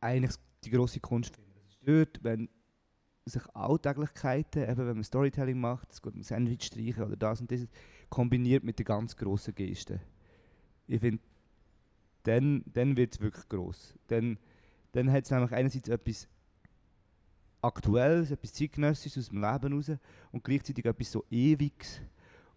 eigentlich 0.00 0.34
die 0.64 0.70
grosse 0.70 1.00
Kunst. 1.00 1.32
Das 1.36 1.68
ist 1.68 1.78
dort, 1.86 2.22
wenn 2.22 2.48
sich 3.24 3.42
Alltäglichkeiten, 3.54 4.62
eben 4.62 4.78
wenn 4.78 4.94
man 4.94 5.04
Storytelling 5.04 5.58
macht, 5.58 5.92
es 5.92 6.00
geht 6.00 6.14
um 6.14 6.22
Sandwich 6.22 6.64
streichen 6.64 7.04
oder 7.04 7.16
das 7.16 7.40
und 7.40 7.50
das, 7.50 7.66
kombiniert 8.08 8.62
mit 8.62 8.78
den 8.78 8.84
ganz 8.84 9.16
grossen 9.16 9.54
Gesten. 9.54 10.00
Ich 10.86 11.00
finde, 11.00 11.22
dann, 12.22 12.64
dann 12.72 12.96
wird 12.96 13.14
es 13.14 13.20
wirklich 13.20 13.48
gross. 13.48 13.94
Dann, 14.06 14.38
dann 14.92 15.10
hat 15.10 15.24
es 15.24 15.30
nämlich 15.30 15.52
einerseits 15.52 15.88
etwas 15.88 16.28
Aktuelles, 17.62 18.30
etwas 18.30 18.52
Zeitgenössisches 18.52 19.24
aus 19.24 19.28
dem 19.30 19.40
Leben 19.40 19.72
raus 19.74 19.90
und 20.30 20.44
gleichzeitig 20.44 20.84
etwas 20.84 21.10
so 21.10 21.24
Ewiges. 21.30 22.00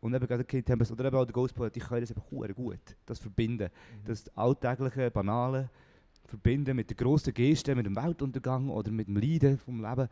Und 0.02 0.14
eben 0.14 0.28
gerade 0.28 0.46
Kate 0.46 0.64
Tempest 0.64 0.92
oder 0.92 1.06
eben 1.06 1.18
auch 1.18 1.26
der 1.26 1.34
Ghost 1.34 1.54
Poet, 1.54 1.76
die 1.76 1.80
können 1.80 2.02
das 2.02 2.12
eben 2.12 2.56
gut, 2.56 2.80
das 3.06 3.20
verbinden. 3.20 3.70
Das 4.06 4.30
alltägliche, 4.38 5.12
banale 5.12 5.70
verbinden 6.26 6.76
mit 6.76 6.90
der 6.90 6.96
grossen 6.96 7.34
Geste, 7.34 7.76
mit 7.76 7.86
dem 7.86 7.96
Weltuntergang 7.96 8.70
oder 8.70 8.92
mit 8.92 9.08
dem 9.08 9.18
Leiden 9.18 9.58
vom 9.58 9.84
Leben. 9.84 10.08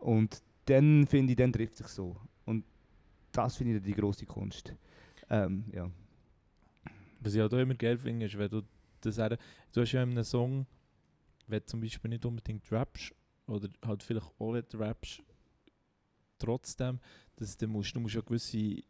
Und 0.00 0.42
dann 0.64 1.06
finde 1.06 1.32
ich, 1.32 1.36
dann 1.36 1.52
trifft 1.52 1.76
sich 1.76 1.86
so. 1.88 2.16
Und 2.44 2.64
das 3.30 3.56
finde 3.56 3.76
ich 3.76 3.82
die 3.82 3.94
grosse 3.94 4.26
Kunst. 4.26 4.74
Ähm, 5.30 5.64
ja. 5.72 5.88
Was 7.20 7.34
ich 7.34 7.42
auch 7.42 7.52
immer 7.52 7.74
geil 7.74 7.98
finde, 7.98 8.26
ist, 8.26 8.36
wenn 8.36 8.50
du 8.50 8.62
das 9.00 9.18
eben, 9.18 9.36
du 9.72 9.80
hast 9.80 9.92
ja 9.92 10.02
in 10.02 10.10
einem 10.10 10.24
Song, 10.24 10.66
wenn 11.46 11.60
du 11.60 11.66
zum 11.66 11.80
Beispiel 11.80 12.08
nicht 12.08 12.24
unbedingt 12.24 12.70
rappst, 12.72 13.14
oder 13.46 13.68
halt 13.84 14.02
vielleicht 14.02 14.26
auch 14.38 14.52
wenn 14.52 14.64
du 14.68 14.78
rappst, 14.78 15.22
trotzdem, 16.42 16.98
dass 17.36 17.56
du 17.56 17.66
musst, 17.66 17.94
du 17.94 18.00
musst 18.00 18.14
ja 18.14 18.20
gewisse 18.20 18.58
äh, 18.58 18.82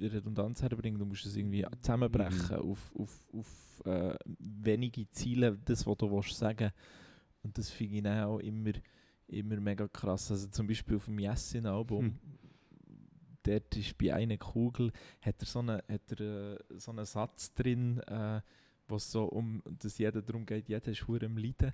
Redundanz 0.00 0.62
herbringen, 0.62 0.98
du 0.98 1.06
musst 1.06 1.26
es 1.26 1.36
irgendwie 1.36 1.64
zusammenbrechen 1.80 2.56
auf, 2.56 2.92
auf, 2.96 3.20
auf 3.32 3.82
äh, 3.86 4.14
wenige 4.38 5.08
Ziele, 5.10 5.58
das, 5.64 5.86
was 5.86 5.96
du 5.96 6.10
willst 6.10 6.36
sagen 6.36 6.70
Und 7.42 7.56
das 7.56 7.70
finde 7.70 7.98
ich 7.98 8.24
auch 8.24 8.38
immer, 8.38 8.72
immer 9.28 9.56
mega 9.60 9.88
krass. 9.88 10.30
Also 10.30 10.48
zum 10.48 10.66
Beispiel 10.66 10.96
auf 10.96 11.06
dem 11.06 11.18
Jessin-Album, 11.18 12.04
Hm. 12.06 12.18
dort 13.42 13.76
ist 13.76 13.96
bei 13.98 14.14
einer 14.14 14.36
Kugel, 14.36 14.92
hat 15.20 15.40
er 15.40 15.46
so 15.46 15.58
einen, 15.60 15.82
hat 15.88 16.20
er, 16.20 16.20
äh, 16.20 16.58
so 16.76 16.90
einen 16.90 17.04
Satz 17.04 17.52
drin, 17.54 17.98
äh, 18.00 18.40
wo 18.88 18.96
es 18.96 19.10
so 19.10 19.24
um, 19.24 19.62
dass 19.64 19.98
jeder 19.98 20.22
darum 20.22 20.44
geht, 20.44 20.68
jeder 20.68 20.88
ist 20.92 21.06
hure 21.06 21.26
am 21.26 21.36
Leiden. 21.36 21.72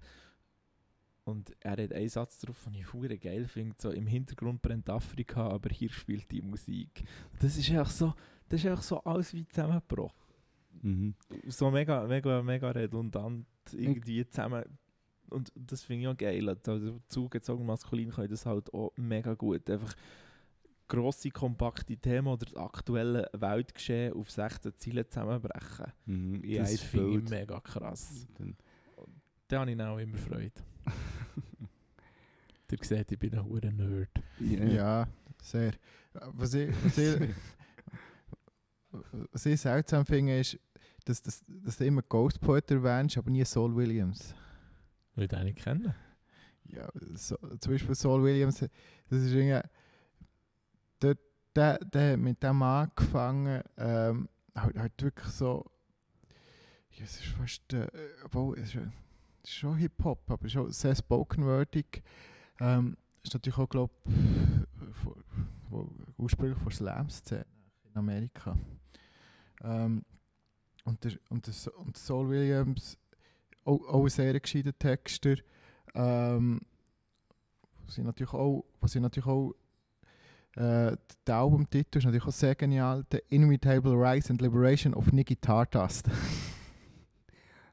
Und 1.28 1.54
er 1.60 1.72
hat 1.82 1.92
einen 1.92 2.08
Satz 2.08 2.38
drauf, 2.40 2.64
den 2.64 2.74
ich 2.74 2.92
hure 2.92 3.18
geil 3.18 3.46
finde, 3.46 3.74
so 3.78 3.90
im 3.90 4.06
Hintergrund 4.06 4.62
brennt 4.62 4.88
Afrika, 4.88 5.48
aber 5.48 5.68
hier 5.70 5.90
spielt 5.90 6.30
die 6.30 6.40
Musik. 6.42 7.04
Das 7.40 7.56
ist 7.58 7.70
einfach 7.70 7.90
so, 7.90 8.14
das 8.48 8.60
ist 8.60 8.66
einfach 8.70 8.82
so 8.82 8.98
alles 9.04 9.32
wie 9.34 9.46
zusammengebrochen. 9.46 10.16
Mhm. 10.82 11.14
So 11.48 11.70
mega, 11.70 12.06
mega, 12.06 12.42
mega 12.42 12.70
redundant 12.70 13.46
irgendwie 13.72 14.26
zusammen. 14.28 14.64
Und 15.30 15.52
das 15.54 15.82
finde 15.82 16.02
ich 16.02 16.08
auch 16.08 16.16
geil. 16.16 16.48
Also 16.48 17.00
zugezogen 17.08 17.66
maskulin 17.66 18.10
kann 18.10 18.28
das 18.28 18.46
halt 18.46 18.72
auch 18.72 18.92
mega 18.96 19.34
gut. 19.34 19.68
Einfach 19.68 19.94
grosse, 20.86 21.30
kompakte 21.30 21.96
Themen 21.98 22.28
oder 22.28 22.46
das 22.46 22.56
aktuelle 22.56 23.28
Weltgeschehen 23.34 24.14
auf 24.14 24.30
16 24.30 24.74
Ziele 24.76 25.06
zusammenbrechen. 25.06 25.92
Mhm. 26.06 26.42
Das 26.56 26.80
finde 26.80 27.18
ich 27.18 27.28
mega 27.28 27.60
krass. 27.60 28.26
Dann- 28.38 28.56
Da 29.48 29.60
habe 29.60 29.70
ich 29.70 29.80
auch 29.80 29.98
immer 29.98 30.16
Freude. 30.18 30.52
Ihr 32.70 32.78
seht, 32.82 33.12
ich 33.12 33.18
bin 33.18 33.34
ein 33.34 33.44
hoher 33.44 33.70
Nerd. 33.72 34.10
Ja. 34.40 34.64
Ja, 34.64 35.08
sehr. 35.42 35.72
Was 36.12 36.54
ich, 36.54 36.70
was 36.84 36.98
ich, 36.98 37.20
was 39.32 39.46
ich 39.46 39.60
seltsam 39.60 40.04
finde, 40.04 40.38
ist, 40.38 40.58
dass, 41.04 41.22
dass, 41.22 41.44
dass 41.46 41.78
du 41.78 41.86
immer 41.86 42.02
Ghost 42.02 42.40
Poet 42.40 42.70
erwähnst, 42.70 43.16
aber 43.16 43.30
nie 43.30 43.44
Saul 43.44 43.74
Williams. 43.74 44.34
Will 45.14 45.24
ich 45.24 45.30
den 45.30 45.44
nicht 45.44 45.58
kennen? 45.58 45.94
Ja, 46.64 46.88
so, 47.14 47.36
zum 47.60 47.72
Beispiel 47.72 47.94
Saul 47.94 48.22
Williams, 48.22 48.58
das 48.58 49.18
ist 49.22 49.32
irgendwie. 49.32 49.66
Dort, 51.00 51.18
der, 51.56 51.78
der 51.78 52.12
hat 52.12 52.18
mit 52.18 52.42
dem 52.42 52.62
angefangen, 52.62 53.62
ähm, 53.78 54.28
halt, 54.54 54.78
halt 54.78 55.02
wirklich 55.02 55.28
so. 55.28 55.64
Ja, 56.92 57.04
es 57.04 57.20
ist 57.20 57.26
fast. 57.28 57.72
Äh, 57.72 57.88
obwohl, 58.24 58.58
es 58.58 58.74
ist, 58.74 58.82
es 59.42 59.50
ist 59.50 59.54
schon 59.54 59.76
Hip-Hop, 59.76 60.30
aber 60.30 60.48
schon 60.48 60.70
sehr 60.70 60.94
spoken-wordig. 60.94 62.02
Ähm, 62.60 62.96
ist 63.22 63.34
natürlich 63.34 63.58
auch, 63.58 63.68
glaube 63.68 63.92
ich, 64.06 65.78
ursprünglich 66.16 66.58
von 66.58 66.72
Slam-Szene 66.72 67.46
in 67.84 67.96
Amerika. 67.96 68.56
Ähm, 69.62 70.02
und, 70.84 71.04
der, 71.04 71.12
und, 71.28 71.46
der, 71.46 71.78
und 71.78 71.96
Saul 71.96 72.28
Williams, 72.28 72.98
auch, 73.64 73.80
auch 73.88 74.04
ein 74.04 74.10
sehr 74.10 74.38
gescheiter 74.38 74.76
Texter. 74.76 75.36
Ähm, 75.94 76.60
was 77.84 77.98
ich 77.98 78.04
natürlich 78.04 78.32
auch, 78.32 78.64
was 78.80 78.94
ich 78.94 79.00
natürlich 79.00 79.26
auch 79.26 79.54
äh, 80.56 80.96
der 81.26 81.36
Albumtitel 81.36 81.98
ist 81.98 82.04
natürlich 82.04 82.26
auch 82.26 82.32
sehr 82.32 82.54
genial. 82.54 83.04
The 83.12 83.20
Inimitable 83.28 83.92
Rise 83.92 84.30
and 84.30 84.42
Liberation 84.42 84.92
of 84.94 85.12
Nicky 85.12 85.36
Tartast. 85.36 86.08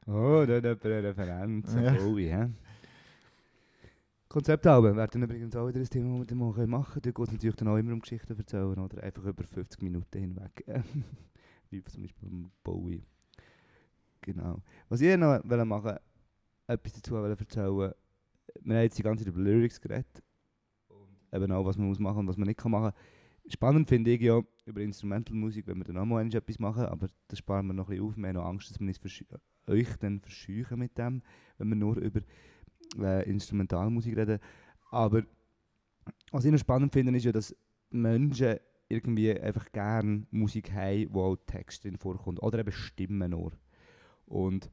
Oh, 0.06 0.44
da 0.46 0.56
hat 0.56 0.64
jemand 0.64 0.84
eine 0.84 1.02
Referenz. 1.02 1.74
Ja. 1.74 2.48
Konzeptalben 4.36 4.94
werden 4.96 5.22
übrigens 5.22 5.56
auch 5.56 5.66
wieder 5.66 5.80
ein 5.80 5.88
Thema, 5.88 6.22
das 6.22 6.36
wir 6.36 6.66
machen 6.66 7.00
können. 7.00 7.02
Da 7.04 7.10
geht 7.10 7.26
es 7.26 7.32
natürlich 7.32 7.56
dann 7.56 7.68
auch 7.68 7.78
immer 7.78 7.94
um 7.94 8.00
Geschichten 8.00 8.36
erzählen 8.36 8.78
oder 8.78 9.02
einfach 9.02 9.24
über 9.24 9.42
50 9.42 9.80
Minuten 9.80 10.18
hinweg. 10.18 10.62
Wie 11.70 11.82
zum 11.82 12.02
Beispiel 12.02 12.28
um 12.28 12.50
Bowie. 12.62 13.02
Genau. 14.20 14.60
Was 14.90 15.00
ich 15.00 15.16
noch 15.16 15.40
wollte 15.42 15.64
machen 15.64 15.96
etwas 16.66 16.92
dazu 16.92 17.12
wollte 17.12 17.42
erzählen 17.42 17.94
Wir 18.60 18.76
haben 18.76 18.82
jetzt 18.82 18.98
die 18.98 19.02
ganze 19.02 19.24
Zeit 19.24 19.32
über 19.32 19.42
Lyrics 19.42 19.80
geredet. 19.80 20.22
Und 20.88 21.16
eben 21.32 21.50
auch, 21.52 21.64
was 21.64 21.78
man 21.78 21.86
muss 21.86 21.98
machen 21.98 22.18
und 22.18 22.28
was 22.28 22.36
man 22.36 22.46
nicht 22.46 22.60
kann 22.60 22.72
machen 22.72 22.92
Spannend 23.48 23.88
finde 23.88 24.10
ich 24.10 24.20
ja 24.20 24.42
über 24.66 24.82
Instrumentalmusik, 24.82 25.66
wenn 25.66 25.78
wir 25.78 25.84
dann 25.84 25.96
auch 25.96 26.04
mal 26.04 26.26
etwas 26.26 26.58
machen, 26.58 26.84
aber 26.84 27.06
das 27.28 27.38
sparen 27.38 27.68
wir 27.68 27.72
noch 27.72 27.88
ein 27.88 27.96
bisschen 27.96 28.04
auf. 28.04 28.16
Wir 28.18 28.28
haben 28.28 28.34
noch 28.34 28.44
Angst, 28.44 28.68
dass 28.68 28.80
wir 28.80 28.86
uns 28.86 29.00
euch 29.66 29.96
dann 29.96 30.20
verscheuchen 30.20 30.78
mit 30.78 30.98
dem, 30.98 31.22
wenn 31.56 31.68
wir 31.70 31.76
nur 31.76 31.96
über 31.96 32.20
äh, 33.00 33.28
Instrumentalmusik 33.28 34.16
reden. 34.16 34.38
Aber 34.90 35.22
was 36.30 36.44
ich 36.44 36.52
noch 36.52 36.58
spannend 36.58 36.92
finde, 36.92 37.16
ist 37.16 37.24
ja, 37.24 37.32
dass 37.32 37.54
Menschen 37.90 38.56
irgendwie 38.88 39.38
einfach 39.38 39.70
gerne 39.72 40.26
Musik 40.30 40.72
haben, 40.72 41.08
wo 41.10 41.24
auch 41.24 41.36
Text 41.46 41.84
drin 41.84 41.96
vorkommt. 41.96 42.42
Oder 42.42 42.60
eben 42.60 42.72
Stimmen 42.72 43.30
nur. 43.30 43.52
Und 44.26 44.70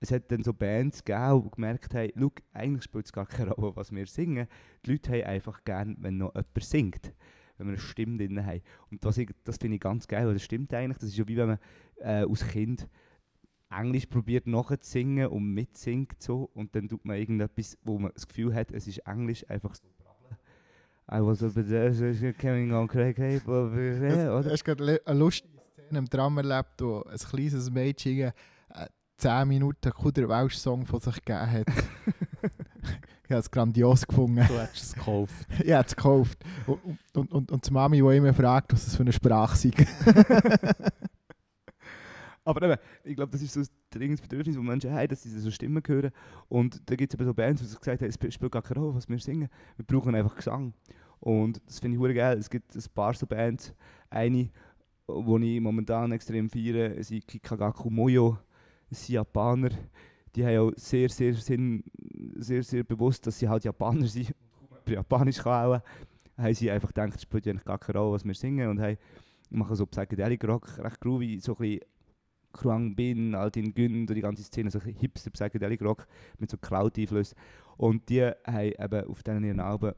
es 0.00 0.10
hat 0.10 0.32
dann 0.32 0.42
so 0.42 0.54
Bands 0.54 1.04
gegeben, 1.04 1.42
die 1.44 1.50
gemerkt 1.50 1.94
haben, 1.94 2.32
eigentlich 2.52 2.84
spielt 2.84 3.04
es 3.06 3.12
gar 3.12 3.26
keine 3.26 3.52
Rolle, 3.52 3.76
was 3.76 3.92
wir 3.92 4.06
singen. 4.06 4.48
Die 4.84 4.92
Leute 4.92 5.12
haben 5.12 5.24
einfach 5.24 5.64
gern, 5.64 5.96
wenn 6.00 6.16
noch 6.16 6.34
jemand 6.34 6.64
singt, 6.64 7.12
wenn 7.58 7.66
wir 7.66 7.72
eine 7.72 7.80
Stimme 7.80 8.16
drin 8.16 8.44
haben. 8.44 8.62
Und 8.90 9.04
das, 9.04 9.20
das 9.44 9.58
finde 9.58 9.74
ich 9.74 9.80
ganz 9.80 10.08
geil, 10.08 10.26
weil 10.26 10.34
das 10.34 10.42
stimmt 10.42 10.72
eigentlich. 10.72 10.98
Das 10.98 11.10
ist 11.10 11.18
ja 11.18 11.28
wie 11.28 11.36
wenn 11.36 11.48
man 11.48 11.58
äh, 11.96 12.26
als 12.26 12.46
Kind 12.48 12.88
Englisch 13.70 14.06
probiert 14.06 14.46
nachzusingen 14.46 15.28
und 15.28 15.54
mitsingt 15.54 16.20
so 16.20 16.50
und 16.54 16.74
dann 16.74 16.88
tut 16.88 17.04
man 17.04 17.16
irgendetwas, 17.16 17.78
wo 17.84 17.98
man 17.98 18.10
das 18.12 18.26
Gefühl 18.26 18.54
hat, 18.54 18.72
es 18.72 18.86
ist 18.86 18.98
Englisch 19.06 19.48
einfach 19.48 19.74
so 19.74 19.88
brabbeln. 19.98 20.36
I 21.12 21.24
was 21.24 21.42
over 21.42 21.64
there, 21.64 22.34
coming 22.34 22.72
on 22.72 22.88
crack, 22.88 23.18
hey, 23.18 23.40
oder? 23.46 24.50
Hast 24.50 24.66
du 24.66 24.74
gerade 24.74 25.00
eine 25.04 25.18
lustige 25.18 25.60
Szene 25.86 25.98
im 25.98 26.10
Tram 26.10 26.36
erlebt, 26.38 26.80
wo 26.80 27.02
ein 27.02 27.16
kleines 27.16 27.70
Mädchen 27.70 28.18
äh, 28.20 28.32
10 29.18 29.48
Minuten 29.48 29.92
Kuder 29.92 30.28
Welsh-Song 30.28 30.86
von 30.86 31.00
sich 31.00 31.24
gegeben 31.24 31.50
hat? 31.50 31.66
ich 33.24 33.30
habe 33.30 33.40
es 33.40 33.50
grandios 33.50 34.06
gefunden. 34.06 34.44
Du 34.46 34.58
hättest 34.58 34.84
es 34.84 34.94
gekauft. 34.94 35.46
Ich 35.64 35.72
habe 35.72 35.86
es 35.86 35.94
gekauft. 35.94 36.38
Und, 36.66 36.98
und, 37.14 37.32
und, 37.32 37.52
und 37.52 37.66
die 37.66 37.72
Mami, 37.72 37.98
die 37.98 38.16
immer 38.16 38.34
fragt, 38.34 38.72
was 38.72 38.84
das 38.84 38.96
für 38.96 39.02
eine 39.02 39.12
Sprache 39.12 39.56
sei. 39.56 39.70
Aber 42.50 42.62
eben, 42.66 42.80
ich 43.04 43.16
glaube, 43.16 43.32
das 43.32 43.42
ist 43.42 43.54
so 43.54 43.60
ein 43.60 43.66
dringendes 43.90 44.20
Bedürfnis, 44.20 44.56
das 44.56 44.64
Menschen 44.64 44.92
haben, 44.92 45.08
dass 45.08 45.22
sie 45.22 45.30
so 45.30 45.50
Stimmen 45.50 45.82
hören. 45.86 46.10
Und 46.48 46.82
da 46.90 46.96
gibt 46.96 47.12
es 47.12 47.18
eben 47.18 47.26
so 47.26 47.34
Bands, 47.34 47.62
die 47.62 47.76
gesagt 47.78 48.00
haben, 48.02 48.08
es 48.08 48.14
sp- 48.18 48.30
spielt 48.30 48.52
gar 48.52 48.62
keine 48.62 48.80
Rolle, 48.80 48.94
was 48.94 49.08
wir 49.08 49.18
singen. 49.18 49.48
Wir 49.76 49.84
brauchen 49.84 50.14
einfach 50.14 50.36
Gesang. 50.36 50.74
Und 51.20 51.60
das 51.66 51.78
finde 51.78 51.96
ich 51.96 52.00
hure 52.00 52.14
geil. 52.14 52.38
Es 52.38 52.48
gibt 52.48 52.74
ein 52.74 52.82
paar 52.94 53.14
so 53.14 53.26
Bands. 53.26 53.74
Eine, 54.08 54.48
die 55.08 55.56
ich 55.56 55.60
momentan 55.60 56.12
extrem 56.12 56.48
feiere, 56.48 57.02
sind 57.02 57.26
Kikagaku 57.26 57.90
Moyo. 57.90 58.38
Das 58.88 59.04
sind 59.04 59.14
Japaner. 59.14 59.70
Die 60.34 60.44
haben 60.44 60.58
auch 60.58 60.72
sehr, 60.76 61.08
sehr, 61.08 61.34
Sinn, 61.34 61.82
sehr, 62.36 62.62
sehr 62.62 62.84
bewusst, 62.84 63.26
dass 63.26 63.38
sie 63.38 63.48
halt 63.48 63.64
Japaner 63.64 64.06
sind. 64.06 64.32
Japanisch 64.86 65.38
kann 65.38 65.66
auch. 65.74 65.80
Haben 66.38 66.54
sie 66.54 66.70
einfach 66.70 66.88
gedacht, 66.88 67.14
es 67.16 67.22
spielt 67.22 67.46
eigentlich 67.46 67.64
gar 67.64 67.78
keine 67.78 67.98
Rolle, 67.98 68.12
was 68.14 68.24
wir 68.24 68.34
singen. 68.34 68.68
Und 68.70 68.80
haben, 68.80 68.96
machen 69.50 69.76
so 69.76 69.84
Psychedelic 69.84 70.42
Rock, 70.44 70.78
recht 70.78 71.00
groovy, 71.00 71.38
so 71.40 71.52
ein 71.54 71.58
bisschen 71.58 71.80
Kruang 72.52 72.94
Bin, 72.94 73.34
Altin 73.34 73.74
Gün, 73.74 74.06
die 74.06 74.20
ganze 74.20 74.42
Szene, 74.42 74.70
so 74.70 74.80
hipster 74.80 75.30
Psychedelic 75.30 75.82
Rock 75.82 76.06
mit 76.38 76.50
so 76.50 76.56
Cloud-Einflüssen. 76.56 77.36
Und 77.76 78.08
die 78.08 78.22
haben 78.22 78.72
eben 78.78 79.04
auf 79.06 79.22
diesen 79.22 79.44
ihren 79.44 79.60
Alben 79.60 79.94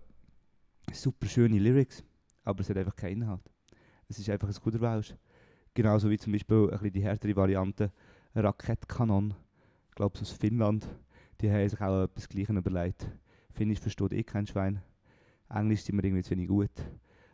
super 0.93 1.27
schöne 1.27 1.59
Lyrics, 1.59 2.05
aber 2.45 2.61
es 2.61 2.71
hat 2.71 2.77
einfach 2.77 2.97
keinen 2.97 3.23
Inhalt. 3.23 3.51
Es 4.09 4.19
ist 4.19 4.29
einfach 4.29 4.49
ein 4.49 4.55
guter 4.63 4.81
Welsch. 4.81 5.15
Genauso 5.75 6.11
wie 6.11 6.19
zum 6.19 6.33
Beispiel 6.33 6.65
ein 6.65 6.71
bisschen 6.71 6.93
die 6.93 7.03
härtere 7.03 7.37
Variante 7.37 7.93
Raketkanon, 8.35 9.35
ich 9.89 9.95
glaube 9.95 10.19
aus 10.21 10.31
Finnland. 10.31 10.87
Die 11.41 11.51
haben 11.51 11.69
sich 11.69 11.81
auch 11.81 12.05
etwas 12.05 12.29
Gleiches 12.29 12.57
überlegt. 12.57 13.11
Finnisch 13.53 13.81
versteht 13.81 14.13
eh 14.13 14.23
kein 14.23 14.47
Schwein. 14.47 14.83
Englisch 15.49 15.83
sind 15.83 15.97
wir 15.97 16.05
irgendwie 16.05 16.23
zu 16.23 16.31
wenig 16.31 16.49
gut. 16.49 16.71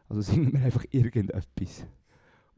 Also 0.08 0.20
singen 0.32 0.52
wir 0.52 0.60
einfach 0.60 0.84
irgendetwas. 0.90 1.86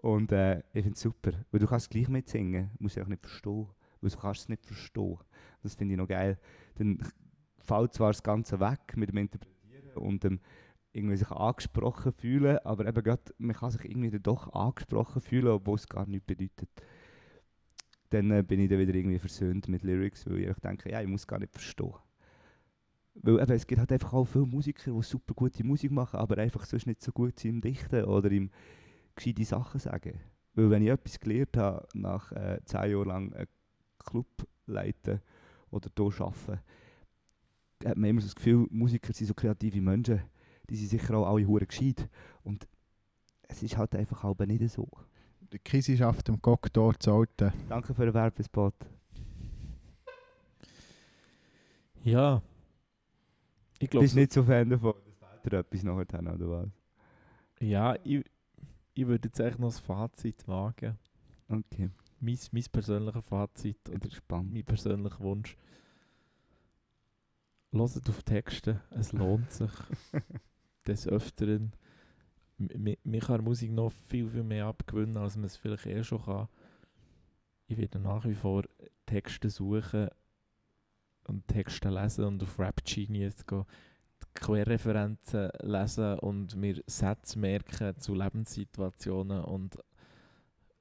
Und 0.01 0.33
äh, 0.33 0.61
ich 0.73 0.83
finde 0.83 0.93
es 0.93 1.01
super, 1.01 1.33
weil 1.51 1.61
du 1.61 1.67
kannst 1.67 1.87
es 1.87 1.91
gleich 1.91 2.09
mitsingen, 2.09 2.71
musst 2.79 2.97
es 2.97 3.03
auch 3.03 3.09
nicht 3.09 3.21
verstehen, 3.21 3.67
weil 4.01 4.11
du 4.11 4.17
kannst 4.17 4.43
es 4.43 4.49
nicht 4.49 4.65
verstehen. 4.65 5.19
Das 5.63 5.75
finde 5.75 5.95
ich 5.95 5.99
noch 5.99 6.09
geil. 6.09 6.39
Dann 6.77 6.99
fällt 7.59 7.93
zwar 7.93 8.09
das 8.09 8.23
Ganze 8.23 8.59
weg 8.61 8.97
mit 8.97 9.11
dem 9.11 9.19
Interpretieren 9.19 9.93
und 9.97 10.25
dem 10.25 10.41
irgendwie 10.93 11.17
sich 11.17 11.31
angesprochen 11.31 12.13
fühlen, 12.13 12.59
aber 12.65 12.87
eben 12.87 13.03
grad, 13.03 13.35
man 13.39 13.55
kann 13.55 13.71
sich 13.71 13.85
irgendwie 13.85 14.11
dann 14.11 14.23
doch 14.23 14.53
angesprochen 14.55 15.21
fühlen, 15.21 15.49
obwohl 15.49 15.77
es 15.77 15.87
gar 15.87 16.07
nichts 16.07 16.27
bedeutet. 16.27 16.71
Dann 18.09 18.31
äh, 18.31 18.43
bin 18.43 18.59
ich 18.59 18.71
dann 18.71 18.79
wieder 18.79 18.95
irgendwie 18.95 19.19
versöhnt 19.19 19.69
mit 19.69 19.83
Lyrics, 19.83 20.29
weil 20.29 20.41
ich 20.41 20.57
denke, 20.57 20.91
ja, 20.91 21.01
ich 21.03 21.07
muss 21.07 21.27
gar 21.27 21.39
nicht 21.39 21.53
verstehen. 21.53 21.95
Weil 23.15 23.41
eben, 23.41 23.53
es 23.53 23.67
gibt 23.67 23.79
halt 23.79 23.93
einfach 23.93 24.15
auch 24.15 24.25
viele 24.25 24.47
Musiker, 24.47 24.93
die 24.93 25.03
super 25.03 25.35
gute 25.35 25.63
Musik 25.63 25.91
machen, 25.91 26.19
aber 26.19 26.39
einfach 26.39 26.65
sonst 26.65 26.87
nicht 26.87 27.03
so 27.03 27.13
gut 27.13 27.39
sind 27.39 27.51
im 27.57 27.61
Dichten 27.61 28.05
oder 28.05 28.31
im 28.31 28.51
gescheite 29.23 29.45
Sachen 29.45 29.81
sagen. 29.81 30.19
Weil 30.55 30.71
wenn 30.71 30.83
ich 30.83 30.89
etwas 30.89 31.21
gelernt 31.21 31.57
habe, 31.57 31.87
nach 31.95 32.33
äh, 32.33 32.61
zehn 32.65 32.91
Jahren 32.91 33.09
lang 33.09 33.33
einen 33.35 33.47
Club 33.99 34.27
leiten 34.67 35.21
oder 35.71 35.91
hier 35.97 36.21
arbeiten, 36.27 36.61
hat 37.85 37.97
man 37.97 38.11
immer 38.11 38.21
so 38.21 38.27
das 38.27 38.35
Gefühl, 38.35 38.67
Musiker 38.71 39.13
sind 39.13 39.27
so 39.27 39.35
kreative 39.35 39.81
Menschen, 39.81 40.23
die 40.69 40.77
sind 40.77 40.89
sicher 40.89 41.15
auch 41.17 41.27
alle 41.33 41.47
hure 41.47 41.67
gescheit. 41.67 42.09
Und 42.43 42.67
es 43.49 43.63
ist 43.63 43.77
halt 43.77 43.95
einfach 43.95 44.23
halb 44.23 44.41
nicht 44.47 44.69
so. 44.71 44.89
Die 45.53 45.59
Kisi 45.59 45.97
schafft 45.97 46.29
im 46.29 46.41
Cocktail 46.41 46.93
zu 46.99 47.13
Alten. 47.13 47.53
Danke 47.69 47.95
für 47.95 48.05
den 48.05 48.15
Werbespot. 48.15 48.75
Ja. 52.03 52.43
Ich 53.79 53.89
Du 53.89 53.93
glaube, 53.93 54.05
bist 54.05 54.15
nicht 54.15 54.33
so 54.33 54.45
Fan 54.45 54.71
davon, 54.71 54.95
dass 55.05 55.41
Väter 55.43 55.59
etwas 55.59 55.83
nachher 55.83 56.07
haben, 56.13 56.29
oder 56.29 56.51
was? 56.51 56.69
ja, 57.61 57.97
ich, 58.05 58.25
ich 58.95 59.07
würde 59.07 59.29
jetzt 59.29 59.41
eigentlich 59.41 59.59
noch 59.59 59.69
das 59.69 59.81
Fazit 59.81 60.47
wagen. 60.49 60.99
Okay, 61.49 61.91
Mein, 62.21 62.39
mein 62.53 62.65
persönliches 62.71 63.25
Fazit 63.25 63.89
oder 63.89 64.09
mein 64.43 64.65
persönlicher 64.65 65.21
Wunsch. 65.21 65.57
Hört 67.73 68.09
auf 68.09 68.23
Texte, 68.23 68.81
es 68.91 69.13
lohnt 69.13 69.51
sich. 69.51 69.71
Des 70.87 71.07
Öfteren. 71.07 71.73
Mir 72.59 73.21
kann 73.21 73.45
Musik 73.45 73.71
noch 73.73 73.91
viel, 73.91 74.29
viel 74.29 74.43
mehr 74.43 74.67
abgewinnen, 74.67 75.17
als 75.17 75.37
man 75.37 75.45
es 75.45 75.57
vielleicht 75.57 75.87
eh 75.87 76.03
schon 76.03 76.23
kann. 76.23 76.49
Ich 77.69 77.79
werde 77.79 78.01
nach 78.01 78.25
wie 78.25 78.35
vor 78.35 78.65
Texte 79.07 79.49
suchen 79.51 80.09
und 81.25 81.47
Texte 81.47 81.89
lesen 81.89 82.25
und 82.25 82.43
auf 82.43 82.59
Rap 82.59 82.85
Genius 82.85 83.47
gehen, 83.47 83.65
Querreferenzen 84.41 85.51
lesen 85.63 86.19
und 86.21 86.57
mir 86.57 86.83
Sätze 86.87 87.39
merken 87.39 87.99
zu 87.99 88.15
Lebenssituationen. 88.15 89.45
Und 89.45 89.79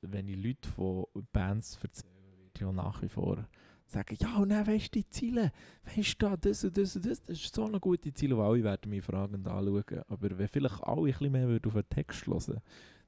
wenn 0.01 0.27
ich 0.27 0.43
Leute 0.43 0.69
von 0.69 1.05
Bands 1.31 1.77
erzähle, 1.81 2.13
wird 2.43 2.59
ja 2.59 2.71
nach 2.71 3.01
wie 3.01 3.09
vor 3.09 3.45
sagen, 3.85 4.17
ja, 4.19 4.37
und 4.37 4.49
dann 4.49 4.67
weisst 4.67 4.95
du 4.95 4.99
die 4.99 5.09
Ziele, 5.09 5.51
weisst 5.83 6.21
du 6.21 6.27
da, 6.27 6.37
das 6.37 6.63
und 6.63 6.77
das 6.77 6.95
und 6.95 7.05
das, 7.05 7.23
das 7.23 7.39
ist 7.39 7.55
so 7.55 7.65
eine 7.65 7.79
gute 7.79 8.13
Ziele, 8.13 8.35
und 8.35 8.41
alle 8.41 8.63
werden 8.63 8.89
mich 8.89 9.03
fragend 9.03 9.47
anschauen. 9.47 10.03
Aber 10.07 10.37
wenn 10.37 10.47
vielleicht 10.47 10.83
alle 10.83 11.01
ein 11.01 11.05
bisschen 11.05 11.31
mehr 11.31 11.59
auf 11.65 11.73
den 11.73 11.89
Text 11.89 12.27
hören 12.27 12.61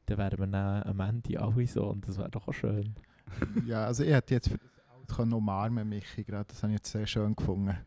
dann 0.08 0.18
wären 0.18 0.40
wir 0.40 0.48
dann 0.48 0.84
am 0.84 1.00
Ende 1.00 1.40
alle 1.40 1.68
so 1.68 1.86
und 1.86 2.08
das 2.08 2.18
wäre 2.18 2.30
doch 2.30 2.48
auch 2.48 2.54
schön. 2.54 2.96
Ja, 3.66 3.86
also 3.86 4.04
ich 4.04 4.12
hätte 4.12 4.34
jetzt 4.34 4.50
für 4.50 4.58
das 4.58 5.20
Alt 5.20 5.34
umarmen, 5.34 5.88
Michi, 5.88 6.24
gerade. 6.24 6.48
Das 6.50 6.64
habe 6.64 6.74
ich 6.74 6.80
jetzt 6.80 6.92
sehr 6.92 7.08
schön 7.08 7.36
gefunden. 7.36 7.78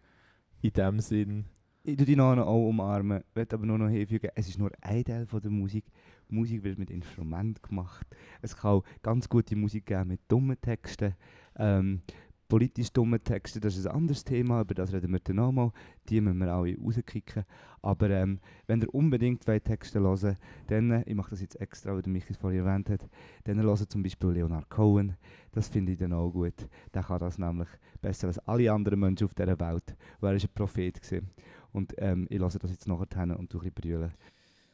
In 0.62 0.72
dem 0.72 1.00
Sinn, 1.00 1.44
Ich 1.86 1.98
tue 1.98 2.06
die 2.06 2.16
noch 2.16 2.34
auch 2.38 2.66
umarmen, 2.66 3.22
will 3.34 3.46
aber 3.52 3.66
nur 3.66 3.76
noch 3.76 3.90
hinfügen, 3.90 4.30
es 4.34 4.48
ist 4.48 4.58
nur 4.58 4.70
ein 4.80 5.04
Teil 5.04 5.26
von 5.26 5.42
der 5.42 5.50
Musik. 5.50 5.84
Musik 6.30 6.64
wird 6.64 6.78
mit 6.78 6.90
Instrument 6.90 7.62
gemacht. 7.62 8.06
Es 8.40 8.56
kann 8.56 8.70
auch 8.70 8.84
ganz 9.02 9.28
gute 9.28 9.54
Musik 9.54 9.84
geben 9.84 10.08
mit 10.08 10.20
dummen 10.26 10.58
Texten. 10.58 11.14
Ähm, 11.56 12.00
politisch 12.48 12.90
dumme 12.90 13.20
Texte, 13.20 13.60
das 13.60 13.76
ist 13.76 13.86
ein 13.86 13.96
anderes 13.96 14.24
Thema, 14.24 14.62
über 14.62 14.72
das 14.72 14.94
reden 14.94 15.12
wir 15.12 15.18
dann 15.18 15.36
nochmal. 15.36 15.72
Die 16.08 16.22
müssen 16.22 16.38
wir 16.38 16.52
alle 16.54 16.74
rauskicken. 16.78 17.44
Aber 17.82 18.08
ähm, 18.08 18.40
wenn 18.66 18.80
ihr 18.80 18.94
unbedingt 18.94 19.46
wollt 19.46 19.64
Texte 19.64 20.00
hören 20.00 20.38
dann, 20.68 20.90
äh, 20.90 21.02
ich 21.04 21.14
mache 21.14 21.30
das 21.30 21.42
jetzt 21.42 21.60
extra, 21.60 21.92
weil 21.92 22.00
der 22.00 22.12
Michi 22.12 22.30
es 22.30 22.38
vorhin 22.38 22.64
erwähnt 22.64 22.88
hat, 22.88 23.06
dann 23.44 23.60
hört 23.60 23.92
zum 23.92 24.02
Beispiel 24.02 24.30
Leonard 24.30 24.70
Cohen. 24.70 25.16
Das 25.52 25.68
finde 25.68 25.92
ich 25.92 25.98
dann 25.98 26.14
auch 26.14 26.30
gut. 26.30 26.66
Der 26.94 27.02
kann 27.02 27.18
das 27.18 27.38
nämlich 27.38 27.68
besser 28.00 28.28
als 28.28 28.38
alle 28.40 28.72
anderen 28.72 29.00
Menschen 29.00 29.26
auf 29.26 29.34
dieser 29.34 29.60
Welt. 29.60 29.94
Weil 30.20 30.32
er 30.32 30.36
ist 30.36 30.44
ein 30.44 30.54
Prophet 30.54 31.00
gewesen. 31.02 31.28
Und 31.74 31.92
ähm, 31.98 32.28
ich 32.30 32.38
lasse 32.38 32.60
das 32.60 32.70
jetzt 32.70 32.86
nachher 32.86 33.08
hin 33.20 33.32
und 33.32 33.50
tue 33.50 33.64
ein 33.64 33.72
bisschen. 33.72 34.12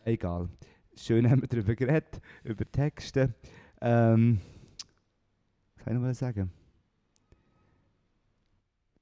Egal. 0.04 0.50
Schön 0.94 1.30
haben 1.30 1.40
wir 1.40 1.48
darüber 1.48 1.74
geredet, 1.74 2.20
über 2.44 2.70
Texte. 2.70 3.34
Ähm, 3.80 4.38
was 5.76 5.84
soll 5.86 5.94
ich 5.94 6.00
noch 6.00 6.14
sagen? 6.14 6.50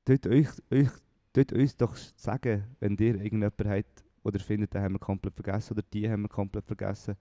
Tut 0.05 0.27
euch, 0.29 0.49
euch, 0.71 0.91
tut 1.33 1.53
uns 1.53 1.77
doch 1.77 1.97
sagen, 1.97 2.65
wenn 2.79 2.97
ihr 2.97 3.17
irgendjemanden 3.17 3.69
habt 3.69 4.05
oder 4.23 4.39
findet, 4.39 4.75
den 4.75 4.83
haben 4.83 4.95
wir 4.95 5.01
komplett 5.01 5.35
vergessen 5.35 5.73
oder 5.73 5.83
die 5.93 6.09
haben 6.09 6.23
wir 6.23 6.29
komplett 6.29 6.67
vergessen. 6.67 7.17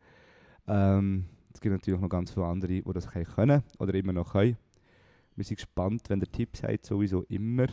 Ähm, 0.67 1.25
es 1.53 1.59
gibt 1.59 1.73
natürlich 1.73 1.99
noch 1.99 2.07
ganz 2.07 2.31
viele 2.31 2.45
andere, 2.45 2.73
die 2.73 2.93
das 2.93 3.07
können 3.07 3.63
oder 3.79 3.95
immer 3.95 4.13
noch 4.13 4.33
können. 4.33 4.57
Wir 5.35 5.43
sind 5.43 5.57
gespannt, 5.57 6.07
wenn 6.09 6.21
ihr 6.21 6.31
Tipps 6.31 6.61
habt, 6.61 6.85
sowieso 6.85 7.23
immer. 7.23 7.67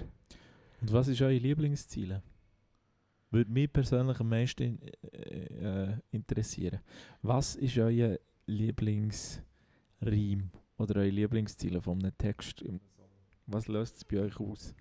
Und 0.81 0.93
was 0.93 1.09
ist 1.09 1.20
eure 1.20 1.36
Lieblingsziele? 1.36 2.22
Würde 3.35 3.51
mich 3.51 3.73
persönlich 3.73 4.20
am 4.20 4.28
meisten 4.28 4.78
äh, 4.81 5.89
äh, 5.89 5.98
interessieren. 6.12 6.78
Was 7.20 7.56
ist 7.56 7.77
euer 7.78 8.16
Lieblingsreim 8.47 9.43
oder 10.78 11.01
eure 11.01 11.09
Lieblingsziele 11.09 11.81
von 11.81 11.98
einem 12.01 12.16
Text? 12.16 12.65
Was 13.47 13.66
löst 13.66 13.97
es 13.97 14.05
bei 14.05 14.20
euch 14.20 14.39
aus? 14.39 14.73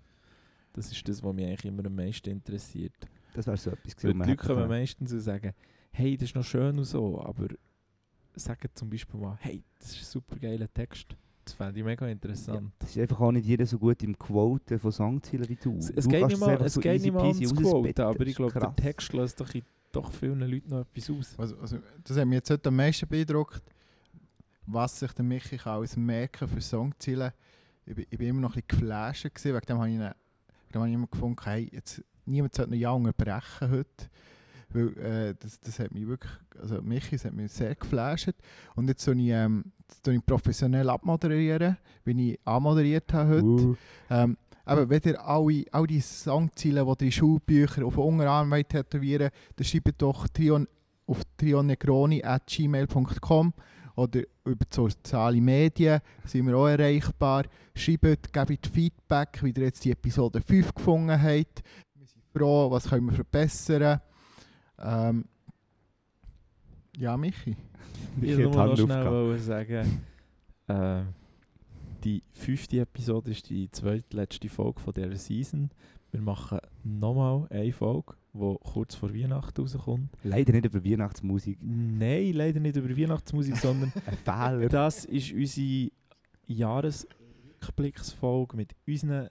Das 0.72 0.92
ist 0.92 1.08
das, 1.08 1.20
was 1.22 1.34
mich 1.34 1.46
eigentlich 1.46 1.64
immer 1.64 1.84
am 1.84 1.96
meisten 1.96 2.30
interessiert. 2.30 2.94
Das 3.34 3.48
wäre 3.48 3.56
so 3.56 3.70
etwas 3.70 3.96
gewesen, 3.96 4.22
die 4.22 4.28
Leute 4.28 4.46
kommen 4.46 4.68
meistens 4.68 5.12
und 5.12 5.20
sagen, 5.20 5.52
hey, 5.90 6.16
das 6.16 6.28
ist 6.28 6.36
noch 6.36 6.44
schön 6.44 6.78
und 6.78 6.84
so, 6.84 7.20
aber 7.20 7.48
sagen 8.36 8.68
zum 8.74 8.88
Beispiel 8.88 9.18
mal, 9.18 9.36
hey, 9.40 9.64
das 9.80 9.90
ist 9.96 10.02
ein 10.02 10.04
super 10.04 10.36
geiler 10.36 10.72
Text. 10.72 11.16
Das 11.44 11.52
fände 11.54 11.78
ich 11.78 11.84
mega 11.84 12.06
interessant. 12.08 12.72
Es 12.82 12.90
ist 12.90 12.98
einfach 12.98 13.20
auch 13.20 13.32
nicht 13.32 13.44
jeder 13.46 13.66
so 13.66 13.78
gut 13.78 14.02
im 14.02 14.18
Quoten 14.18 14.78
von 14.78 14.90
Songzielen 14.92 15.48
wie 15.48 15.56
du. 15.56 15.76
Es, 15.76 15.90
es 15.90 16.04
du 16.04 16.10
geht 16.10 16.26
nicht 16.28 16.40
mal, 16.40 16.60
es 16.62 16.72
so 16.74 16.80
geht 16.80 17.02
nicht 17.02 17.12
mal 17.12 17.24
ums. 17.26 17.54
Quoten, 17.54 18.00
aber 18.02 18.26
ich 18.26 18.36
glaube, 18.36 18.52
der. 18.58 18.76
Text 18.76 19.12
löst 19.12 19.40
doch 19.40 19.50
doch 19.92 20.10
vielen 20.12 20.40
Leuten 20.40 20.70
noch 20.70 20.80
etwas 20.80 21.10
aus. 21.10 21.38
Also, 21.38 21.56
also, 21.58 21.78
das 22.02 22.16
hat 22.16 22.26
mich 22.26 22.36
jetzt 22.36 22.50
heute 22.50 22.68
am 22.68 22.76
meisten 22.76 23.06
beeindruckt, 23.06 23.62
was 24.66 24.98
sich 24.98 25.12
der 25.12 25.24
Michi 25.24 25.58
alles 25.64 25.96
merken 25.96 26.48
für 26.48 26.60
Songziele. 26.60 27.32
Ich, 27.86 27.96
ich 27.98 28.18
bin 28.18 28.28
immer 28.28 28.40
noch 28.40 28.56
ein 28.56 28.62
bisschen 28.66 28.80
geflasht, 28.80 29.24
gewesen, 29.24 29.54
wegen 29.54 29.66
dem 29.66 29.78
habe 29.78 29.88
ich, 29.90 29.94
ihn- 29.94 30.00
wegen 30.00 30.72
dem 30.72 30.80
habe 30.80 30.88
ich 30.88 30.94
immer 30.94 31.06
gefunden, 31.06 31.36
hey, 31.44 31.68
jetzt, 31.72 32.02
niemand 32.24 32.54
sollte 32.54 32.70
noch 32.72 32.78
ja 32.78 32.90
unterbrechen 32.90 33.70
heute. 33.70 34.08
Weil 34.74 34.88
äh, 34.98 35.34
das, 35.38 35.60
das 35.60 35.78
hat 35.78 35.92
mich 35.92 36.06
wirklich, 36.06 36.32
also 36.60 36.82
Michi, 36.82 37.12
das 37.12 37.24
hat 37.24 37.32
mich 37.32 37.50
sehr 37.52 37.74
geflasht. 37.74 38.34
Und 38.74 38.88
jetzt 38.88 39.02
soll 39.04 39.18
ich, 39.20 39.28
ähm, 39.28 39.72
ich 40.06 40.26
professionell 40.26 40.90
abmoderieren, 40.90 41.78
wie 42.04 42.32
ich 42.32 42.38
anmoderiert 42.44 43.10
habe 43.12 43.36
heute. 43.36 43.44
Uh, 43.44 43.76
Ähm, 44.10 44.36
aber 44.66 44.88
wenn 44.88 45.02
ihr 45.04 45.22
alle, 45.24 45.64
all 45.72 45.86
die 45.86 46.00
Songziele, 46.00 46.84
die 46.84 47.04
ihr 47.04 47.06
in 47.06 47.12
Schulbüchern 47.12 47.84
auf 47.84 47.94
den 47.94 48.02
Unterarm 48.02 48.50
wollt 48.50 48.70
tätowieren 48.70 49.30
dann 49.56 49.64
schreibt 49.64 50.02
doch 50.02 50.26
Trion, 50.28 50.66
auf 51.06 51.20
trionegroni.gmail.com 51.36 53.52
oder 53.96 54.22
über 54.44 54.64
die 54.64 54.74
sozialen 54.74 55.44
Medien 55.44 56.00
sind 56.24 56.46
wir 56.46 56.56
auch 56.56 56.66
erreichbar. 56.66 57.44
Schreibt, 57.74 58.32
gebt 58.32 58.66
Feedback, 58.66 59.38
wie 59.42 59.50
ihr 59.50 59.64
jetzt 59.64 59.84
die 59.84 59.90
Episode 59.92 60.40
5 60.40 60.74
gefunden 60.74 61.10
habt. 61.10 61.62
Wir 61.94 62.06
sind 62.06 62.24
froh, 62.32 62.70
was 62.70 62.88
können 62.88 63.04
wir 63.06 63.12
verbessern. 63.12 64.00
Ähm, 64.84 65.24
ja, 66.96 67.16
Michi. 67.16 67.56
ich 68.20 68.30
Ich 68.30 68.38
nur 68.38 68.54
noch 68.54 68.76
schnell 68.76 69.38
sagen, 69.38 70.02
äh, 70.68 71.02
die 72.04 72.22
fünfte 72.32 72.80
Episode 72.80 73.30
ist 73.30 73.48
die 73.48 73.70
zweitletzte 73.70 74.48
Folge 74.48 74.80
von 74.80 74.92
dieser 74.92 75.16
Season. 75.16 75.70
Wir 76.10 76.20
machen 76.20 76.58
nochmal 76.84 77.46
eine 77.50 77.72
Folge, 77.72 78.14
die 78.34 78.56
kurz 78.62 78.94
vor 78.94 79.14
Weihnachten 79.14 79.60
rauskommt. 79.60 80.10
Leider 80.22 80.52
nicht 80.52 80.66
über 80.66 80.84
Weihnachtsmusik. 80.84 81.58
Nein, 81.62 82.34
leider 82.34 82.60
nicht 82.60 82.76
über 82.76 82.96
Weihnachtsmusik, 82.96 83.56
sondern 83.56 83.92
Ein 84.06 84.16
Fehler. 84.18 84.68
das 84.68 85.06
ist 85.06 85.32
unsere 85.32 85.90
Jahresrückblicksfolge 86.46 88.56
mit 88.56 88.76
unseren 88.86 89.30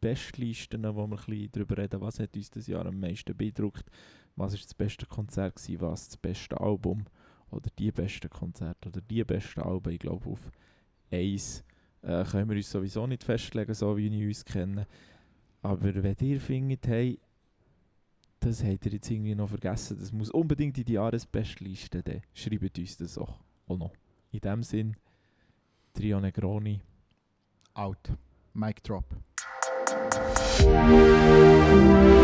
Jahresrückblicks-Bestlisten, 0.00 0.82
wo 0.94 1.06
wir 1.06 1.48
darüber 1.48 1.78
reden, 1.78 2.00
was 2.00 2.18
hat 2.18 2.36
uns 2.36 2.50
das 2.50 2.66
Jahr 2.66 2.86
am 2.86 2.98
meisten 2.98 3.36
beeindruckt, 3.36 3.84
was 4.36 4.54
ist 4.54 4.64
das 4.64 4.74
beste 4.74 5.06
Konzert 5.06 5.56
gewesen, 5.56 5.80
was 5.80 6.08
das 6.08 6.16
beste 6.16 6.60
Album 6.60 7.04
oder 7.50 7.70
die 7.78 7.92
besten 7.92 8.30
Konzerte 8.30 8.88
oder 8.88 9.00
die 9.00 9.24
besten 9.24 9.60
Alben. 9.60 9.92
Ich 9.92 9.98
glaube, 9.98 10.30
auf 10.30 10.50
eins 11.10 11.64
äh, 12.02 12.24
können 12.24 12.48
wir 12.48 12.56
uns 12.56 12.70
sowieso 12.70 13.06
nicht 13.06 13.24
festlegen, 13.24 13.74
so 13.74 13.96
wie 13.96 14.10
wir 14.10 14.28
uns 14.28 14.44
kennen. 14.44 14.86
Aber 15.62 16.02
wenn 16.02 16.16
ihr 16.20 16.40
findet, 16.40 16.86
hey, 16.86 17.20
das 18.38 18.64
habt 18.64 18.86
ihr 18.86 18.92
jetzt 18.92 19.10
irgendwie 19.10 19.34
noch 19.34 19.48
vergessen, 19.48 19.98
das 20.00 20.12
muss 20.12 20.30
unbedingt 20.30 20.78
in 20.78 20.84
die 20.84 20.94
Jahresbestliste, 20.94 22.02
dann 22.02 22.22
schreibt 22.32 22.78
uns 22.78 22.96
das 22.96 23.18
auch, 23.18 23.38
auch 23.66 23.76
noch. 23.76 23.92
In 24.30 24.40
dem 24.40 24.62
Sinn, 24.62 24.96
Trio 25.92 26.20
Negroni. 26.20 26.80
Out. 27.74 28.12
Mic 28.54 28.82
drop. 28.82 29.04
thank 29.90 30.14
you 32.14 32.19